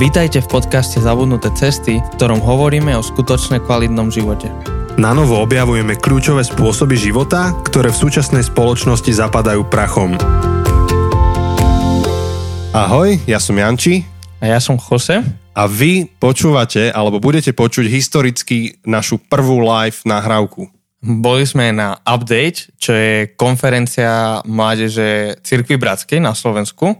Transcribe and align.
Vítajte 0.00 0.40
v 0.40 0.48
podcaste 0.48 0.96
Zabudnuté 0.96 1.52
cesty, 1.52 2.00
v 2.00 2.08
ktorom 2.16 2.40
hovoríme 2.40 2.96
o 2.96 3.04
skutočne 3.04 3.60
kvalitnom 3.60 4.08
živote. 4.08 4.48
Na 4.96 5.12
novo 5.12 5.36
objavujeme 5.44 5.92
kľúčové 5.92 6.40
spôsoby 6.40 6.96
života, 6.96 7.52
ktoré 7.68 7.92
v 7.92 8.00
súčasnej 8.08 8.40
spoločnosti 8.48 9.12
zapadajú 9.12 9.68
prachom. 9.68 10.16
Ahoj, 12.72 13.20
ja 13.28 13.36
som 13.36 13.52
Janči. 13.60 14.00
A 14.40 14.48
ja 14.48 14.56
som 14.56 14.80
Jose. 14.80 15.20
A 15.52 15.62
vy 15.68 16.08
počúvate, 16.16 16.88
alebo 16.88 17.20
budete 17.20 17.52
počuť 17.52 17.84
historicky 17.84 18.80
našu 18.88 19.20
prvú 19.20 19.60
live 19.60 20.00
nahrávku. 20.08 20.64
Boli 21.04 21.44
sme 21.44 21.76
na 21.76 22.00
Update, 22.08 22.72
čo 22.80 22.96
je 22.96 23.36
konferencia 23.36 24.40
mládeže 24.48 25.36
Cirkvy 25.44 25.76
Bratskej 25.76 26.24
na 26.24 26.32
Slovensku 26.32 26.96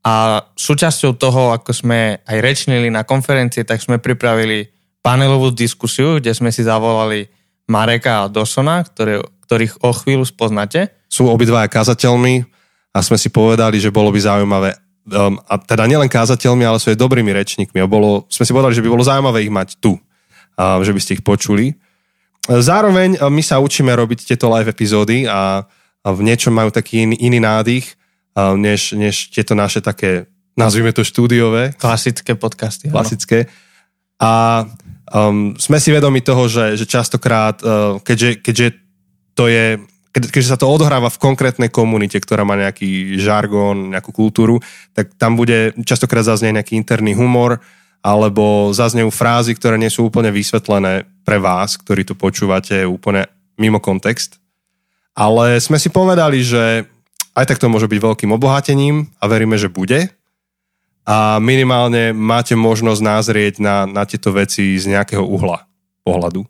a 0.00 0.40
súčasťou 0.56 1.12
toho, 1.20 1.52
ako 1.52 1.76
sme 1.76 2.24
aj 2.24 2.38
rečnili 2.40 2.88
na 2.88 3.04
konferencii, 3.04 3.68
tak 3.68 3.84
sme 3.84 4.00
pripravili 4.00 4.72
panelovú 5.04 5.52
diskusiu, 5.52 6.16
kde 6.16 6.32
sme 6.32 6.48
si 6.48 6.64
zavolali 6.64 7.28
Mareka 7.68 8.24
a 8.24 8.30
Dosona, 8.32 8.80
ktoré, 8.80 9.20
ktorých 9.44 9.84
o 9.84 9.92
chvíľu 9.92 10.24
spoznáte. 10.24 10.88
Sú 11.12 11.28
obidvaja 11.28 11.68
kazateľmi 11.68 12.48
a 12.96 12.98
sme 13.04 13.20
si 13.20 13.28
povedali, 13.28 13.76
že 13.76 13.92
bolo 13.92 14.08
by 14.08 14.20
zaujímavé, 14.24 14.72
um, 15.12 15.36
a 15.44 15.60
teda 15.60 15.84
nielen 15.84 16.08
kázateľmi, 16.08 16.64
ale 16.64 16.80
sú 16.80 16.90
aj 16.90 16.98
dobrými 16.98 17.30
rečníkmi. 17.36 17.78
A 17.78 17.86
bolo, 17.86 18.24
sme 18.32 18.48
si 18.48 18.56
povedali, 18.56 18.76
že 18.76 18.84
by 18.84 18.88
bolo 18.88 19.04
zaujímavé 19.04 19.44
ich 19.44 19.52
mať 19.52 19.76
tu, 19.84 20.00
a, 20.56 20.80
že 20.80 20.96
by 20.96 21.00
ste 21.00 21.20
ich 21.20 21.24
počuli. 21.24 21.76
Zároveň 22.48 23.20
my 23.20 23.42
sa 23.44 23.60
učíme 23.60 23.92
robiť 23.92 24.32
tieto 24.32 24.48
live 24.48 24.72
epizódy 24.72 25.28
a, 25.28 25.60
a 26.00 26.08
v 26.08 26.24
niečom 26.24 26.56
majú 26.56 26.72
taký 26.72 27.04
iný, 27.04 27.20
iný 27.20 27.38
nádych 27.38 27.99
než, 28.56 28.92
než 28.96 29.30
tieto 29.30 29.54
naše 29.54 29.80
také, 29.80 30.26
nazvime 30.54 30.92
to 30.92 31.06
štúdiové. 31.06 31.74
Klasické 31.76 32.34
podcasty. 32.34 32.90
Klasické. 32.90 33.48
A 34.20 34.64
um, 35.14 35.56
sme 35.56 35.80
si 35.80 35.90
vedomi 35.90 36.20
toho, 36.20 36.46
že, 36.46 36.76
že 36.76 36.84
častokrát, 36.84 37.60
uh, 37.64 37.96
keďže, 38.04 38.44
keďže 38.44 38.66
to 39.34 39.46
je 39.48 39.80
keďže 40.10 40.50
sa 40.50 40.58
to 40.58 40.66
odohráva 40.66 41.06
v 41.06 41.22
konkrétnej 41.22 41.70
komunite, 41.70 42.18
ktorá 42.18 42.42
má 42.42 42.58
nejaký 42.58 43.14
žargón, 43.22 43.94
nejakú 43.94 44.10
kultúru, 44.10 44.58
tak 44.90 45.14
tam 45.14 45.38
bude 45.38 45.70
častokrát 45.86 46.26
zaznieť 46.26 46.58
nejaký 46.58 46.74
interný 46.74 47.14
humor, 47.14 47.62
alebo 48.02 48.72
zaznejú 48.72 49.12
frázy, 49.12 49.54
ktoré 49.54 49.76
nie 49.78 49.92
sú 49.92 50.08
úplne 50.08 50.32
vysvetlené 50.32 51.06
pre 51.22 51.38
vás, 51.38 51.78
ktorí 51.78 52.02
to 52.02 52.18
počúvate 52.18 52.82
úplne 52.88 53.28
mimo 53.60 53.78
kontext. 53.78 54.40
Ale 55.14 55.60
sme 55.60 55.76
si 55.76 55.92
povedali, 55.92 56.40
že 56.40 56.88
aj 57.34 57.44
tak 57.46 57.58
to 57.58 57.70
môže 57.70 57.86
byť 57.86 58.00
veľkým 58.00 58.30
obohatením 58.34 59.10
a 59.20 59.24
veríme, 59.30 59.54
že 59.58 59.70
bude. 59.70 60.10
A 61.08 61.40
minimálne 61.42 62.12
máte 62.14 62.54
možnosť 62.54 63.00
názrieť 63.02 63.54
na, 63.58 63.88
na 63.88 64.04
tieto 64.04 64.30
veci 64.30 64.76
z 64.78 64.84
nejakého 64.90 65.24
uhla 65.24 65.66
pohľadu. 66.04 66.44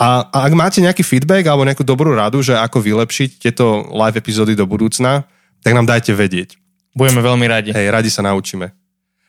A, 0.00 0.24
a 0.32 0.38
ak 0.48 0.52
máte 0.56 0.80
nejaký 0.80 1.04
feedback 1.04 1.44
alebo 1.44 1.68
nejakú 1.68 1.84
dobrú 1.84 2.16
radu, 2.16 2.40
že 2.40 2.56
ako 2.56 2.80
vylepšiť 2.80 3.36
tieto 3.36 3.84
live 3.92 4.16
epizódy 4.16 4.56
do 4.56 4.64
budúcna, 4.64 5.28
tak 5.60 5.76
nám 5.76 5.84
dajte 5.84 6.16
vedieť. 6.16 6.56
Budeme 6.96 7.20
veľmi 7.20 7.44
radi. 7.44 7.68
Hej, 7.76 7.92
radi 7.92 8.08
sa 8.08 8.24
naučíme. 8.24 8.72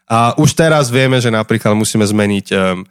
A 0.08 0.32
už 0.40 0.56
teraz 0.56 0.88
vieme, 0.88 1.20
že 1.20 1.28
napríklad 1.28 1.76
musíme 1.76 2.08
zmeniť 2.08 2.48
um, 2.56 2.88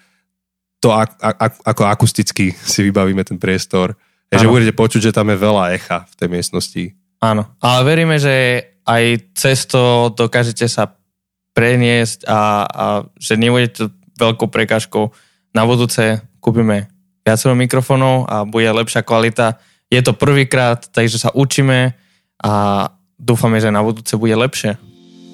to, 0.77 0.93
ak, 0.93 1.17
ak, 1.25 1.53
ako 1.65 1.83
akusticky 1.89 2.53
si 2.53 2.81
vybavíme 2.85 3.25
ten 3.25 3.41
priestor. 3.41 3.97
Hej, 4.29 4.45
že 4.45 4.53
budete 4.53 4.77
počuť, 4.77 5.09
že 5.09 5.17
tam 5.17 5.33
je 5.33 5.41
veľa 5.41 5.73
echa 5.73 6.05
v 6.05 6.15
tej 6.21 6.29
miestnosti. 6.29 6.85
Áno, 7.21 7.45
ale 7.61 7.81
veríme, 7.85 8.17
že 8.17 8.65
aj 8.89 9.05
cez 9.37 9.69
to 9.69 10.09
dokážete 10.17 10.65
sa 10.65 10.97
preniesť 11.53 12.25
a, 12.25 12.41
a 12.65 12.85
že 13.21 13.37
nebude 13.37 13.69
to 13.69 13.93
veľkou 14.17 14.49
prekážkou. 14.49 15.13
Na 15.53 15.69
budúce 15.69 16.25
kúpime 16.41 16.89
viacero 17.21 17.53
mikrofónov 17.53 18.25
a 18.25 18.49
bude 18.49 18.73
lepšia 18.73 19.05
kvalita. 19.05 19.61
Je 19.93 20.01
to 20.01 20.17
prvýkrát, 20.17 20.81
takže 20.89 21.21
sa 21.21 21.31
učíme 21.37 21.93
a 22.41 22.53
dúfame, 23.21 23.61
že 23.61 23.69
na 23.69 23.85
budúce 23.85 24.17
bude 24.17 24.33
lepšie. 24.33 24.81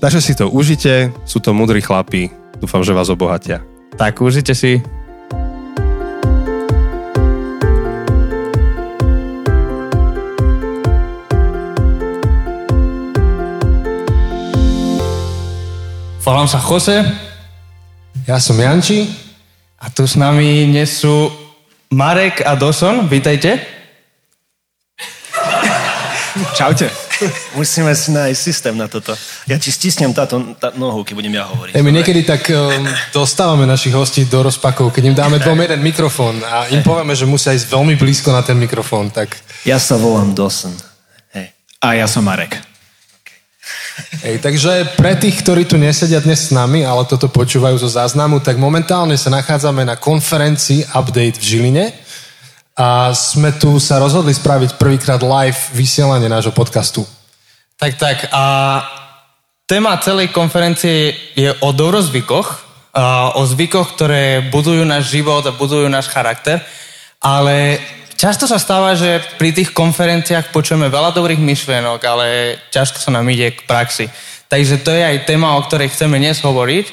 Takže 0.02 0.20
si 0.20 0.34
to 0.34 0.50
užite, 0.50 1.14
sú 1.24 1.38
to 1.38 1.54
mudrí 1.54 1.80
chlapí, 1.80 2.28
dúfam, 2.58 2.82
že 2.82 2.92
vás 2.92 3.08
obohatia. 3.08 3.62
Tak 3.96 4.20
užite 4.20 4.52
si. 4.52 4.82
Volám 16.26 16.50
sa 16.50 16.58
Jose. 16.58 17.06
Ja 18.26 18.42
som 18.42 18.58
Janči. 18.58 19.06
A 19.78 19.86
tu 19.94 20.10
s 20.10 20.18
nami 20.18 20.66
dnes 20.66 20.98
sú 20.98 21.30
Marek 21.94 22.42
a 22.42 22.58
Doson. 22.58 23.06
Vítajte. 23.06 23.62
Čaute. 26.58 26.90
Musíme 27.54 27.94
si 27.94 28.10
nájsť 28.10 28.40
systém 28.42 28.74
na 28.74 28.90
toto. 28.90 29.14
Ja 29.46 29.54
ti 29.62 29.70
stisnem 29.70 30.10
táto 30.10 30.58
tá 30.58 30.74
nohu, 30.74 31.06
keď 31.06 31.14
budem 31.14 31.38
ja 31.38 31.46
hovoriť. 31.46 31.78
Hey, 31.78 31.86
my 31.86 31.94
niekedy 31.94 32.26
tak 32.26 32.50
um, 32.50 32.82
dostávame 33.14 33.62
našich 33.62 33.94
hostí 33.94 34.26
do 34.26 34.42
rozpakov, 34.42 34.90
keď 34.90 35.02
im 35.06 35.14
dáme 35.14 35.38
dvom 35.38 35.62
jeden 35.62 35.78
mikrofón 35.78 36.42
a 36.42 36.66
im 36.74 36.82
povieme, 36.82 37.14
že 37.14 37.22
musia 37.22 37.54
ísť 37.54 37.70
veľmi 37.70 37.94
blízko 37.94 38.34
na 38.34 38.42
ten 38.42 38.58
mikrofón. 38.58 39.14
Tak... 39.14 39.30
Ja 39.62 39.78
sa 39.78 39.94
volám 39.94 40.34
Doson. 40.34 40.74
Hej. 41.38 41.54
A 41.78 41.94
ja 41.94 42.10
som 42.10 42.26
Marek. 42.26 42.65
Hej, 43.96 44.44
takže 44.44 44.92
pre 45.00 45.16
tých, 45.16 45.40
ktorí 45.40 45.64
tu 45.64 45.80
nesedia 45.80 46.20
dnes 46.20 46.48
s 46.48 46.52
nami, 46.52 46.84
ale 46.84 47.08
toto 47.08 47.32
počúvajú 47.32 47.80
zo 47.80 47.88
záznamu, 47.88 48.44
tak 48.44 48.60
momentálne 48.60 49.16
sa 49.16 49.32
nachádzame 49.32 49.88
na 49.88 49.96
konferencii 49.96 50.92
Update 50.92 51.40
v 51.40 51.44
Žiline 51.44 51.84
a 52.76 53.16
sme 53.16 53.56
tu 53.56 53.80
sa 53.80 53.96
rozhodli 53.96 54.36
spraviť 54.36 54.76
prvýkrát 54.76 55.24
live 55.24 55.56
vysielanie 55.72 56.28
nášho 56.28 56.52
podcastu. 56.52 57.08
Tak, 57.80 57.96
tak. 57.96 58.28
A 58.36 58.44
téma 59.64 59.96
celej 60.04 60.28
konferencie 60.28 61.16
je 61.32 61.56
o 61.64 61.72
dobrozvykoch, 61.72 62.48
o 63.36 63.42
zvykoch, 63.48 63.96
ktoré 63.96 64.44
budujú 64.52 64.84
náš 64.84 65.12
život 65.12 65.44
a 65.44 65.56
budujú 65.56 65.88
náš 65.88 66.12
charakter, 66.12 66.60
ale 67.20 67.80
Často 68.16 68.48
sa 68.48 68.56
stáva, 68.56 68.96
že 68.96 69.20
pri 69.36 69.52
tých 69.52 69.76
konferenciách 69.76 70.48
počujeme 70.48 70.88
veľa 70.88 71.12
dobrých 71.12 71.36
myšlienok, 71.36 72.00
ale 72.00 72.56
ťažko 72.72 72.96
sa 72.96 73.12
nám 73.12 73.28
ide 73.28 73.52
k 73.52 73.68
praxi. 73.68 74.08
Takže 74.48 74.80
to 74.80 74.88
je 74.88 75.04
aj 75.04 75.28
téma, 75.28 75.52
o 75.52 75.60
ktorej 75.60 75.92
chceme 75.92 76.16
dnes 76.16 76.40
hovoriť, 76.40 76.86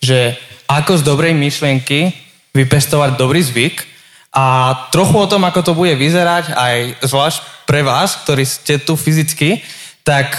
že 0.00 0.40
ako 0.72 0.96
z 0.96 1.02
dobrej 1.04 1.36
myšlienky 1.36 2.16
vypestovať 2.56 3.20
dobrý 3.20 3.44
zvyk 3.44 3.84
a 4.32 4.72
trochu 4.88 5.20
o 5.20 5.28
tom, 5.28 5.44
ako 5.44 5.60
to 5.60 5.72
bude 5.76 5.92
vyzerať, 6.00 6.56
aj 6.56 7.04
zvlášť 7.04 7.38
pre 7.68 7.84
vás, 7.84 8.16
ktorí 8.24 8.48
ste 8.48 8.80
tu 8.80 8.96
fyzicky, 8.96 9.60
tak 10.00 10.32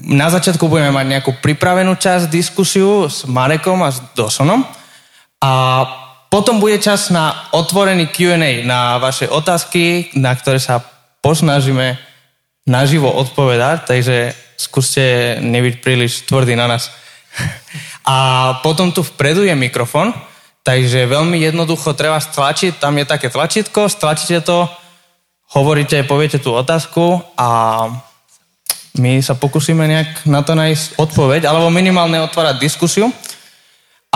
na 0.00 0.32
začiatku 0.32 0.72
budeme 0.72 0.88
mať 0.88 1.06
nejakú 1.20 1.32
pripravenú 1.44 2.00
časť 2.00 2.32
diskusiu 2.32 3.12
s 3.12 3.28
Marekom 3.28 3.84
a 3.84 3.92
s 3.92 4.00
Dosonom 4.16 4.64
a 5.44 5.52
potom 6.36 6.60
bude 6.60 6.76
čas 6.84 7.08
na 7.08 7.48
otvorený 7.56 8.12
Q&A, 8.12 8.60
na 8.60 9.00
vaše 9.00 9.24
otázky, 9.24 10.12
na 10.20 10.36
ktoré 10.36 10.60
sa 10.60 10.84
posnažíme 11.24 11.96
naživo 12.68 13.08
odpovedať, 13.08 13.88
takže 13.88 14.36
skúste 14.60 15.40
nebyť 15.40 15.80
príliš 15.80 16.28
tvrdý 16.28 16.52
na 16.52 16.68
nás. 16.68 16.92
A 18.04 18.16
potom 18.60 18.92
tu 18.92 19.00
vpredu 19.00 19.48
je 19.48 19.56
mikrofon, 19.56 20.12
takže 20.60 21.08
veľmi 21.08 21.40
jednoducho 21.40 21.96
treba 21.96 22.20
stlačiť, 22.20 22.76
tam 22.76 23.00
je 23.00 23.08
také 23.08 23.32
tlačítko, 23.32 23.88
stlačíte 23.88 24.44
to, 24.44 24.68
hovoríte, 25.56 26.04
poviete 26.04 26.36
tú 26.36 26.52
otázku 26.52 27.16
a 27.40 27.48
my 29.00 29.24
sa 29.24 29.40
pokúsime 29.40 29.88
nejak 29.88 30.28
na 30.28 30.44
to 30.44 30.52
nájsť 30.52 31.00
odpoveď, 31.00 31.48
alebo 31.48 31.72
minimálne 31.72 32.20
otvárať 32.20 32.60
diskusiu. 32.60 33.08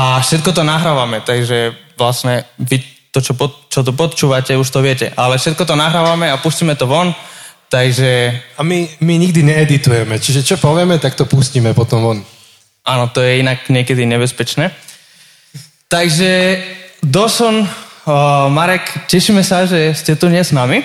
A 0.00 0.24
všetko 0.24 0.56
to 0.56 0.64
nahrávame, 0.64 1.20
takže 1.20 1.76
vlastne 2.00 2.48
vy 2.56 2.80
to, 3.12 3.20
čo, 3.20 3.36
pod, 3.36 3.68
čo 3.68 3.84
to 3.84 3.92
počúvate, 3.92 4.56
už 4.56 4.72
to 4.72 4.80
viete. 4.80 5.12
Ale 5.12 5.36
všetko 5.36 5.68
to 5.68 5.76
nahrávame 5.76 6.32
a 6.32 6.40
pustíme 6.40 6.72
to 6.72 6.88
von, 6.88 7.12
takže... 7.68 8.32
A 8.56 8.64
my, 8.64 8.88
my 9.04 9.14
nikdy 9.20 9.44
needitujeme, 9.44 10.16
čiže 10.16 10.40
čo 10.40 10.56
povieme, 10.56 10.96
tak 10.96 11.20
to 11.20 11.28
pustíme 11.28 11.76
potom 11.76 12.00
von. 12.00 12.18
Áno, 12.88 13.12
to 13.12 13.20
je 13.20 13.44
inak 13.44 13.68
niekedy 13.68 14.08
nebezpečné. 14.08 14.72
Takže 15.92 16.30
Doson, 17.04 17.60
uh, 17.60 17.68
Marek, 18.48 19.04
tešíme 19.04 19.44
sa, 19.44 19.68
že 19.68 19.92
ste 19.92 20.16
tu 20.16 20.32
dnes 20.32 20.48
s 20.48 20.56
nami. 20.56 20.80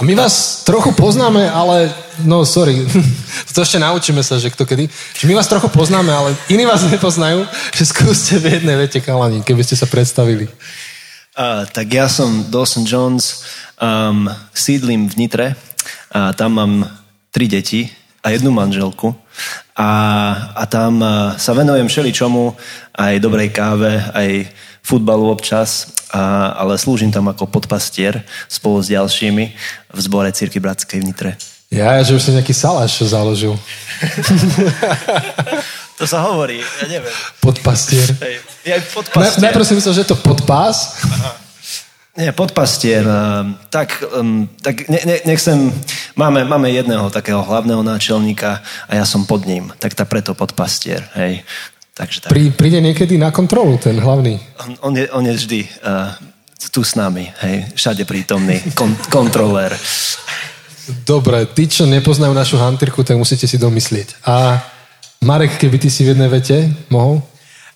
My 0.00 0.16
vás 0.16 0.64
trochu 0.64 0.92
poznáme, 0.96 1.52
ale, 1.52 1.92
no 2.24 2.48
sorry, 2.48 2.80
to 3.52 3.60
ešte 3.60 3.76
naučíme 3.76 4.24
sa, 4.24 4.40
že 4.40 4.48
kto 4.48 4.64
kedy. 4.64 4.88
Že 4.88 5.28
my 5.28 5.36
vás 5.36 5.52
trochu 5.52 5.68
poznáme, 5.68 6.08
ale 6.08 6.32
iní 6.48 6.64
vás 6.64 6.80
nepoznajú, 6.88 7.44
že 7.76 7.84
skúste 7.84 8.40
v 8.40 8.56
jednej 8.56 8.80
vete 8.80 9.04
kalani, 9.04 9.44
keby 9.44 9.60
ste 9.60 9.76
sa 9.76 9.84
predstavili. 9.84 10.48
Uh, 11.36 11.68
tak 11.76 11.92
ja 11.92 12.08
som 12.08 12.48
Dawson 12.48 12.88
Jones, 12.88 13.44
um, 13.76 14.32
sídlim 14.56 15.12
v 15.12 15.28
Nitre 15.28 15.60
a 16.08 16.32
tam 16.32 16.56
mám 16.56 16.72
tri 17.28 17.44
deti 17.44 17.92
a 18.24 18.32
jednu 18.32 18.48
manželku. 18.48 19.12
A, 19.76 19.92
a 20.56 20.64
tam 20.72 21.04
sa 21.36 21.52
venujem 21.52 21.88
všeličomu, 21.88 22.56
aj 22.96 23.20
dobrej 23.20 23.52
káve, 23.52 24.00
aj 24.16 24.48
futbalu 24.80 25.28
občas, 25.28 25.91
a, 26.12 26.52
ale 26.60 26.76
slúžim 26.76 27.08
tam 27.08 27.32
ako 27.32 27.48
podpastier 27.48 28.20
spolu 28.46 28.84
s 28.84 28.92
ďalšími 28.92 29.44
v 29.92 29.98
zbore 29.98 30.28
Círky 30.30 30.60
Bratskej 30.60 31.00
v 31.00 31.06
Nitre. 31.08 31.32
Ja, 31.72 31.96
že 32.04 32.12
už 32.12 32.20
si 32.20 32.36
nejaký 32.36 32.52
saláš 32.52 33.00
založil. 33.00 33.56
to 35.98 36.04
sa 36.04 36.20
hovorí, 36.28 36.60
ja 36.60 36.84
neviem. 36.84 37.16
Podpastier. 37.40 38.12
Hej, 38.20 38.44
ja 38.68 38.76
podpastier. 38.92 39.40
Na, 39.40 39.48
najprv 39.48 39.64
si 39.64 39.74
myslel, 39.80 39.94
že 39.96 40.02
je 40.04 40.10
to 40.12 40.20
podpás. 40.20 41.00
Aha. 41.00 41.32
Nie, 42.12 42.36
podpastier. 42.36 43.08
Um, 43.08 43.56
tak, 43.72 44.04
tak 44.60 44.84
ne, 44.92 45.00
ne, 45.08 45.16
nechcem... 45.24 45.72
Máme, 46.12 46.44
máme 46.44 46.68
jedného 46.68 47.08
takého 47.08 47.40
hlavného 47.40 47.80
náčelníka 47.80 48.60
a 48.84 48.92
ja 49.00 49.08
som 49.08 49.24
pod 49.24 49.48
ním. 49.48 49.72
Tak 49.80 49.96
tá 49.96 50.04
preto 50.04 50.36
podpastier. 50.36 51.08
Hej. 51.16 51.40
Takže 51.92 52.24
tak. 52.24 52.30
Prí, 52.32 52.48
príde 52.52 52.80
niekedy 52.80 53.20
na 53.20 53.28
kontrolu 53.28 53.76
ten 53.76 54.00
hlavný? 54.00 54.40
On, 54.64 54.72
on, 54.88 54.92
je, 54.96 55.06
on 55.12 55.24
je 55.28 55.34
vždy 55.36 55.60
uh, 55.84 56.16
tu 56.72 56.80
s 56.80 56.96
nami. 56.96 57.28
Hej. 57.44 57.76
Všade 57.76 58.08
prítomný. 58.08 58.60
Kon, 58.72 58.96
kontrolér. 59.12 59.76
Dobre, 61.04 61.46
tí, 61.52 61.68
čo 61.68 61.84
nepoznajú 61.84 62.32
našu 62.32 62.56
hantírku, 62.56 63.04
tak 63.04 63.20
musíte 63.20 63.44
si 63.44 63.60
domyslieť. 63.60 64.24
A 64.24 64.58
Marek, 65.22 65.60
keby 65.60 65.78
ty 65.78 65.88
si 65.92 66.02
v 66.02 66.16
jednej 66.16 66.32
vete 66.32 66.66
mohol? 66.90 67.22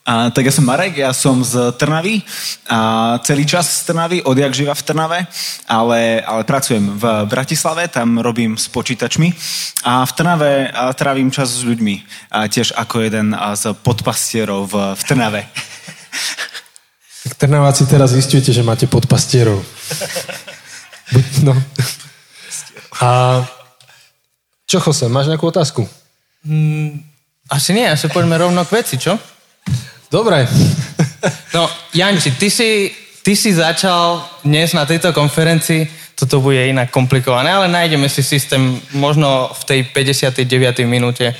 A, 0.06 0.30
tak 0.30 0.46
ja 0.46 0.54
som 0.54 0.62
Marek, 0.62 1.02
ja 1.02 1.10
som 1.10 1.42
z 1.42 1.74
Trnavy 1.74 2.22
a 2.70 3.18
celý 3.26 3.42
čas 3.42 3.66
z 3.82 3.90
Trnavy, 3.90 4.22
odjak 4.22 4.54
živa 4.54 4.70
v 4.70 4.86
Trnave, 4.86 5.18
ale, 5.66 6.22
ale 6.22 6.42
pracujem 6.46 6.94
v 6.94 7.26
Bratislave, 7.26 7.90
tam 7.90 8.22
robím 8.22 8.54
s 8.54 8.70
počítačmi 8.70 9.34
a 9.82 10.06
v 10.06 10.12
Trnave 10.14 10.70
a 10.70 10.94
trávim 10.94 11.34
čas 11.34 11.50
s 11.50 11.66
ľuďmi, 11.66 11.94
a 12.30 12.46
tiež 12.46 12.78
ako 12.78 13.02
jeden 13.02 13.34
z 13.34 13.74
podpastierov 13.82 14.70
v, 14.70 14.74
v 14.94 15.02
Trnave. 15.02 15.42
Tak 17.26 17.42
Trnaváci 17.42 17.90
teraz 17.90 18.14
zistujete, 18.14 18.54
že 18.54 18.62
máte 18.62 18.86
podpastierov. 18.86 19.58
no. 21.42 21.58
A 23.02 23.42
čo, 24.70 24.78
Jose, 24.78 25.10
máš 25.10 25.26
nejakú 25.26 25.50
otázku? 25.50 25.82
Mm, 26.46 27.02
asi 27.50 27.74
nie, 27.74 27.90
asi 27.90 28.06
poďme 28.06 28.38
rovno 28.38 28.62
k 28.62 28.78
veci, 28.78 28.94
čo? 28.94 29.18
Dobre. 30.16 30.48
No, 31.52 31.68
Janči, 31.92 32.32
ty 32.40 32.48
si, 32.48 32.88
ty 33.20 33.36
si 33.36 33.52
začal 33.52 34.24
dnes 34.40 34.72
na 34.72 34.88
tejto 34.88 35.12
konferencii, 35.12 35.84
toto 36.16 36.40
bude 36.40 36.72
inak 36.72 36.88
komplikované, 36.88 37.52
ale 37.52 37.68
nájdeme 37.68 38.08
si 38.08 38.24
systém 38.24 38.80
možno 38.96 39.52
v 39.52 39.62
tej 39.68 39.80
59. 39.92 40.88
minúte. 40.88 41.36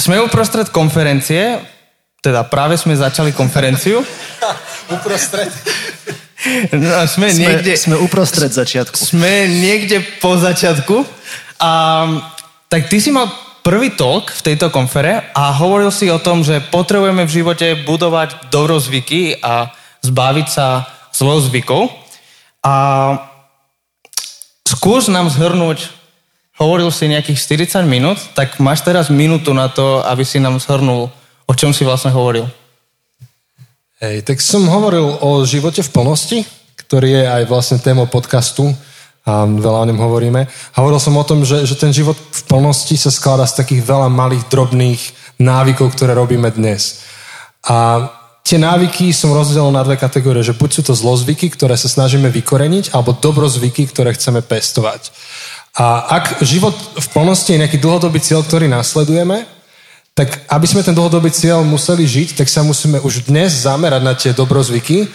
sme 0.00 0.24
uprostred 0.24 0.72
konferencie, 0.72 1.60
teda 2.24 2.48
práve 2.48 2.80
sme 2.80 2.96
začali 2.96 3.36
konferenciu. 3.36 4.00
uprostred? 4.96 5.52
No, 6.72 7.04
sme, 7.12 7.28
sme, 7.28 7.44
niekde, 7.44 7.76
sme 7.76 7.96
uprostred 8.00 8.50
začiatku. 8.50 8.96
Sme 8.96 9.52
niekde 9.52 10.00
po 10.16 10.40
začiatku. 10.40 11.04
A, 11.60 11.70
tak 12.72 12.88
ty 12.88 13.04
si 13.04 13.12
mal 13.12 13.28
prvý 13.62 13.94
talk 13.94 14.28
v 14.34 14.44
tejto 14.52 14.68
konfere 14.74 15.30
a 15.32 15.54
hovoril 15.54 15.94
si 15.94 16.10
o 16.10 16.18
tom, 16.18 16.42
že 16.42 16.60
potrebujeme 16.60 17.24
v 17.24 17.34
živote 17.42 17.78
budovať 17.86 18.50
dobrozvyky 18.50 19.38
a 19.40 19.70
zbaviť 20.02 20.46
sa 20.50 20.90
zlozvykov. 21.14 21.88
A 22.66 22.74
skús 24.66 25.06
nám 25.06 25.30
zhrnúť, 25.30 25.90
hovoril 26.58 26.90
si 26.90 27.10
nejakých 27.10 27.66
40 27.70 27.86
minút, 27.86 28.18
tak 28.34 28.58
máš 28.58 28.82
teraz 28.82 29.08
minútu 29.08 29.54
na 29.54 29.70
to, 29.70 30.02
aby 30.06 30.26
si 30.26 30.42
nám 30.42 30.58
zhrnul, 30.58 31.10
o 31.46 31.52
čom 31.54 31.70
si 31.70 31.86
vlastne 31.86 32.10
hovoril. 32.10 32.50
Hej, 34.02 34.26
tak 34.26 34.42
som 34.42 34.66
hovoril 34.66 35.22
o 35.22 35.46
živote 35.46 35.86
v 35.86 35.92
plnosti, 35.94 36.38
ktorý 36.74 37.22
je 37.22 37.24
aj 37.24 37.42
vlastne 37.46 37.78
témou 37.78 38.10
podcastu 38.10 38.74
a 39.22 39.46
veľa 39.46 39.78
o 39.86 39.88
ňom 39.88 40.00
hovoríme. 40.02 40.50
Hovoril 40.74 40.98
som 40.98 41.14
o 41.14 41.22
tom, 41.22 41.46
že, 41.46 41.62
že 41.62 41.78
ten 41.78 41.94
život 41.94 42.18
v 42.18 42.42
plnosti 42.50 42.98
sa 42.98 43.14
skladá 43.14 43.46
z 43.46 43.62
takých 43.62 43.86
veľa 43.86 44.10
malých, 44.10 44.50
drobných 44.50 45.00
návykov, 45.38 45.94
ktoré 45.94 46.18
robíme 46.18 46.50
dnes. 46.50 47.06
A 47.62 48.10
tie 48.42 48.58
návyky 48.58 49.14
som 49.14 49.30
rozdelil 49.30 49.70
na 49.70 49.86
dve 49.86 49.94
kategórie, 49.94 50.42
že 50.42 50.58
buď 50.58 50.70
sú 50.74 50.82
to 50.90 50.94
zlozvyky, 50.98 51.54
ktoré 51.54 51.78
sa 51.78 51.86
snažíme 51.86 52.26
vykoreniť, 52.34 52.90
alebo 52.90 53.14
dobrozvyky, 53.14 53.86
ktoré 53.94 54.10
chceme 54.18 54.42
pestovať. 54.42 55.14
A 55.78 56.18
ak 56.20 56.42
život 56.42 56.74
v 56.98 57.08
plnosti 57.14 57.54
je 57.54 57.62
nejaký 57.62 57.78
dlhodobý 57.78 58.18
cieľ, 58.18 58.42
ktorý 58.42 58.66
nasledujeme, 58.66 59.46
tak 60.12 60.44
aby 60.52 60.66
sme 60.68 60.84
ten 60.84 60.92
dlhodobý 60.92 61.32
cieľ 61.32 61.64
museli 61.64 62.04
žiť, 62.04 62.36
tak 62.36 62.50
sa 62.50 62.60
musíme 62.60 63.00
už 63.00 63.24
dnes 63.30 63.64
zamerať 63.64 64.02
na 64.04 64.12
tie 64.12 64.36
dobrozvyky, 64.36 65.08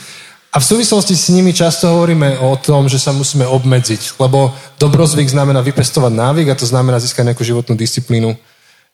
a 0.48 0.58
v 0.58 0.66
súvislosti 0.66 1.14
s 1.14 1.28
nimi 1.30 1.52
často 1.52 1.92
hovoríme 1.92 2.40
o 2.40 2.56
tom, 2.56 2.88
že 2.88 2.98
sa 2.98 3.12
musíme 3.12 3.44
obmedziť, 3.44 4.16
lebo 4.18 4.56
dobrozvyk 4.80 5.28
znamená 5.28 5.60
vypestovať 5.62 6.14
návyk 6.16 6.48
a 6.50 6.60
to 6.60 6.66
znamená 6.66 6.98
získať 7.04 7.30
nejakú 7.30 7.44
životnú 7.44 7.76
disciplínu. 7.76 8.34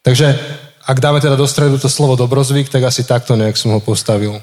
Takže 0.01 0.35
ak 0.83 0.97
dáme 1.00 1.23
teda 1.23 1.39
do 1.39 1.47
stredu 1.47 1.79
to 1.79 1.88
slovo 1.88 2.19
dobrozvyk, 2.19 2.67
tak 2.67 2.83
asi 2.83 3.07
takto 3.07 3.39
nejak 3.39 3.55
som 3.55 3.71
ho 3.71 3.79
postavil. 3.79 4.41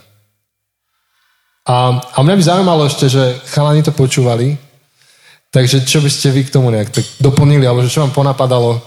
A, 1.68 2.00
a 2.00 2.18
mňa 2.24 2.34
by 2.40 2.42
zaujímalo 2.42 2.88
ešte, 2.88 3.12
že 3.12 3.36
chalani 3.52 3.84
to 3.84 3.92
počúvali, 3.92 4.56
takže 5.52 5.84
čo 5.84 6.00
by 6.00 6.08
ste 6.08 6.32
vy 6.32 6.48
k 6.48 6.54
tomu 6.54 6.72
nejak 6.72 6.88
tak 6.88 7.04
doplnili, 7.20 7.68
alebo 7.68 7.84
že 7.84 7.92
čo 7.92 8.00
vám 8.06 8.16
ponapadalo 8.16 8.80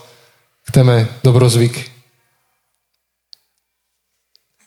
k 0.65 0.69
téme 0.73 1.05
dobrozvyk? 1.21 1.92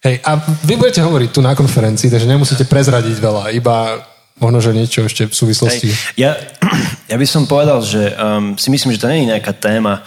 Hej, 0.04 0.20
a 0.22 0.36
vy 0.64 0.74
budete 0.76 1.00
hovoriť 1.00 1.30
tu 1.32 1.40
na 1.40 1.56
konferencii, 1.56 2.12
takže 2.12 2.28
nemusíte 2.28 2.68
prezradiť 2.68 3.16
veľa, 3.16 3.54
iba 3.56 4.04
možno, 4.36 4.60
že 4.60 4.76
niečo 4.76 5.00
ešte 5.08 5.24
v 5.24 5.34
súvislosti. 5.34 5.88
Hej, 5.88 6.20
ja, 6.20 6.36
ja 7.12 7.16
by 7.16 7.26
som 7.26 7.48
povedal, 7.48 7.80
že 7.80 8.12
um, 8.12 8.54
si 8.60 8.68
myslím, 8.68 8.92
že 8.92 9.00
to 9.00 9.08
nie 9.08 9.24
je 9.24 9.32
nejaká 9.32 9.56
téma, 9.56 10.04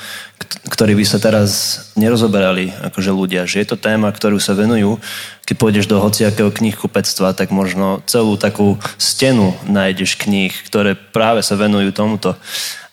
ktorý 0.70 0.94
by 0.96 1.06
sa 1.06 1.18
teraz 1.18 1.52
nerozoberali 1.98 2.72
akože 2.94 3.12
ľudia, 3.12 3.50
že 3.50 3.66
je 3.66 3.68
to 3.74 3.82
téma, 3.82 4.14
ktorú 4.14 4.38
sa 4.38 4.54
venujú. 4.54 5.02
Keď 5.44 5.56
pôjdeš 5.58 5.86
do 5.90 5.98
hociakého 5.98 6.54
knihkupectva, 6.54 7.34
tak 7.34 7.50
možno 7.50 8.06
celú 8.06 8.38
takú 8.38 8.78
stenu 9.02 9.58
nájdeš 9.66 10.16
kníh, 10.22 10.54
ktoré 10.70 10.94
práve 10.94 11.42
sa 11.42 11.58
venujú 11.58 11.90
tomuto. 11.90 12.38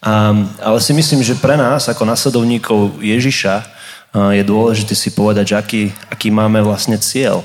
Um, 0.00 0.49
ale 0.62 0.81
si 0.81 0.96
myslím, 0.96 1.20
že 1.20 1.37
pre 1.37 1.60
nás, 1.60 1.88
ako 1.88 2.08
nasledovníkov 2.08 3.02
Ježiša, 3.04 3.75
je 4.16 4.42
dôležité 4.46 4.96
si 4.96 5.12
povedať, 5.12 5.52
že 5.52 5.56
aký, 5.61 5.82
aký 6.08 6.32
máme 6.32 6.64
vlastne 6.64 6.96
cieľ 6.96 7.44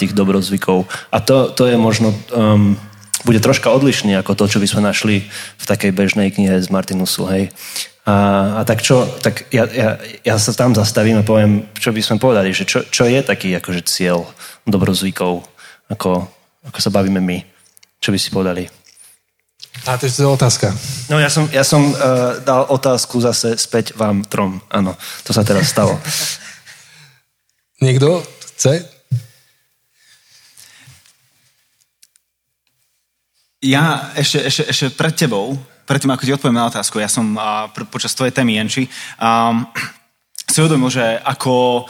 tých 0.00 0.16
dobrozvykov. 0.16 0.88
A 1.14 1.18
to, 1.22 1.52
to 1.54 1.68
je 1.68 1.76
možno, 1.78 2.10
um, 2.34 2.74
bude 3.22 3.38
troška 3.38 3.70
odlišný 3.70 4.16
ako 4.18 4.34
to, 4.34 4.44
čo 4.50 4.58
by 4.58 4.66
sme 4.66 4.82
našli 4.82 5.16
v 5.30 5.64
takej 5.64 5.92
bežnej 5.94 6.32
knihe 6.34 6.58
z 6.58 6.68
Martinusu, 6.72 7.28
hej. 7.30 7.54
A, 8.08 8.16
a 8.58 8.60
tak 8.64 8.80
čo, 8.80 9.04
tak 9.20 9.46
ja, 9.52 9.68
ja, 9.68 10.00
ja 10.24 10.36
sa 10.40 10.56
tam 10.56 10.72
zastavím 10.72 11.20
a 11.20 11.26
poviem, 11.26 11.68
čo 11.76 11.92
by 11.92 12.00
sme 12.00 12.16
povedali, 12.16 12.50
že 12.50 12.64
čo, 12.64 12.82
čo 12.88 13.04
je 13.06 13.20
taký 13.20 13.52
akože 13.60 13.84
cieľ 13.86 14.24
dobrozvykov, 14.64 15.44
ako, 15.92 16.26
ako 16.64 16.78
sa 16.80 16.90
bavíme 16.90 17.20
my. 17.20 17.38
Čo 18.00 18.16
by 18.16 18.18
si 18.18 18.32
povedali? 18.32 18.79
A 19.88 19.96
to 19.96 20.04
je 20.04 20.26
otázka. 20.26 20.76
No 21.08 21.16
ja 21.16 21.32
som, 21.32 21.48
ja 21.48 21.64
som 21.64 21.88
uh, 21.88 22.36
dal 22.44 22.68
otázku 22.68 23.16
zase 23.16 23.56
späť 23.56 23.96
vám 23.96 24.28
trom. 24.28 24.60
Áno, 24.68 24.92
to 25.24 25.32
sa 25.32 25.40
teraz 25.40 25.72
stalo. 25.72 25.96
Niekto 27.84 28.20
chce? 28.60 28.84
Ja 33.64 34.12
ešte, 34.16 34.44
ešte, 34.44 34.62
ešte 34.68 34.86
pred 34.92 35.16
tebou, 35.16 35.56
predtým 35.88 36.12
ako 36.12 36.24
ti 36.28 36.32
odpoviem 36.36 36.60
na 36.60 36.68
otázku, 36.68 37.00
ja 37.00 37.08
som 37.08 37.32
uh, 37.36 37.68
počas 37.88 38.12
tvojej 38.12 38.36
témy 38.36 38.60
Jenči, 38.60 38.84
um, 39.16 39.64
si 40.52 40.60
uvedomil, 40.60 40.92
že 40.92 41.16
ako 41.24 41.84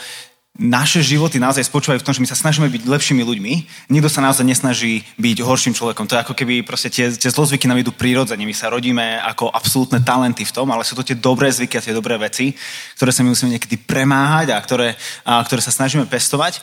naše 0.59 0.99
životy 0.99 1.39
naozaj 1.39 1.63
spočívajú 1.63 2.03
v 2.03 2.05
tom, 2.05 2.11
že 2.11 2.19
my 2.19 2.27
sa 2.27 2.35
snažíme 2.35 2.67
byť 2.67 2.83
lepšími 2.83 3.23
ľuďmi. 3.23 3.53
Nikto 3.87 4.11
sa 4.11 4.19
naozaj 4.19 4.43
nesnaží 4.43 5.07
byť 5.15 5.37
horším 5.39 5.71
človekom. 5.71 6.05
To 6.11 6.19
je 6.19 6.23
ako 6.27 6.35
keby 6.35 6.67
proste 6.67 6.91
tie, 6.91 7.07
tie 7.07 7.31
zlozvyky 7.31 7.71
nám 7.71 7.79
idú 7.79 7.95
prirodzene. 7.95 8.43
My 8.43 8.51
sa 8.51 8.67
rodíme 8.67 9.23
ako 9.23 9.47
absolútne 9.47 10.03
talenty 10.03 10.43
v 10.43 10.51
tom, 10.51 10.67
ale 10.75 10.83
sú 10.83 10.99
to 10.99 11.07
tie 11.07 11.15
dobré 11.15 11.47
zvyky 11.47 11.79
a 11.79 11.85
tie 11.85 11.95
dobré 11.95 12.19
veci, 12.19 12.51
ktoré 12.99 13.15
sa 13.15 13.23
my 13.23 13.31
musíme 13.31 13.55
niekedy 13.55 13.79
premáhať 13.79 14.51
a 14.51 14.59
ktoré, 14.59 14.99
a 15.23 15.39
ktoré 15.39 15.63
sa 15.63 15.71
snažíme 15.71 16.03
pestovať. 16.11 16.59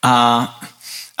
A, 0.00 0.48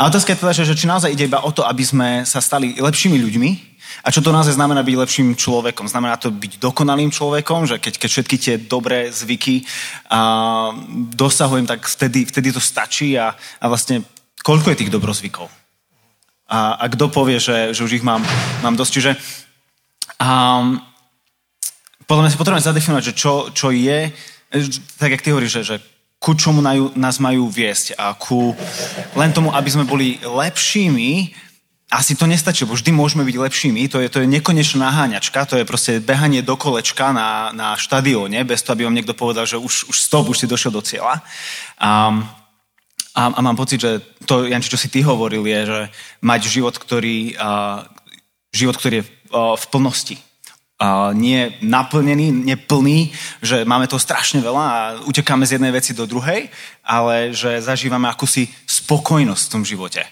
otázka 0.08 0.32
je 0.32 0.40
teda, 0.40 0.52
že, 0.56 0.64
že 0.72 0.78
či 0.80 0.88
naozaj 0.88 1.12
ide 1.12 1.28
iba 1.28 1.44
o 1.44 1.52
to, 1.52 1.60
aby 1.60 1.84
sme 1.84 2.08
sa 2.24 2.40
stali 2.40 2.80
lepšími 2.80 3.20
ľuďmi, 3.20 3.75
a 4.02 4.08
čo 4.12 4.20
to 4.20 4.34
naozaj 4.34 4.56
znamená 4.56 4.82
byť 4.82 4.96
lepším 4.96 5.28
človekom? 5.36 5.88
Znamená 5.88 6.16
to 6.16 6.32
byť 6.32 6.58
dokonalým 6.60 7.12
človekom, 7.12 7.64
že 7.64 7.76
keď, 7.80 7.94
keď 8.00 8.10
všetky 8.10 8.36
tie 8.36 8.54
dobré 8.60 9.12
zvyky 9.12 9.64
a, 10.10 10.74
dosahujem, 11.16 11.64
tak 11.64 11.86
vtedy, 11.86 12.24
vtedy 12.28 12.52
to 12.52 12.60
stačí 12.60 13.16
a, 13.16 13.32
a 13.36 13.64
vlastne 13.68 14.04
koľko 14.44 14.72
je 14.72 14.80
tých 14.84 14.94
dobrozvykov? 14.94 15.48
A, 16.46 16.78
a 16.78 16.84
kto 16.92 17.10
povie, 17.10 17.40
že, 17.40 17.74
že 17.74 17.84
už 17.84 17.98
ich 17.98 18.06
mám, 18.06 18.22
mám 18.62 18.76
dosť? 18.76 18.92
Čiže 18.92 19.12
a, 20.20 20.30
podľa 22.06 22.22
mňa 22.22 22.32
si 22.32 22.40
potrebujeme 22.40 22.68
zadefinovať, 22.70 23.04
že 23.10 23.18
čo, 23.18 23.32
čo 23.50 23.74
je, 23.74 24.14
tak 24.96 25.10
jak 25.10 25.22
ty 25.22 25.34
hovoríš, 25.34 25.60
že, 25.60 25.62
že 25.64 25.76
ku 26.16 26.32
čomu 26.32 26.64
nás 26.96 27.20
majú 27.20 27.46
viesť 27.50 27.98
a 28.00 28.16
ku 28.16 28.56
len 29.14 29.30
tomu, 29.36 29.52
aby 29.52 29.68
sme 29.68 29.84
boli 29.84 30.16
lepšími, 30.24 31.30
asi 31.86 32.18
to 32.18 32.26
nestačí, 32.26 32.66
lebo 32.66 32.74
vždy 32.74 32.90
môžeme 32.90 33.22
byť 33.22 33.36
lepšími. 33.38 33.86
To 33.94 34.02
je, 34.02 34.10
to 34.10 34.18
je 34.18 34.26
nekonečná 34.26 34.90
naháňačka, 34.90 35.46
to 35.46 35.54
je 35.54 35.68
proste 35.68 36.02
behanie 36.02 36.42
do 36.42 36.58
kolečka 36.58 37.14
na, 37.14 37.54
na 37.54 37.78
štadióne, 37.78 38.42
bez 38.42 38.66
toho, 38.66 38.74
aby 38.74 38.90
vám 38.90 38.96
niekto 38.98 39.14
povedal, 39.14 39.46
že 39.46 39.54
už, 39.54 39.86
už 39.86 39.96
stop, 39.96 40.26
už 40.26 40.42
si 40.42 40.50
došiel 40.50 40.74
do 40.74 40.82
cieľa. 40.82 41.22
A, 41.78 42.10
a, 43.14 43.22
a 43.30 43.40
mám 43.40 43.54
pocit, 43.54 43.78
že 43.78 44.02
to, 44.26 44.50
Janči, 44.50 44.66
čo 44.66 44.80
si 44.80 44.90
ty 44.90 45.06
hovoril, 45.06 45.46
je, 45.46 45.60
že 45.62 45.80
mať 46.26 46.40
život, 46.50 46.74
ktorý, 46.74 47.38
a, 47.38 47.86
život, 48.50 48.74
ktorý 48.74 48.94
je 49.00 49.04
a, 49.30 49.54
v 49.54 49.66
plnosti 49.70 50.18
nie 51.16 51.56
naplnený, 51.64 52.36
neplný, 52.44 53.08
že 53.40 53.64
máme 53.64 53.88
to 53.88 53.96
strašne 53.96 54.44
veľa 54.44 54.64
a 54.68 54.78
utekáme 55.08 55.48
z 55.48 55.56
jednej 55.56 55.72
veci 55.72 55.96
do 55.96 56.04
druhej, 56.04 56.52
ale 56.84 57.32
že 57.32 57.64
zažívame 57.64 58.12
akúsi 58.12 58.52
spokojnosť 58.68 59.42
v 59.48 59.52
tom 59.56 59.64
živote. 59.64 60.04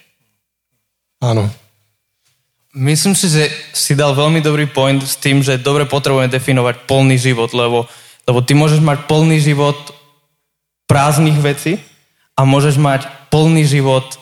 Áno. 1.21 1.53
Myslím 2.75 3.15
si, 3.15 3.31
že 3.31 3.47
si 3.71 3.95
dal 3.95 4.19
veľmi 4.19 4.43
dobrý 4.43 4.67
point 4.67 4.99
s 4.99 5.15
tým, 5.15 5.47
že 5.47 5.63
dobre 5.63 5.87
potrebujeme 5.87 6.27
definovať 6.27 6.91
plný 6.91 7.15
život, 7.23 7.55
lebo, 7.55 7.87
lebo 8.27 8.43
ty 8.43 8.59
môžeš 8.59 8.83
mať 8.83 9.07
plný 9.07 9.39
život 9.39 9.79
prázdnych 10.91 11.39
vecí 11.39 11.79
a 12.35 12.43
môžeš 12.43 12.83
mať 12.83 13.31
plný 13.31 13.63
život 13.63 14.19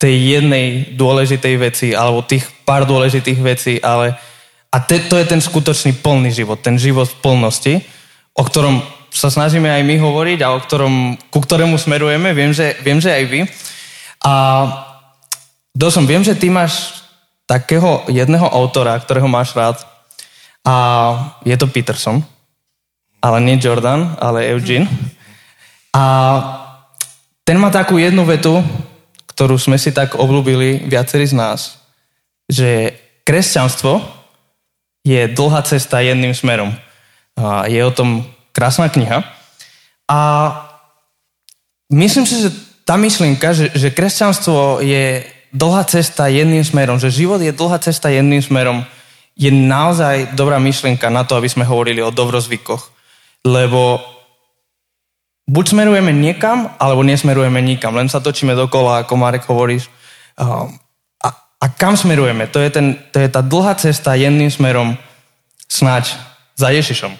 tej 0.00 0.40
jednej 0.40 0.96
dôležitej 0.96 1.54
veci 1.60 1.88
alebo 1.92 2.24
tých 2.24 2.48
pár 2.64 2.88
dôležitých 2.88 3.40
vecí, 3.44 3.76
ale 3.84 4.16
a 4.72 4.80
te, 4.80 4.96
to 5.04 5.20
je 5.20 5.28
ten 5.28 5.44
skutočný 5.44 6.00
plný 6.00 6.32
život, 6.32 6.56
ten 6.64 6.80
život 6.80 7.04
v 7.04 7.20
plnosti, 7.20 7.74
o 8.32 8.40
ktorom 8.40 8.80
sa 9.12 9.28
snažíme 9.28 9.68
aj 9.68 9.82
my 9.84 10.00
hovoriť 10.00 10.38
a 10.40 10.56
o 10.56 10.62
ktorom, 10.62 11.20
ku 11.28 11.38
ktorému 11.42 11.76
smerujeme, 11.76 12.32
viem, 12.32 12.56
že, 12.56 12.80
viem, 12.80 12.96
že 12.96 13.12
aj 13.12 13.24
vy. 13.28 13.40
A 14.24 14.32
Dosom, 15.74 16.06
viem, 16.06 16.22
že 16.22 16.34
ty 16.34 16.48
máš 16.50 16.99
takého 17.50 18.06
jedného 18.06 18.46
autora, 18.46 18.94
ktorého 18.94 19.26
máš 19.26 19.58
rád 19.58 19.82
a 20.62 20.76
je 21.42 21.56
to 21.58 21.66
Peterson, 21.66 22.22
ale 23.18 23.42
nie 23.42 23.58
Jordan, 23.58 24.14
ale 24.22 24.46
Eugene. 24.54 24.86
A 25.90 26.04
ten 27.42 27.58
má 27.58 27.74
takú 27.74 27.98
jednu 27.98 28.22
vetu, 28.22 28.62
ktorú 29.34 29.58
sme 29.58 29.74
si 29.82 29.90
tak 29.90 30.14
obľúbili 30.14 30.86
viacerí 30.86 31.26
z 31.26 31.34
nás, 31.34 31.82
že 32.46 32.94
kresťanstvo 33.26 33.98
je 35.02 35.26
dlhá 35.26 35.66
cesta 35.66 35.98
jedným 35.98 36.30
smerom. 36.30 36.70
A 37.34 37.66
je 37.66 37.82
o 37.82 37.90
tom 37.90 38.22
krásna 38.54 38.86
kniha. 38.86 39.26
A 40.06 40.18
myslím 41.90 42.28
si, 42.28 42.46
že 42.46 42.54
tá 42.86 42.94
myšlienka, 42.94 43.50
že, 43.56 43.74
že 43.74 43.90
kresťanstvo 43.90 44.84
je 44.84 45.24
dlhá 45.52 45.84
cesta 45.86 46.26
jedným 46.26 46.64
smerom, 46.64 46.98
že 46.98 47.10
život 47.10 47.42
je 47.42 47.52
dlhá 47.54 47.78
cesta 47.82 48.08
jedným 48.08 48.42
smerom, 48.42 48.86
je 49.34 49.50
naozaj 49.50 50.34
dobrá 50.36 50.58
myšlienka 50.60 51.08
na 51.08 51.24
to, 51.24 51.36
aby 51.38 51.48
sme 51.48 51.64
hovorili 51.64 52.02
o 52.02 52.12
dobrozvykoch. 52.12 52.92
Lebo 53.46 54.04
buď 55.48 55.64
smerujeme 55.72 56.12
niekam, 56.12 56.76
alebo 56.76 57.00
nesmerujeme 57.00 57.58
nikam. 57.64 57.96
Len 57.96 58.12
sa 58.12 58.20
točíme 58.20 58.52
dokola, 58.52 59.02
ako 59.02 59.14
Marek 59.16 59.48
hovoríš. 59.48 59.88
A 61.60 61.66
kam 61.76 61.96
smerujeme? 61.96 62.48
To 62.52 62.60
je, 62.60 62.68
ten, 62.72 63.00
to 63.12 63.20
je 63.20 63.28
tá 63.28 63.40
dlhá 63.40 63.76
cesta 63.80 64.16
jedným 64.16 64.52
smerom 64.52 64.96
snáď 65.68 66.16
za 66.56 66.68
Ježišom. 66.72 67.16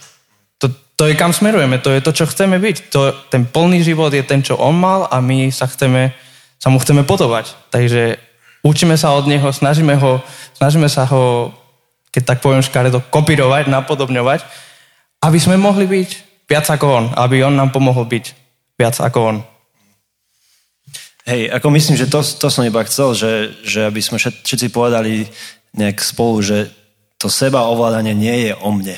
To 1.00 1.08
je 1.08 1.16
kam 1.16 1.32
smerujeme, 1.32 1.80
to 1.80 1.96
je 1.96 2.04
to, 2.04 2.12
čo 2.12 2.28
chceme 2.28 2.60
byť. 2.60 2.92
To, 2.92 3.16
ten 3.32 3.48
plný 3.48 3.80
život 3.80 4.12
je 4.12 4.20
ten, 4.20 4.44
čo 4.44 4.60
on 4.60 4.76
mal 4.76 5.08
a 5.08 5.24
my 5.24 5.48
sa, 5.48 5.64
chceme, 5.64 6.12
sa 6.60 6.68
mu 6.68 6.76
chceme 6.76 7.08
podobať. 7.08 7.56
Takže 7.72 8.20
učíme 8.60 8.94
sa 9.00 9.16
od 9.16 9.24
neho, 9.24 9.48
snažíme, 9.48 9.96
ho, 9.96 10.20
snažíme 10.60 10.86
sa 10.92 11.08
ho, 11.08 11.56
keď 12.12 12.36
tak 12.36 12.38
poviem 12.44 12.60
škaredo, 12.60 13.00
kopírovať, 13.08 13.72
napodobňovať, 13.72 14.44
aby 15.24 15.38
sme 15.40 15.56
mohli 15.56 15.88
byť 15.88 16.10
viac 16.44 16.68
ako 16.68 16.86
on, 16.86 17.04
aby 17.16 17.40
on 17.40 17.56
nám 17.56 17.72
pomohol 17.72 18.04
byť 18.04 18.24
viac 18.76 19.00
ako 19.00 19.18
on. 19.24 19.36
Hej, 21.24 21.52
ako 21.52 21.68
myslím, 21.72 21.96
že 21.96 22.10
to, 22.10 22.20
to 22.20 22.48
som 22.52 22.64
iba 22.64 22.80
chcel, 22.84 23.12
že, 23.16 23.54
že 23.64 23.88
aby 23.88 24.00
sme 24.00 24.20
všetci 24.20 24.72
povedali 24.72 25.28
nejak 25.76 26.00
spolu, 26.00 26.42
že 26.44 26.58
to 27.20 27.28
seba 27.28 27.68
ovládanie 27.68 28.16
nie 28.16 28.36
je 28.48 28.52
o 28.56 28.72
mne. 28.72 28.96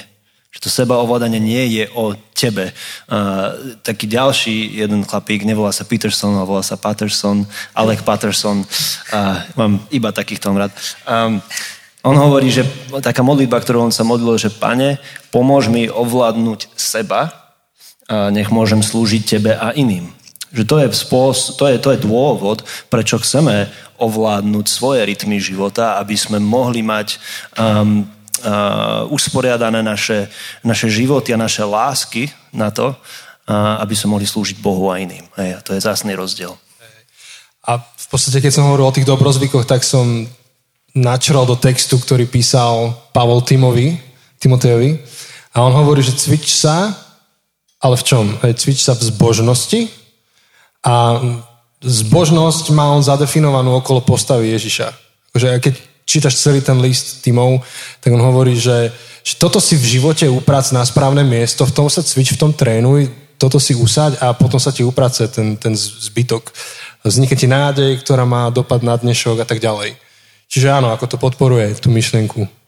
Že 0.52 0.58
to 0.60 0.68
seba 0.68 1.00
ovládanie 1.00 1.40
nie 1.40 1.80
je 1.80 1.84
o 1.96 2.12
tebe. 2.36 2.76
Uh, 3.08 3.76
taký 3.80 4.04
ďalší 4.04 4.84
jeden 4.84 5.02
chlapík, 5.08 5.48
nevolá 5.48 5.72
sa 5.72 5.88
Peterson, 5.88 6.36
ale 6.36 6.44
volá 6.44 6.60
sa 6.60 6.76
Patterson, 6.76 7.48
Alec 7.72 8.04
Patterson. 8.04 8.60
Uh, 9.08 9.40
mám 9.56 9.80
iba 9.88 10.12
takýchto 10.12 10.52
rád. 10.52 10.72
Um, 11.08 11.40
on 12.02 12.18
hovorí, 12.18 12.50
že 12.50 12.66
taká 13.00 13.22
modlitba, 13.22 13.62
ktorú 13.62 13.86
on 13.86 13.94
sa 13.94 14.02
modlil, 14.02 14.34
že 14.34 14.50
pane, 14.50 14.98
pomôž 15.30 15.70
mi 15.70 15.86
ovládnuť 15.86 16.74
seba, 16.74 17.42
a 18.10 18.28
nech 18.28 18.50
môžem 18.52 18.82
slúžiť 18.82 19.22
tebe 19.24 19.52
a 19.54 19.72
iným. 19.72 20.10
Že 20.52 20.62
to 20.68 20.76
je, 20.82 20.86
spôsob, 20.92 21.56
to, 21.56 21.64
je, 21.70 21.76
to 21.80 21.88
je 21.96 22.04
dôvod, 22.04 22.66
prečo 22.92 23.16
chceme 23.16 23.72
ovládnuť 23.96 24.66
svoje 24.68 25.00
rytmy 25.06 25.40
života, 25.40 25.96
aby 25.96 26.12
sme 26.18 26.36
mohli 26.42 26.84
mať 26.84 27.16
um, 27.56 28.04
usporiadané 29.08 29.82
naše, 29.82 30.26
naše 30.66 30.90
životy 30.90 31.34
a 31.34 31.40
naše 31.40 31.62
lásky 31.62 32.30
na 32.50 32.70
to, 32.70 32.94
aby 33.78 33.94
sme 33.94 34.18
mohli 34.18 34.26
slúžiť 34.26 34.58
Bohu 34.58 34.90
a 34.90 34.98
iným. 34.98 35.26
Hej, 35.38 35.50
a 35.56 35.60
to 35.62 35.74
je 35.74 35.80
zásny 35.82 36.14
rozdiel. 36.14 36.54
A 37.62 37.78
v 37.78 38.06
podstate, 38.10 38.42
keď 38.42 38.52
som 38.58 38.66
hovoril 38.66 38.90
o 38.90 38.96
tých 38.96 39.06
dobrozvykoch, 39.06 39.66
tak 39.66 39.86
som 39.86 40.26
načral 40.92 41.46
do 41.46 41.54
textu, 41.54 41.96
ktorý 41.96 42.26
písal 42.26 42.92
Pavol 43.14 43.40
Timovi, 43.46 43.96
Timotejovi. 44.42 44.98
A 45.54 45.62
on 45.62 45.72
hovorí, 45.72 46.02
že 46.02 46.18
cvič 46.18 46.52
sa, 46.58 46.90
ale 47.78 47.94
v 47.96 48.04
čom? 48.04 48.24
Cvič 48.42 48.82
sa 48.82 48.98
v 48.98 49.06
zbožnosti, 49.08 50.02
a 50.82 51.22
zbožnosť 51.78 52.74
má 52.74 52.90
on 52.90 53.06
zadefinovanú 53.06 53.78
okolo 53.78 54.02
postavy 54.02 54.50
Ježiša. 54.50 54.90
Akože 55.30 55.62
keď 55.62 55.74
čítaš 56.04 56.38
celý 56.38 56.60
ten 56.60 56.78
list 56.80 57.22
Timov, 57.22 57.62
tak 58.02 58.12
on 58.12 58.22
hovorí, 58.22 58.58
že, 58.58 58.90
že 59.22 59.34
toto 59.38 59.62
si 59.62 59.78
v 59.78 59.98
živote 59.98 60.26
uprac 60.28 60.66
na 60.74 60.82
správne 60.82 61.22
miesto, 61.22 61.66
v 61.66 61.74
tom 61.74 61.88
sa 61.90 62.02
cvič, 62.02 62.34
v 62.34 62.40
tom 62.40 62.52
trénuj, 62.52 63.10
toto 63.38 63.58
si 63.58 63.74
usaď 63.74 64.22
a 64.22 64.30
potom 64.38 64.62
sa 64.62 64.70
ti 64.70 64.86
uprace 64.86 65.26
ten, 65.26 65.58
ten 65.58 65.74
zbytok. 65.74 66.54
Vznikne 67.02 67.36
ti 67.36 67.50
nádej, 67.50 67.98
ktorá 67.98 68.22
má 68.22 68.46
dopad 68.54 68.86
na 68.86 68.94
dnešok 68.94 69.42
a 69.42 69.46
tak 69.46 69.58
ďalej. 69.58 69.98
Čiže 70.46 70.70
áno, 70.70 70.94
ako 70.94 71.10
to 71.10 71.16
podporuje 71.18 71.74
tú 71.82 71.90
myšlienku. 71.90 72.61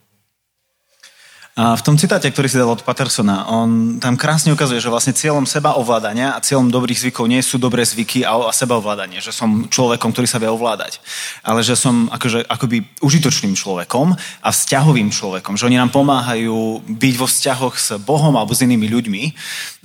A 1.54 1.78
v 1.78 1.86
tom 1.86 1.94
citáte, 1.94 2.26
ktorý 2.34 2.50
si 2.50 2.58
dal 2.58 2.66
od 2.66 2.82
Pattersona, 2.82 3.46
on 3.46 4.02
tam 4.02 4.18
krásne 4.18 4.50
ukazuje, 4.50 4.82
že 4.82 4.90
vlastne 4.90 5.14
cieľom 5.14 5.46
seba 5.46 5.78
ovládania 5.78 6.34
a 6.34 6.42
cieľom 6.42 6.66
dobrých 6.66 6.98
zvykov 6.98 7.30
nie 7.30 7.38
sú 7.46 7.62
dobré 7.62 7.86
zvyky 7.86 8.26
a, 8.26 8.50
a 8.50 8.50
seba 8.50 8.74
ovládanie, 8.74 9.22
že 9.22 9.30
som 9.30 9.70
človekom, 9.70 10.10
ktorý 10.10 10.26
sa 10.26 10.42
vie 10.42 10.50
ovládať, 10.50 10.98
ale 11.46 11.62
že 11.62 11.78
som 11.78 12.10
akože, 12.10 12.50
akoby 12.50 12.98
užitočným 12.98 13.54
človekom 13.54 14.18
a 14.18 14.48
vzťahovým 14.50 15.14
človekom, 15.14 15.54
že 15.54 15.70
oni 15.70 15.78
nám 15.78 15.94
pomáhajú 15.94 16.90
byť 16.90 17.14
vo 17.22 17.30
vzťahoch 17.30 17.74
s 17.78 17.88
Bohom 18.02 18.34
alebo 18.34 18.50
s 18.50 18.66
inými 18.66 18.90
ľuďmi. 18.90 19.22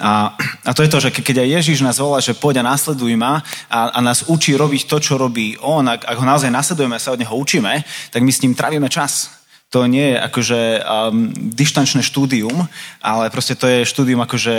A, 0.01 0.33
a 0.65 0.71
to 0.73 0.81
je 0.81 0.89
to, 0.89 0.97
že 1.05 1.13
keď 1.13 1.45
aj 1.45 1.53
Ježiš 1.61 1.85
nás 1.85 2.01
volá, 2.01 2.17
že 2.17 2.33
poď 2.33 2.65
a 2.65 2.73
nasleduj 2.73 3.13
ma 3.13 3.45
a, 3.69 3.93
a 3.93 3.99
nás 4.01 4.25
učí 4.25 4.57
robiť 4.57 4.89
to, 4.89 4.97
čo 4.97 5.21
robí 5.21 5.53
on, 5.61 5.85
ak, 5.85 6.01
ak 6.01 6.17
ho 6.17 6.25
naozaj 6.25 6.49
nasledujeme 6.49 6.97
a 6.97 7.03
sa 7.03 7.13
od 7.13 7.21
neho 7.21 7.37
učíme, 7.37 7.85
tak 8.09 8.25
my 8.25 8.31
s 8.33 8.41
ním 8.41 8.57
trávime 8.57 8.89
čas 8.89 9.38
to 9.69 9.85
nie 9.85 10.13
je 10.13 10.17
akože 10.17 10.61
um, 10.81 11.29
dištančné 11.53 12.01
štúdium, 12.01 12.65
ale 13.05 13.29
proste 13.29 13.53
to 13.53 13.69
je 13.69 13.85
štúdium 13.85 14.17
akože 14.25 14.55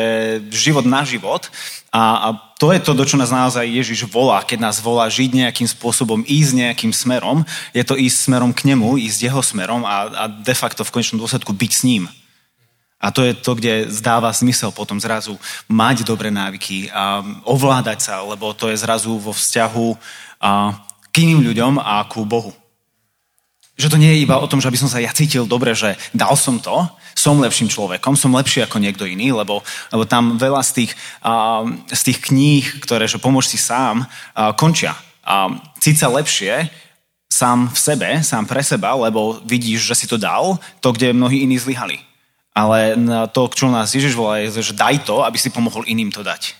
život 0.55 0.87
na 0.87 1.03
život. 1.03 1.51
A, 1.91 2.03
a 2.15 2.29
to 2.55 2.71
je 2.71 2.79
to, 2.79 2.95
do 2.95 3.03
čo 3.03 3.19
nás 3.19 3.35
naozaj 3.35 3.67
Ježiš 3.67 4.07
volá, 4.07 4.47
keď 4.47 4.71
nás 4.71 4.79
volá 4.79 5.11
žiť 5.11 5.35
nejakým 5.35 5.67
spôsobom, 5.67 6.23
ísť 6.23 6.63
nejakým 6.63 6.95
smerom. 6.95 7.43
Je 7.75 7.83
to 7.83 7.99
ísť 7.99 8.31
smerom 8.31 8.55
k 8.55 8.71
nemu, 8.71 9.03
ísť 9.03 9.27
jeho 9.27 9.43
smerom 9.43 9.83
a, 9.83 10.07
a 10.15 10.25
de 10.31 10.55
facto 10.55 10.87
v 10.87 10.95
konečnom 10.95 11.19
dôsledku 11.19 11.51
byť 11.51 11.73
s 11.75 11.83
ním. 11.83 12.07
A 13.03 13.11
to 13.11 13.27
je 13.27 13.35
to, 13.35 13.59
kde 13.59 13.91
zdáva 13.91 14.31
zmysel 14.31 14.71
potom 14.71 15.03
zrazu 15.03 15.35
mať 15.67 16.07
dobré 16.07 16.31
návyky 16.31 16.87
a 16.95 17.25
ovládať 17.43 17.99
sa, 17.99 18.23
lebo 18.23 18.55
to 18.55 18.71
je 18.71 18.79
zrazu 18.79 19.11
vo 19.19 19.35
vzťahu 19.35 19.89
a, 20.39 20.79
k 21.11 21.15
iným 21.27 21.43
ľuďom 21.51 21.83
a 21.83 22.07
ku 22.07 22.23
Bohu. 22.23 22.55
Že 23.81 23.97
to 23.97 24.01
nie 24.01 24.13
je 24.13 24.23
iba 24.29 24.37
o 24.37 24.45
tom, 24.45 24.61
že 24.61 24.69
aby 24.69 24.77
som 24.77 24.93
sa 24.93 25.01
ja 25.01 25.09
cítil 25.09 25.49
dobre, 25.49 25.73
že 25.73 25.97
dal 26.13 26.37
som 26.37 26.61
to, 26.61 26.85
som 27.17 27.41
lepším 27.41 27.73
človekom, 27.73 28.13
som 28.13 28.37
lepší 28.37 28.69
ako 28.69 28.77
niekto 28.77 29.09
iný, 29.09 29.33
lebo, 29.33 29.65
lebo 29.89 30.05
tam 30.05 30.37
veľa 30.37 30.61
z 30.61 30.85
tých, 30.85 30.93
uh, 31.25 31.65
tých 31.89 32.21
kníh, 32.21 32.65
ktoré, 32.85 33.09
že 33.09 33.17
pomôž 33.17 33.49
si 33.49 33.57
sám, 33.57 34.05
uh, 34.05 34.53
končia. 34.53 34.93
Uh, 35.25 35.57
cíť 35.81 36.05
sa 36.05 36.13
lepšie 36.13 36.69
sám 37.33 37.73
v 37.73 37.79
sebe, 37.79 38.09
sám 38.21 38.45
pre 38.45 38.61
seba, 38.61 38.93
lebo 38.93 39.41
vidíš, 39.49 39.89
že 39.89 40.05
si 40.05 40.07
to 40.11 40.21
dal, 40.21 40.61
to, 40.85 40.93
kde 40.93 41.17
mnohí 41.17 41.41
iní 41.47 41.57
zlyhali. 41.57 42.03
Ale 42.51 42.99
to, 43.31 43.47
čomu 43.55 43.73
nás 43.73 43.95
Ježiš 43.95 44.19
volá, 44.19 44.43
je, 44.43 44.61
že 44.61 44.75
daj 44.75 45.07
to, 45.07 45.23
aby 45.23 45.39
si 45.39 45.55
pomohol 45.55 45.87
iným 45.87 46.11
to 46.11 46.27
dať. 46.27 46.59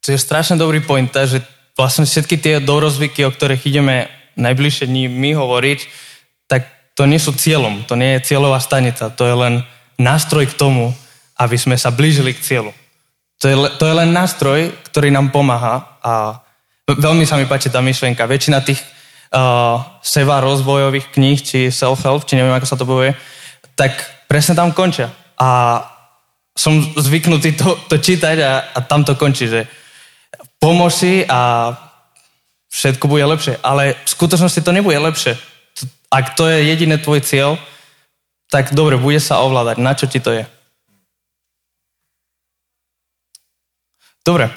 To 0.00 0.16
je 0.16 0.18
strašne 0.18 0.56
dobrý 0.56 0.80
point, 0.80 1.12
že 1.12 1.44
vlastne 1.76 2.08
všetky 2.08 2.40
tie 2.40 2.54
dorozvyky, 2.56 3.28
o 3.28 3.30
ktorých 3.30 3.68
ideme 3.68 4.08
najbližšie 4.40 4.88
dní 4.88 5.12
my 5.12 5.36
hovoriť, 5.36 5.80
to 7.00 7.08
nie 7.08 7.16
sú 7.16 7.32
cieľom, 7.32 7.88
to 7.88 7.96
nie 7.96 8.20
je 8.20 8.28
cieľová 8.28 8.60
stanica, 8.60 9.08
to 9.08 9.24
je 9.24 9.32
len 9.32 9.64
nástroj 9.96 10.52
k 10.52 10.58
tomu, 10.60 10.92
aby 11.40 11.56
sme 11.56 11.80
sa 11.80 11.88
blížili 11.88 12.36
k 12.36 12.44
cieľu. 12.44 12.76
To 13.40 13.48
je, 13.48 13.56
to 13.80 13.88
je 13.88 13.94
len 13.96 14.12
nástroj, 14.12 14.68
ktorý 14.92 15.08
nám 15.08 15.32
pomáha 15.32 15.96
a 16.04 16.44
veľmi 16.84 17.24
sa 17.24 17.40
mi 17.40 17.48
páči 17.48 17.72
tá 17.72 17.80
myšlienka. 17.80 18.28
Väčšina 18.28 18.60
tých 18.60 18.84
uh, 19.32 19.80
seba 20.04 20.44
rozvojových 20.44 21.08
kníh, 21.08 21.40
či 21.40 21.72
self-help, 21.72 22.28
či 22.28 22.36
neviem, 22.36 22.52
ako 22.52 22.68
sa 22.68 22.76
to 22.76 22.84
povie, 22.84 23.16
tak 23.72 23.96
presne 24.28 24.52
tam 24.52 24.76
končia. 24.76 25.08
A 25.40 25.80
som 26.52 26.84
zvyknutý 26.84 27.56
to, 27.56 27.80
to 27.88 27.96
čítať 27.96 28.36
a, 28.44 28.76
a 28.76 28.78
tam 28.84 29.08
to 29.08 29.16
končí, 29.16 29.48
že 29.48 29.64
pomôž 30.60 31.00
si 31.00 31.24
a 31.24 31.72
všetko 32.68 33.08
bude 33.08 33.24
lepšie. 33.24 33.56
Ale 33.64 33.96
v 33.96 34.08
skutočnosti 34.12 34.60
to 34.60 34.76
nebude 34.76 35.00
lepšie. 35.00 35.48
Ak 36.10 36.34
to 36.34 36.50
je 36.50 36.66
jediný 36.66 36.98
tvoj 36.98 37.22
cieľ, 37.22 37.54
tak 38.50 38.74
dobre, 38.74 38.98
bude 38.98 39.22
sa 39.22 39.38
ovládať. 39.46 39.76
Na 39.78 39.94
čo 39.94 40.10
ti 40.10 40.18
to 40.18 40.34
je? 40.34 40.44
Dobre, 44.26 44.50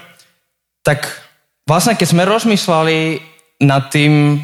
tak 0.82 1.08
vlastne 1.64 1.96
keď 1.96 2.08
sme 2.10 2.28
rozmýšľali 2.28 2.98
nad 3.64 3.88
tým, 3.94 4.42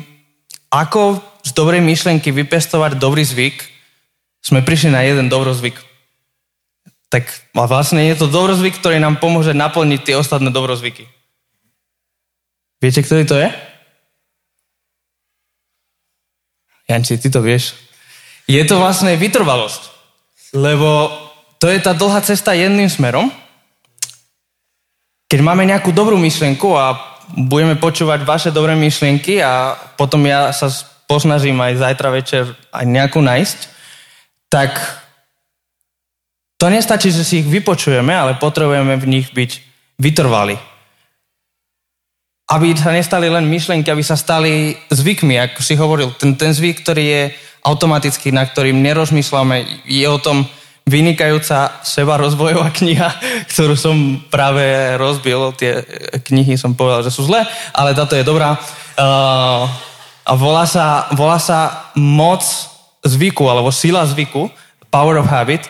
ako 0.70 1.20
z 1.44 1.52
dobrej 1.58 1.82
myšlenky 1.82 2.30
vypestovať 2.30 3.02
dobrý 3.02 3.26
zvyk, 3.26 3.58
sme 4.40 4.64
prišli 4.64 4.94
na 4.94 5.04
jeden 5.04 5.28
dobrozvyk. 5.28 5.76
Tak 7.10 7.26
vlastne 7.58 8.06
je 8.06 8.16
to 8.16 8.30
dobrozvyk, 8.30 8.78
ktorý 8.78 9.02
nám 9.02 9.18
pomôže 9.18 9.52
naplniť 9.58 10.00
tie 10.06 10.16
ostatné 10.16 10.54
dobrozvyky. 10.54 11.10
Viete, 12.80 13.02
ktorý 13.04 13.26
to 13.26 13.36
je? 13.36 13.50
Janči, 16.90 17.22
ty 17.22 17.30
to 17.30 17.46
vieš. 17.46 17.78
Je 18.50 18.60
to 18.66 18.82
vlastne 18.82 19.14
vytrvalosť. 19.14 19.94
Lebo 20.58 21.14
to 21.62 21.70
je 21.70 21.78
tá 21.78 21.94
dlhá 21.94 22.26
cesta 22.26 22.58
jedným 22.58 22.90
smerom, 22.90 23.30
keď 25.30 25.40
máme 25.46 25.62
nejakú 25.70 25.94
dobrú 25.94 26.18
myšlienku 26.18 26.74
a 26.74 26.98
budeme 27.38 27.78
počúvať 27.78 28.26
vaše 28.26 28.50
dobré 28.50 28.74
myšlienky 28.74 29.38
a 29.46 29.78
potom 29.94 30.26
ja 30.26 30.50
sa 30.50 30.74
posnažím 31.06 31.62
aj 31.62 31.78
zajtra 31.78 32.10
večer 32.10 32.44
aj 32.74 32.86
nejakú 32.90 33.22
nájsť, 33.22 33.60
tak 34.50 34.82
to 36.58 36.66
nestačí, 36.74 37.14
že 37.14 37.22
si 37.22 37.46
ich 37.46 37.48
vypočujeme, 37.48 38.10
ale 38.10 38.42
potrebujeme 38.42 38.98
v 38.98 39.06
nich 39.06 39.30
byť 39.30 39.52
vytrvali. 40.02 40.58
Aby 42.50 42.74
sa 42.74 42.90
nestali 42.90 43.30
len 43.30 43.46
myšlienky, 43.46 43.94
aby 43.94 44.02
sa 44.02 44.18
stali 44.18 44.74
zvykmi, 44.90 45.38
ako 45.38 45.62
si 45.62 45.78
hovoril. 45.78 46.10
Ten, 46.18 46.34
ten 46.34 46.50
zvyk, 46.50 46.82
ktorý 46.82 47.04
je 47.06 47.24
automatický, 47.62 48.34
na 48.34 48.42
ktorým 48.42 48.82
nerozmýšľame, 48.82 49.86
je 49.86 50.08
o 50.10 50.18
tom, 50.18 50.50
vynikajúca 50.90 51.86
seba 51.86 52.18
rozvojová 52.18 52.74
kniha, 52.82 53.10
ktorú 53.54 53.78
som 53.78 54.26
práve 54.34 54.66
rozbil. 54.98 55.54
Tie 55.54 55.86
knihy 56.26 56.58
som 56.58 56.74
povedal, 56.74 57.06
že 57.06 57.14
sú 57.14 57.30
zlé, 57.30 57.46
ale 57.72 57.94
táto 57.94 58.18
je 58.18 58.26
dobrá. 58.26 58.58
Uh, 58.98 59.70
a 60.26 60.34
volá 60.34 60.66
sa, 60.66 61.08
volá 61.14 61.38
sa 61.38 61.90
Moc 61.94 62.42
zvyku, 63.06 63.46
alebo 63.48 63.70
Sila 63.70 64.04
zvyku, 64.06 64.50
Power 64.90 65.22
of 65.22 65.30
Habit. 65.30 65.70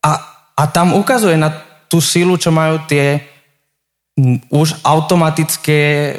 A, 0.00 0.18
a 0.54 0.62
tam 0.70 0.94
ukazuje 0.94 1.34
na 1.34 1.50
tú 1.90 1.98
silu, 1.98 2.38
čo 2.38 2.54
majú 2.54 2.80
tie 2.86 3.33
už 4.50 4.78
automatické 4.86 6.14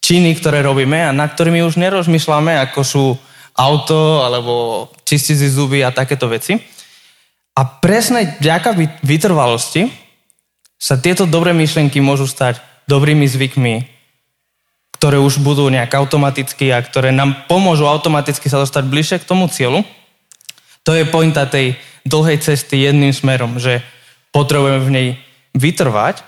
činy, 0.00 0.36
ktoré 0.36 0.60
robíme 0.60 1.00
a 1.08 1.16
na 1.16 1.24
ktorými 1.24 1.64
už 1.64 1.80
nerozmýšľame, 1.80 2.56
ako 2.68 2.80
sú 2.84 3.04
auto, 3.56 4.24
alebo 4.24 4.86
čistiť 5.04 5.36
si 5.36 5.48
zuby 5.48 5.80
a 5.84 5.92
takéto 5.92 6.28
veci. 6.28 6.56
A 7.56 7.62
presne 7.66 8.36
vďaka 8.40 8.76
vytrvalosti 9.04 9.88
sa 10.80 10.96
tieto 10.96 11.28
dobré 11.28 11.52
myšlienky 11.52 12.00
môžu 12.00 12.24
stať 12.24 12.60
dobrými 12.88 13.28
zvykmi, 13.28 13.84
ktoré 14.96 15.20
už 15.20 15.40
budú 15.44 15.68
nejak 15.68 15.92
automaticky 15.96 16.72
a 16.72 16.80
ktoré 16.80 17.12
nám 17.12 17.48
pomôžu 17.48 17.84
automaticky 17.88 18.48
sa 18.48 18.60
dostať 18.60 18.84
bližšie 18.88 19.16
k 19.20 19.28
tomu 19.28 19.48
cieľu. 19.48 19.84
To 20.88 20.96
je 20.96 21.04
pointa 21.04 21.44
tej 21.44 21.76
dlhej 22.08 22.40
cesty 22.40 22.80
jedným 22.80 23.12
smerom, 23.12 23.60
že 23.60 23.84
potrebujeme 24.32 24.80
v 24.80 24.90
nej 24.92 25.08
vytrvať 25.52 26.24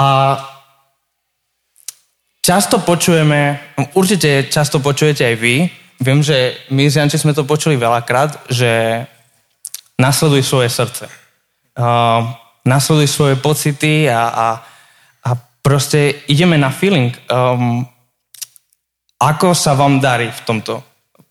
a 0.00 0.08
často 2.50 2.82
počujeme, 2.82 3.62
určite 3.94 4.50
často 4.50 4.82
počujete 4.82 5.22
aj 5.22 5.36
vy, 5.38 5.70
viem, 6.02 6.18
že 6.18 6.58
my 6.74 6.90
s 6.90 6.98
Janči 6.98 7.14
sme 7.14 7.30
to 7.30 7.46
počuli 7.46 7.78
veľakrát, 7.78 8.50
že 8.50 9.06
nasleduj 9.94 10.42
svoje 10.42 10.66
srdce. 10.66 11.06
Uh, 11.78 12.26
nasleduj 12.66 13.06
svoje 13.06 13.38
pocity 13.38 14.10
a, 14.10 14.34
a, 14.34 14.48
a 15.22 15.30
proste 15.62 16.26
ideme 16.26 16.58
na 16.58 16.74
feeling. 16.74 17.14
Um, 17.30 17.86
ako 19.22 19.54
sa 19.54 19.78
vám 19.78 20.02
darí 20.02 20.34
v 20.34 20.40
tomto? 20.42 20.82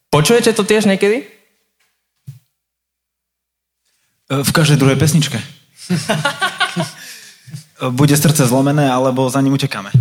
Počujete 0.08 0.56
to 0.56 0.64
tiež 0.64 0.88
niekedy? 0.88 1.28
V 4.32 4.52
každej 4.56 4.80
druhej 4.80 4.96
pesničke. 4.96 5.36
Bude 8.00 8.16
srdce 8.16 8.48
zlomené, 8.48 8.88
alebo 8.88 9.28
za 9.28 9.44
ním 9.44 9.60
utekáme. 9.60 9.92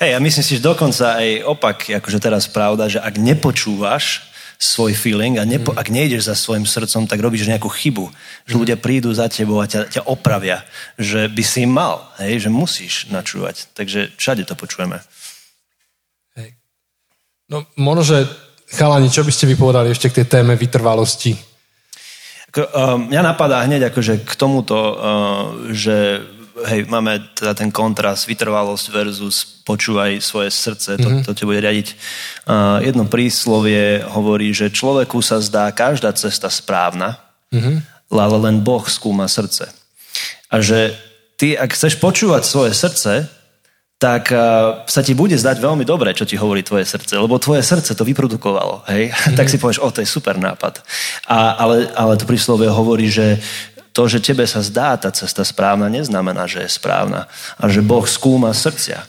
Hej, 0.00 0.16
ja 0.16 0.18
myslím 0.18 0.44
si, 0.44 0.56
že 0.56 0.64
dokonca 0.64 1.20
aj 1.20 1.44
opak, 1.44 1.92
akože 2.00 2.24
teraz 2.24 2.48
pravda, 2.48 2.88
že 2.88 3.04
ak 3.04 3.20
nepočúvaš 3.20 4.24
svoj 4.56 4.96
feeling 4.96 5.36
a 5.36 5.44
nepo, 5.44 5.72
mm. 5.72 5.80
ak 5.80 5.92
nejdeš 5.92 6.24
za 6.24 6.36
svojim 6.36 6.64
srdcom, 6.64 7.04
tak 7.04 7.20
robíš 7.20 7.44
nejakú 7.44 7.68
chybu. 7.68 8.08
Že 8.48 8.54
mm. 8.56 8.60
ľudia 8.64 8.76
prídu 8.80 9.12
za 9.12 9.28
tebou 9.28 9.60
a 9.60 9.68
ťa, 9.68 9.92
ťa 9.92 10.02
opravia. 10.08 10.64
Že 10.96 11.28
by 11.28 11.44
si 11.44 11.68
mal, 11.68 12.00
hej, 12.16 12.44
že 12.44 12.48
musíš 12.48 13.12
načúvať. 13.12 13.68
Takže 13.76 14.16
všade 14.16 14.48
to 14.48 14.56
počujeme. 14.56 15.04
Hej. 16.36 16.56
No 17.52 17.68
možno, 17.76 18.00
že 18.04 18.16
chalani, 18.72 19.12
čo 19.12 19.20
by 19.20 19.32
ste 19.36 19.52
vypovedali 19.52 19.92
ešte 19.92 20.08
k 20.08 20.24
tej 20.24 20.40
téme 20.40 20.56
vytrvalosti? 20.56 21.36
Um, 22.56 23.12
mňa 23.12 23.20
napadá 23.36 23.68
hneď 23.68 23.92
akože 23.92 24.24
k 24.24 24.32
tomuto, 24.32 24.76
uh, 24.76 24.96
že 25.76 26.24
hej, 26.66 26.86
máme 26.90 27.20
teda 27.36 27.54
ten 27.54 27.70
kontrast, 27.70 28.26
vytrvalosť 28.26 28.86
versus 28.90 29.60
počúvaj 29.64 30.18
svoje 30.18 30.50
srdce, 30.50 30.98
to, 30.98 31.08
mm-hmm. 31.08 31.24
to 31.26 31.32
te 31.34 31.44
bude 31.46 31.62
riadiť. 31.62 31.88
Uh, 32.44 32.82
jedno 32.82 33.06
príslovie 33.06 34.02
hovorí, 34.02 34.50
že 34.50 34.74
človeku 34.74 35.22
sa 35.22 35.38
zdá 35.38 35.70
každá 35.70 36.10
cesta 36.12 36.50
správna, 36.50 37.22
mm-hmm. 37.54 37.76
ale 38.10 38.36
len 38.50 38.56
Boh 38.60 38.82
skúma 38.86 39.30
srdce. 39.30 39.70
A 40.50 40.58
že 40.58 40.98
ty, 41.38 41.54
ak 41.54 41.72
chceš 41.72 41.96
počúvať 42.02 42.42
svoje 42.42 42.74
srdce, 42.74 43.30
tak 44.00 44.32
uh, 44.32 44.80
sa 44.88 45.04
ti 45.04 45.12
bude 45.12 45.36
zdať 45.36 45.60
veľmi 45.60 45.84
dobre, 45.84 46.16
čo 46.16 46.24
ti 46.24 46.32
hovorí 46.32 46.64
tvoje 46.64 46.88
srdce, 46.88 47.20
lebo 47.20 47.36
tvoje 47.36 47.60
srdce 47.60 47.92
to 47.92 48.08
vyprodukovalo, 48.08 48.88
hej? 48.88 49.12
Mm-hmm. 49.12 49.36
tak 49.38 49.52
si 49.52 49.60
povieš, 49.60 49.84
o, 49.84 49.92
to 49.92 50.00
je 50.00 50.08
super 50.08 50.40
nápad. 50.40 50.80
A, 51.28 51.60
ale, 51.60 51.92
ale 51.92 52.16
to 52.16 52.24
príslovie 52.24 52.72
hovorí, 52.72 53.12
že 53.12 53.36
to, 53.90 54.06
že 54.06 54.22
tebe 54.22 54.46
sa 54.46 54.62
zdá 54.62 54.94
tá 54.94 55.10
cesta 55.10 55.42
správna, 55.42 55.90
neznamená, 55.90 56.46
že 56.46 56.62
je 56.62 56.70
správna. 56.70 57.26
A 57.58 57.66
že 57.66 57.82
Boh 57.82 58.06
skúma 58.06 58.54
srdcia. 58.54 59.02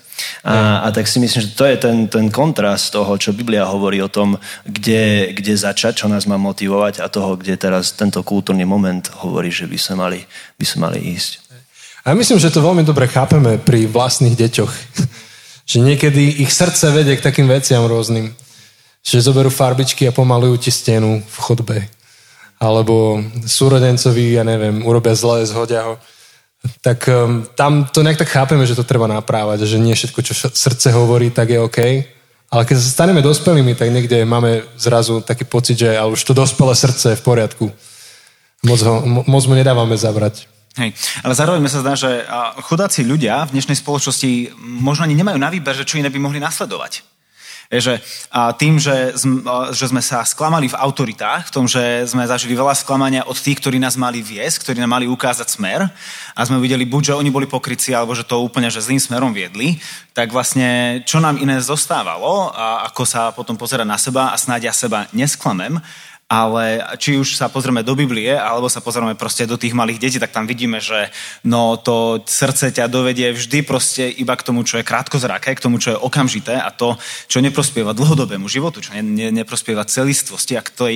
A, 0.46 0.86
a 0.86 0.88
tak 0.94 1.10
si 1.10 1.18
myslím, 1.18 1.42
že 1.42 1.54
to 1.58 1.66
je 1.66 1.78
ten, 1.78 2.06
ten 2.06 2.30
kontrast 2.30 2.94
toho, 2.94 3.18
čo 3.18 3.34
Biblia 3.34 3.66
hovorí 3.66 4.02
o 4.02 4.10
tom, 4.10 4.38
kde, 4.66 5.34
kde 5.34 5.54
začať, 5.58 6.06
čo 6.06 6.08
nás 6.10 6.30
má 6.30 6.38
motivovať 6.38 7.02
a 7.02 7.10
toho, 7.10 7.38
kde 7.38 7.58
teraz 7.58 7.94
tento 7.94 8.22
kultúrny 8.22 8.66
moment 8.66 9.02
hovorí, 9.22 9.50
že 9.50 9.66
by 9.66 9.78
sme 9.78 9.96
mali, 9.98 10.20
by 10.58 10.66
sme 10.66 10.80
mali 10.90 11.00
ísť. 11.14 11.42
A 12.06 12.18
myslím, 12.18 12.42
že 12.42 12.54
to 12.54 12.66
veľmi 12.66 12.82
dobre 12.82 13.06
chápeme 13.06 13.62
pri 13.62 13.86
vlastných 13.86 14.34
deťoch. 14.34 14.74
že 15.72 15.78
niekedy 15.78 16.42
ich 16.42 16.50
srdce 16.50 16.90
vedie 16.90 17.18
k 17.18 17.26
takým 17.26 17.46
veciam 17.46 17.86
rôznym. 17.86 18.34
Že 19.06 19.30
zoberú 19.30 19.50
farbičky 19.54 20.10
a 20.10 20.14
pomalujú 20.14 20.70
ti 20.70 20.72
stenu 20.74 21.22
v 21.22 21.38
chodbe 21.38 22.01
alebo 22.62 23.18
súrodencovi, 23.42 24.38
ja 24.38 24.46
neviem, 24.46 24.86
urobia 24.86 25.18
zle, 25.18 25.42
zhodia 25.50 25.82
ho, 25.82 25.98
tak 26.86 27.10
um, 27.10 27.42
tam 27.58 27.90
to 27.90 28.06
nejak 28.06 28.22
tak 28.22 28.30
chápeme, 28.30 28.62
že 28.70 28.78
to 28.78 28.86
treba 28.86 29.10
naprávať, 29.10 29.66
že 29.66 29.82
nie 29.82 29.98
všetko, 29.98 30.20
čo 30.22 30.34
srdce 30.54 30.94
hovorí, 30.94 31.34
tak 31.34 31.50
je 31.50 31.58
OK. 31.58 31.80
Ale 32.54 32.68
keď 32.68 32.76
sa 32.78 33.02
staneme 33.02 33.26
dospelými, 33.26 33.74
tak 33.74 33.90
niekde 33.90 34.28
máme 34.30 34.62
zrazu 34.78 35.26
taký 35.26 35.50
pocit, 35.50 35.82
že 35.82 35.98
ale 35.98 36.14
už 36.14 36.22
to 36.22 36.38
dospelé 36.38 36.78
srdce 36.78 37.16
je 37.16 37.20
v 37.20 37.26
poriadku. 37.26 37.66
Moc, 38.62 38.80
ho, 38.86 39.02
moc 39.26 39.44
mu 39.50 39.58
nedávame 39.58 39.98
zabrať. 39.98 40.46
Hej, 40.78 40.94
ale 41.26 41.34
zároveň 41.36 41.66
sa 41.68 41.84
zdá, 41.84 41.98
že 41.98 42.24
chudáci 42.64 43.04
ľudia 43.04 43.44
v 43.50 43.60
dnešnej 43.60 43.82
spoločnosti 43.82 44.56
možno 44.62 45.04
ani 45.04 45.18
nemajú 45.18 45.36
na 45.42 45.50
výber, 45.52 45.76
že 45.76 45.84
čo 45.84 45.98
iné 45.98 46.08
by 46.14 46.20
mohli 46.22 46.38
nasledovať. 46.38 47.11
Je, 47.72 47.80
že 47.80 47.96
a 48.28 48.52
tým, 48.52 48.76
že, 48.76 49.16
že 49.72 49.86
sme 49.88 50.04
sa 50.04 50.28
sklamali 50.28 50.68
v 50.68 50.76
autoritách, 50.76 51.48
v 51.48 51.54
tom, 51.56 51.66
že 51.72 52.04
sme 52.04 52.28
zažili 52.28 52.52
veľa 52.52 52.76
sklamania 52.76 53.24
od 53.24 53.40
tých, 53.40 53.64
ktorí 53.64 53.80
nás 53.80 53.96
mali 53.96 54.20
viesť, 54.20 54.60
ktorí 54.60 54.84
nám 54.84 55.00
mali 55.00 55.08
ukázať 55.08 55.48
smer 55.48 55.88
a 56.36 56.42
sme 56.44 56.60
videli 56.60 56.84
buď, 56.84 57.16
že 57.16 57.18
oni 57.24 57.32
boli 57.32 57.48
pokryci, 57.48 57.96
alebo 57.96 58.12
že 58.12 58.28
to 58.28 58.44
úplne 58.44 58.68
že 58.68 58.84
zlým 58.84 59.00
smerom 59.00 59.32
viedli, 59.32 59.80
tak 60.12 60.36
vlastne 60.36 61.00
čo 61.08 61.24
nám 61.24 61.40
iné 61.40 61.64
zostávalo 61.64 62.52
a 62.52 62.92
ako 62.92 63.04
sa 63.08 63.32
potom 63.32 63.56
pozerať 63.56 63.88
na 63.88 63.96
seba 63.96 64.36
a 64.36 64.36
snáď 64.36 64.68
ja 64.68 64.74
seba 64.76 65.08
nesklamem, 65.16 65.80
ale 66.32 66.80
či 66.96 67.20
už 67.20 67.36
sa 67.36 67.52
pozrieme 67.52 67.84
do 67.84 67.92
Biblie, 67.92 68.32
alebo 68.32 68.72
sa 68.72 68.80
pozrieme 68.80 69.20
proste 69.20 69.44
do 69.44 69.60
tých 69.60 69.76
malých 69.76 70.00
detí, 70.00 70.16
tak 70.16 70.32
tam 70.32 70.48
vidíme, 70.48 70.80
že 70.80 71.12
no 71.44 71.76
to 71.76 72.24
srdce 72.24 72.72
ťa 72.72 72.88
dovedie 72.88 73.36
vždy 73.36 73.68
proste 73.68 74.08
iba 74.08 74.40
k 74.40 74.48
tomu, 74.48 74.64
čo 74.64 74.80
je 74.80 74.88
krátkozraké, 74.88 75.52
k 75.52 75.64
tomu, 75.68 75.76
čo 75.76 75.92
je 75.92 76.00
okamžité 76.00 76.56
a 76.56 76.72
to, 76.72 76.96
čo 77.28 77.44
neprospieva 77.44 77.92
dlhodobému 77.92 78.48
životu, 78.48 78.80
čo 78.80 78.96
ne, 78.96 79.04
ne, 79.04 79.28
neprospieva 79.44 79.84
celistvosti 79.84 80.56
a 80.56 80.64
k 80.64 80.72
tej 80.72 80.96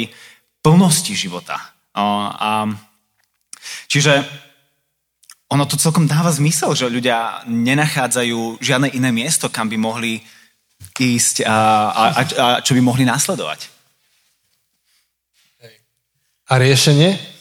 plnosti 0.64 1.12
života. 1.12 1.60
O, 1.92 2.32
a, 2.32 2.72
čiže 3.92 4.24
ono 5.52 5.68
to 5.68 5.76
celkom 5.76 6.08
dáva 6.08 6.32
zmysel, 6.32 6.72
že 6.80 6.88
ľudia 6.88 7.44
nenachádzajú 7.44 8.64
žiadne 8.64 8.88
iné 8.96 9.12
miesto, 9.12 9.52
kam 9.52 9.68
by 9.68 9.76
mohli 9.76 10.24
ísť 10.96 11.44
a, 11.44 11.52
a, 11.92 12.04
a, 12.08 12.22
a 12.24 12.46
čo 12.64 12.72
by 12.72 12.80
mohli 12.80 13.04
nasledovať. 13.04 13.75
A 16.46 16.58
riešenie? 16.58 17.35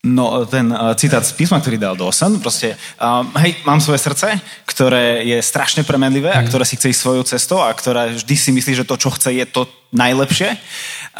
No, 0.00 0.48
ten 0.48 0.72
uh, 0.72 0.96
citát 0.96 1.20
z 1.20 1.36
písma, 1.36 1.60
ktorý 1.60 1.76
dal 1.76 1.92
Dawson, 1.92 2.40
proste, 2.40 2.72
um, 2.96 3.28
hej, 3.36 3.60
mám 3.68 3.84
svoje 3.84 4.00
srdce, 4.00 4.32
ktoré 4.64 5.28
je 5.28 5.36
strašne 5.44 5.84
premenlivé 5.84 6.32
a 6.32 6.40
mhm. 6.40 6.48
ktoré 6.48 6.64
si 6.64 6.80
chce 6.80 6.96
ísť 6.96 7.02
svojou 7.04 7.24
cestou 7.28 7.60
a 7.60 7.68
ktoré 7.68 8.16
vždy 8.16 8.32
si 8.32 8.48
myslí, 8.48 8.80
že 8.80 8.88
to, 8.88 8.96
čo 8.96 9.12
chce, 9.12 9.28
je 9.36 9.44
to 9.44 9.68
najlepšie. 9.92 10.56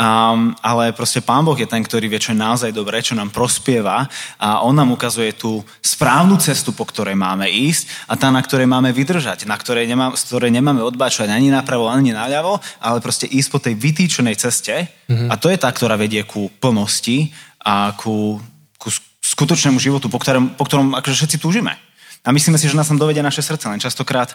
Um, 0.00 0.56
ale 0.64 0.96
proste 0.96 1.20
Pán 1.20 1.44
Boh 1.44 1.58
je 1.60 1.68
ten, 1.68 1.84
ktorý 1.84 2.08
vie, 2.08 2.16
čo 2.16 2.32
je 2.32 2.40
naozaj 2.40 2.72
dobré, 2.72 3.04
čo 3.04 3.12
nám 3.12 3.28
prospieva 3.28 4.08
a 4.40 4.64
On 4.64 4.72
nám 4.72 4.96
ukazuje 4.96 5.36
tú 5.36 5.60
správnu 5.84 6.40
cestu, 6.40 6.72
po 6.72 6.88
ktorej 6.88 7.18
máme 7.20 7.52
ísť 7.52 8.08
a 8.08 8.16
tá, 8.16 8.32
na 8.32 8.40
ktorej 8.40 8.64
máme 8.64 8.96
vydržať, 8.96 9.44
na 9.44 9.60
ktorej 9.60 9.90
nemá, 9.90 10.16
z 10.16 10.24
ktorej 10.24 10.54
nemáme 10.54 10.80
odbáčať 10.80 11.28
ani 11.28 11.52
napravo, 11.52 11.90
ani 11.90 12.16
naľavo, 12.16 12.62
ale 12.80 13.04
proste 13.04 13.28
ísť 13.28 13.48
po 13.52 13.60
tej 13.60 13.76
vytýčenej 13.76 14.40
ceste 14.40 14.88
mm-hmm. 14.88 15.28
a 15.28 15.34
to 15.36 15.52
je 15.52 15.58
tá, 15.60 15.68
ktorá 15.68 16.00
vedie 16.00 16.24
ku 16.24 16.48
plnosti 16.62 17.34
a 17.60 17.92
ku 17.92 18.40
ku 18.80 18.88
skutočnému 19.20 19.76
životu, 19.76 20.08
po 20.08 20.16
ktorom, 20.16 20.56
po 20.56 20.64
ktorom 20.64 20.96
akože 20.96 21.20
všetci 21.20 21.36
túžime. 21.36 21.76
A 22.24 22.32
myslíme 22.32 22.56
si, 22.56 22.68
že 22.68 22.76
nás 22.76 22.88
tam 22.88 22.96
dovedia 22.96 23.20
naše 23.20 23.44
srdce, 23.44 23.68
len 23.68 23.80
častokrát 23.80 24.32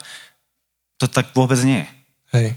to 1.01 1.09
tak 1.09 1.33
vôbec 1.33 1.57
nie 1.65 1.81
je. 1.81 1.89
Hej. 2.37 2.47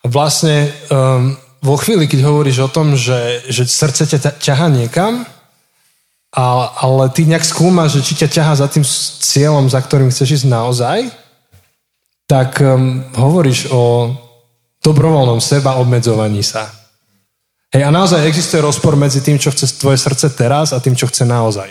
A 0.00 0.06
vlastne 0.08 0.72
um, 0.88 1.36
vo 1.60 1.76
chvíli, 1.76 2.08
keď 2.08 2.24
hovoríš 2.24 2.64
o 2.64 2.72
tom, 2.72 2.96
že, 2.96 3.44
že 3.50 3.68
srdce 3.68 4.08
ťa 4.16 4.40
ťaha 4.40 4.66
niekam, 4.72 5.28
a, 6.30 6.44
ale 6.80 7.10
ty 7.10 7.26
nejak 7.26 7.44
skúmaš, 7.44 8.00
že 8.00 8.06
či 8.06 8.14
ťa 8.24 8.28
ťaha 8.40 8.54
za 8.64 8.66
tým 8.70 8.86
cieľom, 9.20 9.66
za 9.66 9.82
ktorým 9.82 10.08
chceš 10.08 10.40
ísť 10.40 10.46
naozaj, 10.48 10.98
tak 12.30 12.62
um, 12.62 13.02
hovoríš 13.18 13.68
o 13.74 14.14
dobrovoľnom 14.80 15.42
seba 15.42 15.76
obmedzovaní 15.76 16.40
sa. 16.40 16.79
Hej, 17.70 17.86
a 17.86 17.90
naozaj 17.94 18.26
existuje 18.26 18.58
rozpor 18.58 18.98
medzi 18.98 19.22
tým, 19.22 19.38
čo 19.38 19.54
chce 19.54 19.78
tvoje 19.78 19.94
srdce 19.94 20.26
teraz 20.34 20.74
a 20.74 20.82
tým, 20.82 20.98
čo 20.98 21.06
chce 21.06 21.22
naozaj. 21.22 21.70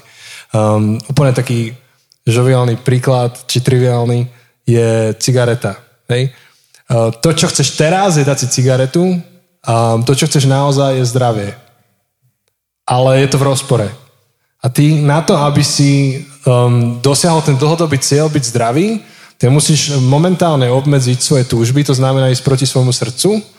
Um, 0.55 0.95
úplne 1.11 1.35
taký 1.35 1.75
žoviálny 2.23 2.79
príklad, 2.87 3.35
či 3.51 3.59
triviálny, 3.59 4.23
je 4.63 5.11
cigareta. 5.19 5.75
Hej? 6.07 6.31
Uh, 6.87 7.11
to, 7.19 7.35
čo 7.35 7.51
chceš 7.51 7.75
teraz, 7.75 8.15
je 8.15 8.23
dať 8.23 8.37
si 8.39 8.47
cigaretu, 8.47 9.19
a 9.59 9.99
to, 10.07 10.15
čo 10.15 10.31
chceš 10.31 10.47
naozaj, 10.47 11.03
je 11.03 11.11
zdravie. 11.11 11.49
Ale 12.87 13.19
je 13.19 13.27
to 13.27 13.37
v 13.37 13.47
rozpore. 13.51 13.87
A 14.63 14.65
ty 14.71 15.03
na 15.03 15.19
to, 15.19 15.35
aby 15.35 15.59
si 15.67 16.23
um, 16.47 17.03
dosiahol 17.03 17.43
ten 17.43 17.59
dlhodobý 17.59 17.99
cieľ 17.99 18.31
byť 18.31 18.43
zdravý, 18.55 19.03
ty 19.35 19.51
musíš 19.51 19.99
momentálne 19.99 20.71
obmedziť 20.71 21.19
svoje 21.19 21.43
túžby, 21.43 21.83
to 21.83 21.91
znamená 21.91 22.31
ísť 22.31 22.43
proti 22.47 22.63
svojmu 22.63 22.95
srdcu, 22.95 23.58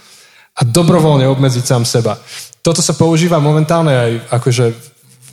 a 0.60 0.62
dobrovoľne 0.68 1.24
obmedziť 1.24 1.64
sám 1.64 1.88
seba. 1.88 2.20
Toto 2.60 2.84
sa 2.84 2.92
používa 2.92 3.40
momentálne 3.40 3.96
aj 3.96 4.10
akože 4.28 4.64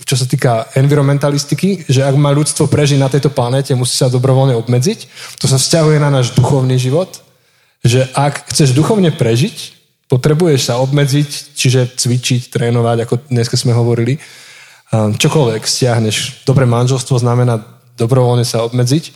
čo 0.08 0.16
sa 0.16 0.24
týka 0.24 0.72
environmentalistiky, 0.80 1.84
že 1.84 2.00
ak 2.00 2.16
má 2.16 2.32
ľudstvo 2.32 2.72
prežiť 2.72 2.96
na 2.96 3.12
tejto 3.12 3.28
planéte, 3.28 3.76
musí 3.76 4.00
sa 4.00 4.08
dobrovoľne 4.08 4.56
obmedziť. 4.56 5.00
To 5.44 5.52
sa 5.52 5.60
vzťahuje 5.60 6.00
na 6.00 6.08
náš 6.08 6.32
duchovný 6.32 6.80
život, 6.80 7.20
že 7.84 8.08
ak 8.16 8.48
chceš 8.48 8.72
duchovne 8.72 9.12
prežiť, 9.12 9.76
potrebuješ 10.08 10.72
sa 10.72 10.80
obmedziť, 10.80 11.60
čiže 11.60 12.00
cvičiť, 12.00 12.48
trénovať, 12.48 12.98
ako 13.04 13.16
dneska 13.28 13.60
sme 13.60 13.76
hovorili. 13.76 14.16
Čokoľvek 14.96 15.68
stiahneš. 15.68 16.48
Dobré 16.48 16.64
manželstvo 16.64 17.20
znamená 17.20 17.60
dobrovoľne 18.00 18.48
sa 18.48 18.64
obmedziť. 18.64 19.12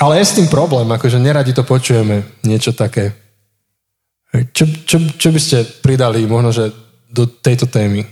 Ale 0.00 0.18
je 0.18 0.24
s 0.24 0.36
tým 0.40 0.48
problém, 0.48 0.88
akože 0.88 1.20
neradi 1.20 1.52
to 1.52 1.68
počujeme, 1.68 2.24
niečo 2.48 2.72
také. 2.72 3.21
Čo, 4.32 4.64
čo, 4.88 4.96
čo 5.20 5.28
by 5.28 5.40
ste 5.40 5.68
pridali 5.84 6.24
možno, 6.24 6.56
že 6.56 6.72
do 7.12 7.28
tejto 7.28 7.68
témy? 7.68 8.08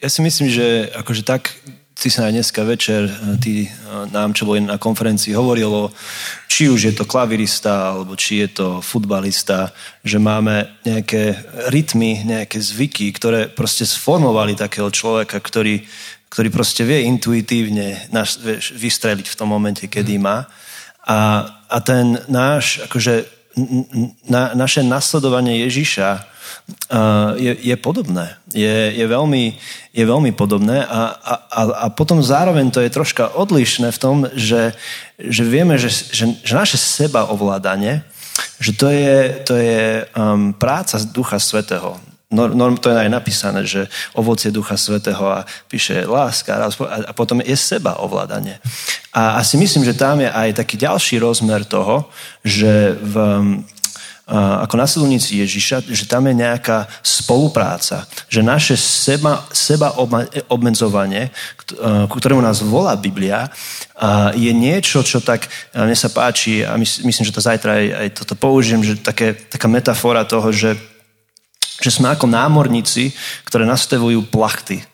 Ja 0.00 0.08
si 0.12 0.20
myslím, 0.20 0.52
že 0.52 0.92
akože 0.92 1.24
tak 1.24 1.48
si 2.00 2.08
sa 2.08 2.28
aj 2.28 2.32
dneska 2.32 2.64
večer 2.64 3.08
eh, 3.08 3.36
tí 3.40 3.54
eh, 3.64 3.72
nám, 4.12 4.32
čo 4.32 4.48
boli 4.48 4.64
na 4.64 4.80
konferencii, 4.80 5.36
hovorilo, 5.36 5.92
či 6.48 6.68
už 6.68 6.80
je 6.92 6.94
to 6.96 7.08
klavirista, 7.08 7.96
alebo 7.96 8.16
či 8.16 8.44
je 8.44 8.48
to 8.52 8.66
futbalista, 8.84 9.72
že 10.04 10.20
máme 10.20 10.80
nejaké 10.84 11.36
rytmy, 11.72 12.24
nejaké 12.24 12.60
zvyky, 12.60 13.12
ktoré 13.16 13.48
proste 13.48 13.88
sformovali 13.88 14.56
takého 14.56 14.88
človeka, 14.92 15.40
ktorý, 15.40 15.84
ktorý 16.28 16.48
proste 16.52 16.84
vie 16.84 17.08
intuitívne 17.08 18.12
nás, 18.12 18.36
vieš, 18.40 18.76
vystreliť 18.76 19.24
v 19.24 19.38
tom 19.40 19.48
momente, 19.52 19.88
kedy 19.88 20.20
má. 20.20 20.48
A, 21.08 21.48
a 21.64 21.76
ten 21.80 22.20
náš, 22.28 22.84
akože 22.84 23.39
na, 24.28 24.54
naše 24.54 24.86
nasledovanie 24.86 25.66
Ježiša 25.66 26.30
je, 27.38 27.52
je 27.54 27.76
podobné. 27.78 28.38
Je, 28.50 28.94
je, 28.94 29.06
veľmi, 29.06 29.54
je 29.94 30.04
veľmi 30.06 30.32
podobné 30.34 30.82
a, 30.82 31.14
a, 31.50 31.60
a 31.74 31.86
potom 31.90 32.22
zároveň 32.22 32.70
to 32.70 32.82
je 32.82 32.90
troška 32.90 33.30
odlišné 33.34 33.90
v 33.94 33.98
tom, 34.02 34.16
že, 34.34 34.74
že 35.18 35.42
vieme, 35.46 35.78
že, 35.78 35.90
že, 35.90 36.24
že 36.42 36.54
naše 36.54 36.78
seba 36.78 37.30
ovládanie, 37.30 38.02
že 38.58 38.72
to 38.74 38.90
je, 38.90 39.18
to 39.46 39.54
je 39.58 40.06
um, 40.14 40.54
práca 40.54 40.98
Ducha 41.10 41.38
Svetého. 41.38 42.09
Norm, 42.30 42.78
to 42.78 42.94
je 42.94 42.96
aj 42.96 43.10
napísané, 43.10 43.66
že 43.66 43.90
ovocie 44.14 44.54
Ducha 44.54 44.78
Svetého 44.78 45.26
a 45.26 45.42
píše 45.66 46.06
láska 46.06 46.70
a 46.86 47.10
potom 47.10 47.42
je 47.42 47.56
seba 47.58 47.98
ovládanie. 47.98 48.62
A, 49.10 49.34
a 49.34 49.40
si 49.42 49.58
myslím, 49.58 49.82
že 49.82 49.98
tam 49.98 50.22
je 50.22 50.30
aj 50.30 50.62
taký 50.62 50.78
ďalší 50.78 51.18
rozmer 51.18 51.66
toho, 51.66 52.06
že 52.46 52.94
v, 53.02 53.14
ako 54.62 54.74
nasledovníci 54.78 55.42
Ježiša, 55.42 55.90
že 55.90 56.06
tam 56.06 56.30
je 56.30 56.38
nejaká 56.38 56.86
spolupráca, 57.02 58.06
že 58.30 58.46
naše 58.46 58.78
seba, 58.78 59.42
seba 59.50 59.98
obmedzovanie, 60.46 61.34
ku 62.06 62.14
ktorému 62.14 62.38
nás 62.38 62.62
volá 62.62 62.94
Biblia, 62.94 63.50
je 64.38 64.54
niečo, 64.54 65.02
čo 65.02 65.18
tak 65.18 65.50
mne 65.74 65.98
sa 65.98 66.14
páči 66.14 66.62
a 66.62 66.78
myslím, 66.78 67.26
že 67.26 67.34
to 67.34 67.42
zajtra 67.42 67.74
aj, 67.74 67.86
aj 67.90 68.08
toto 68.22 68.38
použijem, 68.38 68.86
že 68.86 69.02
také, 69.02 69.34
taká 69.34 69.66
metafora 69.66 70.22
toho, 70.22 70.54
že 70.54 70.78
že 71.80 71.90
sme 71.90 72.12
ako 72.12 72.28
námorníci, 72.28 73.16
ktoré 73.48 73.64
nastavujú 73.64 74.28
plachty. 74.28 74.84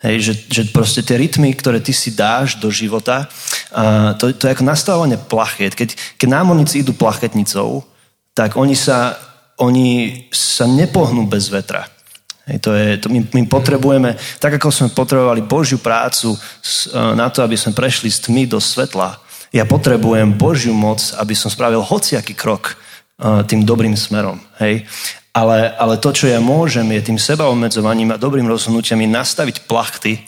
Hej, 0.00 0.16
že, 0.24 0.34
že 0.48 0.62
proste 0.72 1.04
tie 1.04 1.20
rytmy, 1.20 1.52
ktoré 1.52 1.76
ty 1.76 1.92
si 1.92 2.16
dáš 2.16 2.56
do 2.56 2.72
života, 2.72 3.28
uh, 3.68 4.16
to, 4.16 4.32
to 4.32 4.48
je 4.48 4.56
ako 4.56 4.64
nastavovanie 4.64 5.20
plachet. 5.20 5.76
Keď, 5.76 6.16
keď 6.16 6.28
námorníci 6.40 6.80
idú 6.80 6.96
plachetnicou, 6.96 7.84
tak 8.32 8.56
oni 8.56 8.72
sa, 8.72 9.20
oni 9.60 10.24
sa 10.32 10.64
nepohnú 10.64 11.28
bez 11.28 11.52
vetra. 11.52 11.84
Hej, 12.48 12.64
to 12.64 12.72
je, 12.72 12.96
to 12.96 13.12
my, 13.12 13.20
my 13.28 13.44
potrebujeme, 13.44 14.16
tak 14.40 14.56
ako 14.56 14.72
sme 14.72 14.88
potrebovali 14.96 15.44
Božiu 15.44 15.76
prácu 15.76 16.32
s, 16.64 16.88
uh, 16.88 17.12
na 17.12 17.28
to, 17.28 17.44
aby 17.44 17.60
sme 17.60 17.76
prešli 17.76 18.08
z 18.08 18.24
tmy 18.24 18.48
do 18.48 18.56
svetla, 18.56 19.20
ja 19.52 19.68
potrebujem 19.68 20.32
Božiu 20.32 20.72
moc, 20.72 21.12
aby 21.20 21.36
som 21.36 21.52
spravil 21.52 21.84
hociaký 21.84 22.32
krok 22.32 22.72
uh, 22.72 23.44
tým 23.44 23.68
dobrým 23.68 24.00
smerom. 24.00 24.40
Hej? 24.64 24.88
Ale, 25.40 25.72
ale 25.72 25.96
to, 25.96 26.12
čo 26.12 26.28
ja 26.28 26.36
môžem, 26.36 26.84
je 26.92 27.08
tým 27.08 27.16
sebaobmedzovaním 27.16 28.12
a 28.12 28.20
dobrým 28.20 28.44
rozhodnutiam 28.44 29.00
nastaviť 29.00 29.64
plachty, 29.64 30.20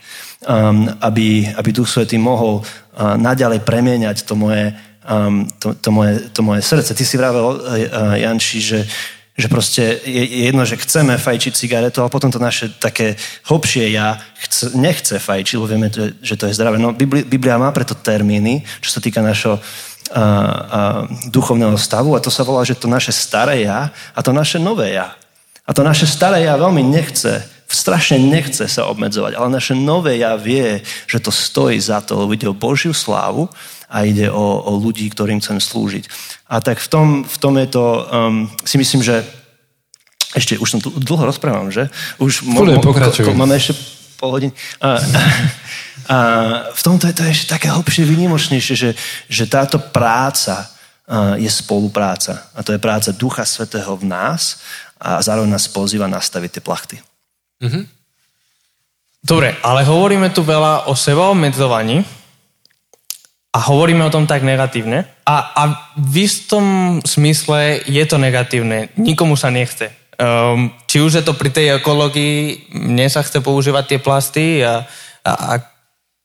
um, 0.49 0.89
aby, 1.05 1.53
aby 1.53 1.69
Duch 1.69 1.93
Svetý 1.93 2.17
mohol 2.17 2.65
uh, 2.65 3.21
naďalej 3.21 3.61
premieňať 3.61 4.25
to 4.25 4.33
moje, 4.33 4.73
um, 5.05 5.45
to, 5.61 5.77
to, 5.77 5.93
moje, 5.93 6.33
to 6.33 6.41
moje 6.41 6.65
srdce. 6.65 6.97
Ty 6.97 7.05
si 7.05 7.21
vravel, 7.21 7.45
uh, 7.45 8.17
Janči, 8.17 8.65
že, 8.65 8.89
že 9.37 9.53
proste 9.53 10.01
je, 10.01 10.25
je 10.25 10.43
jedno, 10.49 10.65
že 10.65 10.81
chceme 10.81 11.21
fajčiť 11.21 11.53
cigaretu, 11.61 12.01
ale 12.01 12.09
potom 12.09 12.33
to 12.33 12.41
naše 12.41 12.73
také 12.81 13.21
hlbšie 13.53 13.93
ja 13.93 14.17
chce, 14.49 14.73
nechce 14.73 15.21
fajčiť, 15.21 15.61
lebo 15.61 15.69
vieme, 15.69 15.93
že 16.25 16.41
to 16.41 16.49
je 16.49 16.57
zdravé. 16.57 16.81
No, 16.81 16.97
Biblia, 16.97 17.61
má 17.61 17.69
preto 17.69 17.93
termíny, 17.93 18.65
čo 18.81 18.97
sa 18.97 19.01
týka 19.05 19.21
našho 19.21 19.61
duchovného 21.33 21.77
stavu 21.81 22.17
a 22.17 22.23
to 22.23 22.29
sa 22.29 22.45
volá, 22.45 22.65
že 22.65 22.77
to 22.77 22.89
naše 22.89 23.13
staré 23.13 23.65
ja 23.65 23.89
a 24.13 24.21
to 24.21 24.33
naše 24.33 24.61
nové 24.61 24.97
ja. 24.97 25.17
A 25.63 25.71
to 25.73 25.87
naše 25.87 26.05
staré 26.05 26.45
ja 26.45 26.59
veľmi 26.59 26.83
nechce, 26.83 27.47
strašne 27.71 28.21
nechce 28.21 28.67
sa 28.69 28.91
obmedzovať, 28.91 29.39
ale 29.39 29.49
naše 29.49 29.73
nové 29.73 30.21
ja 30.21 30.37
vie, 30.37 30.83
že 31.09 31.23
to 31.23 31.31
stojí 31.33 31.81
za 31.81 32.05
to, 32.05 32.19
lebo 32.27 32.35
ide 32.35 32.49
o 32.51 32.57
Božiu 32.57 32.93
slávu 32.93 33.49
a 33.89 34.05
ide 34.05 34.29
o, 34.29 34.47
o 34.61 34.73
ľudí, 34.77 35.09
ktorým 35.09 35.41
chcem 35.41 35.61
slúžiť. 35.61 36.05
A 36.49 36.61
tak 36.61 36.81
v 36.81 36.89
tom, 36.89 37.07
v 37.25 37.37
tom 37.41 37.55
je 37.57 37.69
to, 37.73 37.85
um, 38.09 38.51
si 38.65 38.77
myslím, 38.77 39.01
že 39.05 39.25
ešte, 40.33 40.57
už 40.57 40.69
som 40.69 40.81
tu 40.81 40.89
dlho 40.97 41.29
rozprávam, 41.29 41.69
že? 41.69 41.93
Už 42.17 42.45
mo, 42.49 42.65
mo, 42.65 42.81
máme 43.37 43.57
ešte 43.57 43.77
pol 44.17 44.33
hodiny. 44.33 44.53
A, 44.81 44.97
a 46.09 46.19
v 46.73 46.83
tomto 46.83 47.07
je 47.11 47.17
to 47.17 47.25
ešte 47.27 47.53
také 47.55 47.69
hlbšie, 47.71 48.09
vynimočnejšie, 48.09 48.75
že, 48.75 48.91
že 49.29 49.45
táto 49.47 49.79
práca 49.79 50.73
je 51.37 51.51
spolupráca. 51.51 52.49
A 52.55 52.63
to 52.63 52.73
je 52.73 52.81
práca 52.81 53.13
Ducha 53.13 53.45
Svetého 53.45 53.93
v 53.99 54.09
nás 54.09 54.63
a 55.03 55.19
zároveň 55.19 55.51
nás 55.51 55.67
pozýva 55.69 56.07
nastaviť 56.07 56.51
tie 56.59 56.63
plachty. 56.63 56.97
Mm-hmm. 57.63 57.85
Dobre, 59.23 59.55
ale 59.63 59.87
hovoríme 59.87 60.31
tu 60.35 60.43
veľa 60.43 60.91
o 60.91 60.95
seba 60.99 61.31
obmedzovaní 61.31 62.03
a 63.55 63.59
hovoríme 63.61 64.03
o 64.03 64.11
tom 64.11 64.27
tak 64.27 64.43
negatívne 64.43 65.07
a, 65.23 65.37
a 65.55 65.63
v 65.95 66.27
istom 66.27 66.99
smysle 67.05 67.87
je 67.87 68.05
to 68.07 68.19
negatívne. 68.19 68.91
Nikomu 68.99 69.39
sa 69.39 69.55
nechce. 69.55 69.95
Um, 70.19 70.75
či 70.87 71.03
už 71.03 71.19
je 71.19 71.25
to 71.27 71.35
pri 71.35 71.51
tej 71.51 71.83
ekológii, 71.83 72.71
mne 72.75 73.07
sa 73.11 73.23
chce 73.23 73.43
používať 73.43 73.85
tie 73.95 73.99
plasty 73.99 74.47
a, 74.63 74.87
a, 75.23 75.33
a 75.33 75.53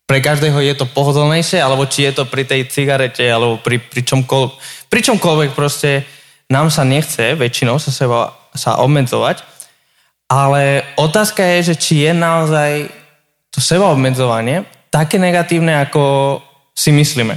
pre 0.07 0.23
každého 0.23 0.63
je 0.63 0.73
to 0.73 0.87
pohodlnejšie, 0.87 1.59
alebo 1.59 1.83
či 1.83 2.07
je 2.07 2.17
to 2.17 2.23
pri 2.23 2.47
tej 2.47 2.71
cigarete, 2.71 3.27
alebo 3.27 3.59
pri, 3.59 3.83
pri, 3.83 4.07
čomkoľvek, 4.07 4.53
pri 4.87 4.99
čomkoľvek 5.03 5.51
proste 5.51 6.07
nám 6.47 6.71
sa 6.71 6.87
nechce 6.87 7.35
väčšinou 7.35 7.75
sa 7.75 7.91
seba 7.91 8.31
sa 8.55 8.79
obmedzovať, 8.79 9.43
ale 10.31 10.81
otázka 10.95 11.43
je, 11.43 11.71
že 11.71 11.75
či 11.75 11.93
je 12.07 12.11
naozaj 12.15 12.71
to 13.51 13.59
seba 13.59 13.91
obmedzovanie 13.91 14.63
také 14.87 15.19
negatívne, 15.19 15.75
ako 15.83 16.39
si 16.71 16.95
myslíme. 16.95 17.35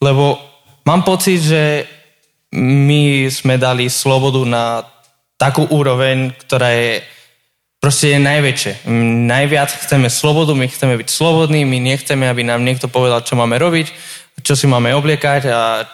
Lebo 0.00 0.40
mám 0.88 1.04
pocit, 1.04 1.44
že 1.44 1.84
my 2.56 3.28
sme 3.28 3.60
dali 3.60 3.92
slobodu 3.92 4.42
na 4.48 4.64
takú 5.36 5.68
úroveň, 5.68 6.32
ktorá 6.32 6.72
je 6.72 7.04
proste 7.86 8.10
je 8.10 8.18
najväčšie. 8.18 8.90
Najviac 9.30 9.70
chceme 9.86 10.10
slobodu, 10.10 10.58
my 10.58 10.66
chceme 10.66 10.98
byť 10.98 11.06
slobodní, 11.06 11.62
my 11.62 11.78
nechceme, 11.78 12.26
aby 12.26 12.42
nám 12.42 12.66
niekto 12.66 12.90
povedal, 12.90 13.22
čo 13.22 13.38
máme 13.38 13.54
robiť, 13.62 13.94
čo 14.42 14.58
si 14.58 14.66
máme 14.66 14.90
obliekať 14.90 15.46
a 15.46 15.86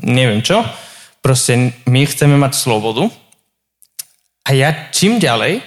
neviem 0.00 0.40
čo. 0.40 0.64
Proste 1.20 1.76
my 1.84 2.08
chceme 2.08 2.40
mať 2.40 2.56
slobodu. 2.56 3.12
A 4.48 4.56
ja 4.56 4.88
čím 4.96 5.20
ďalej 5.20 5.60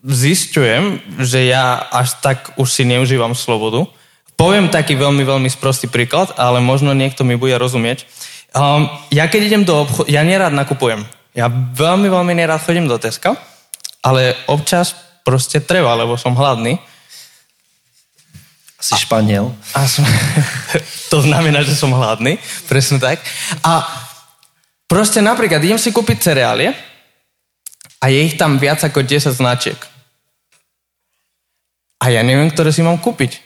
zistujem, 0.00 1.04
že 1.20 1.44
ja 1.44 1.76
až 1.76 2.16
tak 2.24 2.56
už 2.56 2.64
si 2.64 2.88
neužívam 2.88 3.36
slobodu. 3.36 3.92
Poviem 4.40 4.72
taký 4.72 4.96
veľmi, 4.96 5.20
veľmi 5.20 5.52
sprostý 5.52 5.84
príklad, 5.84 6.32
ale 6.40 6.64
možno 6.64 6.96
niekto 6.96 7.28
mi 7.28 7.36
bude 7.36 7.60
rozumieť. 7.60 8.08
Um, 8.56 8.88
ja 9.12 9.28
keď 9.28 9.52
idem 9.52 9.68
do 9.68 9.84
obchodu, 9.84 10.08
ja 10.08 10.24
nerad 10.24 10.56
nakupujem. 10.56 11.04
Ja 11.36 11.52
veľmi, 11.52 12.08
veľmi 12.08 12.32
nerad 12.32 12.64
chodím 12.64 12.88
do 12.88 12.96
Teska, 12.96 13.36
ale 14.02 14.34
občas 14.46 14.94
proste 15.26 15.60
treba, 15.60 15.92
lebo 15.92 16.16
som 16.16 16.32
hladný. 16.32 16.80
Si 18.78 18.94
Španiel. 18.94 19.50
A 19.74 19.84
som, 19.90 20.06
to 21.12 21.18
znamená, 21.20 21.66
že 21.66 21.74
som 21.74 21.90
hladný, 21.90 22.38
presne 22.70 23.02
tak. 23.02 23.18
A 23.66 23.82
proste 24.86 25.18
napríklad 25.18 25.58
idem 25.60 25.76
si 25.76 25.90
kúpiť 25.90 26.32
cereálie 26.32 26.70
a 27.98 28.06
je 28.08 28.20
ich 28.22 28.38
tam 28.38 28.56
viac 28.56 28.78
ako 28.80 29.02
10 29.02 29.34
značiek. 29.34 29.78
A 31.98 32.14
ja 32.14 32.22
neviem, 32.22 32.46
ktoré 32.48 32.70
si 32.70 32.86
mám 32.86 33.02
kúpiť. 33.02 33.42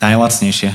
Najlacnejšie. 0.00 0.72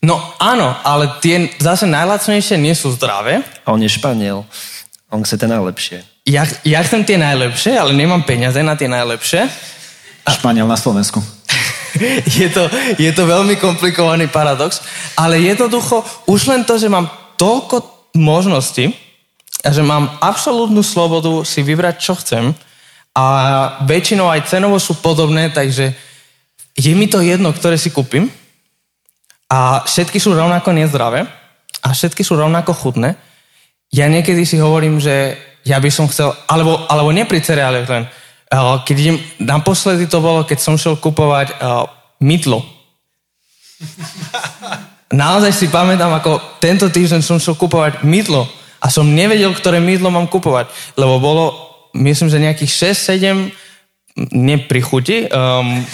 No 0.00 0.16
áno, 0.40 0.72
ale 0.82 1.20
tie 1.20 1.52
zase 1.60 1.84
najlacnejšie 1.84 2.56
nie 2.56 2.72
sú 2.72 2.94
zdravé. 2.96 3.44
A 3.66 3.76
on 3.76 3.82
je 3.84 3.90
Španiel. 3.92 4.48
On 5.12 5.20
chce 5.20 5.36
tie 5.36 5.48
najlepšie. 5.50 6.00
Ja, 6.28 6.44
ja 6.60 6.84
chcem 6.84 7.08
tie 7.08 7.16
najlepšie, 7.16 7.72
ale 7.72 7.96
nemám 7.96 8.20
peniaze 8.20 8.60
na 8.60 8.76
tie 8.76 8.84
najlepšie. 8.84 9.48
A... 10.28 10.36
Španiel 10.36 10.68
na 10.68 10.76
Slovensku. 10.76 11.24
je, 12.38 12.48
to, 12.52 12.68
je 13.00 13.08
to 13.16 13.24
veľmi 13.24 13.56
komplikovaný 13.56 14.28
paradox, 14.28 14.84
ale 15.16 15.40
jednoducho 15.40 16.04
už 16.28 16.52
len 16.52 16.68
to, 16.68 16.76
že 16.76 16.92
mám 16.92 17.08
toľko 17.40 17.80
možností 18.20 18.92
a 19.64 19.72
že 19.72 19.80
mám 19.80 20.20
absolútnu 20.20 20.84
slobodu 20.84 21.48
si 21.48 21.64
vybrať, 21.64 21.96
čo 21.96 22.12
chcem 22.20 22.52
a 23.16 23.24
väčšinou 23.88 24.28
aj 24.28 24.52
cenovo 24.52 24.76
sú 24.76 25.00
podobné, 25.00 25.48
takže 25.48 25.96
je 26.76 26.92
mi 26.92 27.08
to 27.08 27.24
jedno, 27.24 27.50
ktoré 27.56 27.80
si 27.80 27.88
kúpim 27.88 28.28
a 29.48 29.80
všetky 29.82 30.20
sú 30.20 30.36
rovnako 30.36 30.76
nezdravé 30.76 31.24
a 31.80 31.88
všetky 31.90 32.20
sú 32.20 32.36
rovnako 32.36 32.76
chudné. 32.76 33.16
Ja 33.88 34.06
niekedy 34.12 34.44
si 34.44 34.60
hovorím, 34.60 35.00
že 35.00 35.47
ja 35.68 35.76
by 35.76 35.90
som 35.92 36.08
chcel, 36.08 36.32
alebo, 36.48 36.88
alebo 36.88 37.12
nie 37.12 37.28
pri 37.28 37.44
cereáliach 37.44 37.88
len, 37.92 38.04
keď 38.88 38.96
idem, 38.96 39.16
naposledy 39.36 40.08
to 40.08 40.24
bolo, 40.24 40.40
keď 40.48 40.58
som 40.58 40.80
šiel 40.80 40.96
kupovať 40.96 41.60
uh, 41.60 41.84
mydlo. 42.16 42.64
Naozaj 45.12 45.52
si 45.52 45.66
pamätám, 45.68 46.12
ako 46.16 46.60
tento 46.60 46.88
týždeň 46.88 47.20
som 47.20 47.36
šiel 47.36 47.60
kupovať 47.60 48.00
mydlo 48.04 48.48
a 48.80 48.86
som 48.88 49.04
nevedel, 49.04 49.52
ktoré 49.52 49.80
mydlo 49.84 50.08
mám 50.08 50.28
kupovať, 50.28 50.72
lebo 50.96 51.20
bolo, 51.20 51.44
myslím, 51.92 52.32
že 52.32 52.40
nejakých 52.40 52.96
6-7 52.96 53.67
nie 54.34 54.58
pri 54.58 54.80
chuti. 54.82 55.30
Um, 55.30 55.86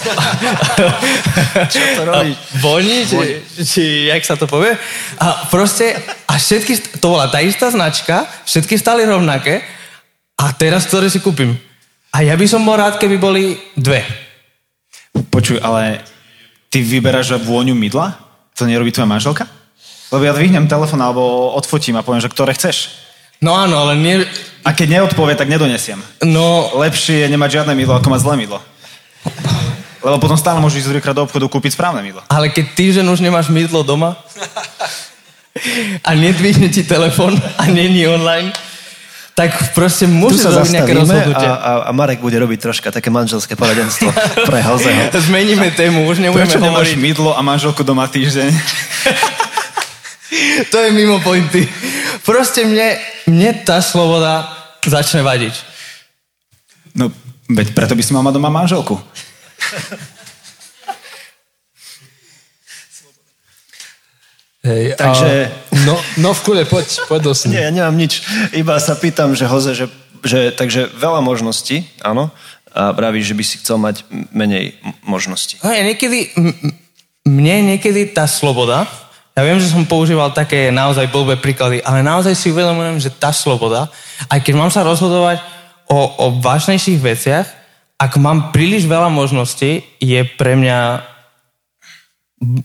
Čo 1.71 1.79
to 1.97 2.03
robí? 2.09 2.33
Voní, 2.65 3.05
či, 3.05 3.17
či 3.61 3.83
jak 4.09 4.25
sa 4.25 4.33
to 4.33 4.49
povie. 4.49 4.73
A 5.21 5.45
proste, 5.53 5.93
a 6.25 6.33
všetky, 6.35 6.97
to 6.97 7.07
bola 7.13 7.29
tá 7.29 7.39
istá 7.39 7.69
značka, 7.69 8.25
všetky 8.49 8.75
stali 8.81 9.05
rovnaké 9.05 9.61
a 10.41 10.51
teraz 10.57 10.89
ktoré 10.89 11.07
si 11.07 11.21
kúpim. 11.21 11.53
A 12.15 12.23
ja 12.23 12.33
by 12.33 12.47
som 12.47 12.63
bol 12.63 12.79
rád, 12.79 12.97
keby 12.97 13.19
boli 13.19 13.59
dve. 13.75 14.01
Počuj, 15.29 15.59
ale 15.59 16.03
ty 16.71 16.81
vyberáš 16.81 17.39
vôňu 17.43 17.75
mydla? 17.75 18.15
To 18.55 18.63
nerobí 18.63 18.91
tvoja 18.91 19.07
manželka? 19.07 19.45
Lebo 20.15 20.23
ja 20.23 20.31
dvihnem 20.31 20.67
telefon 20.67 21.01
alebo 21.03 21.51
odfotím 21.59 21.99
a 21.99 22.05
poviem, 22.05 22.23
že 22.23 22.31
ktoré 22.31 22.55
chceš. 22.55 23.04
No 23.41 23.55
áno, 23.55 23.87
ale 23.87 23.99
nie... 23.99 24.23
A 24.65 24.73
keď 24.73 25.01
neodpovie, 25.01 25.35
tak 25.37 25.51
nedonesiem. 25.51 26.01
No... 26.23 26.71
Lepšie 26.75 27.25
je 27.25 27.27
nemať 27.29 27.61
žiadne 27.61 27.73
mydlo, 27.77 27.99
ako 27.99 28.09
mať 28.09 28.21
zlé 28.23 28.35
mydlo. 28.45 28.59
Lebo 30.05 30.21
potom 30.21 30.37
stále 30.37 30.61
môžeš 30.61 30.85
ísť 30.85 30.89
druhýkrát 30.93 31.17
do 31.17 31.25
obchodu 31.25 31.49
kúpiť 31.49 31.73
správne 31.73 32.05
mydlo. 32.05 32.21
Ale 32.29 32.53
keď 32.53 32.77
týždeň 32.77 33.05
už 33.09 33.25
nemáš 33.25 33.49
mydlo 33.49 33.81
doma 33.81 34.13
a 36.05 36.09
nedvihne 36.13 36.69
ti 36.69 36.85
telefon 36.85 37.33
a 37.57 37.65
není 37.65 38.05
online, 38.05 38.53
tak 39.35 39.75
proste 39.75 40.07
môže 40.07 40.47
robiť 40.47 40.79
nejaké 40.79 40.93
rozhodnutie. 40.95 41.43
A, 41.43 41.55
a, 41.59 41.71
a 41.87 41.91
Marek 41.91 42.23
bude 42.23 42.39
robiť 42.39 42.71
troška 42.71 42.87
také 42.87 43.11
manželské 43.11 43.57
poradenstvo 43.59 44.07
pre 44.47 44.63
Hozeho. 44.63 45.11
Zmeníme 45.27 45.75
tému, 45.75 46.07
už 46.07 46.23
nebudeme 46.23 46.47
Prečo 46.47 46.63
hovoriť. 46.63 46.95
mydlo 46.95 47.35
a 47.35 47.41
manželku 47.43 47.83
doma 47.83 48.07
týždeň? 48.07 48.47
to 50.71 50.77
je 50.79 50.89
mimo 50.95 51.19
pointy. 51.19 51.67
Proste 52.23 52.63
mne, 52.63 52.95
mne 53.27 53.51
tá 53.65 53.81
sloboda 53.83 54.47
začne 54.85 55.25
vadiť. 55.25 55.55
No, 56.95 57.11
veď 57.51 57.75
preto 57.75 57.97
by 57.97 58.03
si 58.05 58.15
mal 58.15 58.23
mať 58.23 58.39
doma 58.39 58.53
manželku. 58.53 58.95
Hej, 64.65 64.97
Takže... 64.97 65.29
A, 65.45 65.85
no, 65.85 65.93
no 66.17 66.33
v 66.33 66.41
kule, 66.41 66.63
poď, 66.65 67.05
poď 67.05 67.21
dosť. 67.29 67.53
Nie, 67.53 67.69
ja 67.69 67.71
nemám 67.71 67.93
nič. 67.93 68.25
Iba 68.49 68.81
sa 68.81 68.97
pýtam, 68.97 69.37
že 69.37 69.45
Hoze, 69.45 69.77
že, 69.77 69.85
že 70.25 70.49
takže 70.49 70.89
veľa 70.97 71.21
možností, 71.21 71.85
áno, 72.01 72.33
a 72.73 72.89
vravíš, 72.89 73.31
že 73.31 73.37
by 73.37 73.43
si 73.45 73.55
chcel 73.61 73.77
mať 73.77 74.03
menej 74.33 74.73
možností. 75.05 75.61
Hej, 75.61 75.93
niekedy, 75.93 76.19
m- 76.33 76.57
mne 77.29 77.77
niekedy 77.77 78.09
tá 78.09 78.25
sloboda, 78.25 78.89
ja 79.35 79.43
viem, 79.43 79.59
že 79.59 79.67
som 79.67 79.83
používal 79.83 80.31
také 80.31 80.71
naozaj 80.71 81.11
blbé 81.11 81.35
príklady, 81.35 81.83
ale 81.83 81.99
naozaj 81.99 82.31
si 82.39 82.55
uvedomujem, 82.55 83.03
že 83.03 83.11
tá 83.11 83.35
sloboda, 83.35 83.91
aj 84.31 84.39
keď 84.39 84.53
mám 84.55 84.71
sa 84.71 84.87
rozhodovať 84.87 85.43
o, 85.91 85.99
o 85.99 86.25
vážnejších 86.39 87.03
veciach, 87.03 87.47
ak 87.99 88.15
mám 88.15 88.55
príliš 88.55 88.87
veľa 88.87 89.11
možností, 89.11 89.83
je 89.99 90.23
pre 90.39 90.55
mňa 90.55 91.03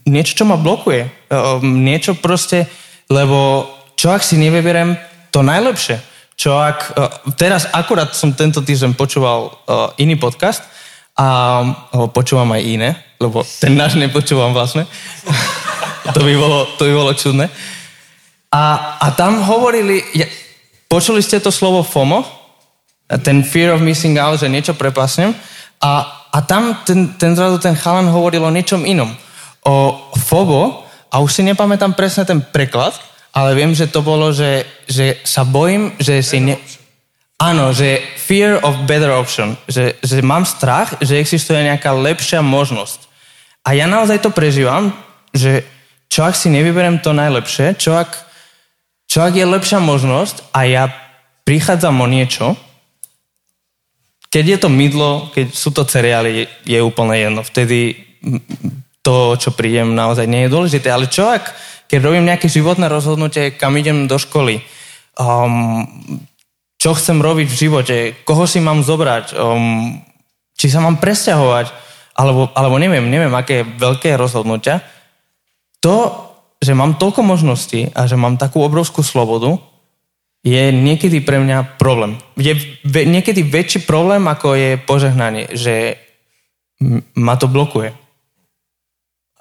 niečo, 0.07 0.43
čo 0.43 0.45
ma 0.47 0.59
blokuje. 0.59 1.07
Ehm, 1.07 1.87
niečo 1.87 2.19
proste, 2.19 2.67
lebo 3.11 3.67
čo 3.95 4.15
ak 4.15 4.23
si 4.23 4.39
nevyberiem 4.39 4.95
to 5.35 5.43
najlepšie? 5.43 6.03
Čo 6.35 6.59
ak... 6.59 6.79
E, 6.95 7.05
teraz 7.39 7.71
akurát 7.71 8.15
som 8.15 8.35
tento 8.35 8.63
týždeň 8.63 8.99
počúval 8.99 9.39
e, 9.47 9.51
iný 10.03 10.19
podcast 10.19 10.67
a 11.15 11.61
počúvam 12.15 12.49
aj 12.55 12.63
iné, 12.65 12.91
lebo 13.21 13.45
ten 13.61 13.77
náš 13.77 14.01
nepočúvam 14.01 14.57
vlastne. 14.57 14.89
to, 16.17 16.21
by 16.25 16.35
bolo, 16.35 16.67
to 16.81 16.89
by 16.89 16.95
bolo 16.97 17.13
čudné. 17.13 17.47
A, 18.51 18.97
a 18.99 19.07
tam 19.15 19.45
hovorili, 19.45 20.01
ja, 20.17 20.27
počuli 20.89 21.23
ste 21.23 21.39
to 21.39 21.53
slovo 21.53 21.85
FOMO? 21.85 22.25
Ten 23.23 23.45
fear 23.45 23.77
of 23.77 23.85
missing 23.85 24.17
out, 24.17 24.41
že 24.41 24.49
niečo 24.49 24.75
prepasnem. 24.75 25.37
A, 25.85 26.09
a 26.33 26.39
tam 26.43 26.81
ten, 26.83 27.15
ten 27.21 27.37
zrazu 27.37 27.61
ten 27.61 27.77
chalan 27.77 28.09
hovoril 28.09 28.43
o 28.43 28.55
niečom 28.55 28.83
inom. 28.89 29.13
O 29.63 30.01
FOBO, 30.17 30.91
a 31.11 31.19
už 31.19 31.31
si 31.35 31.43
nepamätám 31.43 31.99
presne 31.99 32.23
ten 32.23 32.39
preklad, 32.39 32.95
ale 33.35 33.59
viem, 33.59 33.75
že 33.75 33.91
to 33.91 33.99
bolo, 33.99 34.31
že, 34.31 34.63
že 34.87 35.19
sa 35.27 35.43
bojím, 35.43 35.95
že 35.99 36.23
si 36.23 36.39
ne... 36.39 36.55
Áno, 37.41 37.75
že 37.75 37.99
fear 38.21 38.63
of 38.63 38.85
better 38.87 39.11
option, 39.11 39.59
že, 39.67 39.99
že 40.05 40.23
mám 40.23 40.47
strach, 40.47 40.95
že 41.03 41.19
existuje 41.19 41.59
nejaká 41.67 41.91
lepšia 41.91 42.45
možnosť. 42.45 43.10
A 43.65 43.77
ja 43.77 43.85
naozaj 43.85 44.25
to 44.25 44.33
prežívam, 44.33 44.93
že 45.37 45.63
čo 46.11 46.27
ak 46.27 46.35
si 46.35 46.51
nevyberiem 46.51 46.99
to 46.99 47.15
najlepšie, 47.15 47.79
čo 47.79 47.95
ak, 47.95 48.11
čo 49.07 49.23
ak 49.23 49.37
je 49.37 49.47
lepšia 49.47 49.79
možnosť 49.79 50.51
a 50.51 50.67
ja 50.67 50.85
prichádzam 51.47 52.01
o 52.03 52.07
niečo, 52.11 52.59
keď 54.31 54.45
je 54.47 54.59
to 54.63 54.69
mydlo, 54.71 55.11
keď 55.35 55.47
sú 55.51 55.75
to 55.75 55.83
cereály, 55.83 56.31
je, 56.31 56.45
je 56.77 56.79
úplne 56.79 57.19
jedno. 57.19 57.43
Vtedy 57.43 57.99
to, 59.03 59.35
čo 59.35 59.51
príjem, 59.51 59.99
naozaj 59.99 60.31
nie 60.31 60.47
je 60.47 60.55
dôležité. 60.55 60.87
Ale 60.87 61.11
čo 61.11 61.27
ak, 61.27 61.51
keď 61.91 61.99
robím 61.99 62.31
nejaké 62.31 62.47
životné 62.47 62.87
rozhodnutie, 62.87 63.59
kam 63.59 63.75
idem 63.75 64.07
do 64.07 64.23
školy, 64.23 64.63
um, 65.19 65.83
čo 66.79 66.95
chcem 66.95 67.19
robiť 67.19 67.47
v 67.51 67.61
živote, 67.61 67.97
koho 68.23 68.47
si 68.47 68.63
mám 68.63 68.87
zobrať, 68.87 69.35
um, 69.35 69.99
či 70.55 70.71
sa 70.71 70.79
mám 70.79 71.03
presťahovať, 71.03 71.90
alebo, 72.21 72.53
alebo 72.53 72.77
neviem, 72.77 73.09
neviem, 73.09 73.33
aké 73.33 73.65
veľké 73.65 74.13
rozhodnutia. 74.21 74.85
To, 75.81 76.29
že 76.61 76.77
mám 76.77 77.01
toľko 77.01 77.25
možností 77.25 77.89
a 77.97 78.05
že 78.05 78.21
mám 78.21 78.37
takú 78.37 78.61
obrovskú 78.61 79.01
slobodu, 79.01 79.57
je 80.45 80.69
niekedy 80.69 81.25
pre 81.25 81.41
mňa 81.41 81.81
problém. 81.81 82.21
Je 82.37 82.53
ve, 82.85 83.09
niekedy 83.09 83.41
väčší 83.41 83.89
problém, 83.89 84.21
ako 84.29 84.53
je 84.53 84.71
požehnanie, 84.77 85.49
že 85.57 85.97
ma 87.17 87.41
to 87.41 87.49
blokuje 87.49 87.97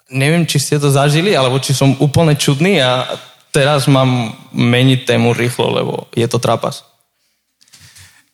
neviem, 0.09 0.45
či 0.45 0.57
ste 0.57 0.81
to 0.81 0.89
zažili, 0.89 1.37
alebo 1.37 1.61
či 1.61 1.73
som 1.73 1.93
úplne 2.01 2.33
čudný 2.33 2.81
a 2.81 3.05
teraz 3.53 3.85
mám 3.85 4.33
meniť 4.53 5.05
tému 5.05 5.33
rýchlo, 5.33 5.69
lebo 5.69 5.93
je 6.13 6.25
to 6.25 6.41
trapas. 6.41 6.85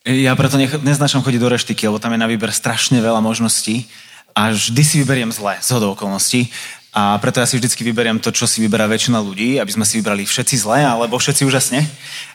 Ja 0.06 0.38
preto 0.38 0.56
nech, 0.56 0.72
neznačam 0.86 1.20
chodiť 1.20 1.40
do 1.40 1.52
reštiky, 1.52 1.82
lebo 1.90 2.00
tam 2.00 2.14
je 2.14 2.22
na 2.22 2.30
výber 2.30 2.54
strašne 2.54 3.02
veľa 3.02 3.20
možností 3.20 3.90
a 4.36 4.52
vždy 4.52 4.82
si 4.84 5.00
vyberiem 5.00 5.32
zle, 5.32 5.56
z 5.64 5.68
hodou 5.72 5.96
okolností. 5.96 6.52
A 6.92 7.16
preto 7.20 7.40
ja 7.40 7.48
si 7.48 7.56
vždycky 7.56 7.84
vyberiem 7.84 8.20
to, 8.20 8.28
čo 8.32 8.44
si 8.44 8.60
vyberá 8.60 8.84
väčšina 8.84 9.16
ľudí, 9.20 9.56
aby 9.56 9.72
sme 9.72 9.88
si 9.88 10.00
vybrali 10.00 10.28
všetci 10.28 10.60
zle, 10.60 10.84
alebo 10.84 11.16
všetci 11.16 11.44
úžasne. 11.48 11.80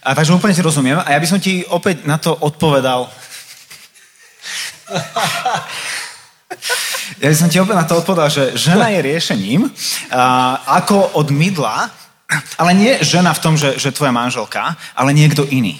A 0.01 0.17
takže 0.17 0.33
úplne 0.33 0.53
ti 0.53 0.65
rozumiem. 0.65 0.97
A 1.01 1.13
ja 1.13 1.21
by 1.21 1.27
som 1.29 1.37
ti 1.41 1.61
opäť 1.69 2.05
na 2.09 2.17
to 2.17 2.33
odpovedal. 2.33 3.05
Ja 7.21 7.29
by 7.29 7.37
som 7.37 7.49
ti 7.53 7.61
opäť 7.61 7.75
na 7.77 7.85
to 7.85 8.01
odpovedal, 8.01 8.29
že 8.33 8.43
žena 8.57 8.89
je 8.89 8.99
riešením, 9.01 9.69
a, 10.09 10.57
ako 10.81 11.21
od 11.21 11.29
mydla, 11.29 11.89
ale 12.57 12.71
nie 12.73 12.97
žena 13.05 13.33
v 13.33 13.43
tom, 13.43 13.53
že, 13.53 13.77
že 13.77 13.93
tvoja 13.93 14.09
manželka, 14.09 14.73
ale 14.97 15.13
niekto 15.13 15.45
iný. 15.45 15.77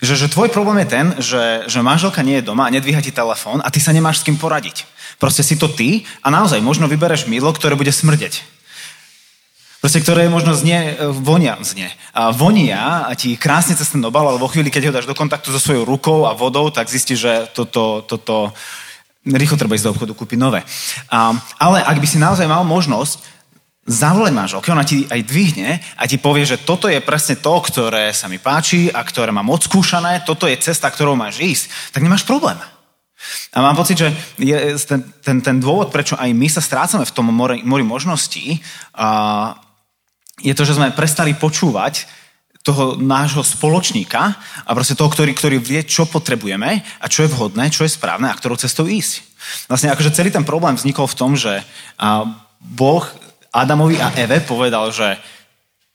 Že, 0.00 0.14
že 0.16 0.32
tvoj 0.32 0.48
problém 0.48 0.82
je 0.84 0.88
ten, 0.88 1.06
že, 1.18 1.44
že 1.68 1.84
manželka 1.84 2.22
nie 2.22 2.40
je 2.40 2.46
doma 2.46 2.66
a 2.66 2.74
nedvíha 2.74 3.02
ti 3.04 3.12
telefón 3.12 3.60
a 3.60 3.68
ty 3.68 3.80
sa 3.82 3.92
nemáš 3.92 4.22
s 4.22 4.26
kým 4.26 4.38
poradiť. 4.40 4.95
Proste 5.16 5.40
si 5.40 5.56
to 5.56 5.68
ty 5.68 6.04
a 6.20 6.28
naozaj 6.28 6.60
možno 6.60 6.88
vybereš 6.88 7.24
mydlo, 7.30 7.52
ktoré 7.56 7.72
bude 7.72 7.92
smrdeť. 7.92 8.44
Proste, 9.80 10.02
ktoré 10.02 10.26
možno 10.26 10.56
znie, 10.56 10.98
vonia, 11.14 11.54
znie. 11.62 11.86
A 12.10 12.34
vonia 12.34 13.06
a 13.06 13.12
ti 13.14 13.38
krásne 13.38 13.76
cez 13.78 13.92
ten 13.92 14.02
obal, 14.02 14.26
ale 14.26 14.40
vo 14.40 14.50
chvíli, 14.50 14.66
keď 14.72 14.90
ho 14.90 14.96
dáš 14.98 15.06
do 15.06 15.14
kontaktu 15.14 15.52
so 15.52 15.62
svojou 15.62 15.86
rukou 15.86 16.26
a 16.26 16.34
vodou, 16.34 16.72
tak 16.74 16.90
zistíš, 16.90 17.18
že 17.22 17.32
toto, 17.54 18.02
toto, 18.02 18.50
rýchlo 19.22 19.54
treba 19.54 19.78
ísť 19.78 19.86
do 19.86 19.92
obchodu 19.94 20.12
kúpiť 20.16 20.38
nové. 20.42 20.66
A, 21.06 21.30
ale 21.60 21.86
ak 21.86 22.02
by 22.02 22.06
si 22.08 22.18
naozaj 22.18 22.50
mal 22.50 22.66
možnosť 22.66 23.36
zavolať 23.86 24.32
manželke, 24.34 24.74
ona 24.74 24.82
ti 24.82 25.06
aj 25.06 25.22
dvihne 25.22 25.78
a 25.78 26.02
ti 26.10 26.18
povie, 26.18 26.42
že 26.42 26.66
toto 26.66 26.90
je 26.90 26.98
presne 26.98 27.38
to, 27.38 27.54
ktoré 27.62 28.10
sa 28.10 28.26
mi 28.26 28.42
páči 28.42 28.90
a 28.90 29.06
ktoré 29.06 29.30
mám 29.30 29.46
odskúšané, 29.54 30.26
toto 30.26 30.50
je 30.50 30.58
cesta, 30.58 30.90
ktorou 30.90 31.14
máš 31.14 31.38
ísť, 31.38 31.94
tak 31.94 32.02
nemáš 32.02 32.26
problém. 32.26 32.58
A 33.56 33.64
mám 33.64 33.76
pocit, 33.76 33.96
že 33.96 34.12
je 34.36 34.76
ten, 34.84 35.00
ten, 35.24 35.36
ten 35.40 35.56
dôvod, 35.56 35.88
prečo 35.88 36.14
aj 36.20 36.30
my 36.36 36.48
sa 36.52 36.60
strácame 36.60 37.08
v 37.08 37.14
tom 37.16 37.32
mori, 37.32 37.64
mori 37.64 37.82
možností, 37.82 38.60
a 38.92 39.56
je 40.44 40.52
to, 40.52 40.68
že 40.68 40.76
sme 40.76 40.92
prestali 40.92 41.32
počúvať 41.32 42.04
toho 42.60 42.98
nášho 42.98 43.46
spoločníka 43.46 44.36
a 44.66 44.70
proste 44.74 44.98
toho, 44.98 45.06
ktorý, 45.06 45.32
ktorý 45.32 45.56
vie, 45.62 45.86
čo 45.86 46.04
potrebujeme 46.04 46.82
a 46.98 47.06
čo 47.06 47.22
je 47.22 47.32
vhodné, 47.32 47.70
čo 47.70 47.86
je 47.86 47.94
správne 47.94 48.26
a 48.26 48.34
ktorou 48.34 48.58
cestou 48.58 48.90
ísť. 48.90 49.22
Vlastne 49.70 49.94
akože 49.94 50.10
celý 50.10 50.34
ten 50.34 50.42
problém 50.42 50.74
vznikol 50.74 51.06
v 51.06 51.18
tom, 51.18 51.38
že 51.38 51.62
Boh 52.58 53.06
Adamovi 53.54 54.02
a 54.02 54.10
Eve 54.18 54.42
povedal, 54.42 54.90
že 54.90 55.14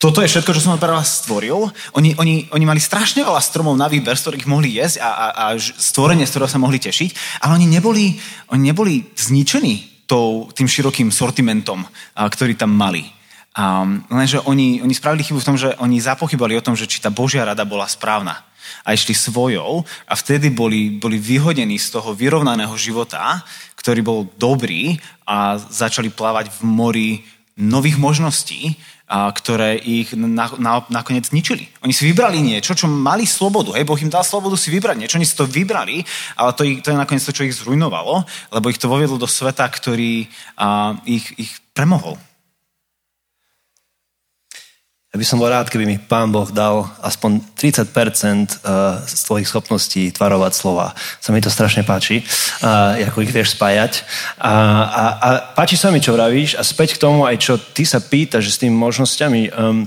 toto 0.01 0.25
je 0.25 0.31
všetko, 0.33 0.57
čo 0.57 0.65
som 0.65 0.81
pre 0.81 0.89
vás 0.89 1.21
stvoril. 1.21 1.69
Oni, 1.93 2.17
oni, 2.17 2.49
oni 2.49 2.65
mali 2.65 2.81
strašne 2.81 3.21
veľa 3.21 3.37
stromov 3.37 3.77
na 3.77 3.85
výber, 3.85 4.17
z 4.17 4.25
ktorých 4.25 4.49
mohli 4.49 4.81
jesť 4.81 4.97
a, 4.97 5.09
a, 5.13 5.27
a 5.29 5.45
stvorenie, 5.61 6.25
z 6.25 6.33
ktorého 6.33 6.49
sa 6.49 6.57
mohli 6.57 6.81
tešiť, 6.81 7.39
ale 7.45 7.61
oni 7.61 7.69
neboli, 7.69 8.17
oni 8.49 8.73
neboli 8.73 9.05
zničení 9.13 10.09
tou, 10.09 10.49
tým 10.57 10.65
širokým 10.65 11.13
sortimentom, 11.13 11.85
a, 11.85 12.25
ktorý 12.25 12.57
tam 12.57 12.73
mali. 12.73 13.05
Um, 13.53 14.01
lenže 14.09 14.41
oni, 14.41 14.81
oni 14.81 14.95
spravili 14.95 15.21
chybu 15.21 15.37
v 15.37 15.47
tom, 15.53 15.57
že 15.59 15.77
oni 15.77 16.01
zapochybali 16.01 16.57
o 16.57 16.65
tom, 16.65 16.73
že 16.73 16.89
či 16.89 16.97
tá 16.97 17.13
Božia 17.13 17.45
rada 17.45 17.61
bola 17.61 17.85
správna. 17.85 18.41
A 18.81 18.97
išli 18.97 19.13
svojou 19.13 19.85
a 20.09 20.13
vtedy 20.17 20.49
boli, 20.49 20.97
boli 20.97 21.21
vyhodení 21.21 21.77
z 21.77 21.93
toho 21.93 22.17
vyrovnaného 22.17 22.73
života, 22.73 23.45
ktorý 23.77 24.01
bol 24.01 24.19
dobrý 24.39 24.97
a 25.29 25.61
začali 25.61 26.09
plávať 26.09 26.49
v 26.57 26.59
mori 26.65 27.09
nových 27.59 27.99
možností, 27.99 28.79
ktoré 29.11 29.75
ich 29.75 30.15
na, 30.15 30.47
na, 30.55 30.87
nakoniec 30.87 31.27
zničili. 31.27 31.67
Oni 31.83 31.91
si 31.91 32.07
vybrali 32.07 32.39
niečo, 32.39 32.71
čo 32.71 32.87
mali 32.87 33.27
slobodu. 33.27 33.75
Hej, 33.75 33.83
Boh 33.83 33.99
im 33.99 34.07
dal 34.07 34.23
slobodu 34.23 34.55
si 34.55 34.71
vybrať 34.71 34.95
niečo, 34.95 35.19
oni 35.19 35.27
si 35.27 35.35
to 35.35 35.43
vybrali, 35.43 35.99
ale 36.39 36.55
to, 36.55 36.63
to 36.79 36.87
je 36.95 36.97
nakoniec 36.97 37.23
to, 37.27 37.35
čo 37.35 37.43
ich 37.43 37.57
zrujnovalo, 37.59 38.23
lebo 38.55 38.71
ich 38.71 38.79
to 38.79 38.87
voviedlo 38.87 39.19
do 39.19 39.27
sveta, 39.27 39.67
ktorý 39.67 40.31
a, 40.55 40.95
ich, 41.03 41.27
ich 41.35 41.51
premohol. 41.75 42.15
Ja 45.11 45.19
by 45.19 45.27
som 45.27 45.43
bol 45.43 45.51
rád, 45.51 45.67
keby 45.67 45.83
mi 45.83 45.99
Pán 45.99 46.31
Boh 46.31 46.47
dal 46.55 46.87
aspoň 47.03 47.43
30% 47.59 47.83
eh, 47.83 48.47
z 49.03 49.21
tvojich 49.27 49.43
schopností 49.43 50.07
tvarovať 50.15 50.55
slova. 50.55 50.95
Sa 51.19 51.35
mi 51.35 51.43
to 51.43 51.51
strašne 51.51 51.83
páči, 51.83 52.23
eh, 52.23 53.03
ako 53.11 53.19
ich 53.19 53.35
vieš 53.35 53.59
spájať. 53.59 54.07
A, 54.39 54.55
a, 54.87 55.03
a 55.19 55.29
páči 55.51 55.75
sa 55.75 55.91
mi, 55.91 55.99
čo 55.99 56.15
vravíš 56.15 56.55
a 56.55 56.63
späť 56.63 56.95
k 56.95 57.03
tomu 57.03 57.27
aj, 57.27 57.43
čo 57.43 57.59
ty 57.59 57.83
sa 57.83 57.99
pýtaš 57.99 58.55
s 58.55 58.59
tými 58.63 58.71
možnosťami. 58.71 59.51
Um, 59.51 59.83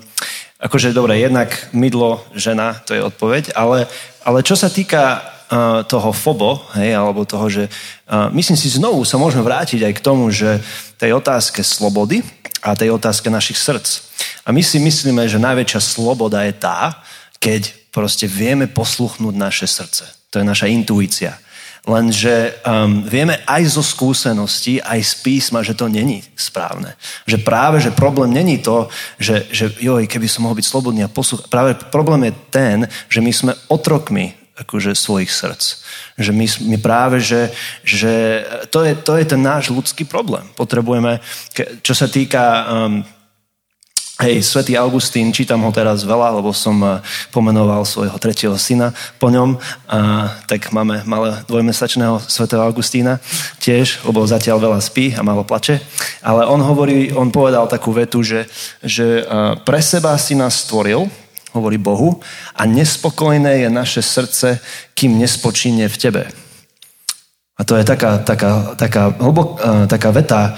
akože, 0.61 0.93
dobre, 0.93 1.17
jednak 1.17 1.73
mydlo, 1.73 2.21
žena, 2.37 2.77
to 2.85 2.93
je 2.93 3.01
odpoveď, 3.01 3.57
ale, 3.57 3.89
ale 4.29 4.45
čo 4.45 4.61
sa 4.61 4.69
týka 4.69 5.25
uh, 5.25 5.89
toho 5.89 6.13
fobo, 6.13 6.69
hej, 6.77 7.01
alebo 7.01 7.25
toho, 7.25 7.49
že 7.49 7.73
uh, 7.73 8.29
myslím 8.29 8.61
si, 8.61 8.69
znovu 8.69 9.09
sa 9.09 9.17
môžeme 9.17 9.41
vrátiť 9.41 9.89
aj 9.89 9.93
k 9.97 10.05
tomu, 10.05 10.29
že 10.29 10.61
tej 11.01 11.17
otázke 11.17 11.65
slobody 11.65 12.21
a 12.61 12.77
tej 12.77 12.93
otázke 12.93 13.33
našich 13.33 13.57
srdc. 13.57 14.13
A 14.45 14.53
my 14.53 14.61
si 14.61 14.77
myslíme, 14.77 15.25
že 15.25 15.41
najväčšia 15.41 15.81
sloboda 15.81 16.45
je 16.45 16.55
tá, 16.57 17.01
keď 17.41 17.73
proste 17.93 18.29
vieme 18.29 18.69
posluchnúť 18.69 19.35
naše 19.37 19.67
srdce. 19.69 20.05
To 20.33 20.41
je 20.41 20.45
naša 20.45 20.69
intuícia. 20.69 21.41
Lenže 21.85 22.65
um, 22.65 23.05
vieme 23.05 23.45
aj 23.45 23.77
zo 23.77 23.85
skúseností, 23.85 24.81
aj 24.81 25.05
z 25.05 25.15
písma, 25.21 25.61
že 25.61 25.77
to 25.77 25.85
není 25.85 26.25
správne. 26.33 26.97
Že 27.29 27.45
práve, 27.45 27.77
že 27.85 27.93
problém 27.93 28.33
není 28.33 28.57
to, 28.57 28.89
že, 29.21 29.45
že 29.53 29.69
joj, 29.77 30.09
keby 30.09 30.25
som 30.25 30.49
mohol 30.49 30.57
byť 30.57 30.65
slobodný 30.65 31.05
a 31.05 31.13
poslúchať. 31.13 31.45
Práve 31.53 31.77
problém 31.93 32.33
je 32.33 32.35
ten, 32.49 32.79
že 33.13 33.21
my 33.21 33.33
sme 33.37 33.53
otrokmi 33.69 34.33
akože 34.57 34.97
svojich 34.97 35.29
srdc. 35.29 35.65
Že 36.17 36.33
my, 36.33 36.47
my 36.73 36.77
práve, 36.81 37.21
že, 37.21 37.53
že 37.85 38.47
to, 38.73 38.81
je, 38.81 38.97
to 38.97 39.21
je 39.21 39.25
ten 39.29 39.43
náš 39.45 39.69
ľudský 39.69 40.09
problém. 40.09 40.49
Potrebujeme, 40.57 41.21
čo 41.85 41.93
sa 41.93 42.09
týka 42.09 42.65
um, 42.65 43.05
Hej, 44.25 44.41
svätý 44.41 44.73
Augustín, 44.81 45.37
čítam 45.37 45.61
ho 45.61 45.69
teraz 45.69 46.01
veľa, 46.01 46.41
lebo 46.41 46.49
som 46.57 46.81
eh, 46.81 47.05
pomenoval 47.29 47.85
svojho 47.85 48.17
tretieho 48.17 48.57
syna 48.57 48.97
po 49.21 49.29
ňom. 49.29 49.61
A, 49.85 50.33
tak 50.49 50.73
máme 50.73 51.05
malé 51.05 51.45
dvojmesačného 51.45 52.25
svätého 52.25 52.65
Augustína 52.65 53.21
tiež, 53.61 54.01
lebo 54.01 54.25
zatiaľ 54.25 54.65
veľa 54.65 54.81
spí 54.81 55.13
a 55.13 55.21
malo 55.21 55.45
plače. 55.45 55.77
Ale 56.25 56.49
on 56.49 56.57
hovorí, 56.65 57.13
on 57.13 57.29
povedal 57.29 57.69
takú 57.69 57.93
vetu, 57.93 58.25
že, 58.25 58.49
že 58.81 59.21
eh, 59.21 59.61
pre 59.61 59.85
seba 59.85 60.17
si 60.17 60.33
nás 60.33 60.57
stvoril, 60.65 61.05
hovorí 61.53 61.77
Bohu, 61.77 62.17
a 62.57 62.65
nespokojné 62.65 63.61
je 63.61 63.69
naše 63.69 64.01
srdce, 64.01 64.57
kým 64.97 65.21
nespočíne 65.21 65.85
v 65.85 66.01
tebe. 66.01 66.23
A 67.61 67.69
to 67.69 67.77
je 67.77 67.85
taká, 67.85 68.25
taká, 68.25 68.73
taká, 68.73 69.13
hlbok, 69.21 69.61
eh, 69.61 69.85
taká 69.85 70.17
veta, 70.17 70.57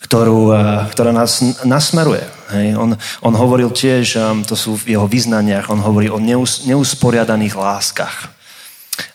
ktorú, 0.00 0.54
ktorá 0.96 1.12
nás 1.12 1.44
nasmeruje. 1.66 2.35
Hej. 2.52 2.78
On, 2.78 2.90
on 3.22 3.34
hovoril 3.34 3.74
tiež, 3.74 4.18
to 4.46 4.54
sú 4.54 4.78
v 4.78 4.94
jeho 4.94 5.06
vyznaniach, 5.10 5.70
on 5.70 5.82
hovorí 5.82 6.06
o 6.06 6.22
neus, 6.22 6.62
neusporiadaných 6.66 7.58
láskach. 7.58 8.36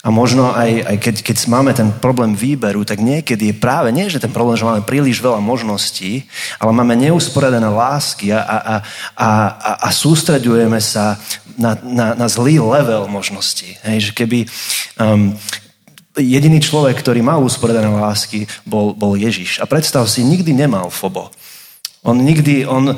A 0.05 0.13
možno 0.13 0.53
aj, 0.53 0.85
aj 0.85 0.97
keď, 1.01 1.15
keď 1.25 1.37
máme 1.49 1.71
ten 1.73 1.89
problém 1.89 2.37
výberu, 2.37 2.85
tak 2.85 3.01
niekedy 3.01 3.49
je 3.49 3.55
práve 3.57 3.89
nie, 3.89 4.09
že 4.09 4.21
ten 4.21 4.29
problém, 4.29 4.53
že 4.53 4.65
máme 4.65 4.85
príliš 4.85 5.21
veľa 5.21 5.41
možností, 5.41 6.25
ale 6.61 6.69
máme 6.73 6.93
neusporiadané 7.01 7.65
lásky 7.65 8.29
a, 8.29 8.41
a, 8.45 8.57
a, 8.61 8.77
a, 9.17 9.71
a 9.85 9.89
sústredujeme 9.89 10.77
sa 10.77 11.17
na, 11.57 11.77
na, 11.81 12.13
na 12.13 12.27
zlý 12.29 12.61
level 12.61 13.09
možností. 13.09 13.77
Hej, 13.81 14.09
že 14.09 14.11
keby 14.13 14.45
um, 15.01 15.33
jediný 16.17 16.61
človek, 16.61 17.01
ktorý 17.01 17.25
mal 17.25 17.41
usporiadané 17.41 17.89
lásky, 17.89 18.45
bol, 18.65 18.93
bol 18.93 19.17
Ježiš. 19.17 19.61
A 19.61 19.65
predstav 19.65 20.05
si, 20.05 20.21
nikdy 20.21 20.53
nemal 20.53 20.93
fobo. 20.93 21.33
On 22.01 22.17
nikdy, 22.17 22.65
on, 22.65 22.97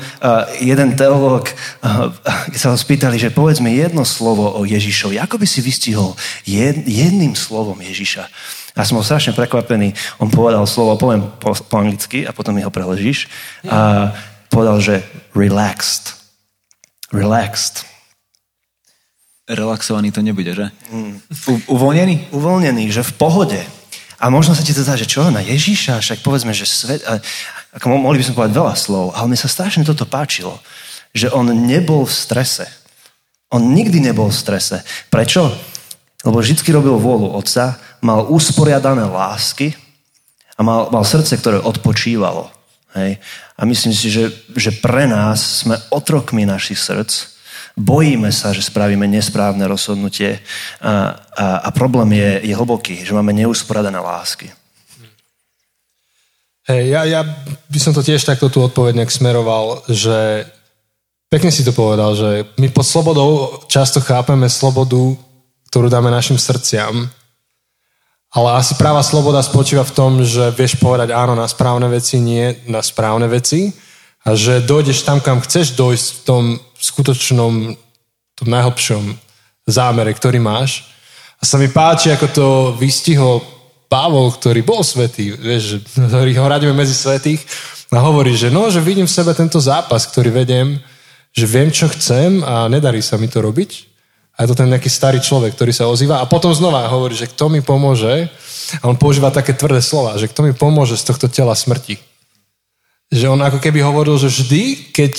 jeden 0.64 0.96
teológ, 0.96 1.52
uh, 1.52 2.08
keď 2.48 2.58
sa 2.58 2.72
ho 2.72 2.78
spýtali, 2.80 3.20
že 3.20 3.28
povedz 3.28 3.60
mi 3.60 3.76
jedno 3.76 4.00
slovo 4.08 4.48
o 4.56 4.64
Ježišovi, 4.64 5.20
ako 5.20 5.36
by 5.36 5.46
si 5.48 5.60
vystihol 5.60 6.16
jed, 6.48 6.88
jedným 6.88 7.36
slovom 7.36 7.76
Ježiša? 7.84 8.24
A 8.74 8.82
som 8.82 8.98
bol 8.98 9.06
strašne 9.06 9.36
prekvapený. 9.36 9.94
On 10.18 10.26
povedal 10.26 10.66
slovo, 10.66 10.98
poviem 10.98 11.22
po, 11.38 11.54
po 11.54 11.76
anglicky 11.78 12.26
a 12.26 12.34
potom 12.34 12.58
mi 12.58 12.66
ho 12.66 12.74
preložíš. 12.74 13.30
A 13.70 14.10
povedal, 14.50 14.82
že 14.82 14.94
relaxed. 15.30 16.18
Relaxed. 17.14 17.86
Relaxovaný 19.46 20.10
to 20.10 20.26
nebude, 20.26 20.56
že? 20.56 20.66
Mm. 20.90 21.22
U, 21.22 21.52
uvoľnený? 21.78 22.34
Uvoľnený, 22.34 22.90
že 22.90 23.06
v 23.06 23.12
pohode. 23.14 23.60
A 24.18 24.32
možno 24.32 24.56
sa 24.56 24.64
ti 24.64 24.74
to 24.74 24.82
zdá, 24.82 24.96
že 24.96 25.06
čo, 25.06 25.28
na 25.30 25.44
Ježiša, 25.44 26.00
však 26.00 26.18
povedzme, 26.24 26.50
že 26.50 26.66
svet... 26.66 27.04
A, 27.06 27.20
ako 27.74 27.98
mohli 27.98 28.22
by 28.22 28.24
sme 28.24 28.38
povedať 28.38 28.54
veľa 28.54 28.74
slov, 28.78 29.06
ale 29.18 29.34
mi 29.34 29.38
sa 29.38 29.50
strašne 29.50 29.82
toto 29.82 30.06
páčilo, 30.06 30.62
že 31.10 31.26
on 31.30 31.50
nebol 31.50 32.06
v 32.06 32.14
strese. 32.14 32.70
On 33.50 33.62
nikdy 33.62 33.98
nebol 33.98 34.30
v 34.30 34.38
strese. 34.38 34.82
Prečo? 35.10 35.50
Lebo 36.24 36.40
vždy 36.40 36.56
robil 36.70 36.96
vôľu 36.96 37.34
otca, 37.34 37.76
mal 38.00 38.30
usporiadané 38.30 39.04
lásky 39.04 39.74
a 40.56 40.60
mal, 40.62 40.88
mal 40.88 41.04
srdce, 41.04 41.34
ktoré 41.36 41.58
odpočívalo. 41.60 42.48
Hej? 42.94 43.18
A 43.58 43.62
myslím 43.66 43.92
si, 43.92 44.08
že, 44.08 44.30
že 44.54 44.70
pre 44.70 45.10
nás 45.10 45.66
sme 45.66 45.76
otrokmi 45.90 46.46
našich 46.46 46.78
srdc, 46.78 47.34
bojíme 47.74 48.30
sa, 48.30 48.54
že 48.54 48.62
spravíme 48.62 49.04
nesprávne 49.10 49.66
rozhodnutie 49.66 50.38
a, 50.78 51.18
a, 51.34 51.46
a 51.66 51.68
problém 51.74 52.14
je, 52.14 52.50
je 52.50 52.54
hlboký, 52.54 53.02
že 53.02 53.14
máme 53.14 53.34
neusporadané 53.34 53.98
lásky. 53.98 54.54
Hej, 56.64 56.96
ja, 56.96 57.04
ja 57.04 57.20
by 57.68 57.78
som 57.78 57.92
to 57.92 58.00
tiež 58.00 58.24
takto 58.24 58.48
tu 58.48 58.64
odpovedne 58.64 59.04
smeroval, 59.04 59.84
že 59.84 60.48
pekne 61.28 61.52
si 61.52 61.60
to 61.60 61.76
povedal, 61.76 62.16
že 62.16 62.48
my 62.56 62.72
pod 62.72 62.88
slobodou 62.88 63.60
často 63.68 64.00
chápeme 64.00 64.48
slobodu, 64.48 65.12
ktorú 65.68 65.92
dáme 65.92 66.08
našim 66.08 66.40
srdciam, 66.40 67.12
ale 68.32 68.48
asi 68.56 68.80
práva 68.80 69.04
sloboda 69.04 69.44
spočíva 69.44 69.84
v 69.84 69.92
tom, 69.92 70.12
že 70.24 70.56
vieš 70.56 70.80
povedať 70.80 71.12
áno 71.12 71.36
na 71.36 71.44
správne 71.44 71.86
veci, 71.86 72.16
nie 72.16 72.56
na 72.64 72.80
správne 72.80 73.28
veci 73.28 73.70
a 74.24 74.32
že 74.32 74.64
dojdeš 74.64 75.04
tam, 75.04 75.20
kam 75.20 75.44
chceš 75.44 75.76
dojsť 75.76 76.06
v 76.08 76.20
tom 76.24 76.44
skutočnom, 76.80 77.76
tom 78.40 78.48
najhlbšom 78.48 79.20
zámere, 79.68 80.16
ktorý 80.16 80.40
máš. 80.40 80.88
A 81.38 81.44
sa 81.44 81.60
mi 81.60 81.68
páči, 81.68 82.08
ako 82.08 82.26
to 82.32 82.46
vystihol 82.80 83.44
Pavol, 83.94 84.34
ktorý 84.34 84.66
bol 84.66 84.82
svetý, 84.82 85.38
vieš, 85.38 85.78
ktorý 86.10 86.34
ho 86.42 86.50
radíme 86.50 86.74
medzi 86.74 86.98
svetých 86.98 87.46
a 87.94 88.02
hovorí, 88.02 88.34
že 88.34 88.50
no, 88.50 88.66
že 88.66 88.82
vidím 88.82 89.06
v 89.06 89.14
sebe 89.14 89.30
tento 89.38 89.62
zápas, 89.62 90.02
ktorý 90.10 90.34
vedem, 90.34 90.82
že 91.30 91.46
viem, 91.46 91.70
čo 91.70 91.86
chcem 91.86 92.42
a 92.42 92.66
nedarí 92.66 92.98
sa 92.98 93.14
mi 93.14 93.30
to 93.30 93.38
robiť. 93.38 93.94
A 94.34 94.42
je 94.42 94.50
to 94.50 94.58
ten 94.58 94.66
nejaký 94.66 94.90
starý 94.90 95.22
človek, 95.22 95.54
ktorý 95.54 95.70
sa 95.70 95.86
ozýva 95.86 96.18
a 96.18 96.26
potom 96.26 96.50
znova 96.50 96.90
hovorí, 96.90 97.14
že 97.14 97.30
kto 97.30 97.46
mi 97.46 97.62
pomôže, 97.62 98.26
a 98.82 98.90
on 98.90 98.98
používa 98.98 99.30
také 99.30 99.54
tvrdé 99.54 99.78
slova, 99.78 100.18
že 100.18 100.26
kto 100.26 100.42
mi 100.42 100.50
pomôže 100.50 100.98
z 100.98 101.14
tohto 101.14 101.30
tela 101.30 101.54
smrti. 101.54 102.02
Že 103.14 103.30
on 103.30 103.40
ako 103.46 103.62
keby 103.62 103.78
hovoril, 103.78 104.18
že 104.18 104.26
vždy, 104.26 104.90
keď 104.90 105.14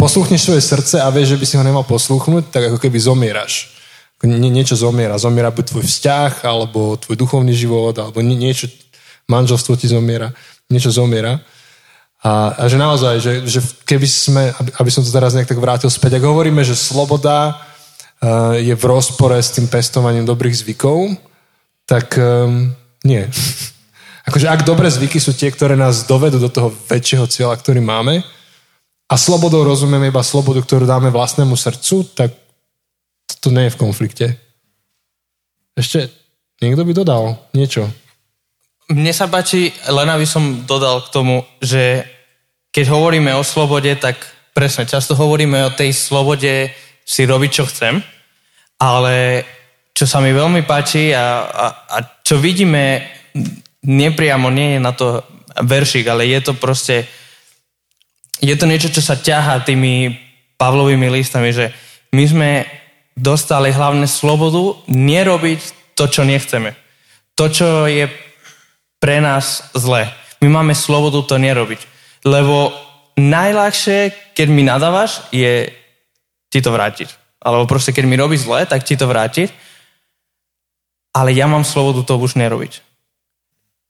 posluchneš 0.00 0.48
svoje 0.48 0.64
srdce 0.64 0.96
a 0.96 1.12
vieš, 1.12 1.36
že 1.36 1.40
by 1.40 1.44
si 1.44 1.56
ho 1.60 1.64
nemal 1.66 1.84
poslúchnuť, 1.84 2.48
tak 2.48 2.72
ako 2.72 2.80
keby 2.80 2.96
zomieraš 2.96 3.79
nie, 4.28 4.52
niečo 4.52 4.76
zomiera. 4.76 5.16
Zomiera 5.16 5.48
buď 5.48 5.72
tvoj 5.72 5.84
vzťah, 5.88 6.44
alebo 6.44 7.00
tvoj 7.00 7.16
duchovný 7.16 7.56
život, 7.56 7.96
alebo 7.96 8.20
nie, 8.20 8.36
niečo, 8.36 8.68
manželstvo 9.30 9.80
ti 9.80 9.88
zomiera, 9.88 10.34
niečo 10.68 10.92
zomiera. 10.92 11.40
A, 12.20 12.52
a 12.52 12.62
že 12.68 12.76
naozaj, 12.76 13.14
že, 13.16 13.32
že 13.48 13.60
keby 13.88 14.04
sme, 14.04 14.42
aby, 14.52 14.70
aby 14.76 14.90
som 14.92 15.00
to 15.00 15.08
teraz 15.08 15.32
nejak 15.32 15.48
tak 15.48 15.56
vrátil 15.56 15.88
späť, 15.88 16.20
ak 16.20 16.28
hovoríme, 16.28 16.60
že 16.60 16.76
sloboda 16.76 17.56
uh, 17.56 18.60
je 18.60 18.76
v 18.76 18.84
rozpore 18.84 19.40
s 19.40 19.56
tým 19.56 19.72
pestovaním 19.72 20.28
dobrých 20.28 20.52
zvykov, 20.52 21.16
tak 21.88 22.20
um, 22.20 22.76
nie. 23.08 23.24
akože 24.28 24.52
ak 24.52 24.68
dobré 24.68 24.92
zvyky 24.92 25.16
sú 25.16 25.32
tie, 25.32 25.48
ktoré 25.48 25.80
nás 25.80 26.04
dovedú 26.04 26.36
do 26.36 26.52
toho 26.52 26.68
väčšieho 26.92 27.24
cieľa, 27.24 27.56
ktorý 27.56 27.80
máme, 27.80 28.20
a 29.10 29.14
slobodou 29.18 29.66
rozumieme 29.66 30.12
iba 30.12 30.22
slobodu, 30.22 30.62
ktorú 30.62 30.86
dáme 30.86 31.10
vlastnému 31.10 31.58
srdcu, 31.58 32.14
tak 32.14 32.30
to 33.38 33.54
nie 33.54 33.70
je 33.70 33.74
v 33.76 33.80
konflikte. 33.80 34.26
Ešte 35.78 36.10
niekto 36.58 36.82
by 36.82 36.92
dodal 36.92 37.38
niečo. 37.54 37.86
Mne 38.90 39.14
sa 39.14 39.30
páči, 39.30 39.70
len 39.86 40.08
aby 40.10 40.26
som 40.26 40.66
dodal 40.66 41.06
k 41.06 41.12
tomu, 41.14 41.46
že 41.62 42.02
keď 42.74 42.90
hovoríme 42.90 43.30
o 43.38 43.46
slobode, 43.46 43.94
tak 43.94 44.18
presne, 44.50 44.86
často 44.86 45.14
hovoríme 45.14 45.70
o 45.70 45.74
tej 45.74 45.94
slobode 45.94 46.74
si 47.06 47.22
robiť, 47.22 47.50
čo 47.50 47.64
chcem, 47.70 48.02
ale 48.82 49.46
čo 49.94 50.06
sa 50.06 50.18
mi 50.18 50.34
veľmi 50.34 50.66
páči 50.66 51.14
a, 51.14 51.46
a, 51.46 51.66
a 51.86 51.96
čo 52.22 52.38
vidíme 52.38 53.06
nepriamo, 53.86 54.50
nie 54.50 54.78
je 54.78 54.80
na 54.82 54.92
to 54.94 55.22
veršik, 55.62 56.06
ale 56.06 56.26
je 56.30 56.40
to 56.42 56.52
proste 56.58 57.06
je 58.40 58.54
to 58.56 58.64
niečo, 58.64 58.88
čo 58.88 59.04
sa 59.04 59.20
ťahá 59.20 59.60
tými 59.62 60.16
Pavlovými 60.56 61.08
listami, 61.08 61.52
že 61.56 61.72
my 62.12 62.24
sme 62.28 62.50
dostali 63.20 63.68
hlavne 63.68 64.08
slobodu 64.08 64.80
nerobiť 64.88 65.94
to, 65.94 66.08
čo 66.08 66.24
nechceme. 66.24 66.72
To, 67.36 67.52
čo 67.52 67.84
je 67.84 68.08
pre 68.96 69.20
nás 69.20 69.68
zlé. 69.76 70.08
My 70.40 70.48
máme 70.60 70.72
slobodu 70.72 71.20
to 71.28 71.36
nerobiť. 71.36 71.80
Lebo 72.24 72.72
najľahšie, 73.20 74.32
keď 74.32 74.48
mi 74.48 74.64
nadávaš, 74.64 75.20
je 75.32 75.68
ti 76.48 76.60
to 76.64 76.72
vrátiť. 76.72 77.12
Alebo 77.40 77.68
proste, 77.68 77.92
keď 77.92 78.04
mi 78.08 78.16
robíš 78.16 78.44
zle, 78.48 78.64
tak 78.64 78.84
ti 78.84 78.96
to 78.96 79.08
vrátiť. 79.08 79.52
Ale 81.12 81.32
ja 81.36 81.44
mám 81.44 81.64
slobodu 81.64 82.04
to 82.04 82.16
už 82.16 82.36
nerobiť. 82.40 82.80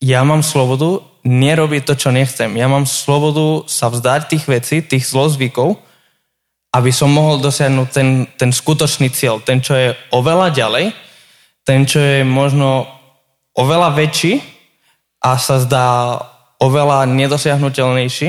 Ja 0.01 0.25
mám 0.25 0.41
slobodu 0.41 1.05
nerobiť 1.27 1.83
to, 1.85 1.95
čo 1.99 2.11
nechcem. 2.11 2.49
Ja 2.57 2.67
mám 2.71 2.89
slobodu 2.89 3.69
sa 3.69 3.93
vzdať 3.93 4.21
tých 4.33 4.45
vecí, 4.49 4.77
tých 4.81 5.05
zlozvykov, 5.05 5.77
aby 6.71 6.91
som 6.95 7.11
mohol 7.11 7.43
dosiahnuť 7.43 7.89
ten, 7.91 8.09
ten 8.39 8.51
skutočný 8.55 9.11
cieľ, 9.11 9.43
ten, 9.43 9.59
čo 9.59 9.75
je 9.75 9.91
oveľa 10.15 10.55
ďalej, 10.55 10.95
ten, 11.67 11.83
čo 11.83 11.99
je 11.99 12.23
možno 12.23 12.87
oveľa 13.59 13.99
väčší 13.99 14.39
a 15.21 15.35
sa 15.37 15.59
zdá 15.59 15.87
oveľa 16.63 17.11
nedosiahnutelnejší, 17.11 18.29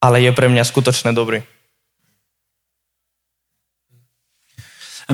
ale 0.00 0.16
je 0.24 0.30
pre 0.32 0.48
mňa 0.48 0.64
skutočne 0.64 1.12
dobrý. 1.12 1.44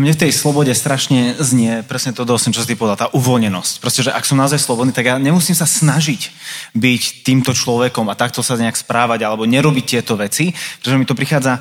Mne 0.00 0.14
v 0.14 0.22
tej 0.26 0.32
slobode 0.34 0.72
strašne 0.74 1.38
znie 1.38 1.86
presne 1.86 2.14
to 2.14 2.26
dosť, 2.26 2.54
čo 2.54 2.62
si 2.64 2.70
ty 2.70 2.74
povedal, 2.74 2.96
tá 2.96 3.08
uvoľnenosť. 3.14 3.82
Proste, 3.82 4.02
že 4.06 4.14
ak 4.14 4.26
som 4.26 4.40
naozaj 4.40 4.58
slobodný, 4.58 4.90
tak 4.90 5.06
ja 5.06 5.14
nemusím 5.18 5.54
sa 5.54 5.68
snažiť 5.68 6.32
byť 6.74 7.02
týmto 7.22 7.54
človekom 7.54 8.08
a 8.08 8.18
takto 8.18 8.40
sa 8.40 8.56
nejak 8.56 8.78
správať 8.78 9.26
alebo 9.26 9.44
nerobiť 9.44 9.84
tieto 9.84 10.16
veci, 10.16 10.50
pretože 10.80 10.98
mi 10.98 11.06
to 11.06 11.18
prichádza, 11.18 11.60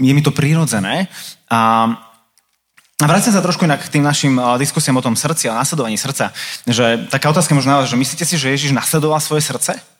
je 0.00 0.12
mi 0.12 0.22
to 0.24 0.34
prirodzené. 0.34 1.06
A, 1.48 1.92
a 2.98 3.04
vrátim 3.06 3.30
sa 3.30 3.44
trošku 3.44 3.64
inak 3.64 3.86
k 3.86 4.00
tým 4.00 4.04
našim 4.04 4.36
diskusiám 4.58 4.98
o 4.98 5.06
tom 5.06 5.14
srdci 5.14 5.46
a 5.46 5.56
nasledovaní 5.56 5.94
srdca. 5.94 6.34
Že 6.66 7.08
taká 7.08 7.30
otázka 7.30 7.54
možno 7.54 7.86
že 7.86 7.94
myslíte 7.94 8.26
si, 8.26 8.34
že 8.34 8.50
Ježiš 8.52 8.74
nasledoval 8.74 9.22
svoje 9.22 9.46
srdce? 9.46 9.93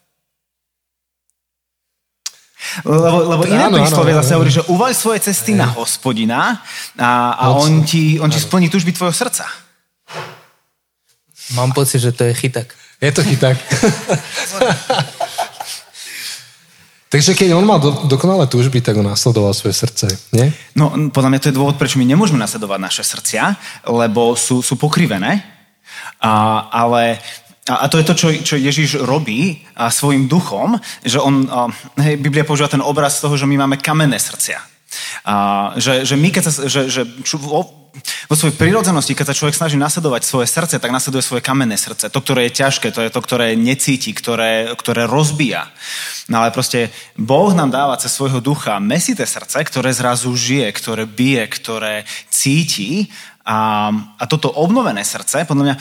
Lebo, 2.83 3.19
lebo 3.39 3.43
iné 3.47 3.71
príslovie 3.71 4.19
zase 4.19 4.35
hovorí, 4.35 4.51
že 4.51 4.67
uvaľ 4.67 4.91
svoje 4.91 5.23
cesty 5.31 5.55
na 5.55 5.71
hospodina 5.71 6.59
a, 6.99 7.39
a 7.39 7.45
on, 7.55 7.87
ti, 7.87 8.19
on 8.19 8.27
ti 8.27 8.43
splní 8.43 8.67
tužby 8.67 8.91
tvojho 8.91 9.15
srdca. 9.15 9.47
Mám 11.55 11.71
pocit, 11.71 12.03
že 12.03 12.11
to 12.11 12.27
je 12.27 12.35
chytak. 12.35 12.75
Je 12.99 13.13
to 13.13 13.23
chytak. 13.23 13.55
Takže 17.15 17.39
keď 17.39 17.55
on 17.55 17.63
mal 17.63 17.79
do, 17.79 18.11
dokonalé 18.11 18.51
túžby, 18.51 18.83
tak 18.83 18.99
on 18.99 19.07
nasledoval 19.07 19.55
svoje 19.55 19.79
srdce, 19.79 20.11
nie? 20.35 20.51
No, 20.75 20.91
podľa 21.15 21.31
mňa 21.31 21.41
to 21.47 21.49
je 21.53 21.55
dôvod, 21.55 21.79
prečo 21.79 22.03
my 22.03 22.03
nemôžeme 22.03 22.43
nasledovať 22.43 22.81
naše 22.83 23.07
srdcia, 23.07 23.55
lebo 23.87 24.35
sú, 24.35 24.67
sú 24.67 24.75
pokrivené. 24.75 25.47
A, 26.19 26.67
ale 26.75 27.23
a, 27.65 27.75
a 27.77 27.89
to 27.89 27.97
je 27.97 28.05
to, 28.05 28.15
čo, 28.15 28.29
čo 28.45 28.55
Ježiš 28.61 29.01
robí 29.01 29.65
a, 29.73 29.89
svojim 29.89 30.29
duchom, 30.29 30.77
že 31.01 31.17
on, 31.17 31.49
a, 31.49 31.73
hej, 32.05 32.21
Biblia 32.21 32.45
používa 32.45 32.69
ten 32.69 32.85
obraz 32.85 33.25
toho, 33.25 33.33
že 33.41 33.49
my 33.49 33.65
máme 33.65 33.81
kamenné 33.81 34.21
srdcia. 34.21 34.61
A, 35.25 35.73
že, 35.81 36.05
že 36.05 36.21
my, 36.21 36.29
keď 36.29 36.43
sa, 36.45 36.53
že, 36.69 36.93
že 36.93 37.09
čo, 37.25 37.41
vo, 37.41 37.89
vo 38.29 38.35
svojej 38.37 38.61
prírodzenosti, 38.61 39.17
keď 39.17 39.33
sa 39.33 39.39
človek 39.41 39.57
snaží 39.57 39.77
nasledovať 39.81 40.29
svoje 40.29 40.45
srdce, 40.53 40.77
tak 40.77 40.93
nasleduje 40.93 41.25
svoje 41.25 41.41
kamenné 41.41 41.81
srdce. 41.81 42.13
To, 42.13 42.21
ktoré 42.21 42.53
je 42.53 42.61
ťažké, 42.61 42.93
to 42.93 43.01
je 43.01 43.09
to, 43.09 43.21
ktoré 43.25 43.57
necíti, 43.57 44.13
ktoré, 44.13 44.77
ktoré 44.77 45.09
rozbíja. 45.09 45.73
No 46.29 46.45
ale 46.45 46.53
proste 46.53 46.93
Boh 47.17 47.49
nám 47.57 47.73
dáva 47.73 47.97
cez 47.97 48.13
svojho 48.13 48.45
ducha 48.45 48.77
mesité 48.77 49.25
srdce, 49.25 49.57
ktoré 49.65 49.89
zrazu 49.97 50.29
žije, 50.37 50.69
ktoré 50.77 51.09
bije, 51.09 51.49
ktoré 51.49 52.05
cíti. 52.29 53.09
A, 53.45 53.89
a 54.21 54.25
toto 54.29 54.53
obnovené 54.53 55.01
srdce, 55.01 55.49
podľa 55.49 55.65
mňa, 55.73 55.77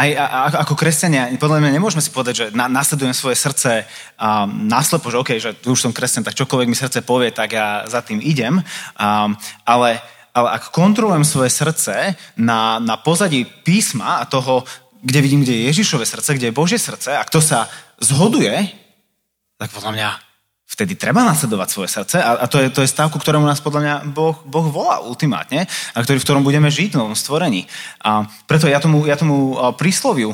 aj 0.00 0.10
a, 0.16 0.24
a, 0.24 0.40
ako 0.64 0.74
kresťania, 0.80 1.28
podľa 1.36 1.60
mňa 1.60 1.76
nemôžeme 1.76 2.00
si 2.00 2.08
povedať, 2.08 2.34
že 2.34 2.46
na, 2.56 2.72
nasledujem 2.72 3.12
svoje 3.12 3.36
srdce 3.36 3.84
um, 4.16 4.48
naslepo, 4.64 5.12
že 5.12 5.20
OK, 5.20 5.30
že 5.36 5.52
už 5.68 5.76
som 5.76 5.92
kresťan, 5.92 6.24
tak 6.24 6.38
čokoľvek 6.40 6.70
mi 6.72 6.76
srdce 6.78 7.04
povie, 7.04 7.28
tak 7.28 7.52
ja 7.52 7.84
za 7.84 8.00
tým 8.00 8.16
idem. 8.24 8.64
Um, 8.96 9.36
ale, 9.68 10.00
ale 10.32 10.48
ak 10.56 10.72
kontrolujem 10.72 11.28
svoje 11.28 11.52
srdce 11.52 12.16
na, 12.40 12.80
na 12.80 12.96
pozadí 12.96 13.44
písma 13.44 14.24
a 14.24 14.28
toho, 14.28 14.64
kde 15.04 15.20
vidím, 15.20 15.44
kde 15.44 15.52
je 15.60 15.68
Ježišové 15.68 16.08
srdce, 16.08 16.32
kde 16.36 16.48
je 16.48 16.56
Božie 16.56 16.80
srdce, 16.80 17.12
ak 17.12 17.28
to 17.28 17.44
sa 17.44 17.68
zhoduje, 18.00 18.72
tak 19.60 19.68
podľa 19.76 19.92
mňa 19.92 20.08
vtedy 20.80 20.96
treba 20.96 21.20
nasledovať 21.28 21.68
svoje 21.68 21.92
srdce 21.92 22.16
a, 22.24 22.40
a 22.40 22.48
to, 22.48 22.56
je, 22.56 22.72
to 22.72 22.80
je 22.80 22.88
stav, 22.88 23.12
ktorému 23.12 23.44
nás 23.44 23.60
podľa 23.60 23.80
mňa 23.84 23.94
boh, 24.16 24.32
boh 24.48 24.64
volá 24.72 25.04
ultimátne 25.04 25.68
a 25.68 25.96
ktorý, 26.00 26.16
v 26.16 26.24
ktorom 26.24 26.40
budeme 26.40 26.72
žiť 26.72 26.96
v 26.96 27.04
novom 27.04 27.12
stvorení. 27.12 27.68
A 28.00 28.24
preto 28.48 28.64
ja 28.64 28.80
tomu, 28.80 29.04
ja 29.04 29.20
tomu 29.20 29.60
prísloviu 29.76 30.32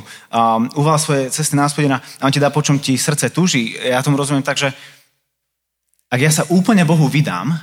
uvala 0.79 1.03
svoje 1.03 1.35
cesty 1.35 1.59
na 1.59 1.67
hospodina 1.67 1.99
a 2.23 2.31
on 2.31 2.31
ti 2.31 2.39
dá, 2.39 2.55
po 2.55 2.63
čom 2.63 2.79
ti 2.79 2.95
srdce 2.95 3.35
túži. 3.35 3.75
Ja 3.75 4.07
tomu 4.07 4.15
rozumiem 4.15 4.47
tak, 4.47 4.55
že 4.55 4.71
ak 6.15 6.21
ja 6.23 6.31
sa 6.31 6.47
úplne 6.55 6.87
Bohu 6.87 7.11
vydám, 7.11 7.59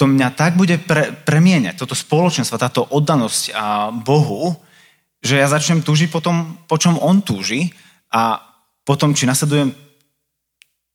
to 0.00 0.08
mňa 0.08 0.32
tak 0.32 0.56
bude 0.56 0.80
pre, 0.80 1.12
premieňať, 1.12 1.76
toto 1.76 1.92
spoločenstvo, 1.92 2.56
táto 2.56 2.80
oddanosť 2.88 3.42
a 3.52 3.92
Bohu, 3.92 4.56
že 5.20 5.36
ja 5.36 5.52
začnem 5.52 5.84
túžiť 5.84 6.08
po 6.08 6.24
tom, 6.24 6.64
po 6.64 6.80
čom 6.80 6.96
On 6.96 7.20
túži 7.20 7.68
a 8.08 8.40
potom, 8.88 9.12
či 9.12 9.28
nasledujem 9.28 9.85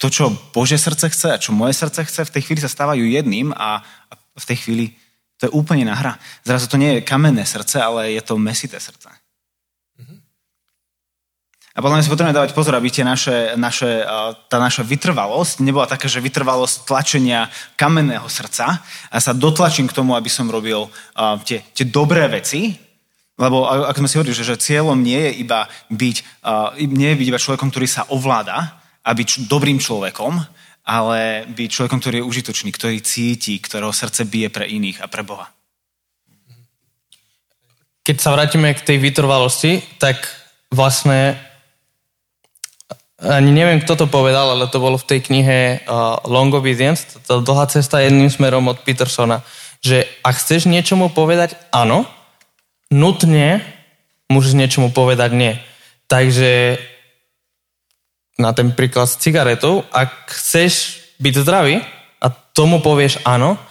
to, 0.02 0.10
čo 0.10 0.34
Bože 0.50 0.82
srdce 0.82 1.14
chce 1.14 1.28
a 1.30 1.38
čo 1.38 1.54
moje 1.54 1.78
srdce 1.78 2.02
chce, 2.02 2.26
v 2.26 2.34
tej 2.34 2.42
chvíli 2.50 2.60
sa 2.66 2.74
stávajú 2.74 3.06
jedným 3.06 3.54
a, 3.54 3.86
v 4.34 4.46
tej 4.50 4.58
chvíli 4.66 4.86
to 5.38 5.46
je 5.46 5.54
úplne 5.54 5.86
na 5.86 5.94
hra. 5.94 6.18
Zrazu 6.42 6.66
to 6.66 6.82
nie 6.82 6.98
je 6.98 7.06
kamenné 7.06 7.46
srdce, 7.46 7.78
ale 7.78 8.18
je 8.18 8.22
to 8.26 8.42
mesité 8.42 8.82
srdce. 8.82 9.14
A 11.72 11.80
potom 11.80 11.96
si 12.04 12.12
potrebujeme 12.12 12.36
dávať 12.36 12.52
pozor, 12.52 12.76
aby 12.76 12.92
tie 12.92 13.08
naše, 13.08 13.56
naše, 13.56 14.04
tá 14.52 14.60
naša 14.60 14.84
vytrvalosť 14.84 15.64
nebola 15.64 15.88
taká, 15.88 16.12
že 16.12 16.20
vytrvalosť 16.20 16.84
tlačenia 16.84 17.48
kamenného 17.80 18.28
srdca 18.28 18.84
a 19.08 19.18
sa 19.24 19.32
dotlačím 19.32 19.88
k 19.88 19.96
tomu, 19.96 20.20
aby 20.20 20.28
som 20.28 20.52
robil 20.52 20.84
uh, 20.84 21.40
tie, 21.48 21.64
tie 21.72 21.88
dobré 21.88 22.28
veci, 22.28 22.76
lebo 23.40 23.72
ako 23.72 24.04
sme 24.04 24.10
si 24.12 24.18
hovorili, 24.20 24.36
že, 24.36 24.52
že 24.52 24.60
cieľom 24.60 25.00
nie 25.00 25.32
je 25.32 25.48
iba 25.48 25.64
byť, 25.88 26.18
uh, 26.44 26.76
nie 26.76 27.16
je 27.16 27.20
byť 27.24 27.28
iba 27.32 27.40
človekom, 27.40 27.72
ktorý 27.72 27.88
sa 27.88 28.04
ovláda, 28.12 28.81
a 29.02 29.10
byť 29.14 29.50
dobrým 29.50 29.82
človekom, 29.82 30.34
ale 30.86 31.46
byť 31.50 31.70
človekom, 31.70 32.00
ktorý 32.02 32.16
je 32.22 32.28
užitočný, 32.30 32.70
ktorý 32.74 32.98
cíti, 33.02 33.58
ktorého 33.62 33.94
srdce 33.94 34.26
bije 34.26 34.50
pre 34.50 34.66
iných 34.66 35.02
a 35.02 35.08
pre 35.10 35.22
Boha. 35.22 35.50
Keď 38.02 38.18
sa 38.18 38.34
vrátime 38.34 38.74
k 38.74 38.82
tej 38.82 38.98
vytrvalosti, 38.98 39.82
tak 40.02 40.26
vlastne 40.74 41.38
ani 43.22 43.54
neviem, 43.54 43.78
kto 43.78 43.94
to 43.94 44.06
povedal, 44.10 44.58
ale 44.58 44.66
to 44.66 44.82
bolo 44.82 44.98
v 44.98 45.06
tej 45.06 45.20
knihe 45.30 45.86
uh, 45.86 46.18
Long 46.26 46.50
Obedience, 46.50 47.06
tá 47.22 47.38
dlhá 47.38 47.70
cesta 47.70 48.02
jedným 48.02 48.34
smerom 48.34 48.66
od 48.66 48.82
Petersona, 48.82 49.46
že 49.86 50.10
ak 50.26 50.42
chceš 50.42 50.66
niečomu 50.66 51.14
povedať 51.14 51.54
áno, 51.70 52.10
nutne 52.90 53.62
musíš 54.26 54.58
niečomu 54.58 54.90
povedať 54.90 55.38
nie. 55.38 55.54
Takže 56.10 56.82
na 58.42 58.52
ten 58.58 58.74
príklad 58.74 59.06
s 59.06 59.22
cigaretou, 59.22 59.86
ak 59.94 60.34
chceš 60.34 60.98
byť 61.22 61.34
zdravý 61.46 61.86
a 62.18 62.28
tomu 62.30 62.82
povieš 62.82 63.22
áno, 63.22 63.62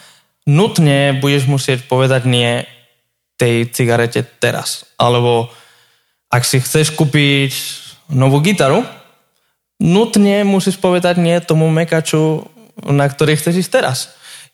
nutne 0.47 1.19
budeš 1.19 1.51
musieť 1.51 1.91
povedať 1.91 2.31
nie 2.31 2.63
tej 3.35 3.67
cigarete 3.75 4.23
teraz. 4.23 4.87
Alebo 4.95 5.51
ak 6.31 6.47
si 6.47 6.63
chceš 6.63 6.95
kúpiť 6.95 7.51
novú 8.15 8.39
gitaru, 8.39 8.87
nutne 9.83 10.47
musíš 10.47 10.79
povedať 10.79 11.19
nie 11.19 11.35
tomu 11.43 11.67
mekaču, 11.67 12.47
na 12.87 13.09
ktorý 13.11 13.35
chceš 13.35 13.67
ísť 13.67 13.73
teraz. 13.73 13.99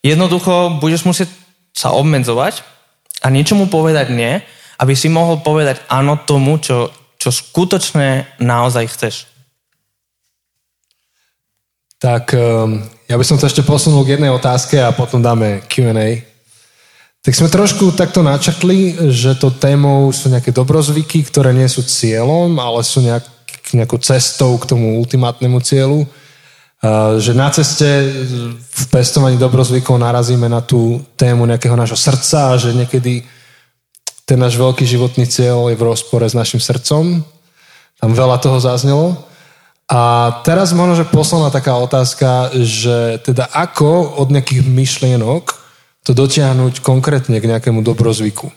Jednoducho 0.01 0.81
budeš 0.81 1.05
musieť 1.05 1.29
sa 1.75 1.93
obmedzovať 1.93 2.65
a 3.21 3.29
niečomu 3.29 3.69
povedať 3.69 4.09
nie, 4.09 4.41
aby 4.81 4.93
si 4.93 5.09
mohol 5.09 5.41
povedať 5.41 5.81
áno 5.89 6.17
tomu, 6.17 6.57
čo, 6.61 6.89
čo 7.17 7.29
skutočne 7.33 8.39
naozaj 8.41 8.85
chceš. 8.93 9.15
Tak 11.97 12.33
ehm, 12.37 12.85
ja 13.09 13.17
by 13.17 13.25
som 13.25 13.41
to 13.41 13.49
ešte 13.49 13.65
posunul 13.65 14.05
k 14.05 14.17
jednej 14.17 14.29
otázke 14.29 14.77
a 14.77 14.93
potom 14.93 15.17
dáme 15.17 15.65
Q&A. 15.65 16.21
Tak 17.25 17.33
sme 17.35 17.51
trošku 17.51 17.91
takto 17.91 18.23
načrtli, 18.23 18.95
že 19.11 19.35
to 19.35 19.51
témou 19.51 20.07
sú 20.15 20.31
nejaké 20.31 20.55
dobrozvyky, 20.55 21.27
ktoré 21.27 21.51
nie 21.51 21.67
sú 21.67 21.83
cieľom, 21.83 22.55
ale 22.55 22.85
sú 22.87 23.03
nejak, 23.03 23.25
nejakou 23.75 23.99
cestou 23.99 24.55
k 24.55 24.69
tomu 24.69 24.95
ultimátnemu 24.95 25.59
cieľu. 25.59 26.07
Že 27.19 27.31
na 27.35 27.51
ceste 27.51 27.83
v 28.55 28.83
pestovaní 28.87 29.35
dobrozvykov 29.35 29.99
narazíme 29.99 30.47
na 30.47 30.63
tú 30.63 31.03
tému 31.19 31.43
nejakého 31.43 31.75
nášho 31.75 31.99
srdca 31.99 32.55
a 32.55 32.59
že 32.61 32.71
niekedy 32.71 33.27
ten 34.23 34.39
náš 34.39 34.55
veľký 34.55 34.87
životný 34.87 35.27
cieľ 35.27 35.67
je 35.67 35.75
v 35.75 35.83
rozpore 35.83 36.23
s 36.23 36.37
našim 36.37 36.63
srdcom. 36.63 37.27
Tam 37.99 38.11
veľa 38.15 38.39
toho 38.39 38.61
zaznelo. 38.63 39.26
A 39.87 39.99
teraz 40.43 40.75
možno, 40.75 40.99
že 40.99 41.07
posledná 41.07 41.47
taká 41.47 41.79
otázka, 41.79 42.51
že 42.59 43.23
teda 43.23 43.47
ako 43.47 44.19
od 44.19 44.27
nejakých 44.35 44.67
myšlienok 44.67 45.55
to 46.03 46.11
dotiahnuť 46.11 46.83
konkrétne 46.83 47.39
k 47.39 47.49
nejakému 47.55 47.79
dobrozvyku? 47.87 48.51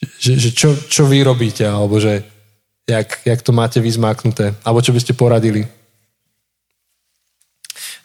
Že, 0.00 0.32
že 0.40 0.50
čo, 0.56 0.72
čo 0.72 1.04
vy 1.04 1.20
robíte, 1.20 1.68
alebo 1.68 2.00
že 2.00 2.24
jak, 2.88 3.20
jak 3.20 3.40
to 3.44 3.52
máte 3.52 3.84
vyzmáknuté, 3.84 4.56
alebo 4.64 4.80
čo 4.80 4.96
by 4.96 5.00
ste 5.04 5.12
poradili? 5.12 5.68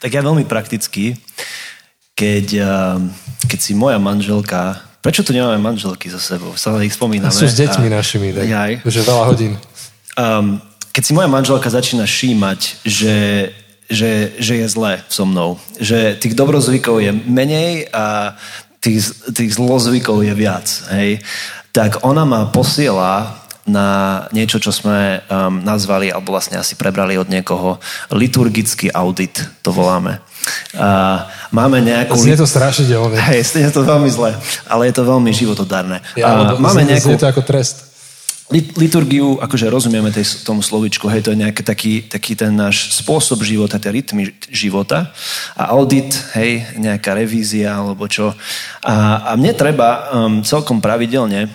Tak 0.03 0.12
ja 0.12 0.20
veľmi 0.20 0.43
prakticky, 0.43 1.16
keď, 2.20 2.68
keď 3.47 3.60
si 3.64 3.72
moja 3.72 3.95
manželka, 3.95 4.84
prečo 4.99 5.24
tu 5.24 5.32
nemáme 5.32 5.56
manželky 5.64 6.12
za 6.12 6.20
sebou? 6.20 6.51
Stále 6.60 6.84
ich 6.84 6.99
spomíname. 6.99 7.32
A 7.32 7.36
sú 7.36 7.47
s 7.47 7.56
deťmi 7.56 7.88
a, 7.88 8.03
našimi, 8.03 8.36
tak? 8.36 8.43
Jaj. 8.43 8.74
Už 8.84 9.08
veľa 9.08 9.24
hodín. 9.32 9.56
Um, 10.20 10.60
keď 10.96 11.04
si 11.04 11.12
moja 11.12 11.28
manželka 11.28 11.68
začína 11.68 12.08
šímať, 12.08 12.88
že, 12.88 13.52
že, 13.91 14.32
že 14.39 14.54
je 14.64 14.68
zlé 14.72 15.04
so 15.12 15.28
mnou, 15.28 15.60
že 15.76 16.16
tých 16.16 16.39
dobrozvykov 16.39 17.04
je 17.04 17.12
menej 17.12 17.91
a 17.91 18.39
tých, 18.80 19.04
tých 19.36 19.60
zlozvykov 19.60 20.24
je 20.24 20.32
viac, 20.32 20.64
hej, 20.96 21.20
tak 21.76 22.00
ona 22.08 22.24
ma 22.24 22.48
posiela 22.48 23.43
na 23.68 24.24
niečo, 24.30 24.62
čo 24.62 24.70
sme 24.70 25.26
um, 25.26 25.60
nazvali, 25.66 26.14
alebo 26.14 26.32
vlastne 26.32 26.62
asi 26.62 26.78
prebrali 26.78 27.18
od 27.18 27.28
niekoho, 27.28 27.82
liturgický 28.14 28.93
audit, 28.93 29.41
to 29.66 29.74
voláme. 29.76 30.22
Uh, 30.78 31.26
máme 31.50 31.82
nejakú... 31.82 32.14
Znie 32.14 32.38
to 32.38 32.46
strašidelne. 32.46 33.18
Hej, 33.34 33.58
znie 33.58 33.68
to 33.74 33.82
veľmi 33.82 34.08
zle, 34.14 34.38
ale 34.70 34.88
je 34.88 34.93
to 34.96 35.04
veľmi 35.04 35.34
životodarné. 35.34 36.06
Ja, 36.14 36.56
uh, 36.56 36.62
máme 36.62 36.86
znie, 36.86 36.96
nejakú... 36.96 37.10
znie 37.10 37.20
to 37.20 37.28
ako 37.28 37.41
trest 37.41 37.95
liturgiu, 38.54 39.41
akože 39.41 39.74
rozumieme 39.74 40.14
tej, 40.14 40.46
tomu 40.46 40.62
slovičku, 40.62 41.10
hej, 41.10 41.26
to 41.26 41.34
je 41.34 41.41
nejaký 41.41 41.64
taký, 41.66 41.93
taký 42.06 42.38
ten 42.38 42.54
náš 42.54 42.93
spôsob 42.93 43.41
života, 43.41 43.82
tie 43.82 43.89
rytmy 43.89 44.38
života 44.54 45.10
a 45.58 45.74
audit, 45.74 46.14
hej, 46.38 46.62
nejaká 46.78 47.18
revízia 47.18 47.74
alebo 47.74 48.06
čo. 48.06 48.38
A, 48.86 49.26
a 49.26 49.32
mne 49.34 49.50
treba 49.58 49.89
um, 50.14 50.46
celkom 50.46 50.78
pravidelne 50.78 51.50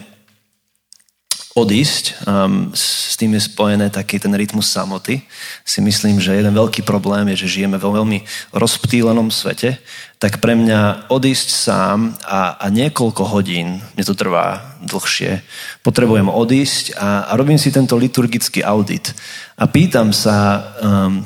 odísť, 1.54 2.26
um, 2.26 2.74
s 2.74 3.14
tým 3.14 3.38
je 3.38 3.46
spojené 3.46 3.86
taký 3.90 4.18
ten 4.18 4.34
rytmus 4.34 4.66
samoty. 4.66 5.22
Si 5.62 5.78
myslím, 5.78 6.18
že 6.18 6.34
jeden 6.34 6.54
veľký 6.54 6.82
problém 6.82 7.30
je, 7.34 7.46
že 7.46 7.62
žijeme 7.62 7.78
vo 7.78 7.94
veľmi 7.94 8.22
rozptýlenom 8.50 9.30
svete, 9.30 9.78
tak 10.20 10.38
pre 10.38 10.52
mňa 10.52 11.08
odísť 11.08 11.48
sám 11.48 12.12
a, 12.28 12.60
a 12.60 12.66
niekoľko 12.68 13.24
hodín, 13.24 13.80
mne 13.96 14.04
to 14.04 14.12
trvá 14.12 14.76
dlhšie, 14.84 15.40
potrebujem 15.80 16.28
odísť 16.28 17.00
a, 17.00 17.32
a 17.32 17.32
robím 17.40 17.56
si 17.56 17.72
tento 17.72 17.96
liturgický 17.96 18.60
audit 18.60 19.16
a 19.56 19.64
pýtam 19.64 20.12
sa, 20.12 20.60
um, 20.84 21.24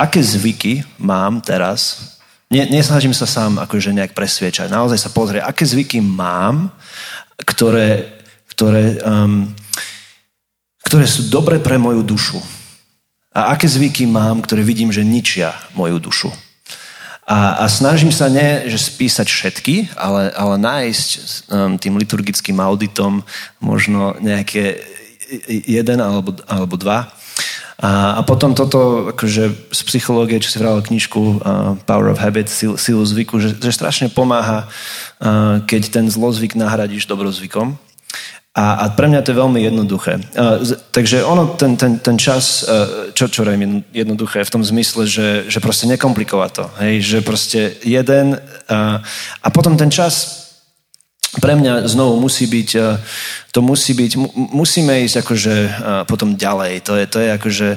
aké 0.00 0.24
zvyky 0.24 0.80
mám 0.96 1.44
teraz, 1.44 2.16
ne, 2.48 2.64
nesnažím 2.72 3.12
sa 3.12 3.28
sám 3.28 3.60
akože 3.60 3.92
nejak 3.92 4.16
presviečať, 4.16 4.72
naozaj 4.72 4.96
sa 4.96 5.12
pozrieť, 5.12 5.44
aké 5.44 5.68
zvyky 5.68 6.00
mám, 6.00 6.72
ktoré 7.36 8.18
ktoré, 8.52 9.00
um, 9.00 9.48
ktoré 10.84 11.08
sú 11.08 11.32
dobre 11.32 11.56
pre 11.56 11.80
moju 11.80 12.04
dušu. 12.04 12.36
A 13.32 13.56
aké 13.56 13.64
zvyky 13.64 14.04
mám, 14.04 14.44
ktoré 14.44 14.60
vidím, 14.60 14.92
že 14.92 15.00
ničia 15.00 15.56
moju 15.72 15.96
dušu. 15.96 16.28
A, 17.32 17.64
a 17.64 17.66
snažím 17.72 18.12
sa 18.12 18.28
nie, 18.28 18.68
že 18.68 18.76
spísať 18.76 19.24
všetky, 19.24 19.96
ale, 19.96 20.28
ale 20.36 20.60
nájsť 20.60 21.08
um, 21.48 21.80
tým 21.80 21.96
liturgickým 21.96 22.60
auditom 22.60 23.24
možno 23.56 24.12
nejaké 24.20 24.84
jeden 25.48 25.96
alebo, 26.04 26.36
alebo 26.44 26.76
dva. 26.76 27.08
A, 27.80 28.20
a 28.20 28.22
potom 28.22 28.52
toto, 28.52 29.08
akože 29.16 29.72
z 29.72 29.80
psychológie, 29.88 30.44
čo 30.44 30.52
si 30.52 30.60
vral 30.60 30.84
knižku 30.84 31.20
uh, 31.24 31.32
Power 31.88 32.12
of 32.12 32.20
Habit, 32.20 32.52
sil, 32.52 32.76
silu 32.76 33.00
zvyku, 33.00 33.40
že, 33.40 33.56
že 33.56 33.72
strašne 33.72 34.12
pomáha, 34.12 34.68
uh, 34.68 35.64
keď 35.64 35.88
ten 35.88 36.06
zlozvyk 36.12 36.52
nahradíš 36.52 37.08
dobrozvykom. 37.08 37.80
A, 38.52 38.84
a 38.84 38.92
pre 38.92 39.08
mňa 39.08 39.24
to 39.24 39.32
je 39.32 39.40
veľmi 39.40 39.64
jednoduché. 39.64 40.20
Uh, 40.36 40.60
takže 40.92 41.24
ono, 41.24 41.56
ten, 41.56 41.72
ten, 41.80 41.96
ten 42.04 42.20
čas, 42.20 42.60
uh, 42.68 43.08
čo, 43.16 43.32
čo 43.32 43.48
rejme 43.48 43.80
jednoduché 43.96 44.44
v 44.44 44.52
tom 44.52 44.60
zmysle, 44.60 45.08
že, 45.08 45.48
že 45.48 45.56
proste 45.56 45.88
nekomplikovať 45.88 46.50
to. 46.52 46.64
Hej? 46.84 46.94
Že 47.00 47.18
proste 47.24 47.60
jeden 47.80 48.36
uh, 48.36 49.00
a 49.40 49.48
potom 49.48 49.80
ten 49.80 49.88
čas 49.88 50.44
pre 51.40 51.56
mňa 51.56 51.88
znovu 51.88 52.20
musí 52.20 52.44
byť, 52.44 52.70
uh, 52.76 53.00
to 53.56 53.64
musí 53.64 53.96
byť, 53.96 54.12
musíme 54.36 55.00
ísť 55.08 55.24
akože 55.24 55.56
uh, 55.56 55.72
potom 56.04 56.36
ďalej. 56.36 56.84
To 56.84 56.92
je, 57.00 57.04
to 57.08 57.18
je 57.24 57.28
akože 57.32 57.68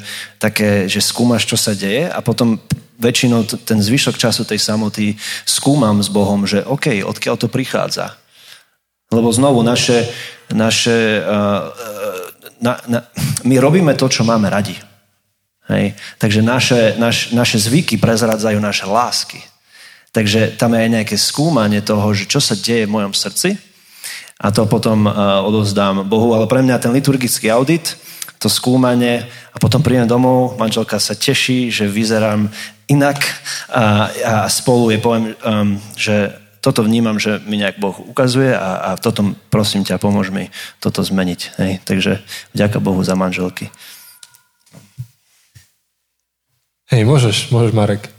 také, 0.43 0.91
že 0.91 0.99
skúmaš, 0.99 1.47
čo 1.47 1.55
sa 1.55 1.71
deje 1.71 2.11
a 2.11 2.19
potom 2.19 2.59
väčšinou 2.99 3.47
t- 3.47 3.55
ten 3.63 3.79
zvyšok 3.79 4.19
času 4.19 4.43
tej 4.43 4.59
samoty 4.59 5.15
skúmam 5.47 6.03
s 6.03 6.11
Bohom, 6.11 6.43
že 6.43 6.67
OK, 6.67 6.99
odkiaľ 6.99 7.39
to 7.39 7.47
prichádza. 7.47 8.19
Lebo 9.07 9.31
znovu 9.31 9.63
naše, 9.63 10.09
naše, 10.53 11.21
uh, 11.23 11.71
na, 12.61 12.77
na, 12.85 12.99
my 13.43 13.55
robíme 13.57 13.93
to, 13.97 14.09
čo 14.09 14.27
máme 14.27 14.49
radi. 14.49 14.77
Hej? 15.69 15.97
Takže 16.21 16.41
naše, 16.45 16.81
naš, 17.01 17.31
naše 17.33 17.57
zvyky 17.57 17.97
prezradzajú 17.97 18.59
naše 18.61 18.85
lásky. 18.85 19.41
Takže 20.13 20.55
tam 20.55 20.77
je 20.77 20.79
aj 20.85 20.91
nejaké 21.01 21.15
skúmanie 21.19 21.81
toho, 21.81 22.13
že 22.15 22.29
čo 22.29 22.39
sa 22.39 22.55
deje 22.55 22.87
v 22.87 22.93
mojom 22.93 23.11
srdci 23.11 23.57
a 24.39 24.51
to 24.51 24.67
potom 24.67 25.07
uh, 25.07 25.43
odozdám 25.43 26.03
Bohu. 26.07 26.35
Ale 26.35 26.47
pre 26.47 26.59
mňa 26.63 26.79
ten 26.79 26.91
liturgický 26.91 27.51
audit, 27.51 27.95
to 28.39 28.51
skúmanie 28.51 29.23
a 29.51 29.57
potom 29.57 29.79
prídem 29.79 30.07
domov, 30.07 30.59
manželka 30.59 30.99
sa 30.99 31.15
teší, 31.15 31.71
že 31.71 31.87
vyzerám 31.87 32.51
inak 32.85 33.17
a, 33.71 34.11
a 34.11 34.35
spolu 34.51 34.91
je 34.93 34.99
poviem, 34.99 35.25
um, 35.41 35.79
že 35.95 36.35
toto 36.65 36.81
vnímam, 36.81 37.21
že 37.21 37.37
mi 37.45 37.61
nejak 37.61 37.77
Boh 37.77 37.93
ukazuje 37.93 38.49
a, 38.49 38.81
a 38.81 38.89
toto 38.97 39.37
prosím 39.53 39.85
ťa, 39.85 40.01
pomôž 40.01 40.33
mi 40.33 40.49
toto 40.81 41.05
zmeniť. 41.05 41.61
Hej. 41.61 41.71
Takže 41.85 42.25
vďaka 42.57 42.81
Bohu 42.81 43.05
za 43.05 43.13
manželky. 43.13 43.69
Hej, 46.89 47.05
môžeš, 47.05 47.53
môžeš 47.53 47.69
Marek. 47.77 48.09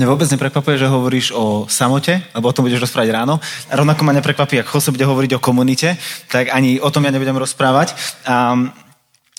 Mňa 0.00 0.08
vôbec 0.08 0.28
neprekvapuje, 0.28 0.80
že 0.80 0.88
hovoríš 0.88 1.36
o 1.36 1.68
samote, 1.68 2.24
lebo 2.32 2.48
o 2.48 2.54
tom 2.56 2.64
budeš 2.64 2.88
rozprávať 2.88 3.12
ráno. 3.12 3.40
A 3.68 3.76
rovnako 3.76 4.08
ma 4.08 4.16
neprekvapí, 4.16 4.56
ak 4.60 4.72
Jose 4.72 4.88
bude 4.88 5.04
hovoriť 5.04 5.36
o 5.36 5.44
komunite, 5.44 6.00
tak 6.32 6.52
ani 6.56 6.80
o 6.80 6.88
tom 6.88 7.04
ja 7.04 7.12
nebudem 7.12 7.36
rozprávať. 7.36 7.92
A 8.24 8.56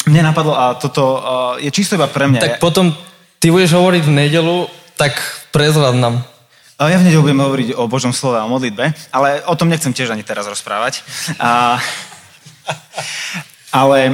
mne 0.05 0.21
napadlo, 0.21 0.53
a 0.53 0.77
toto 0.77 1.21
je 1.57 1.73
čisto 1.73 1.97
iba 1.97 2.05
pre 2.05 2.29
mňa. 2.29 2.41
Tak 2.41 2.61
potom 2.61 2.93
ty 3.41 3.49
budeš 3.49 3.77
hovoriť 3.77 4.01
v 4.05 4.13
nedelu, 4.13 4.69
tak 4.93 5.17
prezrad 5.49 5.97
nám. 5.97 6.21
Ja 6.78 7.01
v 7.01 7.09
nedelu 7.09 7.25
budem 7.25 7.41
hovoriť 7.41 7.69
o 7.73 7.89
Božom 7.89 8.13
slove 8.13 8.38
a 8.38 8.45
o 8.45 8.53
modlitbe, 8.53 8.93
ale 9.09 9.41
o 9.49 9.57
tom 9.57 9.65
nechcem 9.65 9.89
tiež 9.89 10.13
ani 10.13 10.21
teraz 10.21 10.45
rozprávať. 10.45 11.01
A, 11.41 11.82
ale 13.73 14.13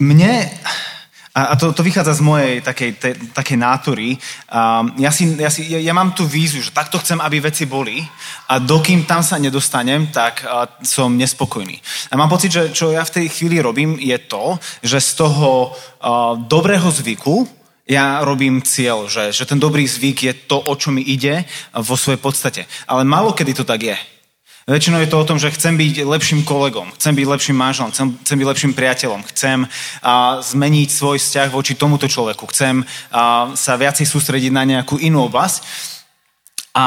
mne, 0.00 0.48
a 1.36 1.52
to, 1.60 1.76
to 1.76 1.84
vychádza 1.84 2.16
z 2.16 2.24
mojej 2.24 2.54
takej, 2.64 2.90
te, 2.96 3.12
takej 3.36 3.60
nátory, 3.60 4.16
a 4.48 4.88
ja, 4.96 5.12
si, 5.12 5.36
ja, 5.36 5.52
si, 5.52 5.68
ja, 5.68 5.84
ja 5.84 5.92
mám 5.92 6.16
tú 6.16 6.24
vízu, 6.24 6.64
že 6.64 6.72
takto 6.72 6.96
chcem, 6.96 7.20
aby 7.20 7.44
veci 7.44 7.68
boli 7.68 8.00
a 8.48 8.56
dokým 8.56 9.04
tam 9.04 9.20
sa 9.20 9.36
nedostanem, 9.36 10.08
tak 10.08 10.48
a, 10.48 10.64
som 10.80 11.12
nespokojný. 11.12 11.76
A 12.08 12.16
mám 12.16 12.32
pocit, 12.32 12.56
že 12.56 12.72
čo 12.72 12.88
ja 12.88 13.04
v 13.04 13.20
tej 13.20 13.26
chvíli 13.28 13.60
robím, 13.60 14.00
je 14.00 14.16
to, 14.16 14.56
že 14.80 14.96
z 14.96 15.28
toho 15.28 15.76
a, 16.00 16.40
dobrého 16.40 16.88
zvyku, 16.88 17.44
ja 17.88 18.22
robím 18.22 18.62
cieľ, 18.62 19.10
že, 19.10 19.34
že 19.34 19.42
ten 19.42 19.58
dobrý 19.58 19.82
zvyk 19.86 20.18
je 20.22 20.34
to, 20.46 20.58
o 20.62 20.74
čo 20.78 20.94
mi 20.94 21.02
ide 21.02 21.42
vo 21.74 21.98
svojej 21.98 22.20
podstate. 22.22 22.62
Ale 22.86 23.02
málo 23.02 23.34
kedy 23.34 23.58
to 23.58 23.64
tak 23.66 23.82
je. 23.82 23.96
Väčšinou 24.62 25.02
je 25.02 25.10
to 25.10 25.18
o 25.18 25.26
tom, 25.26 25.42
že 25.42 25.50
chcem 25.50 25.74
byť 25.74 26.06
lepším 26.06 26.46
kolegom, 26.46 26.94
chcem 26.94 27.18
byť 27.18 27.26
lepším 27.26 27.56
manželom, 27.58 27.90
chcem, 27.90 28.14
chcem 28.22 28.38
byť 28.38 28.46
lepším 28.46 28.72
priateľom, 28.78 29.20
chcem 29.34 29.58
a, 29.66 30.38
zmeniť 30.38 30.86
svoj 30.86 31.18
vzťah 31.18 31.50
voči 31.50 31.74
tomuto 31.74 32.06
človeku, 32.06 32.46
chcem 32.54 32.86
a, 33.10 33.50
sa 33.58 33.74
viacej 33.74 34.06
sústrediť 34.06 34.54
na 34.54 34.62
nejakú 34.62 35.02
inú 35.02 35.26
oblasť. 35.26 35.66
A, 36.78 36.86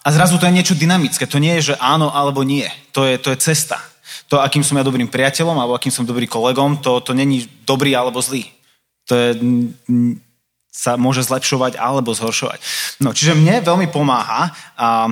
a 0.00 0.08
zrazu 0.08 0.40
to 0.40 0.48
je 0.48 0.56
niečo 0.56 0.72
dynamické. 0.72 1.28
To 1.28 1.36
nie 1.36 1.60
je, 1.60 1.76
že 1.76 1.80
áno 1.84 2.08
alebo 2.08 2.40
nie. 2.40 2.64
To 2.96 3.04
je, 3.04 3.20
to 3.20 3.36
je 3.36 3.52
cesta. 3.52 3.76
To, 4.32 4.40
akým 4.40 4.64
som 4.64 4.80
ja 4.80 4.86
dobrým 4.86 5.12
priateľom 5.12 5.60
alebo 5.60 5.76
akým 5.76 5.92
som 5.92 6.08
dobrý 6.08 6.24
kolegom, 6.24 6.80
to, 6.80 7.04
to 7.04 7.12
není 7.12 7.44
dobrý 7.68 7.92
alebo 7.92 8.24
zlý. 8.24 8.48
To 9.12 9.12
je 9.12 9.30
sa 10.70 10.94
môže 10.94 11.26
zlepšovať 11.26 11.74
alebo 11.76 12.14
zhoršovať. 12.14 12.62
No, 13.02 13.10
čiže 13.10 13.34
mne 13.34 13.58
veľmi 13.60 13.90
pomáha 13.90 14.54
a, 14.78 15.10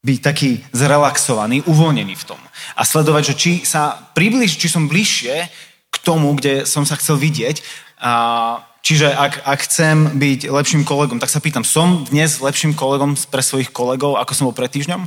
byť 0.00 0.18
taký 0.24 0.64
zrelaxovaný, 0.72 1.68
uvoľnený 1.68 2.16
v 2.16 2.26
tom. 2.26 2.40
A 2.72 2.82
sledovať, 2.82 3.22
že 3.32 3.34
či 3.36 3.52
sa 3.68 4.08
približ, 4.16 4.56
či 4.56 4.72
som 4.72 4.88
bližšie 4.88 5.36
k 5.92 5.96
tomu, 6.00 6.32
kde 6.32 6.64
som 6.64 6.88
sa 6.88 6.96
chcel 6.96 7.20
vidieť. 7.20 7.60
A, 8.00 8.12
čiže 8.80 9.12
ak, 9.12 9.44
ak 9.44 9.58
chcem 9.68 10.16
byť 10.16 10.48
lepším 10.48 10.88
kolegom, 10.88 11.20
tak 11.20 11.28
sa 11.28 11.44
pýtam, 11.44 11.62
som 11.62 12.08
dnes 12.08 12.40
lepším 12.40 12.72
kolegom 12.72 13.20
pre 13.28 13.44
svojich 13.44 13.68
kolegov, 13.68 14.16
ako 14.16 14.32
som 14.32 14.46
bol 14.48 14.56
pred 14.56 14.72
týždňom? 14.72 15.04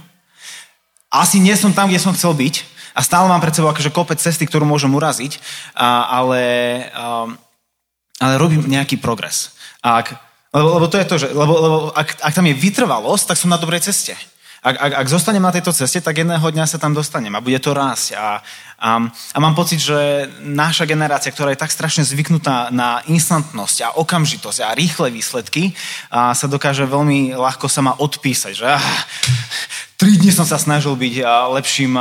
Asi 1.11 1.41
nie 1.41 1.57
som 1.57 1.73
tam, 1.73 1.89
kde 1.89 1.99
som 1.99 2.13
chcel 2.13 2.37
byť 2.37 2.63
a 2.93 3.01
stále 3.01 3.25
mám 3.25 3.41
pred 3.41 3.51
sebou 3.51 3.73
akože 3.73 3.89
kopec 3.89 4.21
cesty, 4.21 4.45
ktorú 4.45 4.69
môžem 4.69 4.93
uraziť, 4.93 5.41
a, 5.73 6.07
ale... 6.21 6.41
A, 6.93 7.33
ale 8.19 8.41
robím 8.41 8.65
nejaký 8.67 8.97
progres. 8.97 9.55
Ak, 9.79 10.13
lebo, 10.51 10.77
lebo 10.77 10.85
to 10.91 10.99
je 10.99 11.05
to, 11.07 11.15
že 11.17 11.27
lebo, 11.31 11.53
lebo 11.55 11.77
ak, 11.95 12.19
ak 12.19 12.33
tam 12.35 12.45
je 12.49 12.59
vytrvalosť, 12.59 13.31
tak 13.31 13.37
som 13.39 13.49
na 13.49 13.61
dobrej 13.61 13.87
ceste. 13.87 14.17
Ak, 14.61 14.77
ak, 14.77 14.93
ak 14.93 15.07
zostanem 15.09 15.41
na 15.41 15.49
tejto 15.49 15.73
ceste, 15.73 16.05
tak 16.05 16.21
jedného 16.21 16.45
dňa 16.45 16.69
sa 16.69 16.77
tam 16.77 16.93
dostanem 16.93 17.33
a 17.33 17.41
bude 17.41 17.57
to 17.57 17.73
rásť. 17.73 18.13
A, 18.13 18.45
a, 18.77 18.89
a 19.09 19.37
mám 19.41 19.57
pocit, 19.57 19.81
že 19.81 20.29
naša 20.45 20.85
generácia, 20.85 21.33
ktorá 21.33 21.49
je 21.49 21.57
tak 21.57 21.73
strašne 21.73 22.05
zvyknutá 22.05 22.69
na 22.69 23.01
instantnosť 23.09 23.77
a 23.81 23.93
okamžitosť 23.97 24.59
a 24.61 24.77
rýchle 24.77 25.09
výsledky, 25.09 25.73
a 26.13 26.37
sa 26.37 26.45
dokáže 26.45 26.85
veľmi 26.85 27.33
ľahko 27.33 27.65
sa 27.65 27.81
ma 27.81 27.97
odpísať, 27.97 28.53
že 28.53 28.69
ah, 28.69 28.85
tri 29.97 30.21
dni 30.21 30.29
som 30.29 30.45
sa 30.45 30.61
snažil 30.61 30.93
byť 30.93 31.25
lepším 31.57 31.97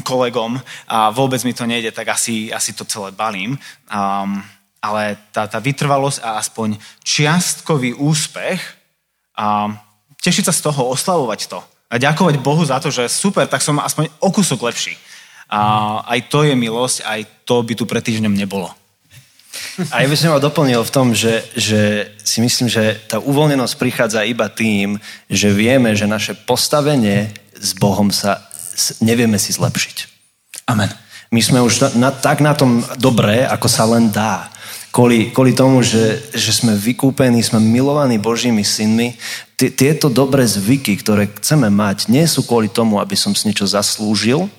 kolegom 0.00 0.64
a 0.88 1.12
vôbec 1.12 1.44
mi 1.44 1.52
to 1.52 1.68
nejde, 1.68 1.92
tak 1.92 2.08
asi, 2.08 2.48
asi 2.48 2.72
to 2.72 2.88
celé 2.88 3.12
balím. 3.12 3.60
Um, 3.92 4.40
ale 4.82 5.16
tá, 5.30 5.46
tá 5.46 5.62
vytrvalosť 5.62 6.18
a 6.26 6.42
aspoň 6.42 6.76
čiastkový 7.06 7.94
úspech 7.94 8.58
a 9.38 9.70
tešiť 10.18 10.50
sa 10.50 10.54
z 10.54 10.60
toho, 10.66 10.90
oslavovať 10.90 11.40
to 11.46 11.62
a 11.92 11.94
ďakovať 12.00 12.40
Bohu 12.40 12.64
za 12.64 12.80
to, 12.80 12.88
že 12.88 13.06
super, 13.12 13.44
tak 13.44 13.60
som 13.60 13.76
aspoň 13.78 14.08
o 14.18 14.32
kúsok 14.32 14.64
lepší. 14.64 14.96
A 15.52 16.00
aj 16.08 16.32
to 16.32 16.48
je 16.48 16.56
milosť, 16.56 17.04
aj 17.04 17.20
to 17.44 17.60
by 17.60 17.76
tu 17.76 17.84
pred 17.84 18.00
týždňom 18.00 18.32
nebolo. 18.32 18.72
A 19.92 20.00
ja 20.00 20.08
by 20.08 20.16
som 20.16 20.32
ho 20.32 20.40
doplnil 20.40 20.80
v 20.80 20.94
tom, 20.94 21.12
že, 21.12 21.44
že 21.52 22.08
si 22.24 22.40
myslím, 22.40 22.72
že 22.72 22.96
tá 23.04 23.20
uvoľnenosť 23.20 23.76
prichádza 23.76 24.24
iba 24.24 24.48
tým, 24.48 24.96
že 25.28 25.52
vieme, 25.52 25.92
že 25.92 26.08
naše 26.08 26.32
postavenie 26.32 27.36
s 27.52 27.76
Bohom 27.76 28.08
sa 28.08 28.40
nevieme 29.04 29.36
si 29.36 29.52
zlepšiť. 29.52 29.96
Amen. 30.72 30.88
My 31.28 31.40
sme 31.44 31.60
už 31.60 31.80
na, 31.80 31.88
na, 31.96 32.10
tak 32.12 32.40
na 32.40 32.56
tom 32.56 32.80
dobré, 32.96 33.44
ako 33.44 33.68
sa 33.68 33.84
len 33.84 34.08
dá 34.08 34.51
kvôli, 34.92 35.32
kvôli 35.32 35.56
tomu, 35.56 35.80
že, 35.80 36.20
že 36.36 36.52
sme 36.52 36.76
vykúpení, 36.76 37.40
sme 37.40 37.58
milovaní 37.58 38.20
Božími 38.20 38.60
synmi. 38.60 39.16
T- 39.56 39.72
tieto 39.72 40.12
dobré 40.12 40.44
zvyky, 40.44 41.00
ktoré 41.00 41.32
chceme 41.40 41.72
mať, 41.72 42.12
nie 42.12 42.28
sú 42.28 42.44
kvôli 42.44 42.68
tomu, 42.68 43.00
aby 43.00 43.16
som 43.16 43.32
si 43.32 43.48
niečo 43.48 43.64
zaslúžil, 43.64 44.52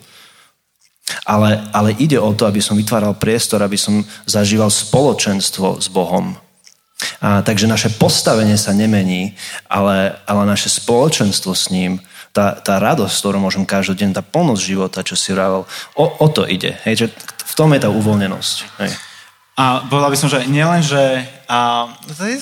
ale, 1.29 1.61
ale 1.69 1.93
ide 2.01 2.17
o 2.17 2.33
to, 2.33 2.49
aby 2.49 2.59
som 2.59 2.73
vytváral 2.73 3.13
priestor, 3.13 3.61
aby 3.61 3.77
som 3.77 4.01
zažíval 4.25 4.73
spoločenstvo 4.73 5.77
s 5.77 5.87
Bohom. 5.87 6.33
A, 7.21 7.43
takže 7.45 7.69
naše 7.69 7.93
postavenie 7.93 8.57
sa 8.57 8.73
nemení, 8.73 9.37
ale, 9.69 10.17
ale 10.25 10.43
naše 10.49 10.71
spoločenstvo 10.71 11.53
s 11.53 11.69
ním, 11.69 12.01
tá, 12.33 12.57
tá 12.57 12.81
radosť, 12.81 13.13
ktorú 13.13 13.37
môžem 13.37 13.61
každý 13.61 14.01
deň, 14.01 14.17
tá 14.17 14.23
plnosť 14.25 14.63
života, 14.65 15.05
čo 15.05 15.13
si 15.13 15.35
vravel, 15.35 15.69
o, 15.93 16.05
o 16.17 16.27
to 16.33 16.49
ide. 16.49 16.81
Hej, 16.81 17.05
že 17.05 17.07
v 17.45 17.53
tom 17.53 17.69
je 17.77 17.83
tá 17.85 17.93
uvoľnenosť. 17.93 18.57
Hej. 18.81 19.12
A 19.53 19.85
povedal 19.85 20.09
by 20.09 20.17
som, 20.17 20.29
že 20.29 20.49
nielen, 20.49 20.81
že... 20.81 21.21
A, 21.45 21.89
to 22.09 22.25
je, 22.25 22.41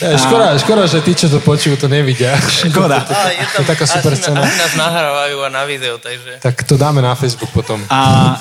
ja, 0.00 0.16
škoda, 0.18 0.56
škoda, 0.58 0.88
že 0.88 1.04
tí, 1.04 1.12
čo 1.12 1.28
to 1.28 1.38
počujú, 1.44 1.76
to 1.76 1.86
nevidia. 1.92 2.34
Škoda. 2.40 3.04
A 3.04 3.30
je, 3.30 3.44
tam, 3.52 3.62
je 3.62 3.68
taká 3.68 3.84
super 3.84 4.16
scéna. 4.16 4.40
Asi 4.42 4.56
nás 4.56 4.74
nahrávajú 4.74 5.36
a 5.44 5.48
na 5.52 5.62
video, 5.68 6.00
takže... 6.00 6.40
Tak 6.40 6.64
to 6.64 6.80
dáme 6.80 7.04
na 7.04 7.12
Facebook 7.14 7.52
potom. 7.52 7.78
A, 7.92 8.34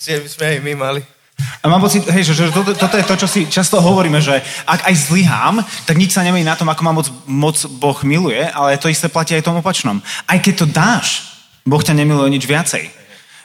Čiže 0.00 0.20
by 0.20 0.28
sme 0.28 0.44
aj 0.46 0.58
my 0.64 0.72
mali. 0.76 1.00
A 1.60 1.68
mám 1.68 1.80
pocit, 1.80 2.04
hej, 2.08 2.24
že, 2.24 2.36
že 2.36 2.52
toto, 2.52 2.76
toto 2.76 2.96
je 3.00 3.04
to, 3.04 3.14
čo 3.24 3.28
si 3.28 3.40
často 3.48 3.80
hovoríme, 3.80 4.20
že 4.20 4.44
ak 4.68 4.92
aj 4.92 4.94
zlyhám, 5.08 5.64
tak 5.88 5.96
nič 5.96 6.12
sa 6.12 6.20
nemení 6.20 6.44
na 6.44 6.56
tom, 6.56 6.68
ako 6.68 6.82
ma 6.84 6.92
moc, 6.92 7.08
moc 7.24 7.56
Boh 7.80 7.96
miluje, 8.04 8.44
ale 8.44 8.76
to 8.76 8.92
isté 8.92 9.08
platí 9.08 9.32
aj 9.32 9.48
tom 9.48 9.56
opačnom. 9.60 10.04
Aj 10.28 10.36
keď 10.36 10.54
to 10.56 10.66
dáš, 10.68 11.08
Boh 11.64 11.80
ťa 11.80 11.96
nemiluje 11.96 12.28
nič 12.32 12.44
viacej. 12.44 12.99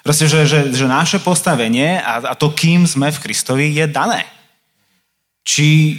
Proste, 0.05 0.29
že, 0.29 0.45
že, 0.45 0.59
že 0.69 0.85
naše 0.85 1.17
postavenie 1.17 1.97
a, 1.97 2.21
a 2.29 2.33
to, 2.37 2.53
kým 2.53 2.85
sme 2.85 3.09
v 3.09 3.25
Kristovi, 3.25 3.73
je 3.73 3.89
dané. 3.89 4.21
Či 5.41 5.97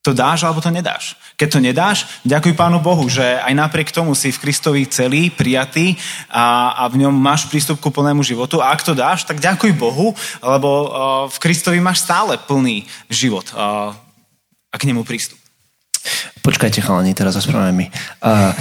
to 0.00 0.16
dáš, 0.16 0.48
alebo 0.48 0.64
to 0.64 0.72
nedáš. 0.72 1.12
Keď 1.36 1.48
to 1.52 1.60
nedáš, 1.60 1.98
ďakuj 2.24 2.56
Pánu 2.56 2.80
Bohu, 2.80 3.04
že 3.04 3.22
aj 3.22 3.52
napriek 3.52 3.92
tomu 3.92 4.16
si 4.16 4.32
v 4.32 4.40
Kristovi 4.40 4.88
celý, 4.88 5.28
prijatý 5.28 5.92
a, 6.32 6.72
a 6.72 6.82
v 6.88 7.04
ňom 7.04 7.12
máš 7.12 7.52
prístup 7.52 7.76
ku 7.84 7.92
plnému 7.92 8.24
životu. 8.24 8.64
A 8.64 8.72
ak 8.72 8.80
to 8.80 8.96
dáš, 8.96 9.28
tak 9.28 9.44
ďakuj 9.44 9.76
Bohu, 9.76 10.16
lebo 10.40 10.68
uh, 10.70 10.88
v 11.28 11.36
Kristovi 11.36 11.84
máš 11.84 12.08
stále 12.08 12.40
plný 12.40 12.88
život 13.12 13.52
uh, 13.52 13.92
a 14.72 14.76
k 14.80 14.88
nemu 14.88 15.04
prístup. 15.04 15.37
Počkajte, 16.42 16.80
chalani, 16.80 17.12
teraz 17.12 17.36
ospravedlňujem 17.36 17.76
mi. 17.76 17.86
Uh, 18.24 18.54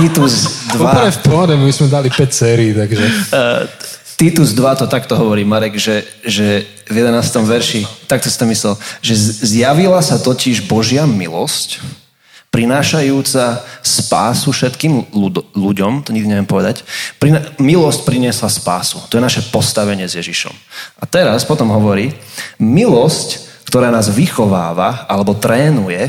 Titus 0.00 0.64
2... 0.72 0.80
Úplne 0.80 1.12
v 1.12 1.20
pohode, 1.20 1.54
my 1.58 1.72
sme 1.74 1.92
dali 1.92 2.08
5 2.08 2.30
sérií, 2.32 2.72
takže... 2.72 3.04
Uh, 3.34 3.68
Titus 4.16 4.56
2 4.56 4.80
to 4.80 4.86
takto 4.88 5.12
hovorí, 5.12 5.44
Marek, 5.44 5.76
že, 5.76 6.08
že 6.24 6.64
v 6.88 7.04
11. 7.04 7.20
verši, 7.44 7.84
takto 8.08 8.32
si 8.32 8.40
to 8.40 8.48
myslel, 8.48 8.74
že 9.04 9.12
zjavila 9.44 10.00
sa 10.00 10.16
totiž 10.16 10.64
Božia 10.64 11.04
milosť, 11.04 11.84
prinášajúca 12.48 13.60
spásu 13.84 14.48
všetkým 14.56 15.12
ľud- 15.12 15.52
ľuďom, 15.52 16.00
to 16.00 16.16
nikdy 16.16 16.32
neviem 16.32 16.48
povedať, 16.48 16.88
Prina- 17.20 17.44
milosť 17.60 18.08
priniesla 18.08 18.48
spásu. 18.48 19.04
To 19.12 19.20
je 19.20 19.26
naše 19.28 19.44
postavenie 19.52 20.08
s 20.08 20.16
Ježišom. 20.16 20.56
A 20.96 21.04
teraz 21.04 21.44
potom 21.44 21.68
hovorí, 21.68 22.16
milosť, 22.56 23.44
ktorá 23.68 23.92
nás 23.92 24.08
vychováva 24.08 25.04
alebo 25.04 25.36
trénuje, 25.36 26.08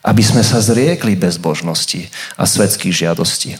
aby 0.00 0.22
sme 0.24 0.40
sa 0.40 0.62
zriekli 0.64 1.16
bezbožnosti 1.16 2.08
a 2.40 2.48
svetských 2.48 3.08
žiadostí. 3.08 3.56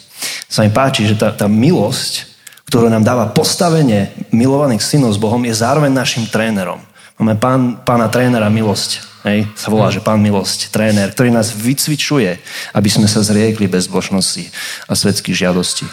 Sa 0.48 0.64
mi 0.64 0.70
páči, 0.72 1.04
že 1.04 1.16
tá, 1.16 1.32
tá 1.32 1.48
milosť 1.48 2.30
ktoré 2.70 2.86
nám 2.86 3.02
dáva 3.02 3.26
postavenie 3.34 4.14
milovaných 4.30 4.78
synov 4.78 5.10
s 5.10 5.18
Bohom, 5.18 5.42
je 5.42 5.50
zároveň 5.50 5.90
našim 5.90 6.30
trénerom. 6.30 6.78
Máme 7.18 7.34
pán, 7.34 7.82
pána 7.82 8.06
trénera 8.06 8.46
milosť. 8.46 9.10
Hej, 9.26 9.50
sa 9.58 9.68
volá, 9.68 9.90
že 9.92 10.00
pán 10.00 10.22
milosť, 10.22 10.72
tréner, 10.72 11.12
ktorý 11.12 11.28
nás 11.34 11.52
vycvičuje, 11.52 12.40
aby 12.72 12.88
sme 12.88 13.04
sa 13.10 13.20
zriekli 13.20 13.68
bezbožnosti 13.68 14.48
a 14.88 14.96
svetských 14.96 15.44
žiadostí. 15.44 15.84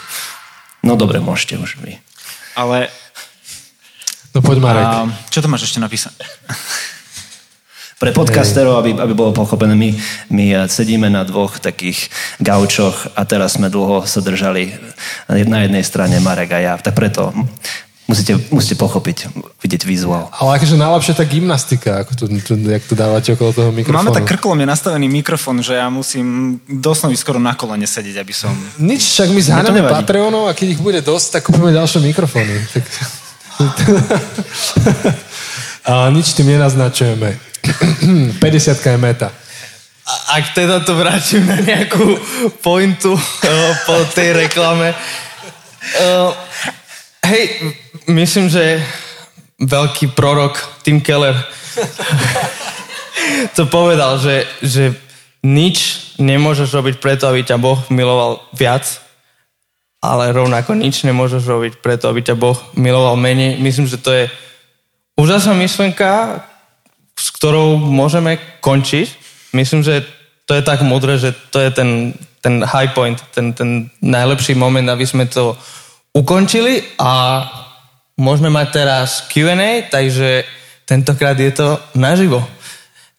No 0.86 0.96
dobre, 0.96 1.20
môžete 1.20 1.58
už 1.58 1.82
vy. 1.82 1.98
Ale... 2.56 2.88
No 4.32 4.40
poď 4.46 4.58
Marek. 4.62 4.86
A, 4.86 5.10
čo 5.34 5.42
to 5.42 5.50
máš 5.50 5.68
ešte 5.68 5.82
napísať? 5.82 6.14
Pre 7.98 8.14
podcasterov, 8.14 8.78
aby, 8.78 8.94
aby 8.94 9.14
bolo 9.18 9.34
pochopené, 9.34 9.74
my, 9.74 9.90
my 10.30 10.46
eh, 10.54 10.58
sedíme 10.70 11.10
na 11.10 11.26
dvoch 11.26 11.58
takých 11.58 12.14
gaučoch 12.38 13.10
a 13.18 13.26
teraz 13.26 13.58
sme 13.58 13.74
dlho 13.74 14.06
sa 14.06 14.22
držali 14.22 14.70
na 15.50 15.66
jednej 15.66 15.82
strane 15.82 16.22
Marek 16.22 16.54
a 16.54 16.60
ja. 16.62 16.74
Tak 16.78 16.94
preto 16.94 17.34
musíte, 18.08 18.40
musíte 18.54 18.80
pochopiť, 18.80 19.34
vidieť 19.60 19.84
vizuál. 19.84 20.32
Ale 20.32 20.62
akože 20.62 20.80
najlepšie 20.80 21.14
tá 21.14 21.26
gymnastika, 21.28 22.06
ako 22.06 22.12
to, 22.16 22.24
to, 22.40 22.54
jak 22.56 22.84
to 22.88 22.96
dávate 22.96 23.34
okolo 23.36 23.52
toho 23.52 23.70
mikrofónu. 23.76 24.00
Máme 24.00 24.16
tak 24.16 24.30
krklom 24.30 24.62
je 24.62 24.68
nastavený 24.70 25.08
mikrofón, 25.12 25.60
že 25.60 25.76
ja 25.76 25.92
musím 25.92 26.58
doslovne 26.66 27.20
skoro 27.20 27.38
na 27.38 27.54
kolene 27.54 27.86
sedieť, 27.86 28.16
aby 28.24 28.34
som... 28.34 28.56
Nič, 28.80 29.04
však 29.18 29.30
my 29.34 29.42
zháňame 29.44 29.82
Patreonov 29.86 30.48
a 30.48 30.56
keď 30.56 30.80
ich 30.80 30.82
bude 30.82 31.04
dosť, 31.04 31.40
tak 31.40 31.52
kúpime 31.52 31.76
ďalšie 31.76 32.00
mikrofóny. 32.00 32.56
Tak... 32.72 32.84
a 35.90 36.08
nič 36.14 36.38
tým 36.38 36.56
nenaznačujeme. 36.56 37.47
50 38.44 38.92
je 38.92 38.98
meta. 38.98 39.30
Ak 40.08 40.56
teda 40.56 40.80
to 40.88 40.96
vrátim 40.96 41.44
na 41.44 41.60
nejakú 41.60 42.16
pointu 42.64 43.14
uh, 43.14 43.22
po 43.88 43.96
tej 44.16 44.48
reklame. 44.48 44.96
Uh, 46.00 46.32
hej, 47.28 47.44
myslím, 48.08 48.48
že 48.48 48.80
veľký 49.60 50.16
prorok 50.16 50.60
Tim 50.84 51.00
Keller 51.00 51.36
to 53.58 53.66
povedal, 53.70 54.18
že, 54.18 54.46
že 54.62 54.94
nič 55.46 56.10
nemôžeš 56.18 56.70
robiť 56.74 56.96
preto, 56.98 57.30
aby 57.30 57.46
ťa 57.46 57.58
Boh 57.62 57.80
miloval 57.94 58.42
viac, 58.54 58.86
ale 60.02 60.34
rovnako 60.34 60.78
nič 60.78 61.06
nemôžeš 61.06 61.44
robiť 61.46 61.74
preto, 61.82 62.10
aby 62.10 62.22
ťa 62.26 62.36
Boh 62.38 62.58
miloval 62.78 63.18
menej. 63.18 63.58
Myslím, 63.62 63.86
že 63.90 64.02
to 64.02 64.14
je 64.14 64.26
úžasná 65.18 65.54
myšlenka, 65.58 66.42
s 67.18 67.34
ktorou 67.34 67.82
môžeme 67.82 68.38
končiť. 68.62 69.08
Myslím, 69.58 69.82
že 69.82 70.06
to 70.46 70.54
je 70.54 70.64
tak 70.64 70.86
modré, 70.86 71.18
že 71.18 71.34
to 71.50 71.60
je 71.60 71.74
ten, 71.74 72.14
ten 72.40 72.64
high 72.64 72.94
point, 72.94 73.20
ten, 73.34 73.52
ten 73.52 73.90
najlepší 74.00 74.56
moment, 74.56 74.88
aby 74.88 75.04
sme 75.04 75.26
to 75.26 75.58
ukončili 76.14 76.86
a 77.02 77.44
môžeme 78.16 78.50
mať 78.50 78.68
teraz 78.72 79.28
Q&A, 79.28 79.86
takže 79.92 80.48
tentokrát 80.88 81.36
je 81.36 81.52
to 81.52 81.78
naživo. 81.98 82.42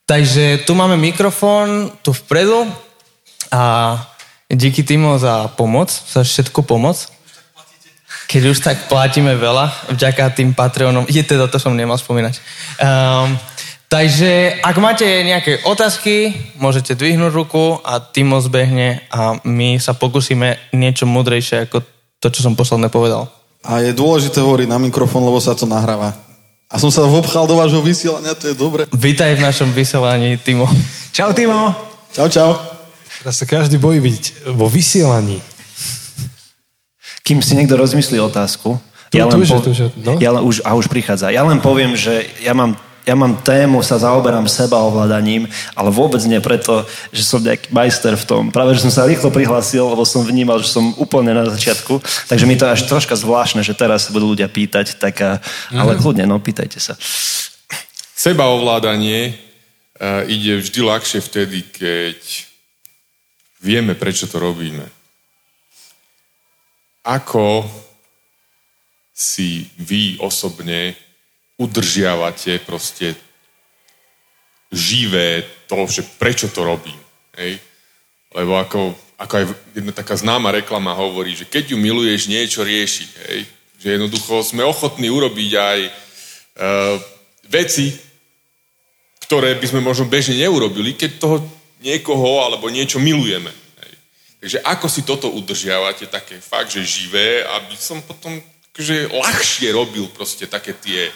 Takže 0.09 0.64
tu 0.64 0.72
máme 0.72 0.96
mikrofón, 0.96 1.92
tu 2.01 2.16
vpredu 2.16 2.64
a 3.53 3.94
díky 4.49 4.82
Timo 4.82 5.20
za 5.20 5.53
pomoc, 5.53 5.92
za 5.92 6.24
všetku 6.24 6.64
pomoc. 6.64 7.12
Keď 8.28 8.42
už 8.49 8.59
tak 8.61 8.88
platíme 8.88 9.36
veľa, 9.36 9.92
vďaka 9.92 10.32
tým 10.32 10.57
Patreonom. 10.57 11.05
Je 11.09 11.20
teda, 11.20 11.49
to 11.49 11.61
som 11.61 11.76
nemal 11.76 11.96
spomínať. 12.01 12.40
Um, 12.80 13.36
Takže 13.89 14.61
ak 14.61 14.76
máte 14.84 15.09
nejaké 15.24 15.64
otázky, 15.64 16.36
môžete 16.61 16.93
dvihnúť 16.93 17.32
ruku 17.32 17.80
a 17.80 18.05
Timo 18.05 18.36
zbehne 18.36 19.01
a 19.09 19.41
my 19.49 19.80
sa 19.80 19.97
pokúsime 19.97 20.61
niečo 20.76 21.09
mudrejšie 21.09 21.64
ako 21.64 21.80
to, 22.20 22.28
čo 22.28 22.45
som 22.45 22.53
posledne 22.53 22.93
povedal. 22.93 23.32
A 23.64 23.80
je 23.80 23.97
dôležité 23.97 24.45
hovoriť 24.45 24.68
na 24.68 24.76
mikrofón, 24.76 25.24
lebo 25.24 25.41
sa 25.41 25.57
to 25.57 25.64
nahráva. 25.64 26.12
A 26.68 26.76
som 26.76 26.93
sa 26.93 27.09
vobchal 27.09 27.49
do 27.49 27.57
vášho 27.57 27.80
vysielania, 27.80 28.36
to 28.36 28.53
je 28.53 28.57
dobre. 28.61 28.84
Vítaj 28.93 29.41
v 29.41 29.45
našom 29.49 29.72
vysielaní, 29.72 30.36
Timo. 30.36 30.68
Čau, 31.16 31.32
Timo. 31.32 31.72
Čau, 32.12 32.28
čau. 32.28 32.61
Teraz 33.24 33.41
sa 33.41 33.49
každý 33.49 33.80
bojí 33.80 34.05
byť 34.05 34.53
vo 34.53 34.68
vysielaní. 34.68 35.41
Kým 37.24 37.41
si 37.41 37.57
niekto 37.57 37.80
rozmyslí 37.80 38.20
otázku, 38.20 38.76
tu, 39.09 39.16
ja 39.16 39.24
len 39.24 39.41
tu, 39.41 39.49
po... 39.49 39.64
tu, 39.64 39.72
no? 40.05 40.20
ja 40.20 40.28
len 40.36 40.45
už, 40.45 40.61
a 40.61 40.76
už 40.76 40.93
prichádza. 40.93 41.32
Ja 41.32 41.41
len 41.41 41.64
poviem, 41.64 41.97
že 41.97 42.28
ja 42.45 42.53
mám 42.53 42.76
ja 43.09 43.16
mám 43.16 43.40
tému, 43.40 43.80
sa 43.80 43.96
zaoberám 43.96 44.44
seba 44.44 44.84
ovládaním, 44.84 45.48
ale 45.72 45.88
vôbec 45.88 46.20
nie 46.28 46.36
preto, 46.44 46.84
že 47.09 47.24
som 47.24 47.40
nejaký 47.40 47.72
majster 47.72 48.12
v 48.20 48.28
tom. 48.28 48.42
Práve, 48.52 48.76
že 48.76 48.84
som 48.84 48.92
sa 48.92 49.09
rýchlo 49.09 49.32
prihlásil, 49.32 49.80
lebo 49.80 50.04
som 50.04 50.20
vnímal, 50.20 50.61
že 50.61 50.76
som 50.76 50.92
úplne 51.00 51.32
na 51.32 51.48
začiatku. 51.48 52.04
Takže 52.28 52.44
mi 52.44 52.61
to 52.61 52.68
až 52.68 52.84
troška 52.84 53.16
zvláštne, 53.16 53.64
že 53.64 53.72
teraz 53.72 54.04
sa 54.04 54.12
budú 54.12 54.36
ľudia 54.36 54.52
pýtať, 54.52 55.00
tak 55.00 55.24
a, 55.24 55.40
ale 55.72 55.96
mm. 55.96 56.00
kľudne, 56.04 56.28
no 56.28 56.36
pýtajte 56.36 56.76
sa. 56.76 57.00
Seba 58.12 58.44
ovládanie 58.52 59.32
uh, 59.32 60.28
ide 60.28 60.61
vždy 60.61 60.80
ľahšie 60.84 61.24
vtedy, 61.24 61.64
keď 61.64 62.20
vieme, 63.64 63.96
prečo 63.96 64.28
to 64.28 64.36
robíme. 64.36 64.84
Ako 67.09 67.64
si 69.16 69.64
vy 69.80 70.20
osobne 70.20 71.07
udržiavate 71.59 72.62
proste 72.62 73.18
živé 74.70 75.42
to, 75.66 75.84
že 75.90 76.06
prečo 76.16 76.48
to 76.48 76.62
robím. 76.62 76.96
Hej? 77.34 77.59
Lebo 78.32 78.56
ako, 78.61 78.94
ako 79.18 79.32
aj 79.34 79.44
jedna 79.74 79.92
taká 79.92 80.14
známa 80.14 80.54
reklama 80.54 80.94
hovorí, 80.94 81.34
že 81.34 81.48
keď 81.48 81.74
ju 81.74 81.76
miluješ, 81.80 82.30
niečo 82.30 82.62
rieši. 82.62 83.06
Hej? 83.28 83.38
Že 83.82 83.88
jednoducho 83.98 84.46
sme 84.46 84.62
ochotní 84.62 85.11
urobiť 85.11 85.50
aj 85.59 85.78
uh, 85.88 85.90
veci, 87.50 87.96
ktoré 89.26 89.59
by 89.59 89.66
sme 89.66 89.80
možno 89.82 90.06
bežne 90.06 90.38
neurobili, 90.38 90.94
keď 90.94 91.11
toho 91.18 91.36
niekoho 91.82 92.46
alebo 92.46 92.70
niečo 92.70 93.02
milujeme. 93.02 93.50
Hej? 93.82 93.92
Takže 94.46 94.59
ako 94.62 94.86
si 94.86 95.00
toto 95.02 95.26
udržiavate, 95.32 96.06
také 96.06 96.38
fakt, 96.38 96.70
že 96.70 96.86
živé, 96.86 97.42
aby 97.42 97.74
som 97.74 97.98
potom 98.04 98.38
že 98.78 99.11
ľahšie 99.11 99.74
robil 99.74 100.06
proste 100.06 100.46
také 100.46 100.70
tie 100.70 101.11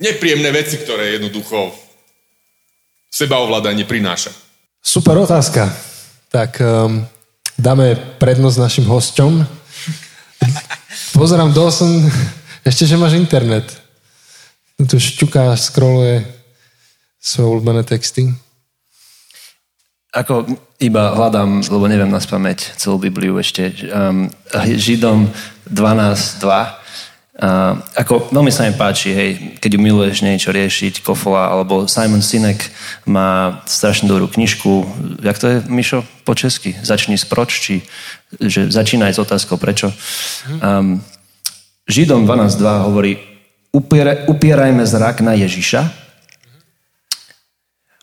nepríjemné 0.00 0.52
veci, 0.52 0.76
ktoré 0.80 1.16
jednoducho 1.16 1.72
sebaovládanie 3.08 3.88
prináša. 3.88 4.32
Super 4.80 5.18
otázka. 5.18 5.72
Tak 6.28 6.60
um, 6.60 7.02
dáme 7.56 7.96
prednosť 8.20 8.58
našim 8.60 8.86
hosťom. 8.86 9.40
Pozerám, 11.16 11.50
Dawson, 11.56 12.04
ešte, 12.60 12.84
že 12.84 13.00
máš 13.00 13.16
internet. 13.16 13.64
Tu 14.76 15.00
šťuká, 15.00 15.56
scrolluje 15.56 16.28
svoje 17.16 17.46
obľúbené 17.48 17.82
texty. 17.88 18.28
Ako 20.12 20.44
iba 20.80 21.12
hľadám, 21.16 21.64
lebo 21.66 21.88
neviem 21.88 22.08
na 22.08 22.20
spameť 22.20 22.76
celú 22.76 23.00
Bibliu 23.00 23.36
ešte. 23.40 23.72
Um, 23.88 24.28
Židom 24.52 25.32
12.2 25.72 26.85
A 27.36 27.76
ako 27.92 28.32
veľmi 28.32 28.48
sa 28.48 28.64
mi 28.64 28.72
páči, 28.72 29.12
hej, 29.12 29.30
keď 29.60 29.76
miluješ 29.76 30.24
niečo 30.24 30.56
riešiť, 30.56 31.04
Kofola, 31.04 31.52
alebo 31.52 31.84
Simon 31.84 32.24
Sinek 32.24 32.64
má 33.04 33.60
strašne 33.68 34.08
dobrú 34.08 34.24
knižku, 34.24 34.88
jak 35.20 35.36
to 35.36 35.46
je, 35.52 35.56
Mišo, 35.68 36.00
po 36.24 36.32
česky? 36.32 36.72
Začni 36.80 37.20
s 37.20 37.28
proč, 37.28 37.60
či 37.60 37.84
že 38.40 38.72
začínaj 38.72 39.14
s 39.14 39.22
otázkou 39.22 39.54
prečo. 39.60 39.92
Um, 40.58 40.98
Židom 41.86 42.26
12.2 42.26 42.88
hovorí, 42.90 43.20
upierajme 44.26 44.82
zrak 44.82 45.22
na 45.22 45.38
Ježiša, 45.38 45.86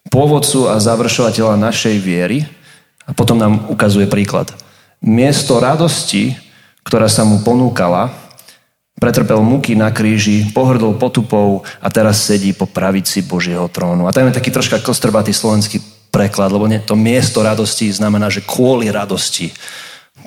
pôvodcu 0.07 0.71
a 0.71 0.79
završovateľa 0.79 1.59
našej 1.59 1.97
viery, 1.99 2.47
a 3.03 3.11
potom 3.11 3.35
nám 3.35 3.67
ukazuje 3.67 4.07
príklad. 4.07 4.55
Miesto 5.03 5.59
radosti, 5.59 6.31
ktorá 6.87 7.11
sa 7.11 7.27
mu 7.27 7.43
ponúkala, 7.43 8.22
pretrpel 9.03 9.43
muky 9.43 9.75
na 9.75 9.91
kríži, 9.91 10.47
pohrdol 10.55 10.95
potupou 10.95 11.67
a 11.83 11.91
teraz 11.91 12.23
sedí 12.23 12.55
po 12.55 12.63
pravici 12.63 13.19
Božieho 13.19 13.67
trónu. 13.67 14.07
A 14.07 14.15
tam 14.15 14.31
je 14.31 14.39
taký 14.39 14.47
troška 14.47 14.79
kostrbatý 14.79 15.35
slovenský 15.35 15.83
preklad, 16.07 16.55
lebo 16.55 16.71
nie, 16.71 16.79
to 16.79 16.95
miesto 16.95 17.43
radosti 17.43 17.91
znamená, 17.91 18.31
že 18.31 18.47
kvôli 18.47 18.87
radosti, 18.87 19.51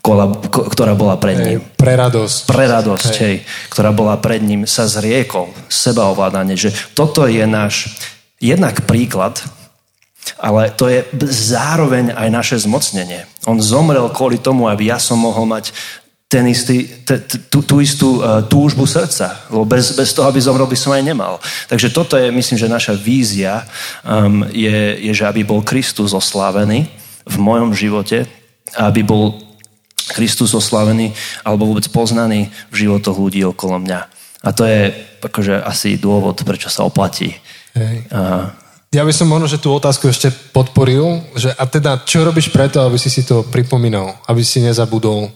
kola, 0.05 0.29
ko, 0.53 0.69
ktorá 0.69 0.93
bola 0.93 1.17
pred 1.17 1.41
ním. 1.41 1.59
Hej, 1.65 1.73
pre 1.81 1.97
radosť. 1.97 2.39
Pre 2.45 2.65
radosť, 2.69 3.13
hej. 3.17 3.21
hej, 3.25 3.37
ktorá 3.73 3.97
bola 3.97 4.21
pred 4.21 4.45
ním, 4.45 4.69
sa 4.69 4.85
zriekol 4.85 5.57
sebaovládanie, 5.73 6.61
že 6.61 6.69
toto 6.93 7.25
je 7.25 7.49
náš 7.49 7.97
jednak 8.45 8.85
príklad, 8.85 9.41
ale 10.37 10.69
to 10.69 10.93
je 10.93 11.01
zároveň 11.33 12.13
aj 12.13 12.29
naše 12.29 12.57
zmocnenie. 12.61 13.25
On 13.49 13.57
zomrel 13.57 14.05
kvôli 14.13 14.37
tomu, 14.37 14.69
aby 14.69 14.93
ja 14.93 15.01
som 15.01 15.17
mohol 15.17 15.49
mať 15.49 15.73
ten 16.27 16.43
istý, 16.51 16.83
t, 17.07 17.23
t, 17.23 17.39
tú, 17.47 17.63
tú 17.63 17.79
istú 17.79 18.19
uh, 18.19 18.43
túžbu 18.43 18.83
srdca. 18.83 19.47
Lebo 19.47 19.63
bez, 19.63 19.95
bez 19.95 20.11
toho, 20.11 20.27
aby 20.27 20.43
zomrel, 20.43 20.67
by 20.67 20.75
som 20.75 20.91
aj 20.91 21.07
nemal. 21.07 21.39
Takže 21.71 21.95
toto 21.95 22.19
je, 22.19 22.35
myslím, 22.35 22.59
že 22.59 22.67
naša 22.67 22.95
vízia 22.99 23.63
um, 24.03 24.43
je, 24.51 24.99
je, 25.07 25.13
že 25.15 25.23
aby 25.23 25.47
bol 25.47 25.63
Kristus 25.63 26.11
oslávený 26.11 26.91
v 27.23 27.37
mojom 27.39 27.71
živote, 27.79 28.27
aby 28.75 29.07
bol 29.07 29.39
Kristus 30.19 30.51
oslávený 30.55 31.15
alebo 31.47 31.71
vôbec 31.71 31.87
poznaný 31.95 32.51
v 32.75 32.87
životoch 32.87 33.15
ľudí 33.15 33.47
okolo 33.47 33.79
mňa. 33.83 34.01
A 34.43 34.49
to 34.51 34.67
je 34.67 34.95
akože 35.23 35.63
asi 35.63 35.99
dôvod, 35.99 36.43
prečo 36.43 36.71
sa 36.71 36.87
oplatí. 36.87 37.35
Hej. 37.75 38.07
Uh, 38.11 38.51
ja 38.95 39.03
by 39.03 39.15
som 39.15 39.31
možno, 39.31 39.51
že 39.51 39.63
tú 39.63 39.75
otázku 39.75 40.11
ešte 40.11 40.31
podporil, 40.51 41.23
že 41.39 41.55
a 41.55 41.67
teda, 41.67 42.03
čo 42.07 42.23
robíš 42.23 42.51
preto, 42.51 42.83
aby 42.83 42.99
si 42.99 43.11
si 43.11 43.27
to 43.27 43.47
pripomínal, 43.47 44.19
aby 44.27 44.43
si 44.47 44.63
nezabudol 44.63 45.31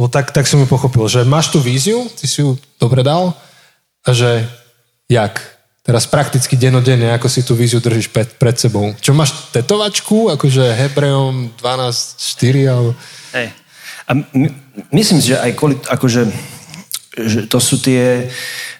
lebo 0.00 0.08
tak, 0.08 0.32
tak 0.32 0.48
som 0.48 0.56
ju 0.56 0.64
pochopil, 0.64 1.04
že 1.12 1.28
máš 1.28 1.52
tú 1.52 1.60
víziu, 1.60 2.08
ty 2.16 2.24
si 2.24 2.40
ju 2.40 2.56
dobre 2.80 3.04
dal, 3.04 3.36
a 4.00 4.16
že 4.16 4.48
jak? 5.12 5.36
Teraz 5.84 6.08
prakticky 6.08 6.56
denodenne, 6.56 7.12
ako 7.12 7.28
si 7.28 7.44
tú 7.44 7.52
víziu 7.52 7.84
držíš 7.84 8.08
pred, 8.08 8.32
pred 8.40 8.56
sebou. 8.56 8.96
Čo 8.96 9.12
máš 9.12 9.52
tetovačku, 9.52 10.32
akože 10.32 10.72
Hebreom 10.72 11.52
12.4, 11.60 12.72
alebo... 12.72 12.96
Hej. 13.36 13.52
A 14.08 14.10
my, 14.16 14.48
myslím 14.88 15.20
si, 15.20 15.36
že 15.36 15.40
aj 15.40 15.52
kvôli, 15.52 15.76
akože, 15.76 16.22
že 17.20 17.40
to 17.44 17.60
sú 17.60 17.84
tie, 17.84 18.32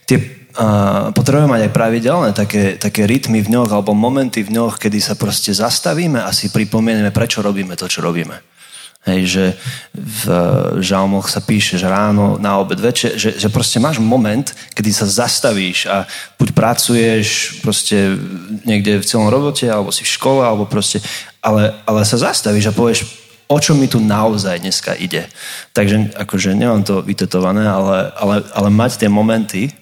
tie 0.08 0.24
uh, 0.56 1.12
potrebujeme 1.12 1.52
mať 1.52 1.62
aj 1.68 1.72
pravidelné 1.76 2.28
také, 2.32 2.80
také 2.80 3.04
rytmy 3.04 3.44
v 3.44 3.60
ňoch 3.60 3.68
alebo 3.68 3.92
momenty 3.92 4.40
v 4.40 4.56
ňoch, 4.56 4.80
kedy 4.80 5.04
sa 5.04 5.20
proste 5.20 5.52
zastavíme 5.52 6.16
a 6.16 6.32
si 6.32 6.48
pripomenieme, 6.48 7.12
prečo 7.12 7.44
robíme 7.44 7.76
to, 7.76 7.84
čo 7.92 8.00
robíme. 8.00 8.59
Hej, 9.08 9.20
že 9.32 9.44
v 9.96 10.28
žalmoch 10.84 11.32
sa 11.32 11.40
píše, 11.40 11.80
že 11.80 11.88
ráno, 11.88 12.36
na 12.36 12.60
obed, 12.60 12.76
večer, 12.76 13.16
že, 13.16 13.32
že 13.32 13.48
proste 13.48 13.80
máš 13.80 13.96
moment, 13.96 14.44
kedy 14.76 14.92
sa 14.92 15.08
zastavíš 15.08 15.88
a 15.88 16.04
buď 16.36 16.52
pracuješ 16.52 17.58
proste 17.64 17.96
niekde 18.68 19.00
v 19.00 19.08
celom 19.08 19.32
robote, 19.32 19.64
alebo 19.64 19.88
si 19.88 20.04
v 20.04 20.12
škole, 20.12 20.44
alebo 20.44 20.68
proste, 20.68 21.00
ale, 21.40 21.72
ale 21.88 22.04
sa 22.04 22.20
zastavíš 22.20 22.68
a 22.68 22.76
povieš, 22.76 23.08
o 23.48 23.56
čo 23.56 23.72
mi 23.72 23.88
tu 23.88 24.04
naozaj 24.04 24.60
dneska 24.60 24.92
ide. 25.00 25.24
Takže 25.72 26.20
akože 26.20 26.52
nemám 26.52 26.84
to 26.84 27.00
vytetované, 27.00 27.64
ale, 27.64 28.12
ale, 28.20 28.44
ale 28.52 28.68
mať 28.68 29.00
tie 29.00 29.08
momenty, 29.08 29.72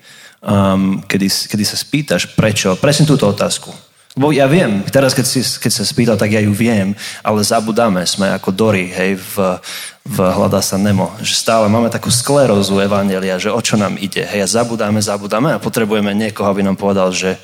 um, 0.47 1.03
kedy, 1.03 1.27
kedy 1.27 1.65
sa 1.67 1.75
spýtaš, 1.75 2.39
prečo, 2.39 2.79
presne 2.79 3.03
túto 3.03 3.27
otázku 3.27 3.88
Bo 4.19 4.35
ja 4.35 4.51
viem, 4.51 4.83
teraz 4.91 5.15
keď, 5.15 5.27
si, 5.31 5.41
keď 5.47 5.73
sa 5.79 5.87
spýtal, 5.87 6.19
tak 6.19 6.35
ja 6.35 6.43
ju 6.43 6.51
viem, 6.51 6.91
ale 7.23 7.47
zabudáme, 7.47 8.03
sme 8.03 8.27
ako 8.35 8.51
Dory, 8.51 8.91
hej, 8.91 9.15
v, 9.15 9.63
v 10.03 10.17
Hľadá 10.19 10.59
sa 10.59 10.75
Nemo, 10.75 11.15
že 11.23 11.39
stále 11.39 11.71
máme 11.71 11.87
takú 11.87 12.11
sklerózu 12.11 12.83
Evangelia, 12.83 13.39
že 13.39 13.55
o 13.55 13.63
čo 13.63 13.79
nám 13.79 13.95
ide. 13.95 14.27
Hej, 14.27 14.43
a 14.43 14.49
zabudáme, 14.59 14.99
zabudáme 14.99 15.55
a 15.55 15.63
potrebujeme 15.63 16.11
niekoho, 16.19 16.51
aby 16.51 16.67
nám 16.67 16.75
povedal, 16.75 17.15
že 17.15 17.39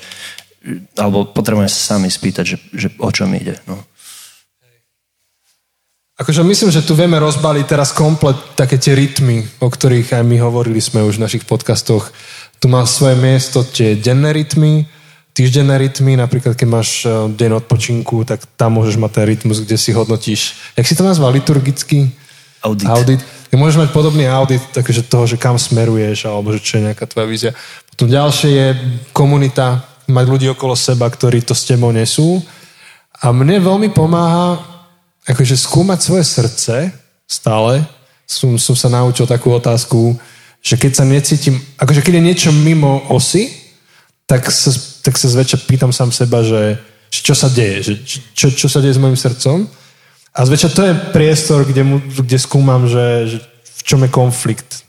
alebo 0.99 1.29
potrebujeme 1.29 1.71
sa 1.71 1.95
sami 1.95 2.11
spýtať, 2.11 2.43
že, 2.43 2.57
že 2.75 2.87
o 2.99 3.07
čom 3.07 3.31
ide. 3.31 3.55
No. 3.69 3.79
Akože 6.15 6.43
myslím, 6.47 6.71
že 6.71 6.83
tu 6.83 6.95
vieme 6.95 7.19
rozbaliť 7.19 7.65
teraz 7.67 7.91
komplet 7.91 8.35
také 8.55 8.79
tie 8.79 8.95
rytmy, 8.95 9.47
o 9.59 9.67
ktorých 9.67 10.15
aj 10.15 10.23
my 10.23 10.43
hovorili 10.43 10.79
sme 10.79 11.03
už 11.07 11.19
v 11.19 11.23
našich 11.27 11.43
podcastoch. 11.47 12.11
Tu 12.59 12.71
má 12.71 12.83
svoje 12.87 13.19
miesto 13.19 13.67
tie 13.67 13.99
denné 13.99 14.31
rytmy, 14.31 14.87
týždenné 15.35 15.75
rytmy, 15.75 16.15
napríklad 16.15 16.55
keď 16.55 16.67
máš 16.71 17.03
e, 17.03 17.11
deň 17.35 17.59
odpočinku, 17.59 18.23
tak 18.23 18.47
tam 18.55 18.79
môžeš 18.79 18.95
mať 18.95 19.11
ten 19.11 19.25
rytmus, 19.27 19.59
kde 19.59 19.75
si 19.75 19.91
hodnotíš, 19.91 20.71
jak 20.79 20.87
si 20.87 20.95
to 20.95 21.03
nazval, 21.03 21.35
liturgický? 21.35 22.07
Audit. 22.63 22.87
audit. 22.89 23.21
Môžeš 23.53 23.87
mať 23.87 23.89
podobný 23.93 24.25
audit, 24.27 24.59
takže 24.73 25.05
toho, 25.05 25.23
že 25.29 25.39
kam 25.39 25.55
smeruješ, 25.55 26.27
alebo 26.27 26.51
že 26.51 26.59
čo 26.59 26.79
je 26.79 26.91
nejaká 26.91 27.07
tvoja 27.07 27.27
vízia. 27.29 27.51
Potom 27.87 28.11
ďalšie 28.11 28.49
je 28.51 28.67
komunita, 29.15 29.85
mať 30.11 30.25
ľudí 30.27 30.47
okolo 30.51 30.75
seba, 30.75 31.07
ktorí 31.07 31.45
to 31.45 31.55
s 31.55 31.63
tebou 31.63 31.93
nesú. 31.95 32.43
A 33.23 33.31
mne 33.31 33.63
veľmi 33.63 33.95
pomáha 33.95 34.59
akože 35.23 35.55
skúmať 35.55 35.99
svoje 36.03 36.25
srdce 36.27 36.75
stále. 37.25 37.85
Som, 38.27 38.57
som 38.57 38.75
sa 38.75 38.89
naučil 38.89 39.29
takú 39.29 39.53
otázku, 39.53 40.17
že 40.59 40.75
keď 40.75 40.91
sa 40.91 41.05
necítim, 41.05 41.55
akože 41.77 42.01
keď 42.01 42.13
je 42.17 42.27
niečo 42.27 42.49
mimo 42.51 43.05
osy, 43.13 43.53
tak 44.25 44.49
sa 44.49 44.73
tak 45.05 45.21
sa 45.21 45.29
zväčša 45.29 45.69
pýtam 45.69 45.93
sám 45.93 46.09
seba, 46.09 46.41
že, 46.41 46.81
čo 47.13 47.37
sa 47.37 47.45
deje, 47.45 47.77
že, 47.85 47.93
čo, 48.33 48.49
čo 48.49 48.65
sa 48.65 48.81
deje 48.81 48.97
s 48.97 49.01
mojim 49.01 49.13
srdcom. 49.13 49.69
A 50.33 50.39
zväčša 50.41 50.69
to 50.73 50.81
je 50.81 50.93
priestor, 51.13 51.61
kde, 51.61 51.85
mu, 51.85 52.01
kde 52.01 52.41
skúmam, 52.41 52.89
že, 52.89 53.29
že 53.29 53.37
v 53.61 53.81
čom 53.85 54.01
je 54.01 54.09
konflikt. 54.09 54.81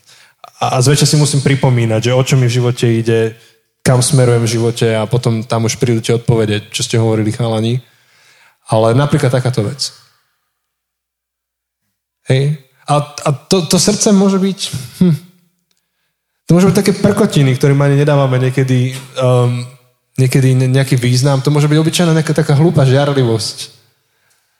A, 0.57 0.75
a 0.75 0.77
zväčša 0.81 1.13
si 1.13 1.21
musím 1.21 1.45
pripomínať, 1.45 2.09
že 2.09 2.17
o 2.17 2.21
čo 2.25 2.33
mi 2.33 2.49
v 2.49 2.57
živote 2.57 2.89
ide, 2.89 3.37
kam 3.85 4.01
smerujem 4.01 4.41
v 4.41 4.53
živote 4.57 4.87
a 4.97 5.05
potom 5.05 5.45
tam 5.45 5.69
už 5.69 5.77
prídu 5.77 6.01
tie 6.01 6.17
odpovede, 6.17 6.73
čo 6.73 6.81
ste 6.81 6.97
hovorili 6.97 7.29
chalani. 7.29 7.79
Ale 8.67 8.97
napríklad 8.97 9.31
takáto 9.31 9.63
vec. 9.63 9.93
Hej. 12.27 12.59
A, 12.89 12.99
a 12.99 13.29
to, 13.31 13.69
to 13.69 13.77
srdce 13.77 14.11
môže 14.11 14.41
byť... 14.41 14.59
Hm, 14.99 15.15
to 16.47 16.55
môže 16.55 16.67
byť 16.73 16.77
také 16.79 16.91
prkotiny, 16.95 17.55
ktorým 17.55 17.79
ani 17.79 18.03
nedávame 18.03 18.39
niekedy 18.39 18.95
um, 19.19 19.63
niekedy 20.17 20.57
nejaký 20.57 20.97
význam, 20.97 21.39
to 21.39 21.53
môže 21.53 21.69
byť 21.69 21.77
obyčajná 21.77 22.11
nejaká 22.11 22.33
taká 22.33 22.57
hlúpa 22.57 22.83
žiarlivosť. 22.89 23.77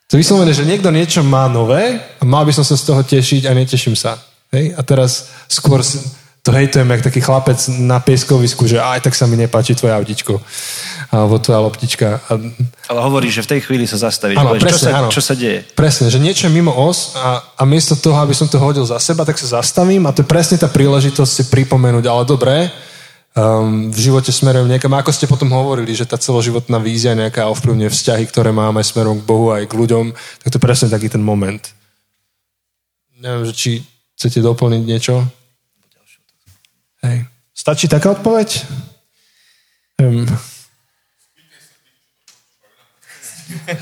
To 0.08 0.16
vyslovené, 0.16 0.56
že 0.56 0.64
niekto 0.64 0.88
niečo 0.88 1.20
má 1.26 1.52
nové 1.52 2.00
a 2.22 2.24
mal 2.24 2.48
by 2.48 2.56
som 2.56 2.64
sa 2.64 2.80
z 2.80 2.88
toho 2.88 3.02
tešiť 3.04 3.50
a 3.50 3.52
neteším 3.52 3.98
sa. 3.98 4.16
Hej? 4.56 4.72
A 4.78 4.82
teraz 4.86 5.28
skôr 5.52 5.84
to 6.48 6.56
hejtujem, 6.56 6.88
jak 6.88 7.04
taký 7.04 7.20
chlapec 7.20 7.60
na 7.84 8.00
pieskovisku, 8.00 8.72
že 8.72 8.80
aj 8.80 9.04
tak 9.04 9.12
sa 9.20 9.28
mi 9.28 9.36
nepáči 9.36 9.76
tvoje 9.76 9.92
audičko 9.92 10.40
alebo 11.12 11.44
tvoja 11.44 11.60
loptička. 11.60 12.24
A... 12.32 12.32
Ale 12.88 13.00
hovorí, 13.04 13.28
že 13.28 13.44
v 13.44 13.52
tej 13.52 13.68
chvíli 13.68 13.84
sa 13.84 14.00
zastavíš. 14.00 14.40
Áno, 14.40 14.56
presne, 14.56 14.72
čo, 14.72 14.80
sa, 14.80 14.90
áno. 14.96 15.10
čo 15.12 15.22
sa 15.24 15.36
deje? 15.36 15.68
Presne, 15.76 16.08
že 16.08 16.20
niečo 16.24 16.48
je 16.48 16.56
mimo 16.56 16.72
os 16.72 17.16
a, 17.20 17.44
a 17.60 17.64
miesto 17.68 18.00
toho, 18.00 18.16
aby 18.24 18.32
som 18.32 18.48
to 18.48 18.60
hodil 18.60 18.88
za 18.88 18.96
seba, 19.00 19.28
tak 19.28 19.36
sa 19.36 19.60
zastavím 19.60 20.08
a 20.08 20.16
to 20.16 20.24
je 20.24 20.32
presne 20.32 20.56
tá 20.56 20.72
príležitosť 20.72 21.32
si 21.32 21.44
pripomenúť, 21.52 22.08
ale 22.08 22.24
dobré, 22.24 22.72
um, 23.38 23.94
v 23.94 24.00
živote 24.02 24.34
smerujem 24.34 24.66
niekam. 24.66 24.92
A 24.98 25.06
ako 25.06 25.14
ste 25.14 25.30
potom 25.30 25.54
hovorili, 25.54 25.94
že 25.94 26.10
tá 26.10 26.18
celoživotná 26.18 26.82
vízia 26.82 27.14
nejaká 27.14 27.46
ovplyvňuje 27.54 27.94
vzťahy, 27.94 28.26
ktoré 28.28 28.50
máme 28.50 28.82
smerom 28.82 29.22
k 29.22 29.28
Bohu 29.30 29.54
aj 29.54 29.70
k 29.70 29.78
ľuďom, 29.78 30.12
tak 30.42 30.50
to 30.50 30.58
je 30.58 30.66
presne 30.66 30.88
taký 30.90 31.08
ten 31.08 31.22
moment. 31.22 31.62
Neviem, 33.22 33.46
že 33.46 33.54
či 33.54 33.72
chcete 34.18 34.42
doplniť 34.42 34.84
niečo? 34.84 35.22
Hej. 37.06 37.30
Stačí 37.54 37.86
taká 37.86 38.18
odpoveď? 38.18 38.66
Um. 40.02 40.26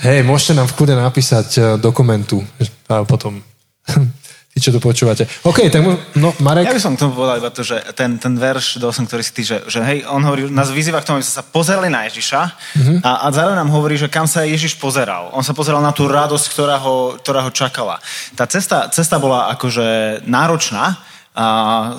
Hej, 0.05 0.23
môžete 0.23 0.53
nám 0.55 0.69
v 0.69 0.75
kľude 0.77 0.95
napísať 0.95 1.47
uh, 1.57 1.63
dokumentu 1.75 2.39
a 2.85 3.01
potom 3.01 3.41
Tí, 4.55 4.63
čo 4.63 4.71
to 4.71 4.79
počúvate. 4.79 5.27
OK, 5.43 5.67
tak 5.67 5.83
no, 6.15 6.31
Marek... 6.39 6.71
Ja 6.71 6.71
by 6.71 6.79
som 6.79 6.95
k 6.95 7.03
tomu 7.03 7.19
povedal 7.19 7.43
iba 7.43 7.51
to, 7.51 7.59
že 7.59 7.75
ten, 7.91 8.15
ten 8.15 8.39
verš, 8.39 8.79
dal 8.79 8.95
som, 8.95 9.03
ktorý 9.03 9.19
si 9.19 9.35
ty, 9.35 9.43
že, 9.43 9.67
že 9.67 9.83
hej, 9.83 10.07
on 10.07 10.23
hovorí, 10.23 10.47
nás 10.47 10.71
vyzýva 10.71 11.03
k 11.03 11.11
tomu, 11.11 11.19
aby 11.19 11.27
sme 11.27 11.43
sa 11.43 11.43
pozerali 11.43 11.91
na 11.91 12.07
Ježiša 12.07 12.41
mm-hmm. 12.55 12.97
a, 13.03 13.27
a 13.27 13.35
zároveň 13.35 13.59
nám 13.59 13.75
hovorí, 13.75 13.99
že 13.99 14.07
kam 14.07 14.23
sa 14.31 14.47
Ježiš 14.47 14.79
pozeral. 14.79 15.27
On 15.35 15.43
sa 15.43 15.51
pozeral 15.51 15.83
na 15.83 15.91
tú 15.91 16.07
radosť, 16.07 16.47
ktorá 16.55 16.79
ho, 16.79 17.19
ktorá 17.19 17.43
ho 17.43 17.51
čakala. 17.51 17.99
Tá 18.39 18.47
cesta, 18.47 18.87
cesta 18.95 19.19
bola 19.19 19.51
akože 19.59 20.23
náročná, 20.23 21.03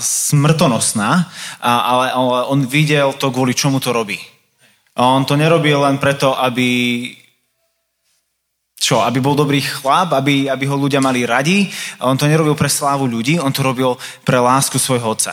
smrtonosná, 0.00 1.28
a, 1.60 1.72
ale, 1.92 2.06
ale 2.08 2.38
on 2.48 2.64
videl 2.64 3.12
to, 3.20 3.28
kvôli 3.36 3.52
čomu 3.52 3.84
to 3.84 3.92
robí. 3.92 4.16
A 4.96 5.12
on 5.12 5.28
to 5.28 5.36
nerobil 5.36 5.84
len 5.84 6.00
preto, 6.00 6.32
aby 6.32 7.12
čo, 8.76 9.00
aby 9.00 9.18
bol 9.24 9.32
dobrý 9.32 9.64
chlap, 9.64 10.12
aby, 10.12 10.52
aby 10.52 10.64
ho 10.68 10.76
ľudia 10.76 11.00
mali 11.00 11.24
radi. 11.24 11.66
On 12.04 12.14
to 12.14 12.28
nerobil 12.28 12.52
pre 12.52 12.68
slávu 12.68 13.08
ľudí, 13.08 13.40
on 13.40 13.50
to 13.50 13.64
robil 13.64 13.96
pre 14.22 14.36
lásku 14.36 14.76
svojho 14.76 15.16
otca. 15.16 15.32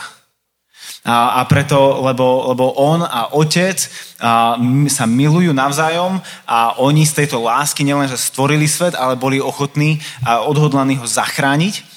A, 1.03 1.43
a 1.43 1.45
preto, 1.51 1.99
lebo, 1.99 2.47
lebo 2.55 2.79
on 2.79 3.03
a 3.03 3.35
otec 3.35 3.75
a, 4.23 4.55
sa 4.87 5.03
milujú 5.03 5.51
navzájom 5.51 6.23
a 6.47 6.79
oni 6.79 7.03
z 7.03 7.23
tejto 7.23 7.43
lásky 7.43 7.83
nielenže 7.83 8.15
stvorili 8.15 8.71
svet, 8.71 8.95
ale 8.95 9.19
boli 9.19 9.43
ochotní 9.43 9.99
a 10.23 10.47
odhodlaní 10.47 10.95
ho 10.95 11.03
zachrániť. 11.03 11.92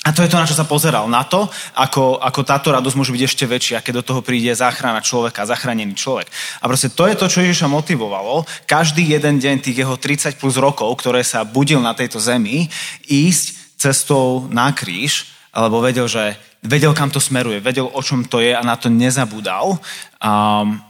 A 0.00 0.16
to 0.16 0.24
je 0.24 0.32
to, 0.32 0.40
na 0.40 0.48
čo 0.48 0.56
sa 0.56 0.64
pozeral. 0.64 1.04
Na 1.12 1.28
to, 1.28 1.44
ako, 1.76 2.16
ako 2.24 2.40
táto 2.40 2.72
radosť 2.72 2.96
môže 2.96 3.12
byť 3.12 3.20
ešte 3.20 3.44
väčšia, 3.44 3.84
keď 3.84 4.00
do 4.00 4.06
toho 4.08 4.20
príde 4.24 4.48
záchrana 4.48 5.04
človeka, 5.04 5.44
zachránený 5.44 5.92
človek. 5.92 6.24
A 6.64 6.64
proste 6.72 6.88
to 6.88 7.04
je 7.04 7.20
to, 7.20 7.28
čo 7.28 7.44
Ježiša 7.44 7.68
motivovalo. 7.68 8.48
Každý 8.64 9.04
jeden 9.04 9.36
deň 9.36 9.60
tých 9.60 9.84
jeho 9.84 10.00
30 10.00 10.40
plus 10.40 10.56
rokov, 10.56 10.88
ktoré 11.04 11.20
sa 11.20 11.44
budil 11.44 11.84
na 11.84 11.92
tejto 11.92 12.16
zemi, 12.16 12.72
ísť 13.12 13.76
cestou 13.76 14.48
na 14.48 14.72
kríž, 14.72 15.36
alebo 15.52 15.84
vedel, 15.84 16.08
že 16.08 16.32
vedel, 16.64 16.96
kam 16.96 17.12
to 17.12 17.20
smeruje, 17.20 17.60
vedel, 17.60 17.84
o 17.92 18.00
čom 18.00 18.24
to 18.24 18.40
je 18.40 18.56
a 18.56 18.64
na 18.64 18.80
to 18.80 18.88
nezabudal. 18.88 19.76
Um, 20.16 20.80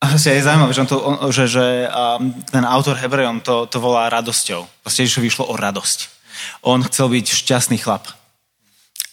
a 0.00 0.16
je 0.16 0.40
zaujímavé, 0.40 0.72
že, 0.72 0.80
on 0.80 0.88
to, 0.88 0.96
že, 1.28 1.44
že 1.60 1.66
um, 1.92 2.32
ten 2.48 2.64
autor 2.64 2.96
Hebrejom 2.96 3.44
to, 3.44 3.68
to 3.68 3.80
volá 3.84 4.08
radosťou. 4.08 4.64
Proste 4.80 5.04
Ježišovi 5.04 5.26
išlo 5.28 5.44
o 5.52 5.56
radosť. 5.56 6.15
On 6.62 6.80
chcel 6.84 7.08
byť 7.12 7.26
šťastný 7.26 7.78
chlap. 7.80 8.08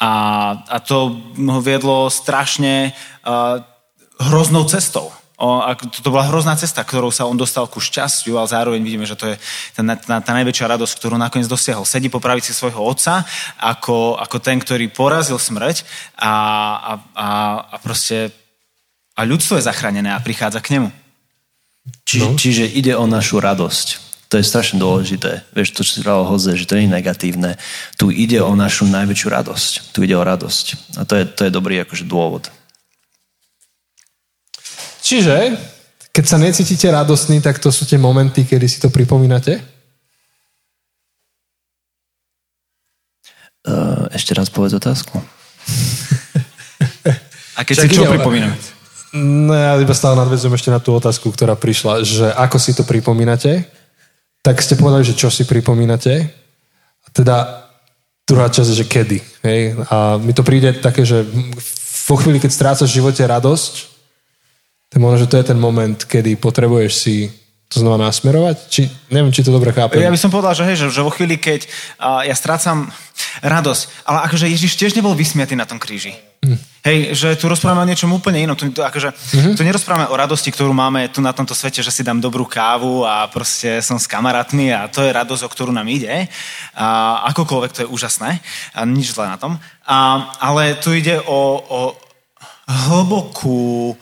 A, 0.03 0.11
a 0.67 0.78
to 0.84 1.15
ho 1.38 1.61
viedlo 1.63 2.11
strašne 2.11 2.91
uh, 3.24 3.63
hroznou 4.19 4.67
cestou. 4.67 5.11
O, 5.39 5.59
a 5.59 5.76
to, 5.76 5.89
to 5.89 6.13
bola 6.13 6.30
hrozná 6.30 6.53
cesta, 6.55 6.86
ktorou 6.86 7.09
sa 7.09 7.26
on 7.26 7.36
dostal 7.36 7.65
ku 7.67 7.82
šťastiu, 7.82 8.38
ale 8.38 8.47
zároveň 8.47 8.80
vidíme, 8.86 9.03
že 9.03 9.17
to 9.17 9.34
je 9.34 9.36
tá, 9.76 9.82
tá, 9.97 10.15
tá 10.21 10.32
najväčšia 10.38 10.71
radosť, 10.78 10.93
ktorú 11.01 11.17
nakoniec 11.17 11.49
dosiahol. 11.49 11.84
Sedí 11.84 12.07
po 12.07 12.24
pravici 12.24 12.53
svojho 12.53 12.80
otca 12.80 13.26
ako, 13.59 14.15
ako 14.21 14.38
ten, 14.39 14.61
ktorý 14.61 14.88
porazil 14.93 15.41
smrť 15.41 15.84
a, 16.15 16.32
a, 16.32 16.91
a, 17.17 17.28
a 17.74 17.76
proste 17.82 18.32
a 19.13 19.21
ľudstvo 19.26 19.57
je 19.57 19.67
zachránené 19.67 20.09
a 20.13 20.24
prichádza 20.24 20.61
k 20.61 20.80
nemu. 20.80 20.89
Či, 22.07 22.17
no. 22.24 22.34
Čiže 22.38 22.65
ide 22.69 22.93
o 22.95 23.05
našu 23.09 23.43
radosť. 23.43 24.12
To 24.34 24.42
je 24.42 24.50
strašne 24.50 24.82
dôležité. 24.82 25.46
Vieš, 25.54 25.78
to, 25.78 25.86
čo 25.86 25.94
si 25.94 26.02
povedal 26.02 26.26
Hoze, 26.26 26.58
že 26.58 26.66
to 26.66 26.74
nie 26.74 26.90
je 26.90 26.96
negatívne. 26.98 27.54
Tu 28.02 28.10
ide 28.10 28.42
o 28.42 28.58
našu 28.58 28.90
najväčšiu 28.90 29.30
radosť. 29.30 29.94
Tu 29.94 30.10
ide 30.10 30.18
o 30.18 30.26
radosť. 30.26 30.98
A 30.98 31.06
to 31.06 31.22
je, 31.22 31.24
to 31.30 31.46
je 31.46 31.54
dobrý 31.54 31.78
akože 31.86 32.10
dôvod. 32.10 32.50
Čiže, 35.06 35.54
keď 36.10 36.26
sa 36.26 36.42
necítite 36.42 36.90
radostní, 36.90 37.46
tak 37.46 37.62
to 37.62 37.70
sú 37.70 37.86
tie 37.86 38.02
momenty, 38.02 38.42
kedy 38.42 38.66
si 38.66 38.82
to 38.82 38.90
pripomínate? 38.90 39.62
Uh, 43.70 44.10
ešte 44.18 44.34
raz 44.34 44.50
povedz 44.50 44.74
otázku. 44.74 45.22
A 47.54 47.62
keď 47.62 47.76
Však 47.86 47.86
si 47.86 48.02
čo 48.02 48.10
pripomíname? 48.10 48.58
No 49.14 49.54
ja 49.54 49.78
iba 49.78 49.94
stále 49.94 50.18
nadvezujem 50.18 50.58
ešte 50.58 50.74
na 50.74 50.82
tú 50.82 50.98
otázku, 50.98 51.30
ktorá 51.30 51.54
prišla, 51.54 52.02
že 52.02 52.34
ako 52.34 52.58
si 52.58 52.74
to 52.74 52.82
pripomínate 52.82 53.83
tak 54.44 54.60
ste 54.60 54.76
povedali, 54.76 55.08
že 55.08 55.16
čo 55.16 55.32
si 55.32 55.48
pripomínate. 55.48 56.28
Teda 57.16 57.64
druhá 58.28 58.52
časť 58.52 58.70
je, 58.76 58.80
že 58.84 58.89
kedy. 58.91 59.20
Hej? 59.48 59.60
A 59.88 60.20
mi 60.20 60.36
to 60.36 60.44
príde 60.44 60.76
také, 60.84 61.08
že 61.08 61.24
vo 62.04 62.20
chvíli, 62.20 62.44
keď 62.44 62.52
strácaš 62.52 62.91
v 62.91 63.00
živote 63.00 63.24
radosť, 63.24 63.74
tak 64.91 65.00
možno, 65.00 65.26
že 65.26 65.32
to 65.32 65.39
je 65.39 65.48
ten 65.48 65.58
moment, 65.58 65.96
kedy 65.96 66.36
potrebuješ 66.38 66.91
si 66.91 67.16
to 67.72 67.82
znova 67.82 67.98
nasmerovať? 67.98 68.56
Či, 68.70 68.82
neviem, 69.10 69.34
či 69.34 69.41
to 69.41 69.50
dobre 69.50 69.74
chápem. 69.74 69.98
Ja 69.98 70.14
by 70.14 70.22
som 70.22 70.30
povedal, 70.30 70.54
že, 70.54 70.64
hej, 70.70 70.78
že, 70.78 70.94
že 70.94 71.02
vo 71.02 71.10
chvíli, 71.10 71.41
keď 71.41 71.66
uh, 71.98 72.22
ja 72.22 72.38
strácam 72.38 72.94
radosť, 73.41 74.06
ale 74.06 74.30
akože 74.30 74.46
Ježiš 74.46 74.78
tiež 74.78 74.94
nebol 74.94 75.18
vysmiatý 75.18 75.58
na 75.58 75.66
tom 75.66 75.82
kríži. 75.82 76.14
Hej, 76.84 77.16
že 77.16 77.40
tu 77.40 77.48
rozprávame 77.48 77.88
o 77.88 77.88
niečom 77.88 78.12
úplne 78.12 78.44
inom. 78.44 78.60
Tu, 78.60 78.68
tu, 78.76 78.84
akože, 78.84 79.16
mm-hmm. 79.16 79.56
tu 79.56 79.64
nerozprávame 79.64 80.12
o 80.12 80.20
radosti, 80.20 80.52
ktorú 80.52 80.76
máme 80.76 81.08
tu 81.08 81.24
na 81.24 81.32
tomto 81.32 81.56
svete, 81.56 81.80
že 81.80 81.96
si 81.96 82.04
dám 82.04 82.20
dobrú 82.20 82.44
kávu 82.44 83.08
a 83.08 83.32
proste 83.32 83.80
som 83.80 83.96
s 83.96 84.04
kamarátmi 84.04 84.76
a 84.76 84.92
to 84.92 85.00
je 85.00 85.16
radosť, 85.16 85.48
o 85.48 85.54
ktorú 85.56 85.72
nám 85.72 85.88
ide. 85.88 86.28
A 86.76 87.24
akokoľvek 87.32 87.72
to 87.72 87.88
je 87.88 87.92
úžasné 87.92 88.44
a 88.76 88.84
nič 88.84 89.16
zlé 89.16 89.32
na 89.32 89.40
tom. 89.40 89.64
A, 89.88 90.28
ale 90.44 90.76
tu 90.76 90.92
ide 90.92 91.24
o, 91.24 91.64
o 91.64 91.96
hlbokú 92.68 93.96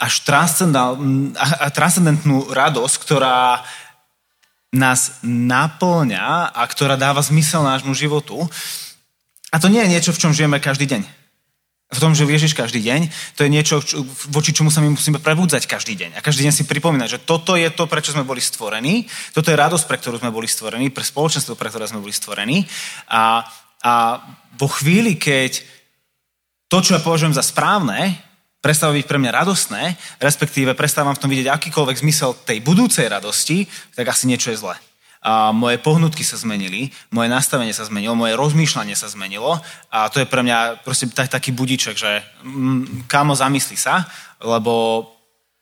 až 0.00 0.24
transcendentnú 0.24 2.48
radosť, 2.48 2.96
ktorá 2.96 3.60
nás 4.72 5.20
naplňa 5.20 6.48
a 6.48 6.64
ktorá 6.64 6.96
dáva 6.96 7.20
zmysel 7.20 7.60
nášmu 7.60 7.92
životu. 7.92 8.40
A 9.52 9.60
to 9.60 9.68
nie 9.68 9.84
je 9.84 9.92
niečo, 9.92 10.16
v 10.16 10.20
čom 10.24 10.32
žijeme 10.32 10.64
každý 10.64 10.88
deň. 10.88 11.15
V 11.86 12.02
tom, 12.02 12.18
že 12.18 12.26
Ježiš 12.26 12.58
každý 12.58 12.82
deň, 12.82 13.06
to 13.38 13.46
je 13.46 13.50
niečo, 13.50 13.78
voči 14.34 14.50
čomu 14.50 14.74
sa 14.74 14.82
my 14.82 14.90
musíme 14.90 15.22
prebudzať 15.22 15.70
každý 15.70 15.94
deň. 15.94 16.18
A 16.18 16.24
každý 16.24 16.42
deň 16.42 16.52
si 16.52 16.66
pripomínať, 16.66 17.08
že 17.14 17.22
toto 17.22 17.54
je 17.54 17.70
to, 17.70 17.86
prečo 17.86 18.10
sme 18.10 18.26
boli 18.26 18.42
stvorení, 18.42 19.06
toto 19.30 19.54
je 19.54 19.56
radosť, 19.56 19.86
pre 19.86 19.98
ktorú 20.02 20.18
sme 20.18 20.34
boli 20.34 20.50
stvorení, 20.50 20.90
pre 20.90 21.06
spoločenstvo, 21.06 21.54
pre 21.54 21.70
ktoré 21.70 21.86
sme 21.86 22.02
boli 22.02 22.10
stvorení. 22.10 22.66
A, 23.06 23.46
a 23.86 23.92
vo 24.58 24.66
chvíli, 24.66 25.14
keď 25.14 25.62
to, 26.66 26.82
čo 26.82 26.98
ja 26.98 27.00
považujem 27.00 27.38
za 27.38 27.46
správne, 27.46 28.18
prestáva 28.58 28.98
byť 28.98 29.06
pre 29.06 29.22
mňa 29.22 29.30
radostné, 29.30 29.82
respektíve 30.18 30.74
prestávam 30.74 31.14
v 31.14 31.22
tom 31.22 31.30
vidieť 31.30 31.54
akýkoľvek 31.54 32.02
zmysel 32.02 32.34
tej 32.42 32.66
budúcej 32.66 33.06
radosti, 33.06 33.62
tak 33.94 34.10
asi 34.10 34.26
niečo 34.26 34.50
je 34.50 34.58
zlé. 34.58 34.74
A 35.26 35.50
moje 35.50 35.82
pohnutky 35.82 36.22
sa 36.22 36.38
zmenili, 36.38 36.94
moje 37.10 37.26
nastavenie 37.26 37.74
sa 37.74 37.82
zmenilo, 37.82 38.14
moje 38.14 38.38
rozmýšľanie 38.38 38.94
sa 38.94 39.10
zmenilo 39.10 39.58
a 39.90 40.06
to 40.06 40.22
je 40.22 40.30
pre 40.30 40.46
mňa 40.46 40.86
proste 40.86 41.10
tak, 41.10 41.26
taký 41.26 41.50
budiček, 41.50 41.98
že 41.98 42.22
mm, 42.46 43.10
kámo, 43.10 43.34
zamysli 43.34 43.74
sa, 43.74 44.06
lebo 44.38 45.02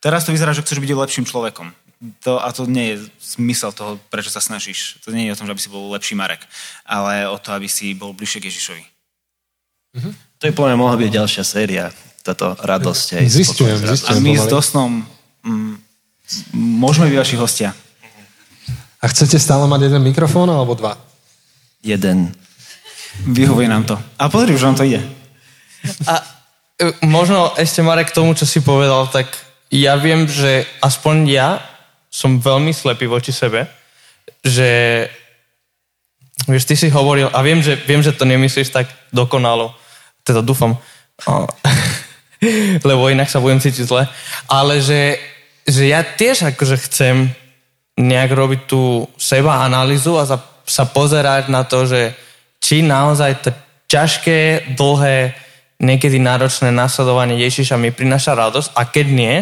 teraz 0.04 0.28
to 0.28 0.36
vyzerá, 0.36 0.52
že 0.52 0.60
chceš 0.60 0.84
byť 0.84 0.92
lepším 0.92 1.24
človekom. 1.24 1.72
To, 2.28 2.36
a 2.36 2.52
to 2.52 2.68
nie 2.68 2.92
je 2.92 3.08
zmysel 3.40 3.72
toho, 3.72 3.96
prečo 4.12 4.28
sa 4.28 4.44
snažíš. 4.44 5.00
To 5.08 5.16
nie 5.16 5.32
je 5.32 5.32
o 5.32 5.38
tom, 5.40 5.48
že 5.48 5.56
aby 5.56 5.62
si 5.64 5.72
bol 5.72 5.88
lepší 5.96 6.12
Marek, 6.12 6.44
ale 6.84 7.24
o 7.24 7.40
to, 7.40 7.56
aby 7.56 7.64
si 7.64 7.96
bol 7.96 8.12
bližšie 8.12 8.44
k 8.44 8.48
Ježišovi. 8.52 8.84
Mm-hmm. 9.96 10.12
To 10.12 10.42
je 10.44 10.52
podľa 10.52 10.68
mňa 10.76 10.82
mohla 10.84 10.96
byť 11.00 11.08
ďalšia 11.08 11.44
séria 11.48 11.88
táto 12.20 12.52
radosť. 12.60 13.24
Zistujem, 13.24 13.80
zistujem. 13.80 14.20
A 14.20 14.20
my 14.20 14.32
s 14.36 14.44
Dosnom 14.44 15.08
mm, 15.40 15.74
môžeme 16.52 17.08
byť 17.08 17.18
vaši 17.20 17.36
hostia. 17.40 17.70
A 19.04 19.12
chcete 19.12 19.36
stále 19.36 19.68
mať 19.68 19.92
jeden 19.92 20.00
mikrofón 20.00 20.48
alebo 20.48 20.72
dva? 20.72 20.96
Jeden. 21.84 22.32
Vyhovuje 23.28 23.68
nám 23.68 23.84
to. 23.84 24.00
A 24.16 24.32
pozri, 24.32 24.56
už 24.56 24.64
nám 24.64 24.80
to 24.80 24.88
ide. 24.88 25.04
A 26.08 26.24
e, 26.80 27.04
možno 27.04 27.52
ešte 27.60 27.84
Marek 27.84 28.10
k 28.10 28.16
tomu, 28.16 28.32
čo 28.32 28.48
si 28.48 28.64
povedal, 28.64 29.04
tak 29.12 29.28
ja 29.68 30.00
viem, 30.00 30.24
že 30.24 30.64
aspoň 30.80 31.16
ja 31.28 31.60
som 32.08 32.40
veľmi 32.40 32.72
slepý 32.72 33.04
voči 33.04 33.28
sebe, 33.28 33.68
že 34.40 35.04
vieš, 36.48 36.64
ty 36.64 36.72
si 36.72 36.88
hovoril, 36.88 37.28
a 37.28 37.38
viem, 37.44 37.60
že, 37.60 37.76
viem, 37.84 38.00
že 38.00 38.16
to 38.16 38.24
nemyslíš 38.24 38.72
tak 38.72 38.88
dokonalo, 39.12 39.76
teda 40.24 40.40
dúfam, 40.40 40.80
lebo 42.88 43.12
inak 43.12 43.28
sa 43.28 43.36
budem 43.44 43.60
cítiť 43.60 43.84
zle. 43.84 44.08
Ale 44.48 44.80
že, 44.80 45.20
že 45.68 45.92
ja 45.92 46.00
tiež 46.00 46.56
akože 46.56 46.80
chcem 46.88 47.36
nejak 47.94 48.30
robiť 48.30 48.60
tú 48.66 49.06
seba 49.14 49.62
analýzu 49.62 50.18
a 50.18 50.26
sa, 50.26 50.38
sa 50.66 50.84
pozerať 50.88 51.46
na 51.46 51.62
to, 51.62 51.86
že 51.86 52.14
či 52.58 52.82
naozaj 52.82 53.32
to 53.44 53.50
ťažké, 53.86 54.72
dlhé, 54.74 55.36
niekedy 55.78 56.18
náročné 56.18 56.72
nasledovanie 56.74 57.38
Ježiša 57.38 57.78
mi 57.78 57.94
prináša 57.94 58.34
radosť 58.34 58.68
a 58.74 58.82
keď 58.88 59.06
nie, 59.12 59.34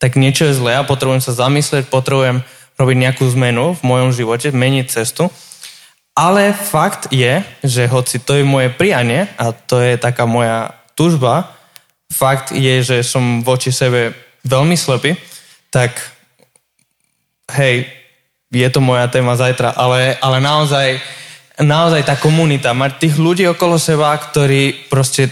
tak 0.00 0.16
niečo 0.16 0.48
je 0.48 0.56
zlé 0.56 0.80
a 0.80 0.86
potrebujem 0.86 1.20
sa 1.20 1.36
zamyslieť, 1.36 1.92
potrebujem 1.92 2.40
robiť 2.80 2.96
nejakú 2.96 3.28
zmenu 3.36 3.76
v 3.76 3.82
mojom 3.84 4.10
živote, 4.16 4.48
meniť 4.48 4.86
cestu. 4.88 5.28
Ale 6.16 6.56
fakt 6.56 7.12
je, 7.12 7.44
že 7.60 7.84
hoci 7.84 8.24
to 8.24 8.40
je 8.40 8.44
moje 8.44 8.72
prianie 8.72 9.28
a 9.36 9.52
to 9.52 9.80
je 9.80 10.00
taká 10.00 10.24
moja 10.24 10.72
tužba, 10.96 11.52
fakt 12.08 12.56
je, 12.56 12.80
že 12.80 13.04
som 13.04 13.44
voči 13.44 13.68
sebe 13.68 14.16
veľmi 14.48 14.74
slepý, 14.74 15.16
tak 15.68 15.96
hej, 17.56 17.86
je 18.50 18.68
to 18.70 18.80
moja 18.82 19.06
téma 19.06 19.38
zajtra, 19.38 19.74
ale, 19.74 20.18
ale 20.18 20.38
naozaj, 20.42 20.98
naozaj 21.58 22.02
tá 22.02 22.18
komunita, 22.18 22.74
mať 22.74 22.98
tých 22.98 23.14
ľudí 23.18 23.46
okolo 23.46 23.78
seba, 23.78 24.14
ktorí 24.18 24.90
proste 24.90 25.30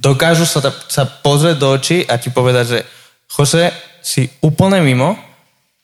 dokážu 0.00 0.48
sa, 0.48 0.60
sa 0.88 1.04
pozrieť 1.04 1.56
do 1.60 1.68
očí 1.72 2.04
a 2.08 2.16
ti 2.16 2.32
povedať, 2.32 2.64
že 2.68 2.78
Jose, 3.28 3.72
si 4.04 4.28
úplne 4.44 4.84
mimo 4.84 5.16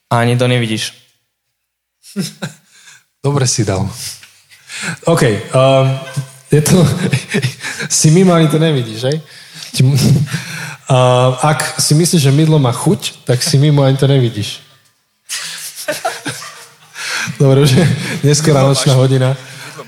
a 0.09 0.15
ani 0.21 0.37
to 0.37 0.49
nevidíš. 0.49 0.93
Dobre 3.25 3.45
si 3.45 3.65
dal. 3.65 3.85
OK. 5.05 5.23
Um, 5.53 5.89
Je 6.51 6.61
to... 6.63 6.83
si 7.89 8.11
mimo, 8.11 8.35
ani 8.35 8.49
to 8.49 8.59
nevidíš, 8.59 9.07
hej? 9.07 9.17
A 10.91 10.99
ak 11.55 11.79
si 11.79 11.95
myslíš, 11.95 12.27
že 12.27 12.35
mydlo 12.35 12.59
má 12.59 12.75
chuť, 12.75 13.23
tak 13.23 13.39
si 13.39 13.55
mimo, 13.55 13.87
ani 13.87 13.97
to 13.97 14.11
nevidíš. 14.11 14.59
Dobre, 17.41 17.65
už 17.65 17.73
je 17.73 17.85
neskorá 18.21 18.69
nočná 18.69 18.93
hodina. 18.93 19.33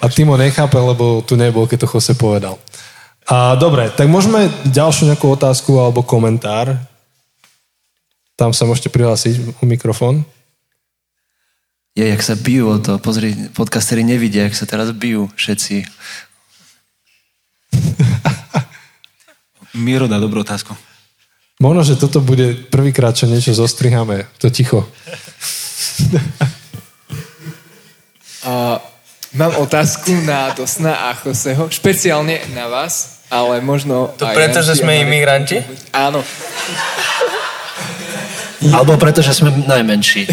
A 0.01 0.09
Timo 0.09 0.41
nechápe, 0.41 0.81
lebo 0.81 1.21
tu 1.21 1.37
nebol, 1.37 1.69
keď 1.69 1.85
to 1.85 1.91
Jose 1.93 2.17
povedal. 2.17 2.57
A 3.29 3.53
dobre, 3.61 3.93
tak 3.93 4.09
môžeme 4.09 4.49
ďalšiu 4.67 5.13
nejakú 5.13 5.29
otázku 5.29 5.77
alebo 5.77 6.01
komentár. 6.01 6.81
Tam 8.41 8.57
sa 8.57 8.65
môžete 8.65 8.89
prihlásiť 8.89 9.61
o 9.61 9.69
mikrofón. 9.69 10.25
Je, 11.93 12.09
jak 12.09 12.25
sa 12.25 12.41
bijú 12.41 12.73
o 12.73 12.81
to. 12.81 12.97
Pozri, 12.97 13.37
podcastery 13.53 14.01
nevidia, 14.01 14.49
jak 14.49 14.57
sa 14.57 14.65
teraz 14.65 14.89
bijú 14.97 15.29
všetci. 15.37 15.85
Miro 19.85 20.09
dá 20.09 20.17
dobrú 20.17 20.41
otázku. 20.41 20.73
Možno, 21.61 21.85
že 21.85 22.01
toto 22.01 22.25
bude 22.25 22.57
prvýkrát, 22.73 23.13
čo 23.13 23.29
niečo 23.29 23.53
zostriháme. 23.53 24.25
To 24.41 24.49
ticho. 24.49 24.89
A 28.43 28.83
mám 29.39 29.55
otázku 29.63 30.11
na 30.27 30.51
Dosna 30.51 31.11
a 31.11 31.15
Joseho, 31.15 31.71
špeciálne 31.71 32.43
na 32.51 32.67
vás, 32.67 33.23
ale 33.31 33.63
možno 33.63 34.11
To 34.19 34.27
aj 34.27 34.35
preto, 34.35 34.59
že 34.67 34.83
sme 34.83 34.99
imigranti? 34.99 35.63
Áno. 35.95 36.27
Alebo 38.75 38.99
preto, 38.99 39.23
že 39.23 39.35
sme 39.35 39.51
najmenší. 39.67 40.27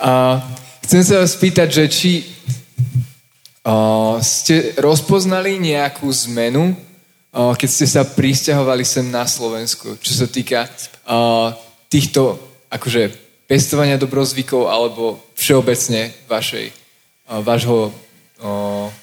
A 0.00 0.40
chcem 0.84 1.00
sa 1.04 1.24
vás 1.24 1.32
spýtať, 1.32 1.68
že 1.72 1.84
či 1.88 2.12
a, 3.64 4.20
ste 4.20 4.76
rozpoznali 4.76 5.56
nejakú 5.56 6.08
zmenu, 6.28 6.76
a, 7.32 7.52
keď 7.56 7.68
ste 7.68 7.86
sa 7.88 8.04
pristahovali 8.04 8.84
sem 8.84 9.08
na 9.08 9.24
Slovensku, 9.24 9.96
čo 10.00 10.12
sa 10.12 10.28
týka 10.28 10.68
a, 11.08 11.52
týchto 11.88 12.36
akože 12.68 13.25
pestovania 13.46 13.96
dobrozvykov 13.96 14.66
alebo 14.66 15.22
všeobecne 15.38 16.12
vašej, 16.26 16.74
vášho 17.42 17.94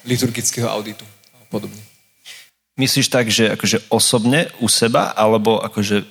liturgického 0.05 0.69
auditu 0.69 1.03
a 1.33 1.39
podobne. 1.49 1.79
Myslíš 2.73 3.07
tak, 3.09 3.29
že 3.29 3.53
akože 3.53 3.85
osobne 3.93 4.49
u 4.57 4.65
seba, 4.65 5.13
alebo 5.13 5.61
akože 5.61 6.05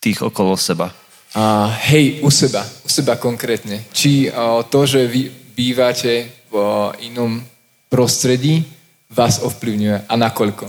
tých 0.00 0.24
okolo 0.24 0.56
seba? 0.56 0.88
A 1.36 1.68
hej, 1.92 2.20
u 2.24 2.32
seba, 2.32 2.64
u 2.84 2.88
seba 2.88 3.16
konkrétne. 3.16 3.84
Či 3.92 4.32
a, 4.32 4.64
to, 4.64 4.84
že 4.88 5.04
vy 5.04 5.28
bývate 5.52 6.28
v 6.48 6.54
a, 6.56 6.92
inom 7.04 7.44
prostredí, 7.92 8.64
vás 9.12 9.44
ovplyvňuje 9.44 10.08
a 10.08 10.14
nakoľko? 10.16 10.64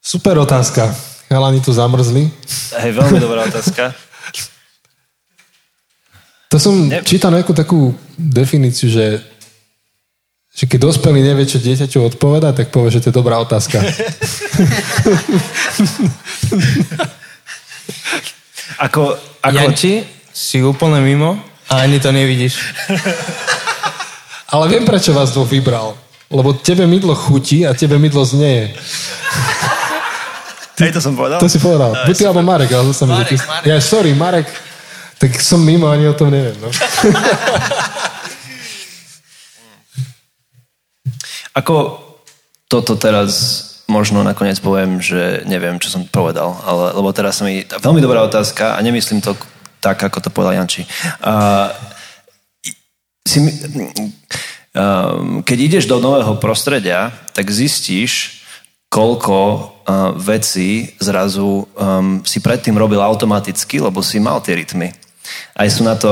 Super 0.00 0.36
otázka. 0.40 0.92
Chalani 1.32 1.64
tu 1.64 1.72
zamrzli. 1.72 2.28
Hej, 2.76 2.92
veľmi 2.92 3.18
dobrá 3.20 3.44
otázka. 3.50 3.96
To 6.50 6.56
som 6.62 6.88
Ne- 6.88 7.02
čítal 7.02 7.34
nejakú 7.34 7.50
takú 7.52 7.90
definíciu, 8.14 8.86
že, 8.86 9.18
že 10.54 10.64
keď 10.70 10.78
dospelý 10.88 11.20
nevie, 11.22 11.44
čo 11.46 11.58
dieťaťu 11.58 12.06
odpoveda, 12.14 12.54
tak 12.54 12.70
povie, 12.70 12.94
že 12.94 13.02
to 13.02 13.10
je 13.10 13.18
dobrá 13.18 13.38
otázka. 13.42 13.82
Ako, 18.76 19.16
ako, 19.40 19.56
Janči, 19.56 20.04
si 20.28 20.60
úplne 20.60 21.00
mimo 21.00 21.40
a 21.72 21.88
ani 21.88 21.96
to 21.96 22.12
nevidíš. 22.12 22.60
Ale 24.52 24.68
viem, 24.68 24.84
prečo 24.84 25.16
vás 25.16 25.32
dvoch 25.32 25.48
vybral. 25.48 25.96
Lebo 26.28 26.52
tebe 26.52 26.84
mydlo 26.84 27.16
chutí 27.16 27.64
a 27.64 27.72
tebe 27.72 27.96
mydlo 27.96 28.20
znieje. 28.26 28.76
Hej, 30.76 30.92
to 30.92 31.00
som 31.00 31.16
povedal? 31.16 31.40
To 31.40 31.48
si 31.48 31.56
povedal. 31.56 31.96
Buď 32.04 32.14
ty 32.20 32.24
alebo 32.28 32.44
Marek, 32.44 32.68
ale 32.76 32.84
zase 32.92 33.08
ty... 33.24 33.36
Marek. 33.40 33.64
Ja, 33.64 33.80
sorry, 33.80 34.12
Marek. 34.12 34.44
Tak 35.16 35.40
som 35.40 35.64
mimo, 35.64 35.88
ani 35.88 36.08
o 36.08 36.14
tom 36.14 36.28
neviem. 36.28 36.52
No. 36.60 36.68
Ako 41.56 42.04
toto 42.68 43.00
teraz 43.00 43.32
možno 43.88 44.20
nakoniec 44.20 44.60
poviem, 44.60 45.00
že 45.00 45.40
neviem, 45.48 45.80
čo 45.80 45.88
som 45.88 46.04
povedal, 46.04 46.52
ale, 46.66 46.92
lebo 46.92 47.08
teraz 47.16 47.40
mi... 47.40 47.64
Veľmi 47.64 48.02
dobrá 48.02 48.20
otázka 48.26 48.76
a 48.76 48.82
nemyslím 48.84 49.24
to 49.24 49.32
tak, 49.80 50.02
ako 50.02 50.20
to 50.20 50.28
povedal 50.28 50.52
Janči. 50.52 50.84
Uh, 51.22 51.70
si, 53.24 53.40
um, 53.40 55.40
keď 55.46 55.58
ideš 55.62 55.86
do 55.86 56.02
nového 56.02 56.34
prostredia, 56.42 57.14
tak 57.32 57.48
zistíš, 57.48 58.42
koľko 58.90 59.38
uh, 59.38 59.62
vecí 60.18 60.98
zrazu 60.98 61.70
um, 61.78 62.26
si 62.26 62.42
predtým 62.42 62.74
robil 62.74 62.98
automaticky, 62.98 63.78
lebo 63.78 64.02
si 64.02 64.18
mal 64.18 64.42
tie 64.42 64.58
rytmy. 64.58 65.05
Aj 65.56 65.68
sú 65.70 65.82
na 65.86 65.96
to, 65.96 66.10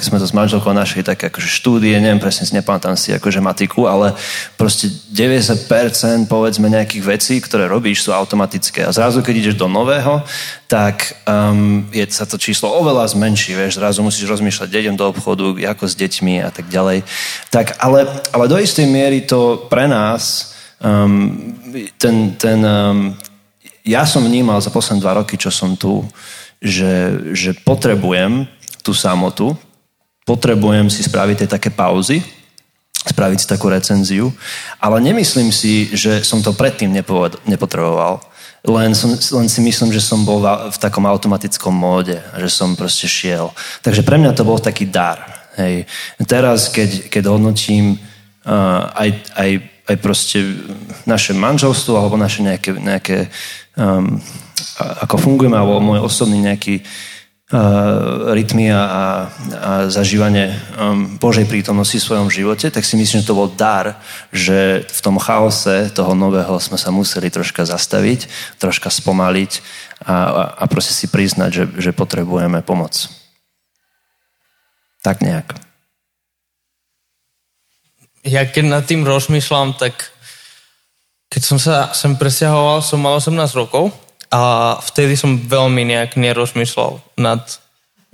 sme 0.00 0.16
to 0.16 0.26
s 0.26 0.32
manželkou 0.32 0.72
našli 0.72 1.04
také 1.04 1.28
akože 1.28 1.48
štúdie, 1.48 1.96
neviem 2.00 2.22
presne, 2.22 2.48
si 2.48 2.56
nepamätám 2.56 2.96
si 2.96 3.12
akože 3.12 3.44
matiku, 3.44 3.84
ale 3.84 4.16
proste 4.56 4.88
90% 5.12 6.26
povedzme 6.26 6.70
nejakých 6.72 7.04
vecí, 7.04 7.34
ktoré 7.38 7.68
robíš, 7.68 8.06
sú 8.06 8.10
automatické. 8.16 8.86
A 8.86 8.94
zrazu, 8.94 9.20
keď 9.20 9.34
ideš 9.36 9.56
do 9.60 9.68
nového, 9.68 10.24
tak 10.66 11.14
um, 11.28 11.86
je 11.94 12.02
sa 12.10 12.26
to 12.26 12.40
číslo 12.40 12.72
oveľa 12.72 13.12
zmenší, 13.12 13.54
vieš, 13.54 13.78
zrazu 13.78 14.02
musíš 14.02 14.26
rozmýšľať, 14.26 14.68
idem 14.72 14.96
do 14.98 15.06
obchodu, 15.06 15.54
ako 15.70 15.84
s 15.86 15.94
deťmi 15.94 16.42
a 16.42 16.50
tak 16.50 16.66
ďalej. 16.66 17.06
Tak, 17.52 17.78
ale, 17.78 18.08
ale 18.34 18.44
do 18.50 18.58
istej 18.58 18.88
miery 18.88 19.22
to 19.28 19.68
pre 19.70 19.86
nás 19.86 20.56
um, 20.82 21.54
ten, 21.98 22.34
ten 22.34 22.58
um, 22.64 23.14
ja 23.86 24.02
som 24.02 24.26
vnímal 24.26 24.58
za 24.58 24.74
posledné 24.74 24.98
dva 24.98 25.22
roky, 25.22 25.38
čo 25.38 25.54
som 25.54 25.78
tu, 25.78 26.02
že, 26.58 27.22
že 27.30 27.54
potrebujem 27.54 28.50
tú 28.86 28.94
samotu, 28.94 29.58
potrebujem 30.22 30.86
si 30.86 31.02
spraviť 31.02 31.42
tie 31.42 31.48
také 31.50 31.70
pauzy, 31.74 32.22
spraviť 33.06 33.38
si 33.38 33.46
takú 33.46 33.66
recenziu, 33.70 34.30
ale 34.78 35.02
nemyslím 35.02 35.50
si, 35.50 35.90
že 35.94 36.22
som 36.22 36.42
to 36.42 36.54
predtým 36.54 36.90
nepoved- 36.90 37.38
nepotreboval. 37.46 38.22
Len, 38.66 38.98
som, 38.98 39.14
len 39.14 39.46
si 39.46 39.62
myslím, 39.62 39.94
že 39.94 40.02
som 40.02 40.26
bol 40.26 40.42
v, 40.42 40.74
v 40.74 40.78
takom 40.82 41.06
automatickom 41.06 41.70
móde, 41.70 42.18
že 42.34 42.50
som 42.50 42.74
proste 42.74 43.06
šiel. 43.06 43.54
Takže 43.86 44.02
pre 44.02 44.18
mňa 44.18 44.34
to 44.34 44.42
bol 44.42 44.58
taký 44.58 44.90
dar. 44.90 45.22
Hej. 45.54 45.86
Teraz, 46.26 46.66
keď, 46.66 47.06
keď 47.06 47.30
hodnotím 47.30 47.94
uh, 47.94 48.90
aj, 48.90 49.08
aj, 49.38 49.50
aj 49.86 49.96
proste 50.02 50.42
naše 51.06 51.30
manželstvo 51.30 51.94
alebo 51.94 52.18
naše 52.18 52.42
nejaké, 52.42 52.74
nejaké 52.74 53.30
um, 53.78 54.18
ako 55.06 55.14
fungujeme, 55.14 55.54
alebo 55.54 55.78
môj 55.78 56.02
osobný 56.02 56.42
nejaký 56.42 56.82
uh, 56.82 57.15
rytmy 58.34 58.74
a, 58.74 58.74
a, 58.74 59.04
a 59.54 59.70
zažívanie 59.86 60.50
um, 60.50 61.14
Božej 61.14 61.46
prítomnosti 61.46 61.94
v 61.94 62.06
svojom 62.10 62.26
živote, 62.26 62.74
tak 62.74 62.82
si 62.82 62.98
myslím, 62.98 63.22
že 63.22 63.28
to 63.30 63.38
bol 63.38 63.46
dar, 63.46 64.02
že 64.34 64.82
v 64.82 65.00
tom 65.00 65.14
chaose 65.22 65.94
toho 65.94 66.18
nového 66.18 66.58
sme 66.58 66.74
sa 66.74 66.90
museli 66.90 67.30
troška 67.30 67.62
zastaviť, 67.62 68.26
troška 68.58 68.90
spomaliť 68.90 69.62
a, 70.02 70.14
a, 70.26 70.42
a 70.58 70.64
proste 70.66 70.90
si 70.90 71.06
priznať, 71.06 71.50
že, 71.54 71.64
že 71.78 71.90
potrebujeme 71.94 72.66
pomoc. 72.66 73.06
Tak 75.06 75.22
nejak. 75.22 75.54
Ja 78.26 78.42
keď 78.42 78.64
nad 78.66 78.82
tým 78.90 79.06
rozmýšľam, 79.06 79.78
tak 79.78 80.10
keď 81.30 81.42
som 81.46 81.62
sa 81.62 81.94
sem 81.94 82.18
presťahoval, 82.18 82.82
som 82.82 82.98
mal 82.98 83.22
18 83.22 83.38
rokov 83.54 83.94
a 84.30 84.76
vtedy 84.82 85.14
som 85.14 85.38
veľmi 85.38 85.86
nejak 85.86 86.18
nerozmýšľal 86.18 86.98
nad 87.20 87.42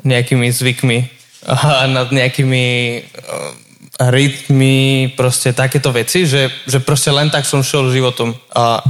nejakými 0.04 0.48
zvykmi 0.52 0.98
a 1.46 1.86
nad 1.90 2.08
nejakými 2.12 2.64
uh, 3.00 4.10
rytmi, 4.10 5.12
proste 5.14 5.52
takéto 5.52 5.92
veci, 5.92 6.24
že, 6.24 6.48
že 6.66 6.80
proste 6.80 7.12
len 7.12 7.28
tak 7.28 7.44
som 7.44 7.62
šiel 7.62 7.92
životom 7.92 8.34
a 8.54 8.80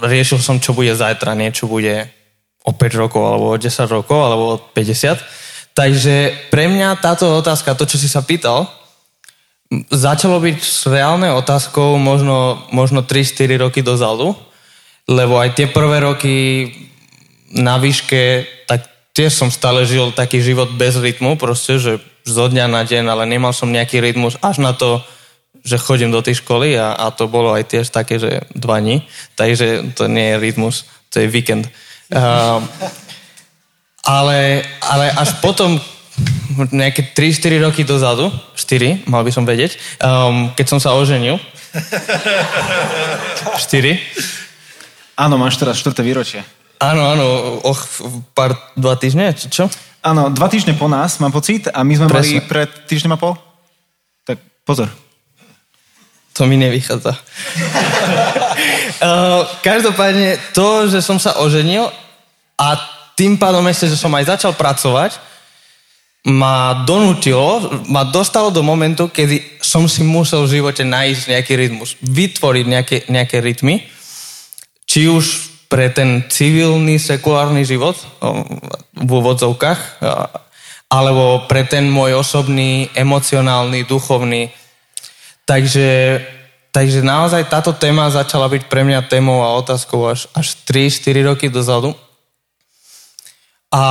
riešil 0.00 0.40
som, 0.40 0.56
čo 0.62 0.72
bude 0.72 0.94
zajtra, 0.96 1.36
nie 1.36 1.52
čo 1.52 1.68
bude 1.68 2.08
o 2.62 2.72
5 2.72 3.02
rokov, 3.02 3.22
alebo 3.26 3.44
o 3.52 3.60
10 3.60 3.68
rokov, 3.90 4.18
alebo 4.22 4.44
o 4.56 4.60
50. 4.72 5.74
Takže 5.74 6.14
pre 6.48 6.68
mňa 6.70 7.00
táto 7.00 7.26
otázka, 7.36 7.76
to, 7.76 7.84
čo 7.88 7.96
si 7.98 8.08
sa 8.08 8.22
pýtal, 8.22 8.68
začalo 9.88 10.36
byť 10.40 10.58
s 10.60 10.84
reálnej 10.84 11.32
otázkou 11.32 11.96
možno, 11.96 12.60
možno 12.70 13.00
3-4 13.02 13.56
roky 13.56 13.80
dozadu, 13.80 14.36
lebo 15.12 15.36
aj 15.36 15.52
tie 15.52 15.68
prvé 15.68 16.00
roky 16.00 16.34
na 17.52 17.76
výške, 17.76 18.48
tak 18.64 18.88
tiež 19.12 19.28
som 19.28 19.52
stále 19.52 19.84
žil 19.84 20.08
taký 20.16 20.40
život 20.40 20.72
bez 20.72 20.96
rytmu, 20.96 21.36
proste, 21.36 21.76
že 21.76 22.00
zo 22.24 22.48
dňa 22.48 22.66
na 22.72 22.82
deň, 22.88 23.04
ale 23.12 23.28
nemal 23.28 23.52
som 23.52 23.68
nejaký 23.68 24.00
rytmus 24.00 24.40
až 24.40 24.64
na 24.64 24.72
to, 24.72 25.04
že 25.62 25.78
chodím 25.78 26.10
do 26.10 26.24
tej 26.24 26.40
školy 26.42 26.74
a, 26.74 26.96
a 26.96 27.12
to 27.12 27.28
bolo 27.28 27.52
aj 27.52 27.68
tiež 27.68 27.92
také, 27.92 28.18
že 28.18 28.42
dva 28.56 28.80
dní, 28.80 29.04
takže 29.36 29.94
to 29.94 30.08
nie 30.08 30.34
je 30.34 30.40
rytmus, 30.40 30.88
to 31.12 31.22
je 31.22 31.28
víkend. 31.28 31.68
Uh, 32.10 32.58
ale, 34.02 34.66
ale 34.82 35.06
až 35.14 35.38
potom 35.38 35.78
nejaké 36.72 37.14
3-4 37.14 37.62
roky 37.62 37.82
dozadu, 37.86 38.32
4, 38.58 39.06
mal 39.06 39.22
by 39.22 39.32
som 39.32 39.46
vedieť, 39.46 39.78
um, 40.02 40.50
keď 40.56 40.66
som 40.66 40.80
sa 40.82 40.96
oženil. 40.98 41.38
4. 43.56 44.41
Áno, 45.16 45.36
máš 45.36 45.60
teraz 45.60 45.76
štvrté 45.76 46.00
výročie. 46.00 46.40
Áno, 46.82 47.02
áno, 47.06 47.26
och, 47.62 47.78
pár, 48.34 48.58
dva 48.74 48.98
týždne, 48.98 49.30
čo? 49.36 49.70
Áno, 50.02 50.34
dva 50.34 50.50
týždne 50.50 50.74
po 50.74 50.90
nás, 50.90 51.22
mám 51.22 51.30
pocit, 51.30 51.70
a 51.70 51.86
my 51.86 51.94
sme 51.94 52.06
Presne. 52.10 52.42
mali 52.42 52.50
pred 52.50 52.70
týždňom 52.90 53.14
a 53.14 53.18
pol. 53.20 53.38
Tak 54.26 54.42
pozor. 54.66 54.90
To 56.34 56.48
mi 56.48 56.58
nevychádza. 56.58 57.12
uh, 57.14 57.22
každopádne 59.68 60.42
to, 60.56 60.90
že 60.90 61.04
som 61.04 61.22
sa 61.22 61.38
oženil 61.38 61.86
a 62.58 62.68
tým 63.14 63.38
pádom 63.38 63.62
ešte, 63.70 63.92
že 63.92 64.00
som 64.00 64.10
aj 64.16 64.34
začal 64.34 64.56
pracovať, 64.56 65.20
ma 66.26 66.86
donútilo, 66.86 67.82
ma 67.90 68.06
dostalo 68.06 68.54
do 68.54 68.62
momentu, 68.62 69.10
kedy 69.10 69.58
som 69.58 69.90
si 69.90 70.06
musel 70.06 70.46
v 70.46 70.58
živote 70.58 70.86
nájsť 70.86 71.22
nejaký 71.30 71.52
rytmus, 71.58 71.90
vytvoriť 72.02 72.64
nejaké, 72.66 72.96
nejaké 73.10 73.42
rytmy, 73.42 73.86
či 74.92 75.08
už 75.08 75.48
pre 75.72 75.88
ten 75.88 76.20
civilný, 76.28 77.00
sekulárny 77.00 77.64
život 77.64 77.96
v 78.92 79.08
úvodzovkách, 79.08 80.04
alebo 80.92 81.48
pre 81.48 81.64
ten 81.64 81.88
môj 81.88 82.20
osobný, 82.20 82.92
emocionálny, 82.92 83.88
duchovný. 83.88 84.52
Takže, 85.48 86.20
takže 86.68 87.00
naozaj 87.00 87.48
táto 87.48 87.72
téma 87.72 88.12
začala 88.12 88.52
byť 88.52 88.68
pre 88.68 88.84
mňa 88.84 89.08
témou 89.08 89.40
a 89.40 89.56
otázkou 89.56 90.12
až, 90.12 90.28
až 90.36 90.60
3-4 90.68 91.24
roky 91.24 91.48
dozadu. 91.48 91.96
A 93.72 93.84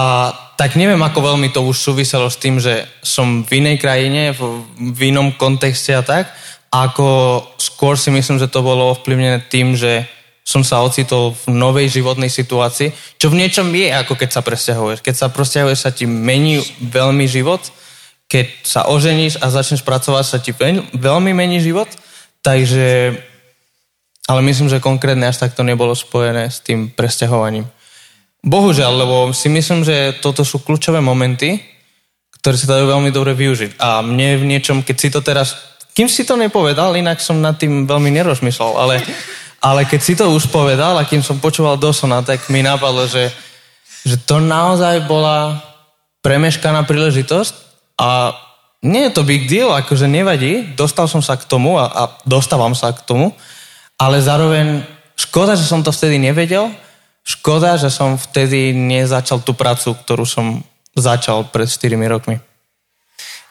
tak 0.53 0.77
neviem, 0.77 1.01
ako 1.01 1.33
veľmi 1.33 1.49
to 1.49 1.65
už 1.65 1.81
súviselo 1.81 2.29
s 2.29 2.37
tým, 2.37 2.61
že 2.61 2.85
som 3.01 3.41
v 3.41 3.65
inej 3.65 3.81
krajine, 3.81 4.37
v, 4.37 4.61
v 4.93 5.09
inom 5.09 5.33
kontexte 5.33 5.97
a 5.97 6.05
tak, 6.05 6.29
ako 6.69 7.41
skôr 7.57 7.97
si 7.97 8.13
myslím, 8.13 8.37
že 8.37 8.53
to 8.53 8.61
bolo 8.61 8.93
ovplyvnené 8.93 9.49
tým, 9.49 9.73
že 9.73 10.05
som 10.51 10.67
sa 10.67 10.83
ocitol 10.83 11.31
v 11.47 11.55
novej 11.55 11.87
životnej 11.87 12.27
situácii, 12.27 12.91
čo 13.15 13.31
v 13.31 13.39
niečom 13.39 13.71
je, 13.71 13.87
ako 13.87 14.19
keď 14.19 14.29
sa 14.35 14.43
presťahuješ. 14.43 14.99
Keď 14.99 15.15
sa 15.15 15.31
presťahuješ, 15.31 15.79
sa 15.79 15.95
ti 15.95 16.03
mení 16.03 16.59
veľmi 16.83 17.23
život, 17.23 17.63
keď 18.27 18.51
sa 18.59 18.91
oženíš 18.91 19.39
a 19.39 19.47
začneš 19.47 19.87
pracovať, 19.87 20.25
sa 20.27 20.43
ti 20.43 20.51
veľ- 20.51 20.91
veľmi 20.91 21.31
mení 21.31 21.63
život, 21.63 21.87
takže 22.43 23.15
ale 24.27 24.39
myslím, 24.47 24.67
že 24.67 24.83
konkrétne 24.83 25.27
až 25.27 25.43
tak 25.43 25.55
to 25.55 25.63
nebolo 25.63 25.95
spojené 25.95 26.51
s 26.51 26.59
tým 26.59 26.91
presťahovaním. 26.91 27.67
Bohužiaľ, 28.43 28.91
lebo 29.07 29.15
si 29.35 29.47
myslím, 29.51 29.83
že 29.83 30.17
toto 30.19 30.43
sú 30.43 30.63
kľúčové 30.63 31.03
momenty, 31.03 31.59
ktoré 32.41 32.55
sa 32.57 32.77
dajú 32.77 32.89
veľmi 32.89 33.09
dobre 33.13 33.37
využiť. 33.37 33.77
A 33.77 34.01
mne 34.01 34.41
v 34.41 34.49
niečom, 34.49 34.81
keď 34.81 34.95
si 34.97 35.09
to 35.13 35.21
teraz, 35.21 35.77
kým 35.93 36.09
si 36.09 36.25
to 36.25 36.39
nepovedal, 36.39 36.95
inak 36.97 37.21
som 37.21 37.37
nad 37.37 37.59
tým 37.59 37.85
veľmi 37.85 38.09
nerozmyslel, 38.09 38.71
ale, 38.79 39.03
ale 39.61 39.85
keď 39.85 40.01
si 40.01 40.13
to 40.17 40.25
už 40.33 40.49
povedal 40.49 40.97
a 40.97 41.05
kým 41.05 41.21
som 41.21 41.37
počúval 41.37 41.77
Dosona, 41.77 42.25
tak 42.25 42.49
mi 42.49 42.65
napadlo, 42.65 43.05
že, 43.05 43.29
že 44.01 44.17
to 44.17 44.41
naozaj 44.41 45.05
bola 45.05 45.61
premeškaná 46.25 46.81
príležitosť 46.89 47.53
a 48.01 48.33
nie 48.81 49.05
je 49.05 49.13
to 49.13 49.21
big 49.21 49.45
deal, 49.45 49.69
akože 49.69 50.09
nevadí, 50.09 50.73
dostal 50.73 51.05
som 51.05 51.21
sa 51.21 51.37
k 51.37 51.45
tomu 51.45 51.77
a, 51.77 51.85
a 51.85 52.03
dostávam 52.25 52.73
sa 52.73 52.89
k 52.89 53.05
tomu, 53.05 53.29
ale 54.01 54.17
zároveň 54.17 54.81
škoda, 55.13 55.53
že 55.53 55.69
som 55.69 55.85
to 55.85 55.93
vtedy 55.93 56.17
nevedel, 56.17 56.73
škoda, 57.21 57.77
že 57.77 57.93
som 57.93 58.17
vtedy 58.17 58.73
nezačal 58.73 59.45
tú 59.45 59.53
prácu, 59.53 59.93
ktorú 59.93 60.25
som 60.25 60.65
začal 60.97 61.45
pred 61.53 61.69
4 61.69 61.93
rokmi. 62.09 62.41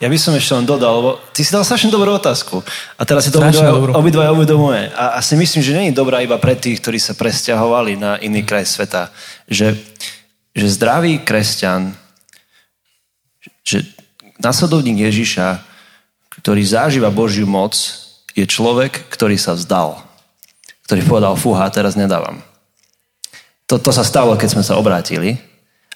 Ja 0.01 0.09
by 0.09 0.17
som 0.17 0.33
ešte 0.33 0.57
len 0.57 0.65
dodal, 0.65 0.97
lebo 0.97 1.11
ty 1.37 1.45
si 1.45 1.53
dal 1.53 1.61
strašne 1.61 1.93
dobrú 1.93 2.17
otázku. 2.17 2.65
A 2.97 3.05
teraz 3.05 3.29
si 3.29 3.31
to 3.31 3.45
obidva, 3.93 4.33
uvedomuje. 4.33 4.89
A, 4.97 5.15
a 5.15 5.19
si 5.21 5.37
myslím, 5.37 5.61
že 5.61 5.77
nie 5.77 5.87
je 5.93 6.01
dobrá 6.01 6.25
iba 6.25 6.41
pre 6.41 6.57
tých, 6.57 6.81
ktorí 6.81 6.97
sa 6.97 7.13
presťahovali 7.13 8.01
na 8.01 8.17
iný 8.17 8.41
kraj 8.41 8.65
sveta. 8.65 9.13
Že, 9.45 9.77
že 10.57 10.67
zdravý 10.73 11.21
kresťan, 11.21 11.93
že 13.61 13.85
nasledovník 14.41 15.05
Ježiša, 15.05 15.61
ktorý 16.33 16.65
zažíva 16.65 17.13
Božiu 17.13 17.45
moc, 17.45 17.77
je 18.33 18.49
človek, 18.49 19.05
ktorý 19.13 19.37
sa 19.37 19.53
vzdal. 19.53 20.01
Ktorý 20.89 21.05
povedal, 21.05 21.37
fúha, 21.37 21.69
teraz 21.69 21.93
nedávam. 21.93 22.41
To, 23.69 23.77
to 23.77 23.93
sa 23.93 24.01
stalo, 24.01 24.33
keď 24.41 24.49
sme 24.49 24.65
sa 24.65 24.81
obrátili 24.81 25.37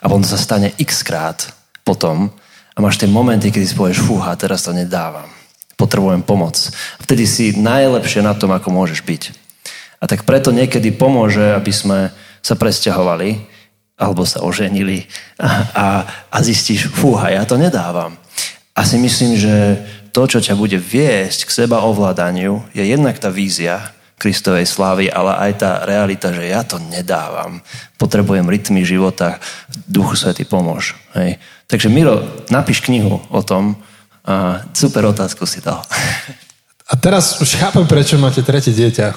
a 0.05 0.13
potom 0.13 0.21
to 0.21 0.29
sa 0.29 0.37
stane 0.37 0.77
x 0.77 1.01
krát 1.01 1.57
potom 1.89 2.29
a 2.75 2.79
máš 2.83 2.99
tie 2.99 3.07
momenty, 3.07 3.55
kedy 3.55 3.67
si 3.71 3.79
povieš, 3.79 4.03
fúha, 4.03 4.35
teraz 4.35 4.67
to 4.67 4.75
nedávam. 4.75 5.31
Potrebujem 5.79 6.23
pomoc. 6.27 6.59
Vtedy 7.03 7.27
si 7.27 7.55
najlepšie 7.55 8.23
na 8.23 8.35
tom, 8.35 8.51
ako 8.51 8.71
môžeš 8.75 9.03
byť. 9.03 9.23
A 10.03 10.11
tak 10.11 10.27
preto 10.27 10.51
niekedy 10.51 10.91
pomôže, 10.95 11.55
aby 11.55 11.73
sme 11.73 11.99
sa 12.45 12.55
presťahovali 12.59 13.55
alebo 13.95 14.27
sa 14.27 14.43
oženili 14.43 15.07
a, 15.39 15.49
a, 15.71 15.87
a 16.35 16.39
zistíš, 16.43 16.91
fúha, 16.91 17.31
ja 17.31 17.47
to 17.47 17.55
nedávam. 17.55 18.19
A 18.75 18.83
si 18.83 18.99
myslím, 18.99 19.39
že 19.39 19.55
to, 20.11 20.27
čo 20.27 20.43
ťa 20.43 20.59
bude 20.59 20.79
viesť 20.79 21.47
k 21.47 21.55
seba 21.63 21.87
ovládaniu, 21.87 22.67
je 22.75 22.83
jednak 22.83 23.19
tá 23.23 23.31
vízia 23.31 23.95
Kristovej 24.19 24.67
slávy, 24.67 25.11
ale 25.11 25.51
aj 25.51 25.53
tá 25.59 25.71
realita, 25.87 26.31
že 26.35 26.51
ja 26.51 26.67
to 26.67 26.79
nedávam. 26.79 27.63
Potrebujem 27.99 28.47
rytmy 28.47 28.87
života, 28.87 29.39
Duchu 29.87 30.15
Svety 30.19 30.47
pomôž. 30.47 30.95
Hej. 31.15 31.39
Takže 31.75 31.91
Miro, 31.91 32.23
napíš 32.55 32.87
knihu 32.87 33.19
o 33.35 33.43
tom. 33.43 33.75
A 34.23 34.63
super 34.71 35.11
otázku 35.11 35.43
si 35.43 35.59
dal. 35.59 35.83
A 36.87 36.95
teraz 36.95 37.43
už 37.43 37.59
chápem, 37.59 37.83
prečo 37.83 38.15
máte 38.15 38.47
tretie 38.47 38.71
dieťa. 38.71 39.11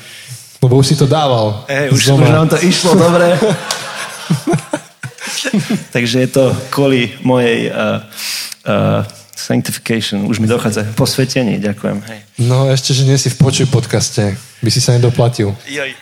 Lebo 0.65 0.81
už 0.81 0.89
si 0.89 0.95
to 0.97 1.05
dával. 1.05 1.69
Hej, 1.69 1.93
už, 1.93 2.01
doma. 2.09 2.25
už 2.25 2.29
nám 2.33 2.49
to 2.49 2.57
išlo 2.65 2.97
dobre. 2.97 3.37
Takže 5.93 6.25
je 6.25 6.29
to 6.33 6.49
kvôli 6.73 7.13
mojej 7.21 7.69
uh, 7.69 8.01
uh, 8.65 9.05
sanctification. 9.37 10.25
Už 10.25 10.41
mi 10.41 10.49
dochádza 10.49 10.81
posvetenie. 10.97 11.61
Ďakujem. 11.61 11.97
Hej. 12.09 12.19
No 12.41 12.65
ešte, 12.73 12.89
že 12.97 13.05
nie 13.05 13.21
si 13.21 13.29
v 13.29 13.37
počuj 13.37 13.69
podcaste. 13.69 14.33
By 14.65 14.69
si 14.73 14.81
sa 14.81 14.97
nedoplatil. 14.97 15.53
Joj. 15.69 15.93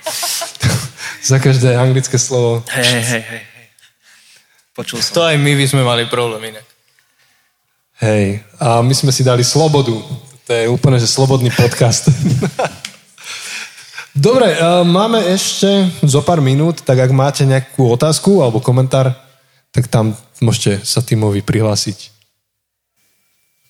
Za 1.35 1.35
každé 1.35 1.75
anglické 1.75 2.15
slovo. 2.15 2.63
Hej, 2.71 3.03
hej, 3.03 3.23
hej. 3.27 3.54
Počul 4.75 4.99
som. 4.99 5.15
To 5.15 5.21
aj 5.23 5.39
my 5.39 5.55
by 5.55 5.65
sme 5.71 5.87
mali 5.87 6.03
problém 6.11 6.51
inak. 6.51 6.67
Hej, 8.03 8.43
a 8.59 8.83
my 8.83 8.91
sme 8.91 9.15
si 9.15 9.23
dali 9.23 9.39
slobodu. 9.39 9.95
To 10.45 10.51
je 10.51 10.67
úplne, 10.67 10.99
že 10.99 11.07
slobodný 11.07 11.47
podcast. 11.55 12.11
Dobre, 14.15 14.51
máme 14.83 15.23
ešte 15.31 15.87
zo 16.03 16.19
pár 16.19 16.43
minút, 16.43 16.83
tak 16.83 16.99
ak 16.99 17.11
máte 17.15 17.47
nejakú 17.47 17.87
otázku 17.87 18.43
alebo 18.43 18.59
komentár, 18.59 19.15
tak 19.71 19.87
tam 19.87 20.11
môžete 20.43 20.83
sa 20.83 20.99
Timovi 20.99 21.39
prihlásiť. 21.39 22.15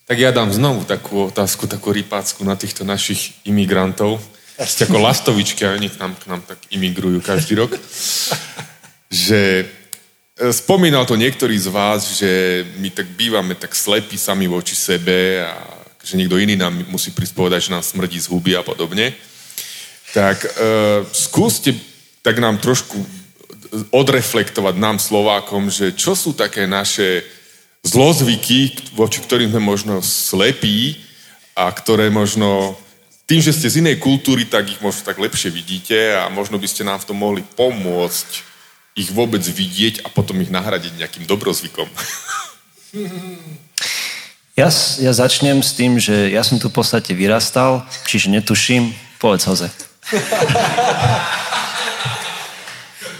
Tak 0.06 0.18
ja 0.22 0.30
dám 0.30 0.54
znovu 0.54 0.86
takú 0.86 1.30
otázku, 1.30 1.66
takú 1.66 1.90
rypácku 1.90 2.46
na 2.46 2.54
týchto 2.54 2.86
našich 2.86 3.34
imigrantov. 3.46 4.22
Ste 4.58 4.86
ako 4.86 5.02
lastovičky 5.02 5.66
a 5.66 5.74
oni 5.74 5.90
k 5.90 5.98
nám, 5.98 6.14
k 6.18 6.26
nám 6.30 6.42
tak 6.46 6.62
imigrujú 6.70 7.22
každý 7.26 7.62
rok. 7.62 7.78
Že 9.10 9.70
spomínal 10.36 11.08
to 11.08 11.16
niektorý 11.16 11.56
z 11.56 11.72
vás, 11.72 12.20
že 12.20 12.64
my 12.84 12.92
tak 12.92 13.08
bývame 13.16 13.56
tak 13.56 13.72
slepí 13.72 14.20
sami 14.20 14.52
voči 14.52 14.76
sebe 14.76 15.48
a 15.48 15.56
že 16.04 16.20
niekto 16.20 16.38
iný 16.38 16.60
nám 16.60 16.76
musí 16.92 17.16
prísť 17.16 17.34
povedať, 17.34 17.60
že 17.66 17.74
nám 17.74 17.82
smrdí 17.82 18.20
z 18.20 18.30
huby 18.30 18.54
a 18.54 18.62
podobne. 18.62 19.16
Tak 20.14 20.38
e, 20.44 20.50
skúste 21.16 21.74
tak 22.22 22.38
nám 22.42 22.58
trošku 22.60 23.00
odreflektovať 23.96 24.76
nám 24.76 24.98
Slovákom, 24.98 25.72
že 25.72 25.96
čo 25.96 26.18
sú 26.18 26.34
také 26.34 26.68
naše 26.68 27.24
zlozvyky, 27.86 28.92
voči 28.98 29.22
ktorým 29.22 29.54
sme 29.54 29.62
možno 29.62 30.02
slepí 30.02 31.00
a 31.54 31.70
ktoré 31.70 32.10
možno 32.10 32.76
tým, 33.26 33.42
že 33.42 33.54
ste 33.54 33.70
z 33.70 33.80
inej 33.82 33.98
kultúry, 34.02 34.46
tak 34.46 34.70
ich 34.70 34.82
možno 34.82 35.06
tak 35.06 35.18
lepšie 35.18 35.50
vidíte 35.50 36.18
a 36.18 36.30
možno 36.30 36.62
by 36.62 36.68
ste 36.70 36.86
nám 36.86 37.02
v 37.02 37.08
tom 37.14 37.18
mohli 37.18 37.42
pomôcť 37.56 38.55
ich 38.96 39.12
vôbec 39.12 39.44
vidieť 39.44 40.08
a 40.08 40.10
potom 40.10 40.40
ich 40.40 40.50
nahradiť 40.50 40.96
nejakým 40.98 41.28
dobrozvykom. 41.28 41.88
Ja, 44.56 44.72
ja 45.04 45.12
začnem 45.12 45.60
s 45.60 45.76
tým, 45.76 46.00
že 46.00 46.32
ja 46.32 46.40
som 46.40 46.56
tu 46.56 46.72
v 46.72 46.80
podstate 46.80 47.12
vyrastal, 47.12 47.84
čiže 48.08 48.32
netuším. 48.32 48.96
Povedz, 49.20 49.52
Hoze. 49.52 49.68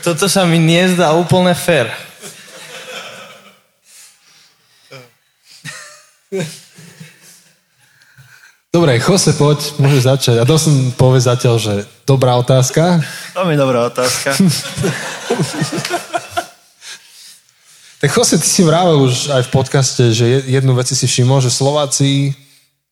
Toto 0.08 0.32
sa 0.32 0.48
mi 0.48 0.64
nezdá 0.64 1.12
úplne 1.12 1.52
fér. 1.52 1.92
Dobre, 8.76 9.00
Jose, 9.00 9.32
poď, 9.40 9.72
môžeš 9.80 10.04
začať. 10.04 10.36
A 10.36 10.44
to 10.44 10.60
som 10.60 10.92
povie 11.00 11.24
zatiaľ, 11.24 11.56
že 11.64 11.88
dobrá 12.04 12.36
otázka. 12.36 13.00
Veľmi 13.32 13.56
dobrá 13.56 13.88
otázka. 13.88 14.36
Tak 17.96 18.12
Jose, 18.12 18.38
ty 18.38 18.46
si 18.46 18.62
vravel 18.62 19.08
už 19.08 19.34
aj 19.34 19.48
v 19.48 19.54
podcaste, 19.56 20.04
že 20.14 20.28
je- 20.28 20.60
jednu 20.60 20.76
vec 20.76 20.86
si 20.86 21.08
všimol, 21.08 21.42
že 21.42 21.50
Slováci 21.50 22.36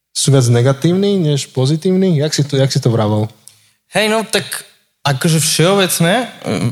sú 0.09 0.31
viac 0.31 0.47
negatívni 0.47 1.19
než 1.19 1.51
pozitívni. 1.53 2.17
Jak 2.17 2.33
si 2.33 2.41
to, 2.47 2.57
jak 2.57 2.71
si 2.71 2.79
to 2.79 2.89
vravel? 2.89 3.29
Hej, 3.93 4.09
no 4.09 4.23
tak 4.25 4.47
akože 5.05 5.37
všeobecné 5.37 6.31
mm, 6.47 6.71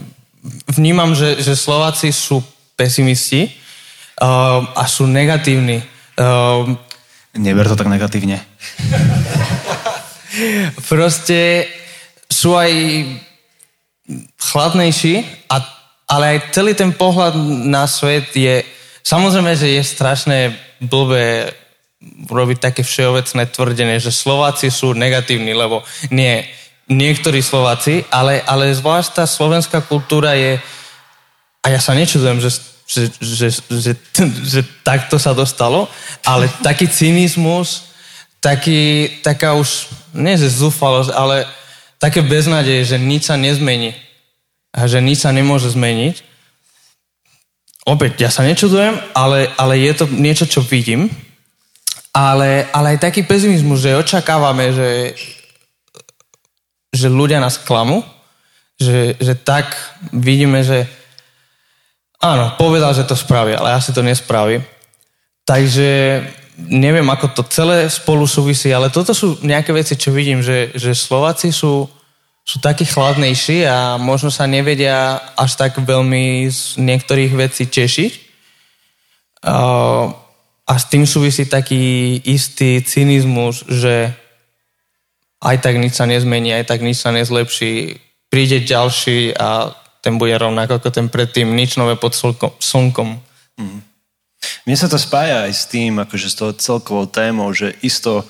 vnímam, 0.74 1.12
že, 1.14 1.38
že 1.44 1.54
Slováci 1.60 2.10
sú 2.10 2.42
pesimisti 2.80 3.52
uh, 4.18 4.64
a 4.74 4.88
sú 4.90 5.06
negatívni. 5.06 5.84
Uh, 6.18 6.80
Neber 7.38 7.68
to 7.68 7.80
tak 7.80 7.88
negatívne. 7.88 8.44
proste 10.88 11.68
sú 12.28 12.56
aj 12.56 12.72
chladnejší, 14.40 15.24
a, 15.52 15.58
ale 16.08 16.26
aj 16.36 16.38
celý 16.52 16.74
ten 16.76 16.92
pohľad 16.92 17.36
na 17.68 17.88
svet 17.88 18.36
je... 18.36 18.64
Samozrejme, 19.02 19.56
že 19.56 19.80
je 19.80 19.84
strašné 19.84 20.40
blbé 20.84 21.56
robiť 22.28 22.58
také 22.58 22.82
všeobecné 22.82 23.46
tvrdenie, 23.50 23.98
že 24.02 24.14
Slováci 24.14 24.74
sú 24.74 24.98
negatívni, 24.98 25.54
lebo 25.54 25.86
nie, 26.10 26.42
niektorí 26.90 27.40
Slováci, 27.46 28.04
ale, 28.10 28.42
ale 28.44 28.74
zvlášť 28.74 29.24
tá 29.24 29.26
slovenská 29.28 29.86
kultúra 29.86 30.34
je... 30.34 30.58
A 31.62 31.70
ja 31.70 31.78
sa 31.78 31.94
nečudujem, 31.94 32.42
že, 32.42 32.58
že, 32.92 33.08
že, 33.24 33.48
že, 33.72 33.92
že 34.44 34.62
takto 34.84 35.16
sa 35.16 35.32
dostalo, 35.32 35.88
ale 36.28 36.52
taký 36.60 36.92
cynizmus, 36.92 37.88
taký, 38.44 39.08
taká 39.24 39.56
už, 39.56 39.88
nie 40.12 40.36
že 40.36 40.52
zúfalosť, 40.52 41.16
ale 41.16 41.48
také 41.96 42.20
beznadeje, 42.20 42.84
že 42.84 42.98
nič 43.00 43.32
sa 43.32 43.40
nezmení 43.40 43.96
a 44.76 44.92
že 44.92 45.00
nič 45.00 45.24
sa 45.24 45.32
nemôže 45.32 45.72
zmeniť. 45.72 46.28
Opäť, 47.88 48.28
ja 48.28 48.30
sa 48.30 48.44
nečudujem, 48.44 49.00
ale, 49.16 49.48
ale 49.56 49.80
je 49.80 49.94
to 49.96 50.06
niečo, 50.12 50.46
čo 50.46 50.62
vidím. 50.62 51.08
Ale, 52.12 52.68
ale 52.76 53.00
aj 53.00 53.08
taký 53.08 53.24
pesimizmus, 53.24 53.88
že 53.88 53.96
očakávame, 53.96 54.76
že, 54.76 55.16
že 56.92 57.08
ľudia 57.08 57.40
nás 57.40 57.56
klamú, 57.56 58.04
že, 58.76 59.16
že 59.16 59.34
tak 59.34 59.72
vidíme, 60.12 60.60
že 60.60 60.86
áno, 62.22 62.56
povedal, 62.56 62.94
že 62.94 63.04
to 63.04 63.18
spraví, 63.18 63.58
ale 63.58 63.74
asi 63.74 63.92
to 63.92 64.06
nespraví. 64.06 64.62
Takže 65.44 66.22
neviem, 66.70 67.08
ako 67.10 67.34
to 67.34 67.44
celé 67.50 67.90
spolu 67.90 68.30
súvisí, 68.30 68.70
ale 68.70 68.94
toto 68.94 69.12
sú 69.12 69.42
nejaké 69.42 69.74
veci, 69.74 69.98
čo 69.98 70.14
vidím, 70.14 70.46
že, 70.46 70.70
že 70.78 70.94
Slováci 70.94 71.50
sú, 71.50 71.90
sú 72.46 72.58
takí 72.62 72.86
chladnejší 72.86 73.66
a 73.66 73.98
možno 73.98 74.30
sa 74.30 74.46
nevedia 74.46 75.18
až 75.34 75.58
tak 75.58 75.82
veľmi 75.82 76.46
z 76.50 76.78
niektorých 76.78 77.34
vecí 77.34 77.66
tešiť. 77.66 78.12
A, 79.46 80.78
s 80.78 80.86
tým 80.88 81.04
súvisí 81.04 81.50
taký 81.52 82.16
istý 82.24 82.80
cynizmus, 82.80 83.68
že 83.68 84.14
aj 85.42 85.58
tak 85.60 85.76
nič 85.82 85.98
sa 85.98 86.06
nezmení, 86.06 86.54
aj 86.54 86.70
tak 86.70 86.80
nič 86.86 87.02
sa 87.02 87.12
nezlepší. 87.12 87.98
Príde 88.32 88.64
ďalší 88.64 89.36
a 89.36 89.74
ten 90.02 90.18
bude 90.18 90.34
rovnako 90.34 90.82
ako 90.82 90.90
ten 90.90 91.08
predtým, 91.08 91.54
nič 91.54 91.78
nové 91.78 91.94
pod 91.94 92.18
slnkom. 92.18 92.58
slnkom. 92.58 93.10
Mne 94.66 94.78
sa 94.78 94.90
to 94.90 94.98
spája 94.98 95.46
aj 95.46 95.54
s 95.54 95.64
tým, 95.70 96.02
akože 96.02 96.28
s 96.28 96.36
tou 96.36 96.50
celkovou 96.58 97.06
témou, 97.06 97.54
že 97.54 97.78
isto 97.86 98.26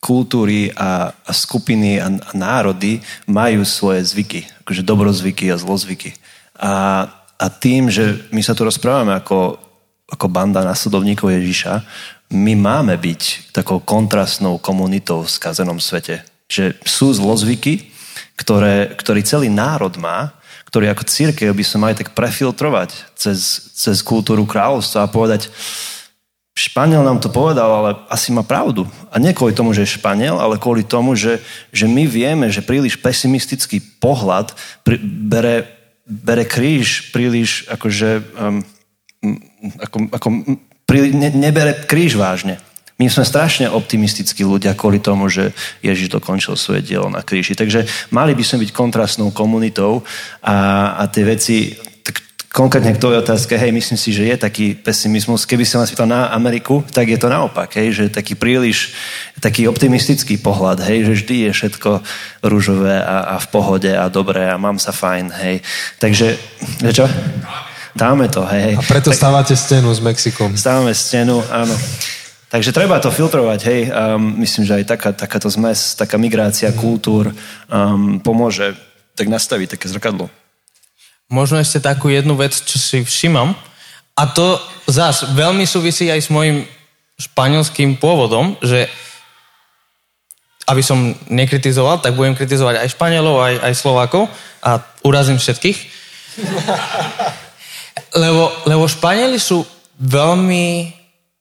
kultúry 0.00 0.72
a, 0.72 1.12
a 1.12 1.32
skupiny 1.32 2.00
a, 2.00 2.08
a 2.08 2.30
národy 2.32 3.04
majú 3.28 3.64
svoje 3.68 4.04
zvyky, 4.04 4.48
akože 4.64 4.82
dobrozvyky 4.84 5.52
a 5.52 5.60
zlozvyky. 5.60 6.16
A, 6.56 7.04
a 7.36 7.46
tým, 7.52 7.92
že 7.92 8.24
my 8.32 8.40
sa 8.40 8.56
tu 8.56 8.64
rozprávame 8.64 9.12
ako, 9.12 9.60
ako 10.08 10.26
banda 10.32 10.64
následovníkov 10.64 11.28
Ježiša, 11.28 11.84
my 12.32 12.58
máme 12.58 12.96
byť 12.96 13.52
takou 13.54 13.78
kontrastnou 13.78 14.58
komunitou 14.58 15.22
v 15.22 15.30
skazenom 15.30 15.78
svete. 15.78 16.26
Že 16.50 16.80
sú 16.82 17.12
zlozvyky, 17.14 17.92
ktoré, 18.38 18.94
ktorý 18.96 19.20
celý 19.22 19.48
národ 19.50 19.94
má, 19.98 20.34
ktorý 20.66 20.92
ako 20.92 21.06
církev 21.06 21.54
by 21.54 21.64
sme 21.64 21.78
mali 21.88 21.94
tak 21.94 22.12
prefiltrovať 22.12 23.16
cez, 23.16 23.70
cez 23.72 24.02
kultúru 24.02 24.44
kráľovstva 24.44 25.06
a 25.06 25.12
povedať, 25.12 25.48
Španiel 26.56 27.04
nám 27.04 27.20
to 27.20 27.28
povedal, 27.28 27.68
ale 27.68 27.90
asi 28.08 28.32
má 28.32 28.40
pravdu. 28.40 28.88
A 29.12 29.20
nie 29.20 29.36
kvôli 29.36 29.52
tomu, 29.52 29.76
že 29.76 29.84
je 29.84 30.00
Španiel, 30.00 30.40
ale 30.40 30.56
kvôli 30.56 30.88
tomu, 30.88 31.12
že, 31.12 31.44
že 31.68 31.84
my 31.84 32.08
vieme, 32.08 32.48
že 32.48 32.64
príliš 32.64 32.96
pesimistický 32.96 33.76
pohľad 34.00 34.56
pri, 34.80 34.96
bere, 35.04 35.68
bere 36.08 36.48
kríž 36.48 37.12
príliš 37.12 37.68
akože 37.68 38.24
um, 38.40 38.64
ako, 39.84 39.96
ako, 40.16 40.28
príli, 40.88 41.12
ne, 41.12 41.28
nebere 41.28 41.76
kríž 41.84 42.16
vážne. 42.16 42.56
My 42.96 43.12
sme 43.12 43.28
strašne 43.28 43.68
optimistickí 43.68 44.40
ľudia 44.40 44.72
kvôli 44.72 45.04
tomu, 45.04 45.28
že 45.28 45.52
Ježiš 45.84 46.16
dokončil 46.16 46.56
svoje 46.56 46.80
dielo 46.80 47.12
na 47.12 47.20
kríži. 47.20 47.52
Takže 47.52 47.84
mali 48.08 48.32
by 48.32 48.40
sme 48.40 48.64
byť 48.64 48.72
kontrastnou 48.72 49.28
komunitou 49.36 50.00
a, 50.40 50.96
a 50.96 51.04
tie 51.04 51.28
veci, 51.28 51.76
tak 51.76 52.24
konkrétne 52.48 52.96
k 52.96 53.02
tvojej 53.04 53.20
otázke, 53.20 53.52
hej, 53.60 53.68
myslím 53.68 54.00
si, 54.00 54.16
že 54.16 54.24
je 54.24 54.36
taký 54.40 54.72
pesimizmus. 54.80 55.44
Keby 55.44 55.68
sa 55.68 55.76
ma 55.76 55.84
spýtal 55.84 56.08
na 56.08 56.32
Ameriku, 56.32 56.88
tak 56.88 57.12
je 57.12 57.20
to 57.20 57.28
naopak, 57.28 57.68
hej, 57.76 57.92
že 57.92 58.04
taký 58.08 58.32
príliš, 58.32 58.96
taký 59.44 59.68
optimistický 59.68 60.40
pohľad, 60.40 60.80
hej, 60.88 61.04
že 61.04 61.12
vždy 61.20 61.36
je 61.44 61.50
všetko 61.52 62.00
rúžové 62.48 62.96
a, 62.96 63.36
a 63.36 63.44
v 63.44 63.46
pohode 63.52 63.92
a 63.92 64.08
dobré 64.08 64.48
a 64.48 64.56
mám 64.56 64.80
sa 64.80 64.96
fajn, 64.96 65.36
hej. 65.36 65.60
Takže, 66.00 66.32
že 66.80 66.92
čo? 66.96 67.04
Dáme 67.92 68.32
to, 68.32 68.40
hej. 68.48 68.72
A 68.72 68.80
preto 68.88 69.12
stávate 69.12 69.52
stenu 69.52 69.92
s 69.92 70.00
Mexikom. 70.00 70.56
Stávame 70.56 70.96
stenu, 70.96 71.44
áno. 71.52 71.76
Takže 72.46 72.70
treba 72.70 73.02
to 73.02 73.10
filtrovať, 73.10 73.60
hej. 73.66 73.80
Um, 73.90 74.38
myslím, 74.38 74.62
že 74.62 74.78
aj 74.78 74.84
taká, 74.86 75.10
takáto 75.10 75.50
zmes, 75.50 75.98
taká 75.98 76.14
migrácia 76.14 76.70
kultúr 76.70 77.34
um, 77.66 78.22
pomôže 78.22 78.78
tak 79.18 79.26
nastaviť 79.26 79.74
také 79.74 79.90
zrkadlo. 79.90 80.30
Možno 81.26 81.58
ešte 81.58 81.82
takú 81.82 82.06
jednu 82.06 82.38
vec, 82.38 82.54
čo 82.54 82.78
si 82.78 83.02
všimam, 83.02 83.58
a 84.16 84.22
to 84.30 84.56
zás 84.88 85.28
veľmi 85.34 85.66
súvisí 85.68 86.08
aj 86.08 86.20
s 86.24 86.30
mojim 86.32 86.64
španielským 87.20 88.00
pôvodom, 88.00 88.56
že 88.64 88.88
aby 90.66 90.82
som 90.82 91.14
nekritizoval, 91.30 92.02
tak 92.02 92.18
budem 92.18 92.34
kritizovať 92.34 92.82
aj 92.82 92.92
Španielov, 92.98 93.38
aj, 93.38 93.54
aj 93.70 93.72
Slovákov 93.78 94.26
a 94.58 94.82
urazím 95.06 95.38
všetkých. 95.38 95.78
lebo, 98.22 98.50
lebo 98.66 98.84
Španieli 98.90 99.38
sú 99.38 99.62
veľmi 100.02 100.90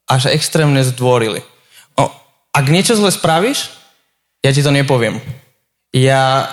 až 0.06 0.34
extrémne 0.34 0.82
zdvorili. 0.86 1.42
O, 1.98 2.10
ak 2.54 2.66
niečo 2.70 2.94
zle 2.98 3.10
spravíš, 3.10 3.74
ja 4.46 4.54
ti 4.54 4.62
to 4.62 4.70
nepoviem. 4.70 5.18
Ja 5.90 6.46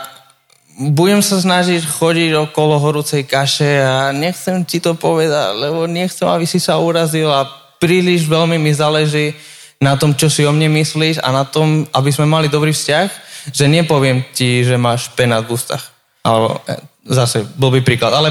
budem 0.79 1.21
sa 1.21 1.37
snažiť 1.37 1.85
chodiť 1.85 2.49
okolo 2.49 2.81
horúcej 2.81 3.29
kaše 3.29 3.85
a 3.85 4.11
nechcem 4.17 4.65
ti 4.65 4.81
to 4.81 4.97
povedať, 4.97 5.53
lebo 5.61 5.85
nechcem, 5.85 6.25
aby 6.25 6.49
si 6.49 6.57
sa 6.57 6.81
urazil 6.81 7.29
a 7.29 7.45
príliš 7.77 8.25
veľmi 8.25 8.57
mi 8.57 8.73
záleží 8.73 9.37
na 9.83 9.99
tom, 9.99 10.15
čo 10.15 10.31
si 10.31 10.47
o 10.47 10.53
mne 10.55 10.71
myslíš 10.79 11.21
a 11.21 11.29
na 11.35 11.45
tom, 11.45 11.85
aby 11.91 12.11
sme 12.15 12.25
mali 12.25 12.47
dobrý 12.47 12.71
vzťah, 12.71 13.09
že 13.51 13.67
nepoviem 13.67 14.23
ti, 14.31 14.63
že 14.63 14.79
máš 14.79 15.11
penát 15.13 15.43
v 15.43 15.59
ústach. 15.59 15.91
Alebo 16.23 16.63
e, 16.63 16.79
zase 17.11 17.43
blbý 17.59 17.83
príklad. 17.83 18.15
Ale 18.15 18.31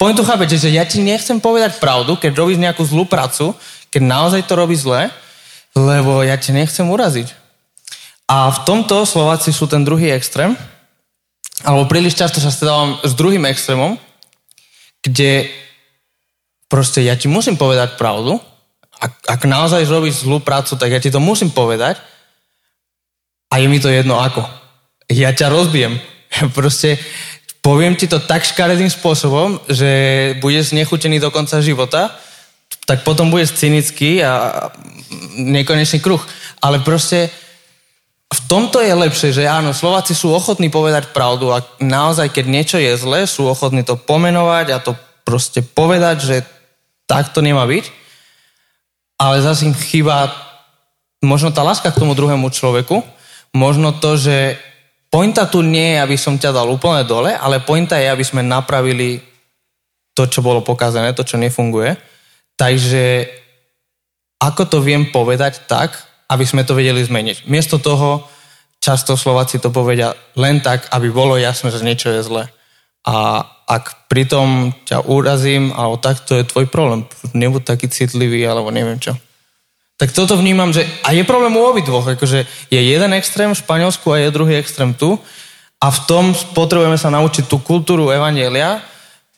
poviem 0.00 0.16
tu 0.16 0.24
chápete, 0.24 0.56
že 0.56 0.72
ja 0.72 0.88
ti 0.88 1.04
nechcem 1.04 1.36
povedať 1.36 1.76
pravdu, 1.76 2.16
keď 2.16 2.32
robíš 2.32 2.56
nejakú 2.56 2.80
zlú 2.80 3.04
prácu, 3.04 3.52
keď 3.90 4.02
naozaj 4.02 4.46
to 4.46 4.54
robíš 4.54 4.86
zle, 4.86 5.10
lebo 5.74 6.22
ja 6.22 6.38
ti 6.38 6.50
nechcem 6.50 6.86
uraziť. 6.86 7.30
A 8.30 8.50
v 8.50 8.62
tomto 8.62 9.02
Slováci 9.02 9.50
sú 9.50 9.66
ten 9.66 9.82
druhý 9.82 10.14
extrém, 10.14 10.54
alebo 11.66 11.90
príliš 11.90 12.16
často 12.16 12.38
sa 12.38 12.54
stretávam 12.54 12.96
s 13.02 13.12
druhým 13.12 13.42
extrémom, 13.50 13.98
kde 15.02 15.50
proste 16.70 17.02
ja 17.02 17.18
ti 17.18 17.26
musím 17.26 17.58
povedať 17.58 17.98
pravdu, 17.98 18.38
ak, 19.00 19.12
ak 19.26 19.40
naozaj 19.48 19.88
robíš 19.88 20.22
zlú 20.22 20.44
prácu, 20.44 20.76
tak 20.76 20.92
ja 20.92 21.00
ti 21.00 21.08
to 21.08 21.18
musím 21.18 21.48
povedať 21.48 21.96
a 23.48 23.58
je 23.58 23.66
mi 23.66 23.80
to 23.80 23.88
jedno 23.88 24.20
ako. 24.20 24.44
Ja 25.10 25.32
ťa 25.32 25.48
rozbijem. 25.50 25.98
Proste 26.56 27.00
poviem 27.64 27.96
ti 27.96 28.06
to 28.06 28.20
tak 28.20 28.44
škaredým 28.44 28.92
spôsobom, 28.92 29.58
že 29.66 29.90
budeš 30.38 30.76
nechutený 30.76 31.18
do 31.18 31.32
konca 31.32 31.58
života, 31.64 32.12
tak 32.86 33.06
potom 33.06 33.30
budeš 33.30 33.54
cynický 33.58 34.22
a 34.22 34.66
nekonečný 35.38 36.02
kruh. 36.02 36.22
Ale 36.58 36.82
proste 36.82 37.30
v 38.30 38.40
tomto 38.46 38.78
je 38.78 38.94
lepšie, 38.94 39.30
že 39.34 39.50
áno, 39.50 39.74
Slováci 39.74 40.14
sú 40.14 40.30
ochotní 40.30 40.70
povedať 40.70 41.10
pravdu 41.10 41.50
a 41.50 41.66
naozaj, 41.82 42.30
keď 42.30 42.44
niečo 42.46 42.78
je 42.78 42.94
zlé, 42.94 43.26
sú 43.26 43.46
ochotní 43.46 43.82
to 43.82 43.98
pomenovať 43.98 44.66
a 44.70 44.82
to 44.82 44.94
proste 45.26 45.66
povedať, 45.74 46.16
že 46.22 46.36
tak 47.10 47.34
to 47.34 47.42
nemá 47.42 47.66
byť. 47.66 47.90
Ale 49.18 49.42
zase 49.42 49.66
im 49.66 49.74
chýba 49.74 50.30
možno 51.20 51.50
tá 51.50 51.66
láska 51.66 51.90
k 51.90 52.00
tomu 52.00 52.14
druhému 52.14 52.48
človeku, 52.48 53.02
možno 53.52 53.92
to, 53.98 54.16
že 54.16 54.56
pointa 55.10 55.44
tu 55.44 55.60
nie 55.60 55.98
je, 55.98 56.02
aby 56.02 56.16
som 56.16 56.38
ťa 56.38 56.54
dal 56.54 56.70
úplne 56.70 57.02
dole, 57.04 57.34
ale 57.34 57.60
pointa 57.60 57.98
je, 57.98 58.08
aby 58.08 58.24
sme 58.24 58.46
napravili 58.46 59.20
to, 60.14 60.24
čo 60.30 60.40
bolo 60.40 60.62
pokazané, 60.62 61.12
to, 61.12 61.26
čo 61.26 61.36
nefunguje. 61.36 62.09
Takže 62.60 63.24
ako 64.36 64.62
to 64.68 64.78
viem 64.84 65.08
povedať 65.08 65.64
tak, 65.64 65.96
aby 66.28 66.44
sme 66.44 66.68
to 66.68 66.76
vedeli 66.76 67.00
zmeniť. 67.00 67.48
Miesto 67.48 67.80
toho 67.80 68.28
často 68.76 69.16
Slováci 69.16 69.56
to 69.56 69.72
povedia 69.72 70.12
len 70.36 70.60
tak, 70.60 70.88
aby 70.92 71.08
bolo 71.08 71.40
jasné, 71.40 71.72
že 71.72 71.84
niečo 71.84 72.12
je 72.12 72.20
zle. 72.20 72.44
A 73.08 73.40
ak 73.64 74.12
pritom 74.12 74.76
ťa 74.84 75.08
urazím, 75.08 75.72
alebo 75.72 75.96
tak, 75.96 76.20
to 76.28 76.36
je 76.36 76.44
tvoj 76.44 76.68
problém. 76.68 77.08
Nebuď 77.32 77.64
taký 77.64 77.88
citlivý, 77.88 78.44
alebo 78.44 78.68
neviem 78.68 79.00
čo. 79.00 79.16
Tak 80.00 80.16
toto 80.16 80.36
vnímam, 80.36 80.72
že 80.72 80.84
a 81.04 81.12
je 81.12 81.28
problém 81.28 81.52
u 81.56 81.64
obidvoch, 81.64 82.08
akože 82.08 82.48
je 82.72 82.80
jeden 82.80 83.12
extrém 83.12 83.52
v 83.52 83.60
Španielsku 83.60 84.08
a 84.08 84.20
je 84.20 84.32
druhý 84.32 84.56
extrém 84.56 84.96
tu 84.96 85.20
a 85.76 85.86
v 85.92 85.98
tom 86.08 86.32
potrebujeme 86.56 86.96
sa 86.96 87.12
naučiť 87.12 87.44
tú 87.44 87.60
kultúru 87.60 88.08
evanielia, 88.08 88.80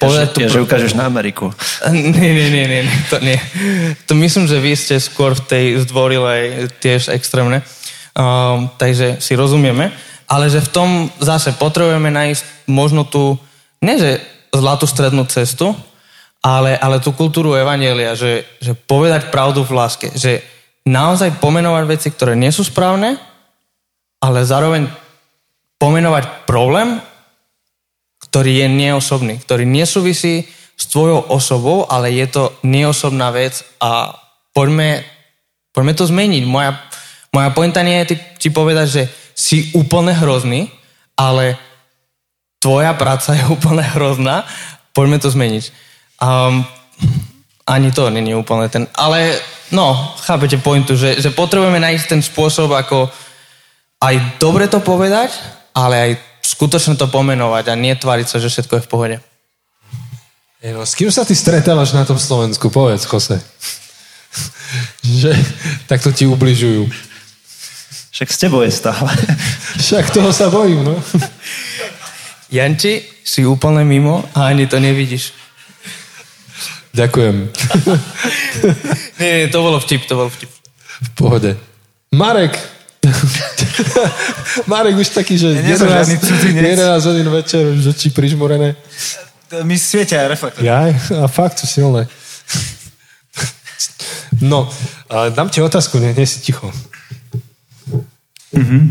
povedať 0.02 0.28
že, 0.34 0.42
ja, 0.42 0.48
že 0.50 0.64
ukážeš 0.66 0.92
na 0.98 1.06
Ameriku. 1.06 1.54
Nie, 1.92 2.32
nie, 2.34 2.48
nie, 2.50 2.66
nie, 2.66 2.82
to 3.06 3.22
nie. 3.22 3.38
To 4.10 4.18
myslím, 4.18 4.50
že 4.50 4.58
vy 4.58 4.72
ste 4.74 4.98
skôr 4.98 5.38
v 5.38 5.46
tej 5.46 5.64
zdvorilej 5.86 6.68
tiež 6.82 7.14
extrémne. 7.14 7.62
Um, 8.12 8.68
takže 8.76 9.22
si 9.22 9.32
rozumieme. 9.38 9.94
Ale 10.28 10.48
že 10.48 10.64
v 10.64 10.72
tom 10.72 10.90
zase 11.20 11.56
potrebujeme 11.56 12.08
nájsť 12.08 12.68
možno 12.68 13.04
tú, 13.04 13.36
nie 13.84 13.96
že 14.00 14.20
zlatú 14.52 14.84
strednú 14.84 15.24
cestu, 15.28 15.72
ale, 16.42 16.74
ale 16.76 16.98
tú 16.98 17.14
kultúru 17.14 17.54
Evanielia, 17.54 18.18
že, 18.18 18.44
že 18.58 18.74
povedať 18.74 19.30
pravdu 19.30 19.62
v 19.62 19.76
láske, 19.78 20.10
že 20.12 20.42
naozaj 20.82 21.38
pomenovať 21.38 21.84
veci, 21.86 22.08
ktoré 22.10 22.34
nie 22.34 22.50
sú 22.50 22.66
správne, 22.66 23.14
ale 24.18 24.42
zároveň 24.42 24.90
pomenovať 25.78 26.46
problém, 26.46 26.98
ktorý 28.32 28.64
je 28.64 28.68
neosobný, 28.72 29.44
ktorý 29.44 29.68
nesúvisí 29.68 30.48
s 30.72 30.88
tvojou 30.88 31.28
osobou, 31.28 31.84
ale 31.84 32.16
je 32.16 32.24
to 32.32 32.48
neosobná 32.64 33.28
vec 33.28 33.60
a 33.76 34.16
poďme, 34.56 35.04
poďme 35.76 35.92
to 35.92 36.08
zmeniť. 36.08 36.42
Moja, 36.48 36.80
moja 37.28 37.52
pointa 37.52 37.84
nie 37.84 38.00
je 38.00 38.16
ti 38.40 38.48
povedať, 38.48 38.86
že 38.88 39.02
si 39.36 39.68
úplne 39.76 40.16
hrozný, 40.16 40.72
ale 41.12 41.60
tvoja 42.56 42.96
práca 42.96 43.36
je 43.36 43.44
úplne 43.60 43.84
hrozná, 43.84 44.48
poďme 44.96 45.20
to 45.20 45.28
zmeniť. 45.28 45.64
Um, 46.24 46.64
ani 47.68 47.92
to 47.92 48.08
není 48.08 48.32
úplne 48.32 48.64
ten... 48.72 48.88
Ale 48.96 49.36
no, 49.76 50.16
chápete 50.24 50.56
pointu, 50.56 50.96
že, 50.96 51.20
že 51.20 51.36
potrebujeme 51.36 51.76
nájsť 51.84 52.04
ten 52.08 52.24
spôsob, 52.24 52.72
ako 52.72 53.12
aj 54.00 54.40
dobre 54.40 54.72
to 54.72 54.80
povedať, 54.80 55.36
ale 55.76 55.94
aj 56.00 56.31
skutočne 56.52 57.00
to 57.00 57.08
pomenovať 57.08 57.72
a 57.72 57.74
netváriť 57.80 58.26
sa, 58.28 58.36
že 58.36 58.52
všetko 58.52 58.76
je 58.76 58.84
v 58.84 58.90
pohode. 58.90 59.16
Hey 60.62 60.76
no, 60.76 60.86
s 60.86 60.94
kým 60.94 61.10
sa 61.10 61.26
ty 61.26 61.34
stretávaš 61.34 61.96
na 61.96 62.06
tom 62.06 62.20
Slovensku? 62.20 62.70
Povedz, 62.70 63.08
Jose. 63.08 63.40
že 65.20 65.32
takto 65.90 66.12
ti 66.12 66.28
ubližujú. 66.28 66.86
Však 68.12 68.28
s 68.28 68.38
tebou 68.38 68.62
je 68.62 68.70
stále. 68.70 69.10
Však 69.82 70.12
toho 70.12 70.30
sa 70.30 70.52
bojím, 70.52 70.84
no. 70.84 70.94
Janči, 72.52 73.02
si 73.24 73.48
úplne 73.48 73.82
mimo 73.82 74.22
a 74.36 74.52
ani 74.52 74.68
to 74.68 74.76
nevidíš. 74.76 75.32
Ďakujem. 76.92 77.48
nie, 79.18 79.32
nie, 79.40 79.48
to 79.48 79.64
bolo 79.64 79.80
vtip, 79.80 80.04
to 80.04 80.14
bol 80.14 80.28
vtip. 80.28 80.52
V 81.02 81.10
pohode. 81.16 81.50
Marek! 82.12 82.54
Marek 84.70 84.96
už 84.96 85.08
taký, 85.08 85.38
že 85.38 85.52
ja 85.52 85.76
11, 85.76 86.18
11 86.18 87.08
hodín 87.08 87.28
večer, 87.30 87.62
už 87.72 87.94
oči 87.96 88.10
prižmorené. 88.10 88.76
My 89.64 89.76
svietia 89.76 90.24
aj 90.24 90.28
reflektor. 90.32 90.64
Ja, 90.64 90.88
a 90.92 91.26
fakt 91.28 91.60
sú 91.60 91.66
silné. 91.68 92.08
No, 94.40 94.66
dám 95.10 95.52
ti 95.52 95.60
otázku, 95.60 96.00
nie, 96.00 96.16
nie 96.16 96.26
si 96.26 96.40
ticho. 96.40 96.72
Mm-hmm. 98.52 98.82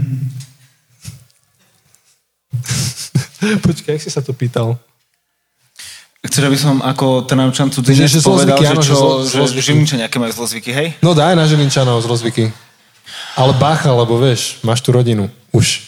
Počkaj, 3.65 3.97
jak 3.97 4.03
si 4.05 4.11
sa 4.13 4.21
to 4.21 4.37
pýtal? 4.37 4.77
Chceš, 6.21 6.43
aby 6.45 6.57
som 6.57 6.77
ako 6.85 7.25
Trnavčan 7.25 7.73
cudzinec 7.73 8.05
že 8.05 8.21
povedal, 8.21 8.53
zlozvyky, 8.53 8.65
áno, 8.69 8.81
že, 8.85 8.93
čo, 8.93 8.97
že, 9.25 9.37
že, 9.41 9.57
že 9.57 9.61
Žilinčania, 9.73 10.05
aké 10.05 10.21
majú 10.21 10.29
zlozvyky, 10.37 10.69
hej? 10.69 10.87
No 11.01 11.17
daj 11.17 11.33
na 11.33 11.49
Žilinčanov 11.49 11.97
zlozvyky. 12.05 12.53
Ale 13.35 13.53
bacha, 13.55 13.91
lebo 13.93 14.19
vieš, 14.19 14.59
máš 14.63 14.81
tu 14.83 14.91
rodinu. 14.91 15.31
Už. 15.51 15.81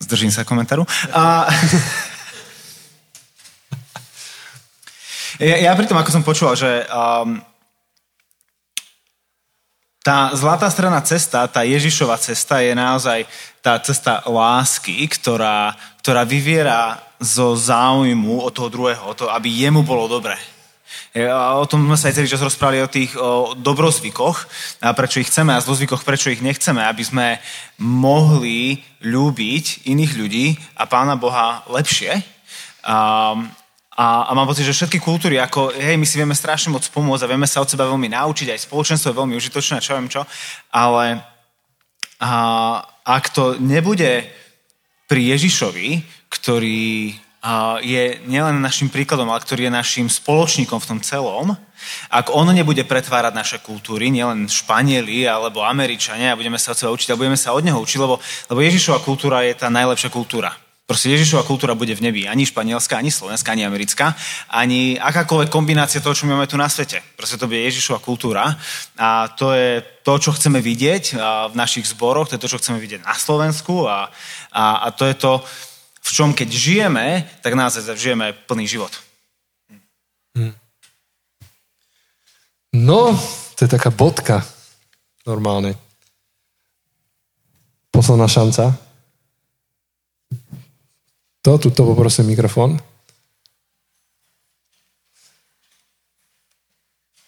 Zdržím 0.00 0.32
sa 0.32 0.44
komentáru. 0.44 0.86
A... 1.12 1.46
ja, 5.50 5.56
ja 5.68 5.76
pri 5.76 5.86
tom, 5.86 6.00
ako 6.00 6.10
som 6.10 6.26
počúval, 6.26 6.56
že 6.56 6.84
um, 6.88 7.38
tá 10.00 10.32
zlatá 10.32 10.72
strana 10.72 11.04
cesta, 11.04 11.44
tá 11.44 11.60
Ježišova 11.60 12.16
cesta 12.16 12.64
je 12.64 12.72
naozaj 12.72 13.28
tá 13.60 13.76
cesta 13.84 14.24
lásky, 14.24 15.04
ktorá, 15.04 15.76
ktorá 16.00 16.24
vyviera 16.24 16.96
zo 17.20 17.52
záujmu 17.52 18.40
od 18.40 18.52
toho 18.56 18.72
druhého, 18.72 19.04
o 19.04 19.12
to, 19.12 19.28
aby 19.28 19.52
jemu 19.52 19.84
bolo 19.84 20.08
dobre. 20.08 20.40
A 21.16 21.58
o 21.58 21.66
tom 21.66 21.86
sme 21.86 21.98
sa 21.98 22.08
aj 22.08 22.22
celý 22.22 22.28
čas 22.30 22.42
rozprávali 22.42 22.82
o 22.82 22.92
tých 22.92 23.12
o 23.18 23.58
dobrozvykoch, 23.58 24.36
a 24.84 24.94
prečo 24.94 25.18
ich 25.18 25.26
chceme 25.26 25.50
a 25.50 25.62
zlozvykoch, 25.62 26.06
prečo 26.06 26.30
ich 26.30 26.38
nechceme, 26.38 26.82
aby 26.86 27.02
sme 27.02 27.26
mohli 27.82 28.78
ľúbiť 29.02 29.90
iných 29.90 30.12
ľudí 30.14 30.46
a 30.76 30.86
Pána 30.86 31.18
Boha 31.18 31.66
lepšie. 31.66 32.22
A, 32.86 32.96
a, 33.96 34.06
a 34.28 34.30
mám 34.32 34.46
pocit, 34.46 34.64
že 34.64 34.72
všetky 34.72 35.02
kultúry, 35.02 35.36
ako 35.36 35.74
hej, 35.76 35.98
my 35.98 36.06
si 36.06 36.16
vieme 36.16 36.36
strašne 36.36 36.72
moc 36.72 36.86
pomôcť 36.88 37.26
a 37.26 37.30
vieme 37.30 37.50
sa 37.50 37.60
od 37.60 37.68
seba 37.68 37.90
veľmi 37.90 38.08
naučiť, 38.12 38.54
aj 38.54 38.64
spoločenstvo 38.70 39.10
je 39.12 39.18
veľmi 39.20 39.34
užitočné, 39.36 39.82
čo 39.82 39.98
viem 39.98 40.08
čo, 40.08 40.22
ale 40.72 41.20
a, 42.22 42.32
ak 43.04 43.24
to 43.34 43.58
nebude 43.60 44.24
pri 45.10 45.34
Ježišovi, 45.34 46.06
ktorý 46.30 47.18
je 47.80 48.20
nielen 48.28 48.60
našim 48.60 48.92
príkladom, 48.92 49.28
ale 49.32 49.40
ktorý 49.40 49.68
je 49.68 49.72
našim 49.72 50.06
spoločníkom 50.12 50.76
v 50.76 50.88
tom 50.92 51.00
celom, 51.00 51.56
ak 52.12 52.28
on 52.28 52.52
nebude 52.52 52.84
pretvárať 52.84 53.32
naše 53.32 53.58
kultúry, 53.64 54.12
nielen 54.12 54.44
Španieli 54.44 55.24
alebo 55.24 55.64
Američania, 55.64 56.36
a 56.36 56.38
budeme 56.38 56.60
sa 56.60 56.76
od 56.76 56.78
seba 56.78 56.92
učiť 56.92 57.16
a 57.16 57.18
budeme 57.18 57.40
sa 57.40 57.56
od 57.56 57.64
neho 57.64 57.80
učiť, 57.80 57.98
lebo, 58.00 58.20
lebo 58.52 58.60
Ježišova 58.60 59.00
kultúra 59.00 59.40
je 59.48 59.56
tá 59.56 59.72
najlepšia 59.72 60.12
kultúra. 60.12 60.52
Proste 60.84 61.14
Ježišova 61.14 61.46
kultúra 61.46 61.78
bude 61.78 61.94
v 61.94 62.02
nebi. 62.02 62.26
Ani 62.26 62.42
španielská, 62.42 62.98
ani 62.98 63.14
slovenská, 63.14 63.54
ani 63.54 63.62
americká, 63.62 64.10
ani 64.50 64.98
akákoľvek 64.98 65.46
kombinácia 65.46 66.02
toho, 66.02 66.18
čo 66.18 66.26
máme 66.26 66.50
tu 66.50 66.58
na 66.58 66.66
svete. 66.66 66.98
Proste 67.14 67.38
to 67.38 67.46
bude 67.46 67.62
Ježišova 67.62 68.02
kultúra. 68.02 68.58
A 68.98 69.30
to 69.38 69.54
je 69.54 69.86
to, 70.02 70.18
čo 70.18 70.34
chceme 70.34 70.58
vidieť 70.58 71.14
v 71.46 71.54
našich 71.54 71.86
zboroch, 71.86 72.26
to 72.26 72.34
je 72.34 72.42
to, 72.42 72.50
čo 72.50 72.58
chceme 72.58 72.82
vidieť 72.82 73.06
na 73.06 73.14
Slovensku 73.14 73.86
a, 73.86 74.10
a, 74.50 74.64
a 74.82 74.86
to 74.90 75.06
je 75.06 75.14
to, 75.14 75.32
v 76.00 76.08
čom 76.08 76.32
keď 76.32 76.48
žijeme, 76.48 77.28
tak 77.44 77.52
naozaj 77.52 77.96
žijeme 77.96 78.32
plný 78.48 78.64
život. 78.64 78.92
Hm. 80.34 80.54
No, 82.80 83.12
to 83.54 83.60
je 83.64 83.70
taká 83.70 83.92
bodka 83.92 84.40
normálne. 85.28 85.76
Posledná 87.92 88.30
šanca. 88.30 88.78
To, 91.40 91.56
tuto 91.58 91.84
poprosím 91.84 92.32
mikrofón. 92.32 92.80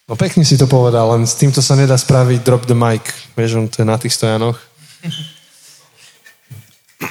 No 0.03 0.13
pekne 0.19 0.43
si 0.45 0.59
to 0.59 0.67
povedal, 0.67 1.15
len 1.15 1.23
s 1.25 1.39
týmto 1.39 1.63
sa 1.63 1.73
nedá 1.79 1.97
spraviť 1.97 2.43
drop 2.43 2.67
the 2.67 2.75
mic. 2.77 3.01
Vieš, 3.33 3.51
on 3.57 3.65
to 3.71 3.81
je 3.81 3.87
na 3.87 3.97
tých 3.97 4.13
stojanoch. 4.13 4.59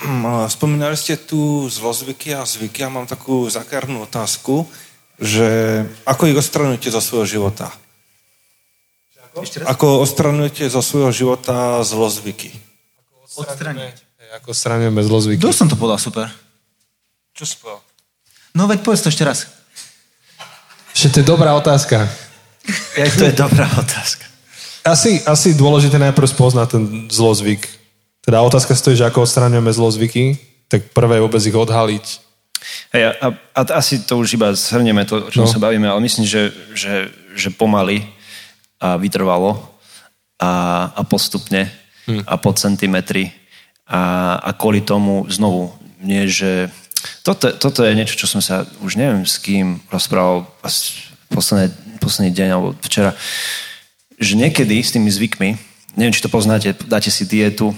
Spomínali 0.56 0.97
ste 0.97 1.16
tu 1.16 1.69
zlozvyky 1.69 2.35
a 2.35 2.47
zvyky. 2.47 2.85
Ja 2.85 2.90
mám 2.90 3.06
takú 3.06 3.47
zakárnu 3.48 4.05
otázku, 4.05 4.66
že 5.20 5.82
ako 6.09 6.23
ich 6.32 6.39
odstranujete 6.39 6.89
zo 6.90 7.01
svojho 7.01 7.27
života? 7.28 7.70
Ako, 9.32 9.40
ako 9.64 9.86
odstranujete 10.05 10.69
zo 10.69 10.82
svojho 10.85 11.12
života 11.14 11.81
zlozvyky? 11.81 12.52
Odstranujeme, 13.32 13.97
ako 14.36 14.52
odstranujeme 14.52 15.01
zlozvyky? 15.01 15.40
Kto 15.40 15.56
som 15.56 15.69
to 15.69 15.77
povedal 15.78 16.01
super? 16.01 16.28
Čo 17.32 17.44
si 17.48 17.56
povedal? 17.56 17.81
No 18.52 18.69
veď 18.69 18.85
povedz 18.85 19.01
to 19.01 19.09
ešte 19.09 19.24
raz. 19.24 19.48
Že 20.93 21.06
to 21.09 21.16
je 21.20 21.27
dobrá 21.27 21.56
otázka. 21.56 22.05
Ja, 22.93 23.09
to 23.10 23.27
je 23.27 23.35
dobrá 23.35 23.66
otázka. 23.74 24.23
Asi, 24.86 25.19
asi 25.27 25.56
dôležité 25.56 25.98
najprv 25.98 26.28
spoznať 26.31 26.66
ten 26.70 26.82
zlozvyk. 27.10 27.82
Teda 28.23 28.39
otázka 28.47 28.78
stojí, 28.78 28.94
že 28.94 29.07
ako 29.11 29.27
odstraňujeme 29.27 29.74
zlozvyky, 29.74 30.39
tak 30.70 30.94
prvé 30.94 31.19
vôbec 31.19 31.43
ich 31.43 31.53
odhaliť. 31.53 32.07
Hey, 32.94 33.11
a, 33.11 33.35
a, 33.35 33.61
asi 33.82 34.07
to 34.07 34.23
už 34.23 34.39
iba 34.39 34.55
shrnieme 34.55 35.03
to, 35.03 35.27
o 35.27 35.32
čom 35.35 35.44
no. 35.44 35.51
sa 35.51 35.59
bavíme, 35.59 35.90
ale 35.90 35.99
myslím, 36.07 36.23
že, 36.23 36.55
že, 36.70 37.11
že 37.35 37.51
pomaly 37.51 38.07
a 38.78 38.94
vytrvalo 38.94 39.59
a, 40.39 40.53
a 40.94 41.03
postupne 41.03 41.66
hm. 42.07 42.23
a 42.23 42.35
po 42.39 42.55
centimetri 42.55 43.35
a, 43.90 44.39
a 44.39 44.51
kvôli 44.55 44.86
tomu 44.86 45.27
znovu 45.27 45.74
nie, 46.03 46.31
že 46.31 46.70
toto, 47.27 47.51
toto 47.59 47.82
je 47.82 47.94
niečo, 47.94 48.15
čo 48.15 48.31
som 48.31 48.39
sa 48.39 48.62
už 48.82 48.99
neviem 48.99 49.27
s 49.27 49.43
kým 49.43 49.82
rozprával 49.90 50.47
asi 50.62 51.11
posledný, 51.31 51.74
posledný 51.99 52.31
deň 52.31 52.49
alebo 52.55 52.74
včera, 52.82 53.15
že 54.19 54.39
niekedy 54.39 54.78
s 54.78 54.94
tými 54.94 55.11
zvykmi, 55.11 55.51
neviem, 55.99 56.15
či 56.15 56.23
to 56.23 56.31
poznáte, 56.31 56.74
dáte 56.86 57.11
si 57.11 57.27
dietu 57.27 57.74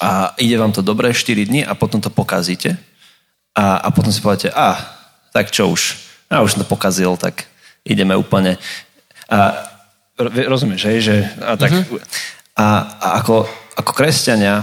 a 0.00 0.34
ide 0.36 0.58
vám 0.58 0.72
to 0.72 0.82
dobré 0.82 1.14
4 1.14 1.44
dní 1.44 1.66
a 1.66 1.74
potom 1.74 2.00
to 2.00 2.10
pokazíte 2.10 2.76
a, 3.58 3.76
a 3.76 3.88
potom 3.90 4.12
si 4.12 4.22
poviete, 4.22 4.54
a 4.54 4.78
tak 5.34 5.50
čo 5.50 5.68
už, 5.72 5.98
ja 6.30 6.44
už 6.44 6.54
som 6.54 6.62
to 6.62 6.68
pokazil, 6.70 7.18
tak 7.18 7.50
ideme 7.82 8.14
úplne. 8.14 8.54
A 9.26 9.66
rozumieš, 10.46 10.86
hej, 10.86 10.98
že 11.02 11.16
a, 11.42 11.58
tak, 11.58 11.74
uh-huh. 11.74 11.98
a, 12.54 12.66
a 13.02 13.06
ako, 13.18 13.50
ako 13.74 13.90
kresťania 13.92 14.62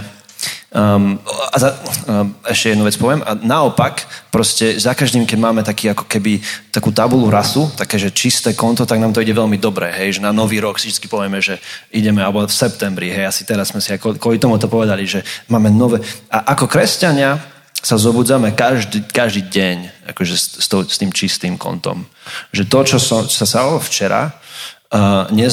Um, 0.74 1.22
a 1.54 1.56
za, 1.62 1.78
um, 2.10 2.34
ešte 2.42 2.74
jednu 2.74 2.84
vec 2.84 2.98
poviem. 2.98 3.22
A 3.22 3.38
naopak, 3.38 4.02
proste 4.34 4.74
za 4.82 4.98
každým, 4.98 5.22
keď 5.22 5.38
máme 5.38 5.62
taký 5.62 5.94
ako 5.94 6.10
keby 6.10 6.42
takú 6.74 6.90
tabulu 6.90 7.30
rasu, 7.30 7.70
také, 7.78 8.02
že 8.02 8.10
čisté 8.10 8.50
konto, 8.52 8.82
tak 8.82 8.98
nám 8.98 9.14
to 9.14 9.22
ide 9.22 9.30
veľmi 9.30 9.62
dobre, 9.62 9.94
hej, 9.94 10.18
že 10.18 10.26
na 10.26 10.34
nový 10.34 10.58
rok 10.58 10.82
si 10.82 10.90
vždy 10.90 11.06
povieme, 11.06 11.38
že 11.38 11.62
ideme, 11.94 12.18
alebo 12.18 12.42
v 12.42 12.50
septembri, 12.50 13.14
hej, 13.14 13.30
asi 13.30 13.46
teraz 13.46 13.70
sme 13.70 13.78
si 13.78 13.94
ako, 13.94 14.18
kvôli 14.18 14.42
tomu 14.42 14.58
to 14.58 14.66
povedali, 14.66 15.06
že 15.06 15.22
máme 15.46 15.70
nové. 15.70 16.02
A 16.28 16.52
ako 16.58 16.66
kresťania 16.66 17.38
sa 17.78 17.94
zobudzame 17.94 18.50
každý, 18.50 19.06
každý 19.06 19.46
deň 19.46 20.10
akože 20.10 20.34
s, 20.34 20.46
s, 20.60 20.66
to, 20.66 20.82
s 20.82 20.98
tým 20.98 21.14
čistým 21.14 21.54
kontom. 21.54 22.10
Že 22.50 22.62
to, 22.66 22.78
čo, 22.82 22.98
som, 22.98 23.22
sa 23.30 23.46
stalo 23.46 23.78
včera, 23.78 24.34
uh, 24.92 25.26
ne, 25.30 25.48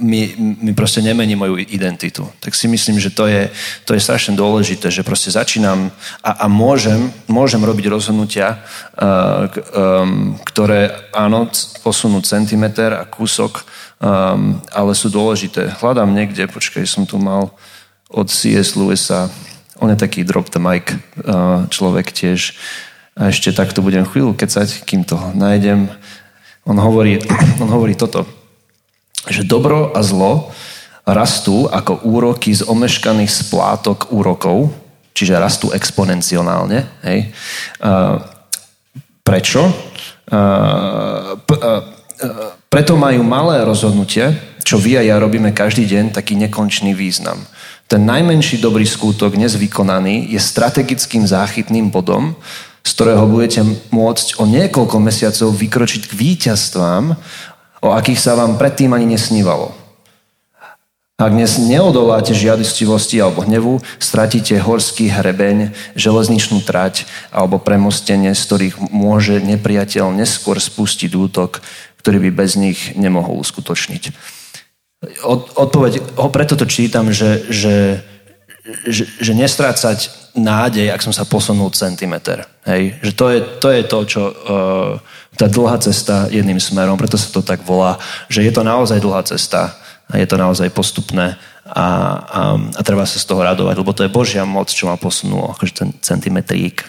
mi, 0.00 0.34
mi 0.36 0.72
proste 0.74 1.02
nemení 1.02 1.36
moju 1.36 1.58
identitu. 1.58 2.28
Tak 2.40 2.54
si 2.54 2.68
myslím, 2.68 3.00
že 3.00 3.10
to 3.10 3.26
je, 3.26 3.50
to 3.84 3.94
je 3.94 4.00
strašne 4.00 4.36
dôležité, 4.36 4.88
že 4.88 5.04
proste 5.04 5.28
začínam 5.30 5.92
a, 6.24 6.30
a 6.44 6.46
môžem, 6.48 7.12
môžem 7.28 7.60
robiť 7.60 7.86
rozhodnutia, 7.92 8.56
uh, 8.56 9.48
um, 9.76 10.36
ktoré 10.48 10.92
áno, 11.12 11.48
posunú 11.84 12.24
centimeter 12.24 12.96
a 12.96 13.04
kúsok, 13.04 13.64
um, 14.00 14.60
ale 14.72 14.92
sú 14.96 15.12
dôležité. 15.12 15.76
Hľadám 15.80 16.08
niekde, 16.08 16.48
počkaj, 16.48 16.88
som 16.88 17.04
tu 17.04 17.20
mal 17.20 17.52
od 18.12 18.28
C.S. 18.28 18.76
Lewisa, 18.76 19.28
on 19.80 19.90
je 19.90 19.98
taký 19.98 20.22
drop 20.22 20.52
the 20.52 20.60
mic 20.62 20.94
uh, 21.26 21.66
človek 21.68 22.12
tiež. 22.14 22.54
A 23.12 23.28
ešte 23.28 23.52
takto 23.52 23.84
budem 23.84 24.08
chvíľu 24.08 24.32
kecať, 24.32 24.88
kým 24.88 25.04
to 25.04 25.20
nájdem. 25.36 25.92
On 26.64 26.78
hovorí, 26.78 27.20
on 27.62 27.68
hovorí 27.68 27.92
toto 27.98 28.41
že 29.28 29.46
dobro 29.46 29.94
a 29.94 30.00
zlo 30.02 30.50
rastú 31.02 31.66
ako 31.66 32.06
úroky 32.06 32.54
z 32.54 32.62
omeškaných 32.62 33.30
splátok 33.30 34.14
úrokov, 34.14 34.70
čiže 35.14 35.38
rastú 35.38 35.74
exponenciálne. 35.74 36.86
Hej. 37.02 37.34
Prečo? 39.22 39.62
Preto 42.70 42.92
majú 42.94 43.20
malé 43.26 43.66
rozhodnutie, 43.66 44.30
čo 44.62 44.78
vy 44.78 44.98
a 44.98 45.02
ja 45.02 45.18
robíme 45.18 45.50
každý 45.50 45.90
deň, 45.90 46.14
taký 46.14 46.38
nekončný 46.38 46.94
význam. 46.94 47.42
Ten 47.90 48.06
najmenší 48.06 48.62
dobrý 48.62 48.86
skútok, 48.86 49.34
dnes 49.36 49.58
vykonaný, 49.58 50.32
je 50.32 50.40
strategickým 50.40 51.26
záchytným 51.26 51.92
bodom, 51.92 52.32
z 52.82 52.90
ktorého 52.94 53.26
budete 53.28 53.62
môcť 53.92 54.40
o 54.40 54.48
niekoľko 54.48 54.96
mesiacov 55.02 55.54
vykročiť 55.54 56.02
k 56.08 56.16
víťazstvám, 56.16 57.14
o 57.82 57.90
akých 57.90 58.22
sa 58.22 58.38
vám 58.38 58.56
predtým 58.56 58.94
ani 58.94 59.18
nesnívalo. 59.18 59.74
Ak 61.22 61.30
dnes 61.30 61.54
neodoláte 61.54 62.34
žiadostivosti 62.34 63.22
alebo 63.22 63.46
hnevu, 63.46 63.78
stratíte 64.02 64.58
horský 64.58 65.06
hrebeň, 65.06 65.70
železničnú 65.94 66.66
trať 66.66 67.06
alebo 67.30 67.62
premostenie, 67.62 68.34
z 68.34 68.42
ktorých 68.42 68.76
môže 68.90 69.38
nepriateľ 69.38 70.10
neskôr 70.10 70.58
spustiť 70.58 71.14
útok, 71.14 71.62
ktorý 72.02 72.26
by 72.26 72.30
bez 72.34 72.58
nich 72.58 72.98
nemohol 72.98 73.38
uskutočniť. 73.38 74.10
Od, 75.22 75.54
odpoveď, 75.62 76.18
preto 76.34 76.58
to 76.58 76.66
čítam, 76.66 77.14
že, 77.14 77.46
že, 77.50 78.02
že, 78.86 79.06
že 79.22 79.32
nestrácať 79.34 80.10
nádej, 80.34 80.90
ak 80.90 81.06
som 81.06 81.14
sa 81.14 81.22
posunul 81.22 81.70
centimeter. 81.70 82.50
Hej? 82.66 82.98
Že 82.98 83.12
to 83.14 83.26
je 83.30 83.38
to, 83.62 83.68
je 83.70 83.82
to 83.86 83.98
čo... 84.10 84.22
Uh, 84.26 85.21
tá 85.36 85.48
dlhá 85.48 85.80
cesta 85.80 86.28
jedným 86.28 86.60
smerom, 86.60 87.00
preto 87.00 87.16
sa 87.16 87.32
to 87.32 87.40
tak 87.40 87.64
volá, 87.64 87.96
že 88.28 88.44
je 88.44 88.52
to 88.52 88.62
naozaj 88.62 89.00
dlhá 89.00 89.24
cesta 89.24 89.74
a 90.12 90.20
je 90.20 90.26
to 90.28 90.36
naozaj 90.36 90.68
postupné 90.70 91.40
a, 91.64 91.86
a, 92.20 92.40
a 92.76 92.80
treba 92.84 93.08
sa 93.08 93.16
z 93.16 93.24
toho 93.24 93.40
radovať, 93.40 93.74
lebo 93.80 93.96
to 93.96 94.04
je 94.04 94.12
Božia 94.12 94.44
moc, 94.44 94.68
čo 94.68 94.90
ma 94.90 95.00
posunulo, 95.00 95.56
akože 95.56 95.72
ten 95.72 95.88
centimetrík. 96.04 96.84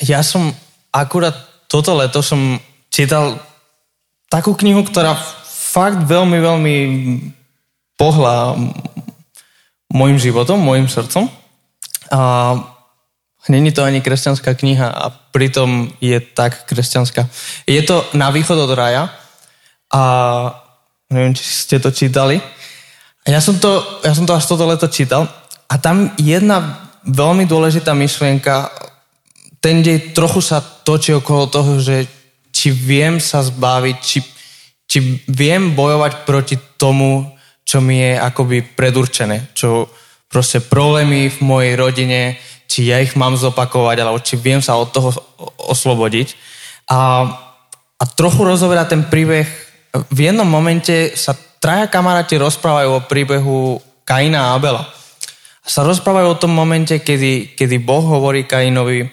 Ja 0.00 0.24
som 0.24 0.56
akurát 0.88 1.36
toto 1.68 1.92
leto 1.98 2.24
som 2.24 2.56
čítal 2.88 3.36
takú 4.32 4.56
knihu, 4.56 4.86
ktorá 4.86 5.18
fakt 5.74 6.06
veľmi, 6.06 6.38
veľmi 6.38 6.76
pohla 7.98 8.54
môjim 9.90 10.18
životom, 10.18 10.58
môjim 10.62 10.86
srdcom. 10.86 11.26
A 12.14 12.20
Není 13.48 13.72
to 13.72 13.84
ani 13.84 14.00
kresťanská 14.00 14.54
kniha 14.56 14.88
a 14.88 15.12
pritom 15.12 15.92
je 16.00 16.16
tak 16.20 16.64
kresťanská. 16.64 17.28
Je 17.68 17.82
to 17.84 18.04
Na 18.16 18.32
východ 18.32 18.56
od 18.56 18.72
raja 18.72 19.12
a 19.92 20.02
neviem, 21.12 21.36
či 21.36 21.44
ste 21.44 21.76
to 21.76 21.92
čítali. 21.92 22.40
Ja 23.28 23.40
som 23.40 23.60
to, 23.60 24.00
ja 24.04 24.16
som 24.16 24.24
to 24.24 24.36
až 24.36 24.48
toto 24.48 24.64
leto 24.64 24.88
čítal 24.88 25.28
a 25.68 25.74
tam 25.76 26.12
jedna 26.16 26.88
veľmi 27.04 27.44
dôležitá 27.44 27.92
myšlienka, 27.92 28.72
ten 29.60 29.80
dej 29.80 30.12
trochu 30.12 30.40
sa 30.44 30.60
točí 30.60 31.12
okolo 31.12 31.48
toho, 31.48 31.80
že 31.80 32.04
či 32.52 32.72
viem 32.72 33.20
sa 33.20 33.40
zbaviť, 33.44 33.96
či, 34.00 34.18
či 34.88 34.98
viem 35.28 35.72
bojovať 35.72 36.28
proti 36.28 36.56
tomu, 36.76 37.32
čo 37.64 37.80
mi 37.80 38.00
je 38.00 38.20
akoby 38.20 38.76
predurčené, 38.76 39.52
čo 39.56 39.88
proste 40.28 40.60
problémy 40.60 41.32
v 41.32 41.38
mojej 41.40 41.72
rodine, 41.80 42.36
či 42.74 42.90
ja 42.90 42.98
ich 42.98 43.14
mám 43.14 43.38
zopakovať, 43.38 44.02
alebo 44.02 44.18
či 44.18 44.34
viem 44.34 44.58
sa 44.58 44.74
od 44.74 44.90
toho 44.90 45.14
oslobodiť. 45.70 46.34
A, 46.90 47.22
a 47.94 48.04
trochu 48.18 48.42
rozoberá 48.42 48.82
ten 48.82 49.06
príbeh. 49.06 49.46
V 50.10 50.18
jednom 50.18 50.42
momente 50.42 51.14
sa 51.14 51.38
traja 51.62 51.86
kamaráti 51.86 52.34
rozprávajú 52.34 52.90
o 52.98 53.06
príbehu 53.06 53.78
Kaina 54.02 54.50
a 54.50 54.58
Abela. 54.58 54.90
Sa 55.62 55.86
rozprávajú 55.86 56.34
o 56.34 56.40
tom 56.42 56.50
momente, 56.50 56.98
kedy, 56.98 57.54
kedy 57.54 57.78
Boh 57.78 58.02
hovorí 58.02 58.42
Kainovi, 58.42 59.06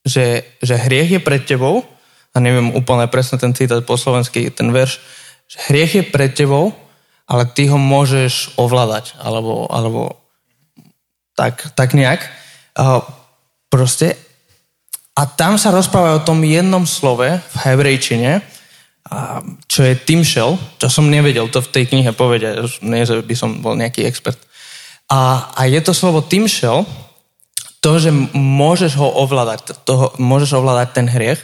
že, 0.00 0.56
že 0.64 0.80
hriech 0.80 1.20
je 1.20 1.20
pred 1.20 1.44
tebou, 1.44 1.84
a 2.32 2.40
neviem 2.40 2.72
úplne 2.72 3.04
presne 3.12 3.36
ten 3.36 3.52
citát 3.52 3.84
po 3.84 4.00
slovensky, 4.00 4.48
ten 4.48 4.72
verš, 4.72 4.96
že 5.44 5.68
hriech 5.68 5.92
je 6.00 6.04
pred 6.08 6.32
tebou, 6.32 6.72
ale 7.28 7.44
ty 7.52 7.68
ho 7.68 7.76
môžeš 7.76 8.56
ovládať, 8.56 9.20
alebo, 9.20 9.68
alebo 9.68 10.16
tak, 11.36 11.76
tak 11.76 11.92
nejak. 11.92 12.41
A 12.78 13.04
proste 13.68 14.16
a 15.12 15.28
tam 15.28 15.60
sa 15.60 15.68
rozpráva 15.68 16.16
o 16.16 16.24
tom 16.24 16.40
jednom 16.40 16.88
slove 16.88 17.28
v 17.36 17.56
hebrejčine, 17.68 18.40
a 19.12 19.42
čo 19.68 19.84
je 19.84 19.98
Timšel, 19.98 20.56
čo 20.80 20.88
som 20.88 21.10
nevedel 21.12 21.50
to 21.52 21.60
v 21.60 21.68
tej 21.68 21.84
knihe 21.92 22.16
povedať, 22.16 22.80
nie, 22.80 23.04
že 23.04 23.20
by 23.20 23.34
som 23.36 23.60
bol 23.60 23.76
nejaký 23.76 24.08
expert. 24.08 24.40
A, 25.12 25.52
a 25.52 25.68
je 25.68 25.80
to 25.84 25.92
slovo 25.92 26.24
Timšel, 26.24 26.88
to, 27.82 27.98
že 27.98 28.14
môžeš 28.32 28.94
ho 28.96 29.10
ovládať, 29.26 29.84
toho, 29.84 30.14
môžeš 30.16 30.54
ovládať 30.54 30.88
ten 30.94 31.06
hriech 31.10 31.42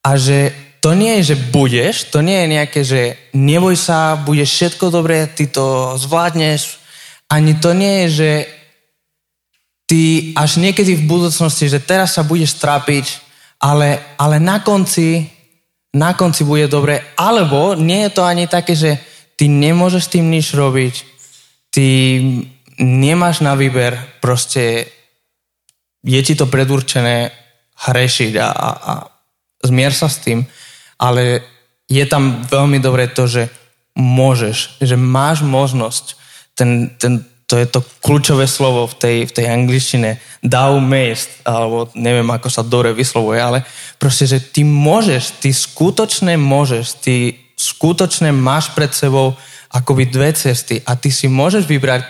a 0.00 0.16
že 0.16 0.50
to 0.80 0.96
nie 0.96 1.20
je, 1.20 1.34
že 1.34 1.36
budeš, 1.52 2.08
to 2.08 2.24
nie 2.24 2.40
je 2.40 2.48
nejaké, 2.56 2.80
že 2.82 3.00
neboj 3.36 3.76
sa, 3.76 4.16
budeš 4.16 4.48
všetko 4.48 4.88
dobré, 4.88 5.28
ty 5.28 5.46
to 5.46 5.94
zvládneš, 6.00 6.80
ani 7.28 7.52
to 7.60 7.76
nie 7.76 8.06
je, 8.06 8.08
že 8.10 8.30
ty 9.86 10.34
až 10.34 10.58
niekedy 10.58 10.98
v 10.98 11.08
budúcnosti, 11.08 11.70
že 11.70 11.82
teraz 11.82 12.18
sa 12.18 12.26
budeš 12.26 12.58
trápiť, 12.58 13.22
ale, 13.62 14.18
ale 14.18 14.42
na 14.42 14.60
konci, 14.60 15.24
na 15.94 16.12
konci 16.18 16.42
bude 16.42 16.66
dobre. 16.66 17.14
Alebo 17.16 17.78
nie 17.78 18.04
je 18.06 18.10
to 18.10 18.22
ani 18.26 18.50
také, 18.50 18.74
že 18.74 18.98
ty 19.38 19.46
nemôžeš 19.46 20.10
s 20.10 20.12
tým 20.12 20.26
nič 20.26 20.52
robiť, 20.52 20.94
ty 21.70 21.86
nemáš 22.82 23.40
na 23.40 23.54
výber, 23.56 23.96
proste 24.20 24.90
je 26.04 26.20
ti 26.22 26.34
to 26.36 26.50
predurčené 26.50 27.32
hrešiť 27.76 28.32
a, 28.36 28.48
a, 28.48 28.68
a 28.72 28.92
zmier 29.64 29.92
sa 29.92 30.08
s 30.08 30.20
tým, 30.20 30.44
ale 31.00 31.44
je 31.86 32.04
tam 32.08 32.42
veľmi 32.48 32.82
dobré 32.82 33.08
to, 33.10 33.28
že 33.28 33.48
môžeš, 33.96 34.80
že 34.80 34.96
máš 34.96 35.40
možnosť 35.40 36.04
ten, 36.56 36.92
ten, 36.96 37.24
to 37.46 37.62
je 37.62 37.66
to 37.70 37.80
kľúčové 38.02 38.50
slovo 38.50 38.90
v 38.90 38.94
tej, 38.98 39.16
v 39.30 39.32
tej 39.32 39.46
angličtine, 39.46 40.18
thou 40.42 40.82
mayst, 40.82 41.46
alebo 41.46 41.86
neviem, 41.94 42.26
ako 42.26 42.50
sa 42.50 42.66
dore 42.66 42.90
vyslovuje, 42.90 43.38
ale 43.38 43.62
proste, 44.02 44.26
že 44.26 44.42
ty 44.42 44.66
môžeš, 44.66 45.38
ty 45.38 45.54
skutočne 45.54 46.34
môžeš, 46.34 46.86
ty 46.98 47.38
skutočne 47.54 48.34
máš 48.34 48.74
pred 48.74 48.90
sebou 48.90 49.38
akoby 49.70 50.10
dve 50.10 50.34
cesty 50.34 50.82
a 50.82 50.98
ty 50.98 51.14
si 51.14 51.30
môžeš 51.30 51.70
vybrať 51.70 52.02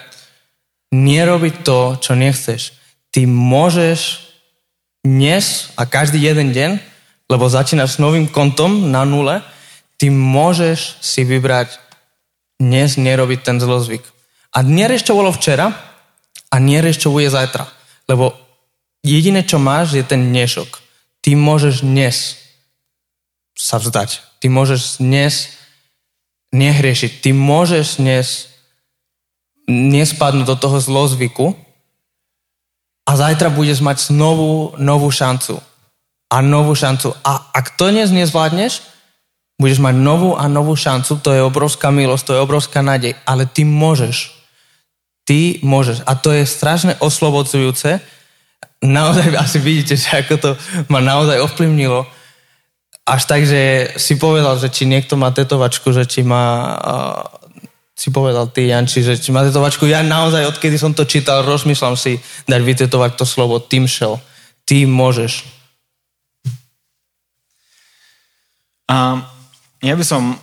nerobiť 0.97 1.55
to, 1.61 2.01
čo 2.01 2.13
nechceš. 2.17 2.73
Ty 3.13 3.29
môžeš 3.29 4.33
dnes 5.05 5.69
a 5.77 5.85
každý 5.85 6.17
jeden 6.25 6.57
deň, 6.57 6.81
lebo 7.29 7.45
začínaš 7.45 7.97
s 7.97 8.03
novým 8.03 8.25
kontom 8.25 8.89
na 8.89 9.05
nule, 9.05 9.45
ty 10.01 10.09
môžeš 10.09 11.05
si 11.05 11.29
vybrať 11.29 11.77
dnes 12.57 12.97
nerobiť 12.97 13.41
ten 13.45 13.61
zlozvyk. 13.61 14.16
A 14.57 14.65
nerieš, 14.65 15.05
včera 15.37 15.69
a 16.49 16.57
nerieš, 16.57 17.05
čo 17.05 17.13
zajtra. 17.29 17.69
Lebo 18.09 18.33
jediné, 19.05 19.45
čo 19.45 19.61
máš, 19.61 19.93
je 19.93 20.03
ten 20.03 20.33
dnešok. 20.33 20.81
Ty 21.21 21.37
môžeš 21.37 21.85
dnes 21.85 22.41
sa 23.53 23.77
vzdať. 23.77 24.41
Ty 24.41 24.47
môžeš 24.49 25.05
dnes 25.05 25.53
nehriešiť. 26.57 27.21
Ty 27.21 27.31
môžeš 27.37 28.01
dnes 28.01 28.49
nespadnúť 29.67 30.47
do 30.47 30.57
toho 30.57 30.79
zlozvyku 30.79 31.59
a 33.07 33.13
zajtra 33.19 33.51
budeš 33.51 33.83
mať 33.83 34.15
znovu 34.15 34.79
novú 34.79 35.11
šancu. 35.11 35.59
A 36.31 36.43
novú 36.43 36.75
šancu. 36.75 37.15
A 37.23 37.51
ak 37.55 37.75
to 37.79 37.91
dnes 37.91 38.11
nezvládneš, 38.11 38.83
budeš 39.59 39.79
mať 39.83 39.95
novú 39.99 40.39
a 40.39 40.47
novú 40.47 40.79
šancu. 40.79 41.19
To 41.23 41.31
je 41.35 41.43
obrovská 41.43 41.91
milosť, 41.91 42.23
to 42.27 42.35
je 42.39 42.45
obrovská 42.45 42.83
nádej. 42.83 43.19
Ale 43.27 43.47
ty 43.47 43.67
môžeš. 43.67 44.36
Ty 45.27 45.59
môžeš. 45.67 46.07
A 46.07 46.15
to 46.15 46.31
je 46.31 46.47
strašne 46.47 46.95
oslobodzujúce. 47.03 47.99
Naozaj 48.81 49.27
asi 49.45 49.59
vidíte, 49.59 49.99
že 49.99 50.23
ako 50.23 50.35
to 50.39 50.51
ma 50.87 51.03
naozaj 51.03 51.43
ovplyvnilo. 51.43 52.07
Až 53.07 53.23
tak, 53.27 53.47
že 53.47 53.95
si 53.99 54.19
povedal, 54.19 54.59
že 54.59 54.71
či 54.71 54.87
niekto 54.87 55.15
má 55.15 55.31
tetovačku, 55.31 55.95
že 55.95 56.07
či 56.07 56.27
má 56.27 56.75
si 57.97 58.13
povedal 58.13 58.53
ty, 58.53 58.69
Janči, 58.69 59.01
že 59.01 59.17
či 59.17 59.33
má 59.33 59.41
tetovačku. 59.41 59.89
Ja 59.89 60.05
naozaj, 60.05 60.53
odkedy 60.53 60.77
som 60.77 60.93
to 60.93 61.09
čítal, 61.09 61.41
rozmýšľam 61.49 61.97
si 61.97 62.21
dať 62.45 62.61
vytetovať 62.61 63.17
to 63.17 63.25
slovo 63.25 63.57
Tim 63.57 63.89
Shell. 63.89 64.21
Ty 64.69 64.85
môžeš. 64.85 65.49
A 68.93 69.25
ja 69.81 69.95
by 69.97 70.05
som... 70.05 70.37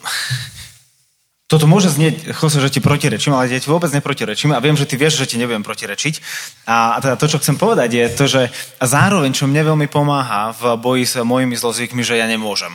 Toto 1.53 1.69
môže 1.69 1.93
znieť, 1.93 2.34
Jose, 2.34 2.57
že 2.57 2.73
ti 2.73 2.81
protirečím, 2.81 3.38
ale 3.38 3.45
ja 3.45 3.61
ti 3.61 3.69
vôbec 3.69 3.93
neprotirečím 3.93 4.57
a 4.57 4.63
viem, 4.63 4.73
že 4.73 4.89
ty 4.89 4.97
vieš, 4.97 5.21
že 5.21 5.30
ti 5.30 5.38
neviem 5.38 5.61
protirečiť. 5.61 6.17
A, 6.65 6.97
teda 6.97 7.13
to, 7.13 7.30
čo 7.30 7.38
chcem 7.38 7.61
povedať, 7.61 7.93
je 7.93 8.05
to, 8.09 8.25
že 8.25 8.41
zároveň, 8.81 9.38
čo 9.38 9.45
mne 9.45 9.61
veľmi 9.61 9.85
pomáha 9.85 10.49
v 10.57 10.81
boji 10.81 11.05
s 11.05 11.21
mojimi 11.21 11.53
zlozvykmi, 11.53 12.01
že 12.01 12.17
ja 12.17 12.25
nemôžem 12.25 12.73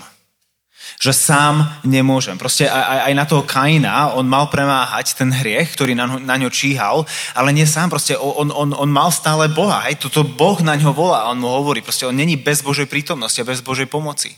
že 0.99 1.15
sám 1.15 1.63
nemôžem. 1.87 2.35
Proste 2.35 2.67
aj, 2.67 3.07
aj 3.07 3.15
na 3.15 3.23
toho 3.23 3.47
Kaina 3.47 4.19
on 4.19 4.27
mal 4.27 4.51
premáhať 4.51 5.15
ten 5.15 5.31
hriech, 5.31 5.79
ktorý 5.79 5.95
na, 5.95 6.19
na 6.19 6.35
ňo 6.35 6.51
číhal, 6.51 7.07
ale 7.39 7.55
nie 7.55 7.63
sám, 7.71 7.87
proste 7.87 8.19
on, 8.19 8.51
on, 8.51 8.75
on 8.75 8.91
mal 8.91 9.15
stále 9.15 9.47
Boha. 9.47 9.87
Hej? 9.87 10.03
Toto 10.03 10.27
Boh 10.27 10.59
na 10.59 10.75
ňo 10.75 10.91
volá 10.91 11.31
on 11.31 11.39
mu 11.39 11.47
hovorí. 11.47 11.87
Proste 11.87 12.03
on 12.03 12.19
není 12.19 12.35
bez 12.35 12.67
Božej 12.67 12.91
prítomnosti 12.91 13.39
a 13.39 13.47
bez 13.47 13.63
Božej 13.63 13.87
pomoci. 13.87 14.35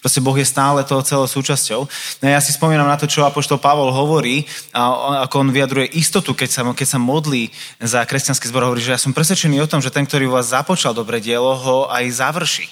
Proste 0.00 0.20
Boh 0.20 0.36
je 0.36 0.46
stále 0.46 0.84
toho 0.84 1.02
celou 1.02 1.26
súčasťou. 1.26 1.80
No 2.20 2.26
ja 2.26 2.40
si 2.42 2.52
spomínam 2.52 2.86
na 2.86 2.98
to, 2.98 3.08
čo 3.08 3.24
Apoštol 3.24 3.58
Pavol 3.58 3.92
hovorí, 3.92 4.44
a 4.74 5.22
ako 5.28 5.48
on 5.48 5.54
vyjadruje 5.54 5.96
istotu, 5.96 6.34
keď 6.36 6.50
sa, 6.50 6.62
keď 6.66 6.88
sa 6.88 6.98
modlí 7.00 7.48
za 7.80 8.04
kresťanský 8.04 8.48
zbor, 8.48 8.68
hovorí, 8.68 8.82
že 8.84 8.94
ja 8.94 9.00
som 9.00 9.16
presvedčený 9.16 9.62
o 9.62 9.70
tom, 9.70 9.80
že 9.80 9.94
ten, 9.94 10.04
ktorý 10.04 10.28
vás 10.28 10.52
započal 10.52 10.92
dobre 10.92 11.22
dielo, 11.22 11.54
ho 11.56 11.78
aj 11.90 12.04
završí. 12.12 12.66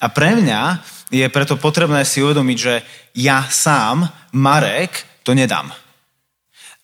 A 0.00 0.08
pre 0.08 0.34
mňa 0.34 0.80
je 1.12 1.26
preto 1.28 1.58
potrebné 1.60 2.02
si 2.06 2.22
uvedomiť, 2.22 2.58
že 2.58 2.74
ja 3.14 3.44
sám, 3.50 4.08
Marek, 4.32 5.04
to 5.26 5.34
nedám. 5.34 5.70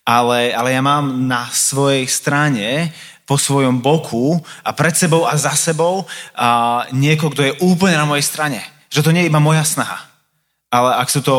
Ale, 0.07 0.55
ale 0.55 0.71
ja 0.71 0.79
mám 0.79 1.27
na 1.27 1.51
svojej 1.51 2.07
strane 2.07 2.95
po 3.27 3.35
svojom 3.35 3.83
boku 3.83 4.39
a 4.63 4.71
pred 4.71 4.95
sebou 4.95 5.27
a 5.27 5.35
za 5.35 5.51
sebou 5.51 6.07
a 6.31 6.83
niekoho, 6.95 7.27
kto 7.35 7.43
je 7.43 7.57
úplne 7.59 7.99
na 7.99 8.07
mojej 8.07 8.23
strane. 8.23 8.63
Že 8.91 9.03
to 9.03 9.13
nie 9.13 9.25
je 9.25 9.29
iba 9.31 9.43
moja 9.43 9.63
snaha. 9.63 10.07
Ale 10.67 10.99
ak 10.99 11.07
sú 11.07 11.23
to 11.23 11.35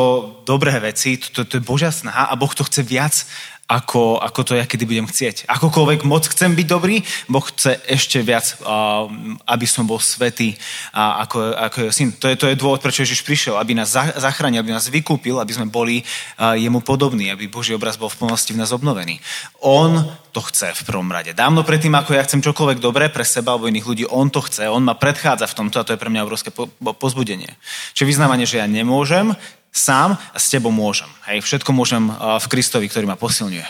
dobré 0.48 0.72
veci, 0.80 1.20
to, 1.20 1.28
to, 1.32 1.40
to 1.44 1.54
je 1.60 1.68
Božia 1.68 1.92
snaha 1.92 2.32
a 2.32 2.34
Boh 2.36 2.48
to 2.48 2.64
chce 2.64 2.80
viac 2.80 3.28
ako, 3.68 4.16
ako 4.16 4.40
to 4.48 4.52
ja 4.56 4.64
kedy 4.64 4.88
budem 4.88 5.04
chcieť. 5.04 5.44
Akokoľvek 5.44 6.08
moc 6.08 6.24
chcem 6.24 6.56
byť 6.56 6.66
dobrý, 6.66 7.04
Boh 7.28 7.44
chce 7.44 7.76
ešte 7.84 8.24
viac, 8.24 8.56
uh, 8.64 9.04
aby 9.44 9.66
som 9.68 9.84
bol 9.84 10.00
svetý 10.00 10.56
ako, 10.96 11.52
ako 11.52 11.76
jeho 11.84 11.92
syn. 11.92 12.08
To 12.16 12.32
je, 12.32 12.36
to 12.40 12.48
je 12.48 12.56
dôvod, 12.56 12.80
prečo 12.80 13.04
Ježiš 13.04 13.20
prišiel, 13.28 13.60
aby 13.60 13.76
nás 13.76 13.92
zachránil, 13.92 14.64
aby 14.64 14.72
nás 14.72 14.88
vykúpil, 14.88 15.36
aby 15.36 15.52
sme 15.52 15.68
boli 15.68 16.00
uh, 16.00 16.56
jemu 16.56 16.80
podobní, 16.80 17.28
aby 17.28 17.44
Boží 17.44 17.76
obraz 17.76 18.00
bol 18.00 18.08
v 18.08 18.24
plnosti 18.24 18.56
v 18.56 18.60
nás 18.64 18.72
obnovený. 18.72 19.20
On 19.60 20.00
to 20.32 20.40
chce 20.48 20.72
v 20.72 20.82
prvom 20.88 21.12
rade. 21.12 21.36
Dávno 21.36 21.60
predtým, 21.60 21.92
ako 21.92 22.16
ja 22.16 22.24
chcem 22.24 22.40
čokoľvek 22.40 22.80
dobré 22.80 23.12
pre 23.12 23.26
seba 23.26 23.52
alebo 23.52 23.68
iných 23.68 23.88
ľudí, 23.88 24.04
on 24.08 24.32
to 24.32 24.40
chce, 24.48 24.64
on 24.70 24.80
ma 24.80 24.96
predchádza 24.96 25.44
v 25.44 25.56
tomto 25.60 25.76
a 25.76 25.84
to 25.84 25.92
je 25.92 26.00
pre 26.00 26.08
mňa 26.08 26.24
obrovské 26.24 26.48
po, 26.48 26.72
po, 26.72 26.96
pozbudenie. 26.96 27.52
Čiže 27.92 28.16
vyznávanie, 28.16 28.48
že 28.48 28.62
ja 28.62 28.66
nemôžem, 28.70 29.36
sám 29.72 30.16
a 30.16 30.38
s 30.38 30.50
tebou 30.50 30.72
môžem. 30.72 31.08
Hej, 31.28 31.44
všetko 31.44 31.70
môžem 31.72 32.08
v 32.12 32.46
Kristovi, 32.50 32.86
ktorý 32.88 33.06
ma 33.06 33.16
posilňuje. 33.20 33.68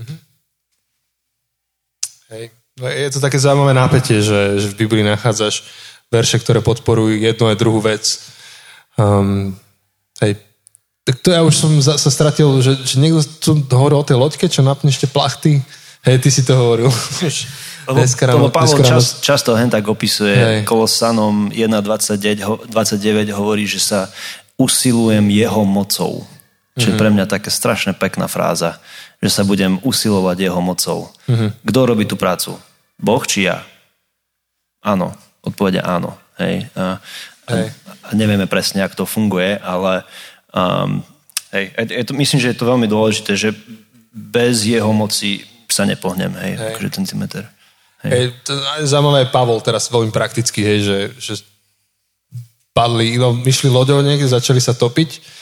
Mm-hmm. 0.00 0.18
Hej. 2.30 2.44
No, 2.80 2.86
je 2.88 3.10
to 3.10 3.20
také 3.20 3.36
zaujímavé 3.36 3.74
nápetie, 3.74 4.22
že, 4.22 4.62
že 4.62 4.66
v 4.72 4.78
Biblii 4.86 5.04
nachádzaš 5.04 5.66
verše, 6.08 6.38
ktoré 6.38 6.62
podporujú 6.62 7.18
jednu 7.18 7.50
aj 7.50 7.56
druhú 7.58 7.82
vec. 7.82 8.22
Um, 8.94 9.58
hej. 10.22 10.38
Tak 11.04 11.16
to 11.20 11.28
ja 11.34 11.42
už 11.42 11.54
som 11.54 11.72
za, 11.82 11.98
sa 11.98 12.10
stratil, 12.10 12.62
že, 12.62 12.78
že 12.86 12.96
niekto 13.02 13.26
tu 13.40 13.50
hovoril 13.74 13.98
o 14.00 14.06
tej 14.06 14.16
loďke, 14.16 14.46
čo 14.46 14.62
napneš 14.62 15.02
tie 15.02 15.10
plachty. 15.10 15.58
Hej, 16.00 16.16
ty 16.24 16.28
si 16.32 16.42
to 16.46 16.56
hovoril. 16.56 16.88
Lebo, 17.90 18.06
dneska 18.06 18.22
ráno, 18.22 18.46
lebo 18.46 18.54
Pavol 18.54 18.86
čas, 18.86 19.18
často 19.18 19.50
hen 19.56 19.66
tak 19.66 19.82
opisuje 19.82 20.36
hej. 20.36 20.58
Kolosanom 20.62 21.50
1.29 21.50 22.70
29 22.70 23.34
hovorí, 23.34 23.66
že 23.66 23.82
sa 23.82 24.06
usilujem 24.60 25.24
jeho 25.32 25.64
mocou. 25.64 26.28
Čo 26.76 26.92
je 26.92 26.94
mhm. 26.96 27.00
pre 27.00 27.08
mňa 27.08 27.26
taká 27.26 27.48
strašne 27.48 27.96
pekná 27.96 28.28
fráza, 28.28 28.76
že 29.24 29.32
sa 29.32 29.42
budem 29.44 29.80
usilovať 29.80 30.36
jeho 30.48 30.60
mocou. 30.64 31.12
Mm-hmm. 31.28 31.50
Kto 31.68 31.78
robí 31.84 32.08
tú 32.08 32.16
prácu? 32.16 32.56
Boh 32.96 33.20
či 33.24 33.48
ja? 33.48 33.60
Áno. 34.80 35.12
Odpovede 35.44 35.84
áno. 35.84 36.16
Hej. 36.40 36.72
A, 36.72 36.96
hej. 37.52 37.68
a 38.04 38.08
nevieme 38.16 38.48
presne, 38.48 38.80
ako 38.80 39.04
to 39.04 39.06
funguje, 39.08 39.60
ale 39.60 40.08
um, 40.56 41.04
hej, 41.52 41.68
je 41.76 42.04
to, 42.08 42.12
myslím, 42.16 42.40
že 42.40 42.56
je 42.56 42.58
to 42.60 42.70
veľmi 42.70 42.88
dôležité, 42.88 43.36
že 43.36 43.52
bez 44.12 44.64
jeho 44.64 44.88
moci 44.96 45.44
sa 45.68 45.84
nepohnem, 45.84 46.32
hej, 46.40 46.56
hej. 46.56 46.72
akože 46.74 46.96
centimetr. 46.96 47.44
Hej. 48.00 48.10
Hej, 48.10 48.24
to 48.48 48.56
je 48.56 48.88
zaujímavé, 48.88 49.28
Pavol 49.28 49.60
teraz 49.60 49.92
veľmi 49.92 50.08
prakticky, 50.08 50.64
hej, 50.64 50.78
že, 50.80 50.98
že 51.20 51.34
padli, 52.70 53.18
no, 53.18 53.34
išli 53.42 53.68
loďou 53.70 54.00
niekde, 54.02 54.30
začali 54.30 54.62
sa 54.62 54.72
topiť 54.72 55.40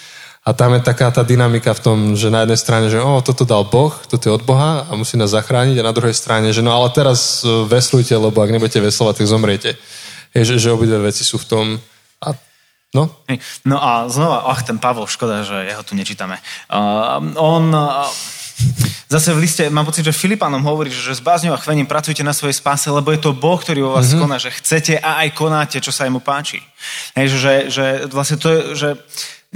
a 0.48 0.56
tam 0.56 0.72
je 0.72 0.80
taká 0.80 1.12
tá 1.12 1.20
dynamika 1.20 1.76
v 1.76 1.82
tom, 1.84 1.98
že 2.16 2.32
na 2.32 2.48
jednej 2.48 2.56
strane, 2.56 2.86
že 2.88 3.02
o, 3.02 3.20
toto 3.20 3.44
dal 3.44 3.68
Boh, 3.68 3.92
toto 4.08 4.24
je 4.24 4.32
od 4.32 4.40
Boha 4.48 4.88
a 4.88 4.96
musí 4.96 5.20
nás 5.20 5.36
zachrániť 5.36 5.76
a 5.76 5.88
na 5.88 5.92
druhej 5.92 6.16
strane, 6.16 6.56
že 6.56 6.64
no 6.64 6.72
ale 6.72 6.88
teraz 6.88 7.44
e, 7.44 7.68
veslujte, 7.68 8.16
lebo 8.16 8.40
ak 8.40 8.48
nebudete 8.48 8.80
veslovať, 8.80 9.20
tak 9.20 9.28
zomriete. 9.28 9.70
Je, 10.32 10.42
že, 10.48 10.56
že 10.56 10.72
obidve 10.72 11.04
veci 11.04 11.20
sú 11.20 11.36
v 11.36 11.48
tom 11.48 11.64
a 12.24 12.32
No. 12.96 13.04
No 13.68 13.76
a 13.76 14.08
znova, 14.08 14.48
ach, 14.48 14.64
ten 14.64 14.80
Pavol, 14.80 15.04
škoda, 15.04 15.44
že 15.44 15.60
jeho 15.68 15.84
tu 15.84 15.92
nečítame. 15.92 16.40
Uh, 16.72 17.20
on... 17.36 17.68
Uh, 17.68 18.08
Zase 19.08 19.32
v 19.32 19.40
liste, 19.40 19.64
mám 19.72 19.88
pocit, 19.88 20.04
že 20.04 20.12
Filipanom 20.12 20.60
hovorí, 20.68 20.92
že 20.92 21.16
s 21.16 21.24
bázňou 21.24 21.56
a 21.56 21.62
chvením 21.62 21.88
pracujte 21.88 22.20
na 22.20 22.36
svojej 22.36 22.60
spáse, 22.60 22.92
lebo 22.92 23.08
je 23.08 23.24
to 23.24 23.32
Boh, 23.32 23.56
ktorý 23.56 23.88
vo 23.88 23.96
vás 23.96 24.12
mm-hmm. 24.12 24.20
koná, 24.20 24.36
že 24.36 24.52
chcete 24.52 25.00
a 25.00 25.24
aj 25.24 25.28
konáte, 25.32 25.80
čo 25.80 25.88
sa 25.88 26.04
jemu 26.04 26.20
páči. 26.20 26.60
Hej, 27.16 27.40
že, 27.40 27.54
že 27.72 27.84
vlastne 28.12 28.36
to 28.36 28.52
je, 28.52 28.60
že 28.76 28.88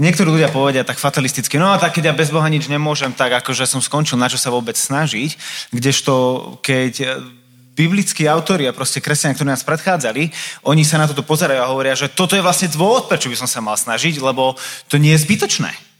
niektorí 0.00 0.32
ľudia 0.32 0.48
povedia 0.48 0.88
tak 0.88 0.96
fatalisticky, 0.96 1.60
no 1.60 1.68
a 1.68 1.76
tak 1.76 2.00
keď 2.00 2.12
ja 2.12 2.14
bez 2.16 2.32
Boha 2.32 2.48
nič 2.48 2.64
nemôžem, 2.64 3.12
tak 3.12 3.44
akože 3.44 3.68
som 3.68 3.84
skončil, 3.84 4.16
na 4.16 4.32
čo 4.32 4.40
sa 4.40 4.48
vôbec 4.48 4.72
snažiť, 4.72 5.36
kdežto 5.68 6.14
keď 6.64 6.92
e, 7.04 7.06
biblickí 7.76 8.24
autori 8.24 8.64
a 8.64 8.72
proste 8.72 9.04
kresťania, 9.04 9.36
ktorí 9.36 9.52
nás 9.52 9.68
predchádzali, 9.68 10.32
oni 10.64 10.80
sa 10.80 10.96
na 10.96 11.04
toto 11.04 11.20
pozerajú 11.28 11.60
a 11.60 11.68
hovoria, 11.68 11.92
že 11.92 12.08
toto 12.08 12.32
je 12.32 12.44
vlastne 12.44 12.72
dôvod, 12.72 13.04
prečo 13.04 13.28
by 13.28 13.36
som 13.36 13.48
sa 13.48 13.60
mal 13.60 13.76
snažiť, 13.76 14.16
lebo 14.16 14.56
to 14.88 14.96
nie 14.96 15.12
je 15.12 15.28
zbytočné. 15.28 15.91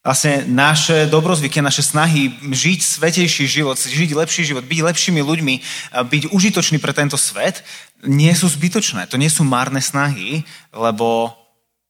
Vlastne 0.00 0.48
naše 0.48 1.04
dobrozvyky, 1.12 1.60
naše 1.60 1.84
snahy 1.84 2.32
žiť 2.40 2.80
svetejší 2.80 3.44
život, 3.44 3.76
žiť 3.76 4.16
lepší 4.16 4.48
život, 4.48 4.64
byť 4.64 4.80
lepšími 4.80 5.20
ľuďmi, 5.20 5.54
byť 5.92 6.22
užitočný 6.32 6.80
pre 6.80 6.96
tento 6.96 7.20
svet, 7.20 7.60
nie 8.08 8.32
sú 8.32 8.48
zbytočné. 8.48 9.04
To 9.12 9.20
nie 9.20 9.28
sú 9.28 9.44
márne 9.44 9.84
snahy, 9.84 10.48
lebo 10.72 11.36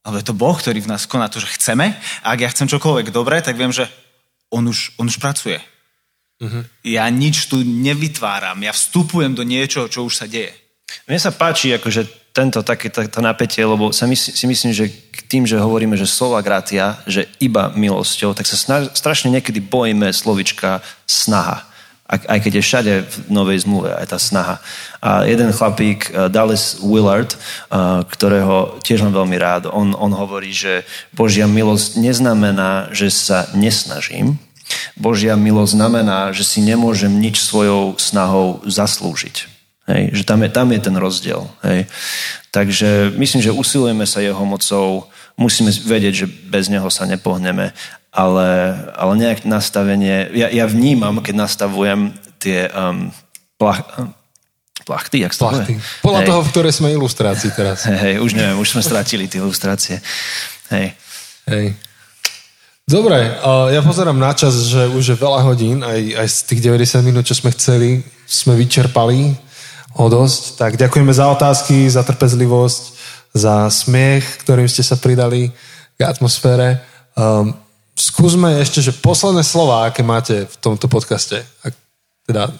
lebo 0.00 0.16
je 0.16 0.26
to 0.26 0.32
Boh, 0.32 0.56
ktorý 0.56 0.80
v 0.80 0.90
nás 0.96 1.04
koná 1.04 1.28
to, 1.28 1.44
že 1.44 1.60
chceme. 1.60 1.92
A 2.24 2.32
ak 2.32 2.40
ja 2.40 2.48
chcem 2.48 2.64
čokoľvek 2.72 3.12
dobré, 3.12 3.44
tak 3.44 3.60
viem, 3.60 3.68
že 3.68 3.84
on 4.48 4.64
už, 4.64 4.96
on 4.96 5.06
už 5.12 5.20
pracuje. 5.20 5.60
Uh-huh. 6.40 6.64
Ja 6.80 7.04
nič 7.12 7.52
tu 7.52 7.60
nevytváram. 7.60 8.56
Ja 8.64 8.72
vstupujem 8.72 9.36
do 9.36 9.44
niečoho, 9.44 9.92
čo 9.92 10.08
už 10.08 10.16
sa 10.16 10.24
deje. 10.24 10.56
Mne 11.04 11.20
sa 11.20 11.36
páči 11.36 11.76
akože 11.76 12.08
tento 12.30 12.62
také 12.62 12.90
to 12.90 13.20
napätie, 13.20 13.66
lebo 13.66 13.90
sa 13.90 14.06
mysl, 14.06 14.30
si 14.30 14.46
myslím, 14.46 14.70
že 14.70 14.86
tým, 15.26 15.46
že 15.46 15.58
hovoríme, 15.58 15.98
že 15.98 16.06
slova 16.06 16.42
gratia, 16.42 16.98
že 17.06 17.26
iba 17.42 17.70
milosťou, 17.74 18.34
tak 18.34 18.46
sa 18.46 18.54
snaž, 18.54 18.90
strašne 18.94 19.34
niekedy 19.34 19.58
bojíme 19.58 20.10
slovička 20.14 20.82
snaha. 21.06 21.66
Aj, 22.10 22.18
aj 22.26 22.38
keď 22.42 22.52
je 22.58 22.66
všade 22.66 22.92
v 23.06 23.16
novej 23.30 23.62
zmluve 23.62 23.94
aj 23.94 24.06
tá 24.10 24.18
snaha. 24.18 24.58
A 24.98 25.22
jeden 25.30 25.54
chlapík, 25.54 26.10
uh, 26.10 26.26
Dallas 26.26 26.82
Willard, 26.82 27.34
uh, 27.34 28.02
ktorého 28.02 28.82
tiež 28.82 29.06
mám 29.06 29.14
veľmi 29.14 29.38
rád, 29.38 29.70
on, 29.70 29.94
on 29.94 30.10
hovorí, 30.10 30.50
že 30.50 30.82
Božia 31.14 31.46
milosť 31.46 32.02
neznamená, 32.02 32.90
že 32.90 33.14
sa 33.14 33.46
nesnažím. 33.54 34.42
Božia 34.98 35.38
milosť 35.38 35.78
znamená, 35.78 36.34
že 36.34 36.42
si 36.42 36.62
nemôžem 36.62 37.10
nič 37.10 37.42
svojou 37.42 37.94
snahou 37.98 38.58
zaslúžiť. 38.66 39.59
Hej, 39.90 40.14
že 40.14 40.22
tam 40.22 40.46
je, 40.46 40.48
tam 40.54 40.70
je 40.70 40.78
ten 40.78 40.94
rozdiel. 40.94 41.42
Hej. 41.66 41.90
Takže 42.54 43.10
myslím, 43.18 43.42
že 43.42 43.50
usilujeme 43.50 44.06
sa 44.06 44.22
jeho 44.22 44.42
mocou, 44.46 45.10
musíme 45.34 45.74
vedieť, 45.74 46.14
že 46.14 46.26
bez 46.26 46.70
neho 46.70 46.86
sa 46.90 47.10
nepohneme 47.10 47.74
ale, 48.10 48.74
ale 48.98 49.12
nejak 49.16 49.46
nastavenie, 49.46 50.34
ja, 50.34 50.50
ja 50.50 50.66
vnímam, 50.66 51.22
keď 51.22 51.46
nastavujem 51.46 52.10
tie 52.42 52.66
um, 52.74 53.14
plach, 53.54 53.86
plachty, 54.82 55.22
jak 55.22 55.30
sa 55.34 55.50
plachty. 55.54 55.78
Podľa 56.02 56.22
hej. 56.26 56.28
toho, 56.28 56.40
v 56.42 56.50
ktorej 56.50 56.72
sme 56.74 56.88
ilustrácii 56.90 57.50
teraz. 57.54 57.86
Hej, 57.86 57.98
hej, 58.04 58.14
už 58.18 58.34
neviem, 58.34 58.58
už 58.58 58.74
sme 58.74 58.82
stratili 58.82 59.30
tie 59.30 59.38
ilustrácie. 59.38 60.02
Hej. 60.74 60.98
Hej. 61.46 61.78
Dobre, 62.90 63.22
uh, 63.22 63.70
ja 63.70 63.86
pozerám 63.86 64.18
na 64.18 64.34
čas, 64.34 64.66
že 64.66 64.90
už 64.90 65.14
je 65.14 65.16
veľa 65.16 65.46
hodín, 65.46 65.86
aj, 65.86 66.26
aj 66.26 66.26
z 66.26 66.38
tých 66.50 66.60
90 66.66 67.06
minút, 67.06 67.22
čo 67.22 67.38
sme 67.38 67.54
chceli, 67.54 68.02
sme 68.26 68.58
vyčerpali 68.58 69.38
o 69.94 70.06
dosť. 70.06 70.42
Tak 70.58 70.72
ďakujeme 70.78 71.10
za 71.10 71.26
otázky, 71.30 71.90
za 71.90 72.06
trpezlivosť, 72.06 72.82
za 73.34 73.70
smiech, 73.70 74.42
ktorým 74.42 74.66
ste 74.66 74.82
sa 74.82 74.98
pridali 74.98 75.50
k 75.98 76.00
atmosfére. 76.06 76.82
Um, 77.14 77.54
skúsme 77.94 78.58
ešte, 78.62 78.80
že 78.80 78.96
posledné 78.96 79.42
slova, 79.42 79.86
aké 79.86 80.02
máte 80.02 80.46
v 80.46 80.56
tomto 80.58 80.86
podcaste. 80.86 81.42
Ak, 81.62 81.74
teda 82.26 82.50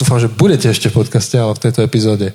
dúfam, 0.00 0.18
že 0.18 0.32
budete 0.32 0.68
ešte 0.68 0.88
v 0.90 0.98
podcaste, 1.04 1.36
ale 1.36 1.54
v 1.54 1.62
tejto 1.68 1.80
epizóde. 1.84 2.34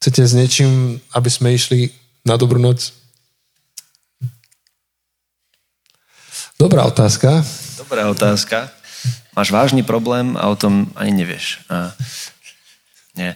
Chcete 0.00 0.22
s 0.22 0.32
niečím, 0.36 1.00
aby 1.12 1.28
sme 1.32 1.56
išli 1.56 1.90
na 2.22 2.38
dobrú 2.38 2.60
noc? 2.62 2.94
Dobrá 6.56 6.88
otázka. 6.88 7.44
Dobrá 7.76 8.08
otázka. 8.08 8.72
Máš 9.36 9.52
vážny 9.52 9.84
problém 9.84 10.40
a 10.40 10.48
o 10.48 10.56
tom 10.56 10.88
ani 10.96 11.12
nevieš. 11.12 11.60
A... 11.68 11.92
Nie. 13.16 13.34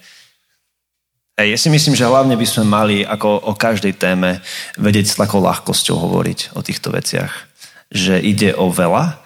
Ja 1.40 1.56
si 1.56 1.72
myslím, 1.72 1.96
že 1.96 2.04
hlavne 2.04 2.36
by 2.36 2.44
sme 2.44 2.68
mali 2.68 2.96
ako 3.00 3.48
o 3.48 3.52
každej 3.56 3.96
téme 3.96 4.44
vedieť 4.76 5.06
s 5.08 5.16
takou 5.16 5.40
ľahkosťou 5.40 5.96
hovoriť 5.96 6.52
o 6.52 6.60
týchto 6.60 6.92
veciach 6.92 7.50
že 7.90 8.22
ide 8.22 8.54
o 8.54 8.70
veľa 8.70 9.18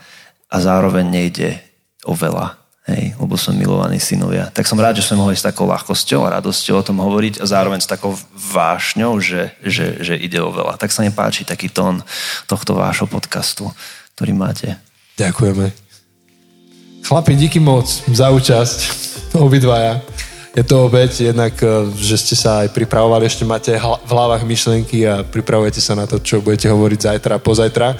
a 0.48 0.56
zároveň 0.56 1.04
nejde 1.04 1.60
o 2.08 2.16
veľa. 2.16 2.56
Hej, 2.84 3.16
lebo 3.16 3.32
som 3.40 3.56
milovaný 3.56 3.96
synovia. 3.96 4.52
Tak 4.52 4.68
som 4.68 4.76
rád, 4.76 5.00
že 5.00 5.08
som 5.08 5.16
mohol 5.16 5.32
s 5.32 5.40
takou 5.40 5.64
ľahkosťou 5.64 6.20
a 6.28 6.36
radosťou 6.36 6.76
o 6.76 6.84
tom 6.84 7.00
hovoriť 7.00 7.40
a 7.40 7.48
zároveň 7.48 7.80
s 7.80 7.88
takou 7.88 8.12
vášňou, 8.36 9.24
že, 9.24 9.56
že, 9.64 10.04
že 10.04 10.20
ide 10.20 10.36
o 10.44 10.52
veľa. 10.52 10.76
Tak 10.76 10.92
sa 10.92 11.00
mi 11.00 11.08
páči 11.08 11.48
taký 11.48 11.72
tón 11.72 12.04
tohto 12.44 12.76
vášho 12.76 13.08
podcastu, 13.08 13.72
ktorý 14.16 14.36
máte. 14.36 14.76
Ďakujeme. 15.16 15.72
Chlapi, 17.08 17.32
díky 17.40 17.56
moc 17.56 17.88
za 17.88 18.28
účasť. 18.28 18.78
Obidvaja 19.32 20.04
je 20.54 20.62
to 20.62 20.86
obeď, 20.86 21.34
jednak, 21.34 21.58
e, 21.58 21.90
že 21.98 22.14
ste 22.14 22.34
sa 22.38 22.62
aj 22.62 22.70
pripravovali, 22.70 23.26
ešte 23.26 23.42
máte 23.42 23.74
v 23.82 24.10
hlavách 24.10 24.46
myšlenky 24.46 25.02
a 25.02 25.26
pripravujete 25.26 25.82
sa 25.82 25.98
na 25.98 26.06
to, 26.06 26.22
čo 26.22 26.38
budete 26.38 26.70
hovoriť 26.70 26.98
zajtra 27.10 27.42
pozajtra. 27.42 27.88
E, 27.90 27.96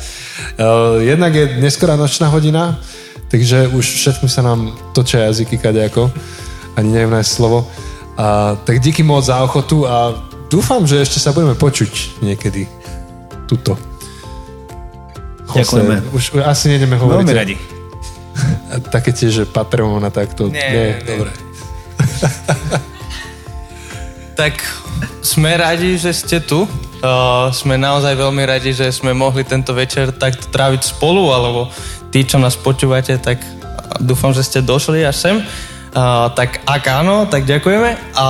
jednak 1.03 1.35
je 1.35 1.59
neskorá 1.59 1.99
nočná 1.99 2.31
hodina, 2.31 2.79
takže 3.27 3.67
už 3.75 3.83
všetkým 3.83 4.31
sa 4.31 4.47
nám 4.47 4.71
točia 4.95 5.27
jazyky 5.27 5.59
kadejako. 5.59 6.15
Ani 6.79 6.95
neviem 6.95 7.11
nájsť 7.11 7.33
slovo. 7.35 7.67
A, 8.15 8.55
tak 8.63 8.79
díky 8.79 9.03
moc 9.03 9.27
za 9.27 9.43
ochotu 9.43 9.83
a 9.91 10.15
dúfam, 10.47 10.87
že 10.87 11.03
ešte 11.03 11.19
sa 11.19 11.35
budeme 11.35 11.59
počuť 11.59 12.23
niekedy 12.23 12.71
tuto. 13.51 13.75
Ďakujeme. 15.51 16.15
Už 16.15 16.39
asi 16.47 16.71
nejdeme 16.71 16.95
hovoriť. 17.03 17.19
Veľmi 17.19 17.35
radi. 17.35 17.55
Také 18.95 19.11
tiež, 19.11 19.43
že 19.43 19.45
Patreon 19.47 20.03
a 20.07 20.11
takto. 20.11 20.47
Nie, 20.51 20.71
nie, 20.71 20.87
nie. 20.99 21.07
dobre. 21.07 21.31
tak 24.41 24.61
sme 25.25 25.57
radi, 25.57 25.97
že 25.97 26.13
ste 26.13 26.43
tu. 26.43 26.69
Uh, 27.05 27.53
sme 27.53 27.77
naozaj 27.77 28.17
veľmi 28.17 28.49
radi, 28.49 28.73
že 28.73 28.89
sme 28.89 29.13
mohli 29.13 29.45
tento 29.45 29.77
večer 29.77 30.09
takto 30.17 30.49
tráviť 30.49 30.97
spolu, 30.97 31.37
alebo 31.37 31.69
tí, 32.09 32.25
čo 32.25 32.41
nás 32.41 32.57
počúvate, 32.57 33.21
tak 33.21 33.45
dúfam, 34.01 34.33
že 34.33 34.41
ste 34.41 34.65
došli 34.65 35.05
až 35.05 35.17
sem. 35.17 35.37
Uh, 35.95 36.33
tak 36.33 36.65
ak 36.65 36.85
áno, 36.89 37.29
tak 37.29 37.45
ďakujeme. 37.45 38.17
A 38.17 38.27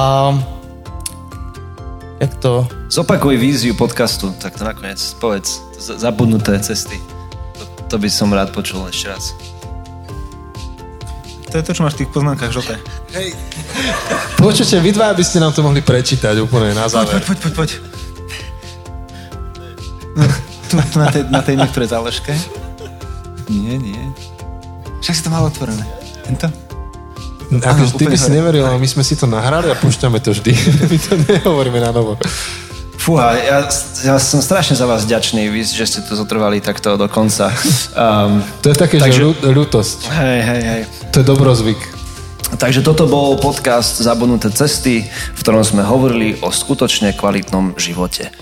jak 2.18 2.34
to... 2.42 2.66
Zopakuj 2.90 3.38
víziu 3.38 3.78
podcastu, 3.78 4.34
tak 4.42 4.58
to 4.58 4.66
nakoniec 4.66 4.98
povedz. 5.22 5.62
Zabudnuté 5.78 6.58
cesty. 6.58 6.98
To, 7.58 7.62
to 7.90 7.96
by 8.02 8.10
som 8.10 8.34
rád 8.34 8.50
počul 8.50 8.90
ešte 8.90 9.12
raz. 9.12 9.53
To 11.54 11.62
je 11.62 11.70
to, 11.70 11.72
čo 11.78 11.86
máš 11.86 11.94
v 11.94 11.98
tých 12.02 12.10
poznámkach 12.10 12.50
žlté. 12.50 12.82
Hej. 13.14 13.30
Počujte, 14.42 14.74
vy 14.82 14.90
dva 14.90 15.14
by 15.14 15.22
ste 15.22 15.38
nám 15.38 15.54
to 15.54 15.62
mohli 15.62 15.86
prečítať 15.86 16.34
úplne 16.42 16.74
na 16.74 16.90
záver. 16.90 17.22
Poď, 17.22 17.30
poď, 17.30 17.38
poď, 17.38 17.52
poď. 17.54 17.70
No, 20.18 20.24
tu, 20.66 20.74
tu 20.82 20.96
na, 20.98 21.06
tej, 21.14 21.22
na 21.30 21.40
tej 21.46 21.54
niektorej 21.54 21.94
záležke. 21.94 22.34
Nie, 23.46 23.78
nie. 23.78 24.02
Však 24.98 25.14
si 25.14 25.22
to 25.22 25.30
malo 25.30 25.46
otvorené. 25.46 25.86
Tento? 26.26 26.50
Ako, 27.62 28.02
ty 28.02 28.10
by 28.10 28.18
si 28.18 28.34
neveril, 28.34 28.66
ale 28.66 28.82
my 28.82 28.88
sme 28.90 29.06
si 29.06 29.14
to 29.14 29.30
nahrali 29.30 29.70
a 29.70 29.78
púšťame 29.78 30.18
to 30.18 30.34
vždy. 30.34 30.50
my 30.90 30.98
to 30.98 31.14
nehovoríme 31.22 31.78
na 31.78 31.94
novo. 31.94 32.18
Fúha, 33.04 33.36
ja, 33.36 33.68
ja 34.00 34.16
som 34.16 34.40
strašne 34.40 34.80
za 34.80 34.88
vás 34.88 35.04
vďačný, 35.04 35.52
vy, 35.52 35.60
že 35.60 35.84
ste 35.84 36.00
to 36.08 36.16
zotrvali 36.16 36.64
takto 36.64 36.96
do 36.96 37.04
konca. 37.04 37.52
Um, 37.92 38.40
to 38.64 38.72
je 38.72 38.76
také, 38.80 38.96
takže, 38.96 39.44
že 39.44 39.52
ľútosť. 39.52 39.98
Hej, 40.08 40.38
hej, 40.40 40.62
hej. 40.64 40.82
To 41.12 41.20
je 41.20 41.26
dobrozvyk. 41.28 41.80
Takže 42.56 42.80
toto 42.80 43.04
bol 43.04 43.36
podcast 43.36 44.00
Zabudnuté 44.00 44.48
cesty, 44.56 45.04
v 45.04 45.38
ktorom 45.44 45.60
sme 45.60 45.84
hovorili 45.84 46.40
o 46.40 46.48
skutočne 46.48 47.12
kvalitnom 47.12 47.76
živote. 47.76 48.32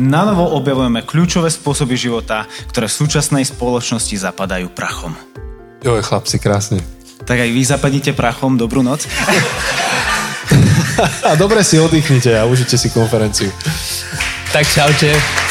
Na 0.00 0.24
novo 0.24 0.48
objavujeme 0.56 1.04
kľúčové 1.04 1.52
spôsoby 1.52 1.92
života, 2.00 2.48
ktoré 2.72 2.88
v 2.88 2.96
súčasnej 3.04 3.44
spoločnosti 3.44 4.16
zapadajú 4.16 4.72
prachom. 4.72 5.12
Jo, 5.84 6.00
chlapci, 6.00 6.40
krásne. 6.40 6.80
Tak 7.28 7.36
aj 7.36 7.50
vy 7.52 7.62
zapadnite 7.68 8.16
prachom. 8.16 8.56
Dobrú 8.56 8.80
noc. 8.80 9.04
a 11.22 11.34
dobre 11.34 11.64
si 11.64 11.80
oddychnite 11.80 12.38
a 12.38 12.44
užite 12.44 12.78
si 12.78 12.90
konferenciu. 12.90 13.52
Tak 14.52 14.66
čaute. 14.66 15.49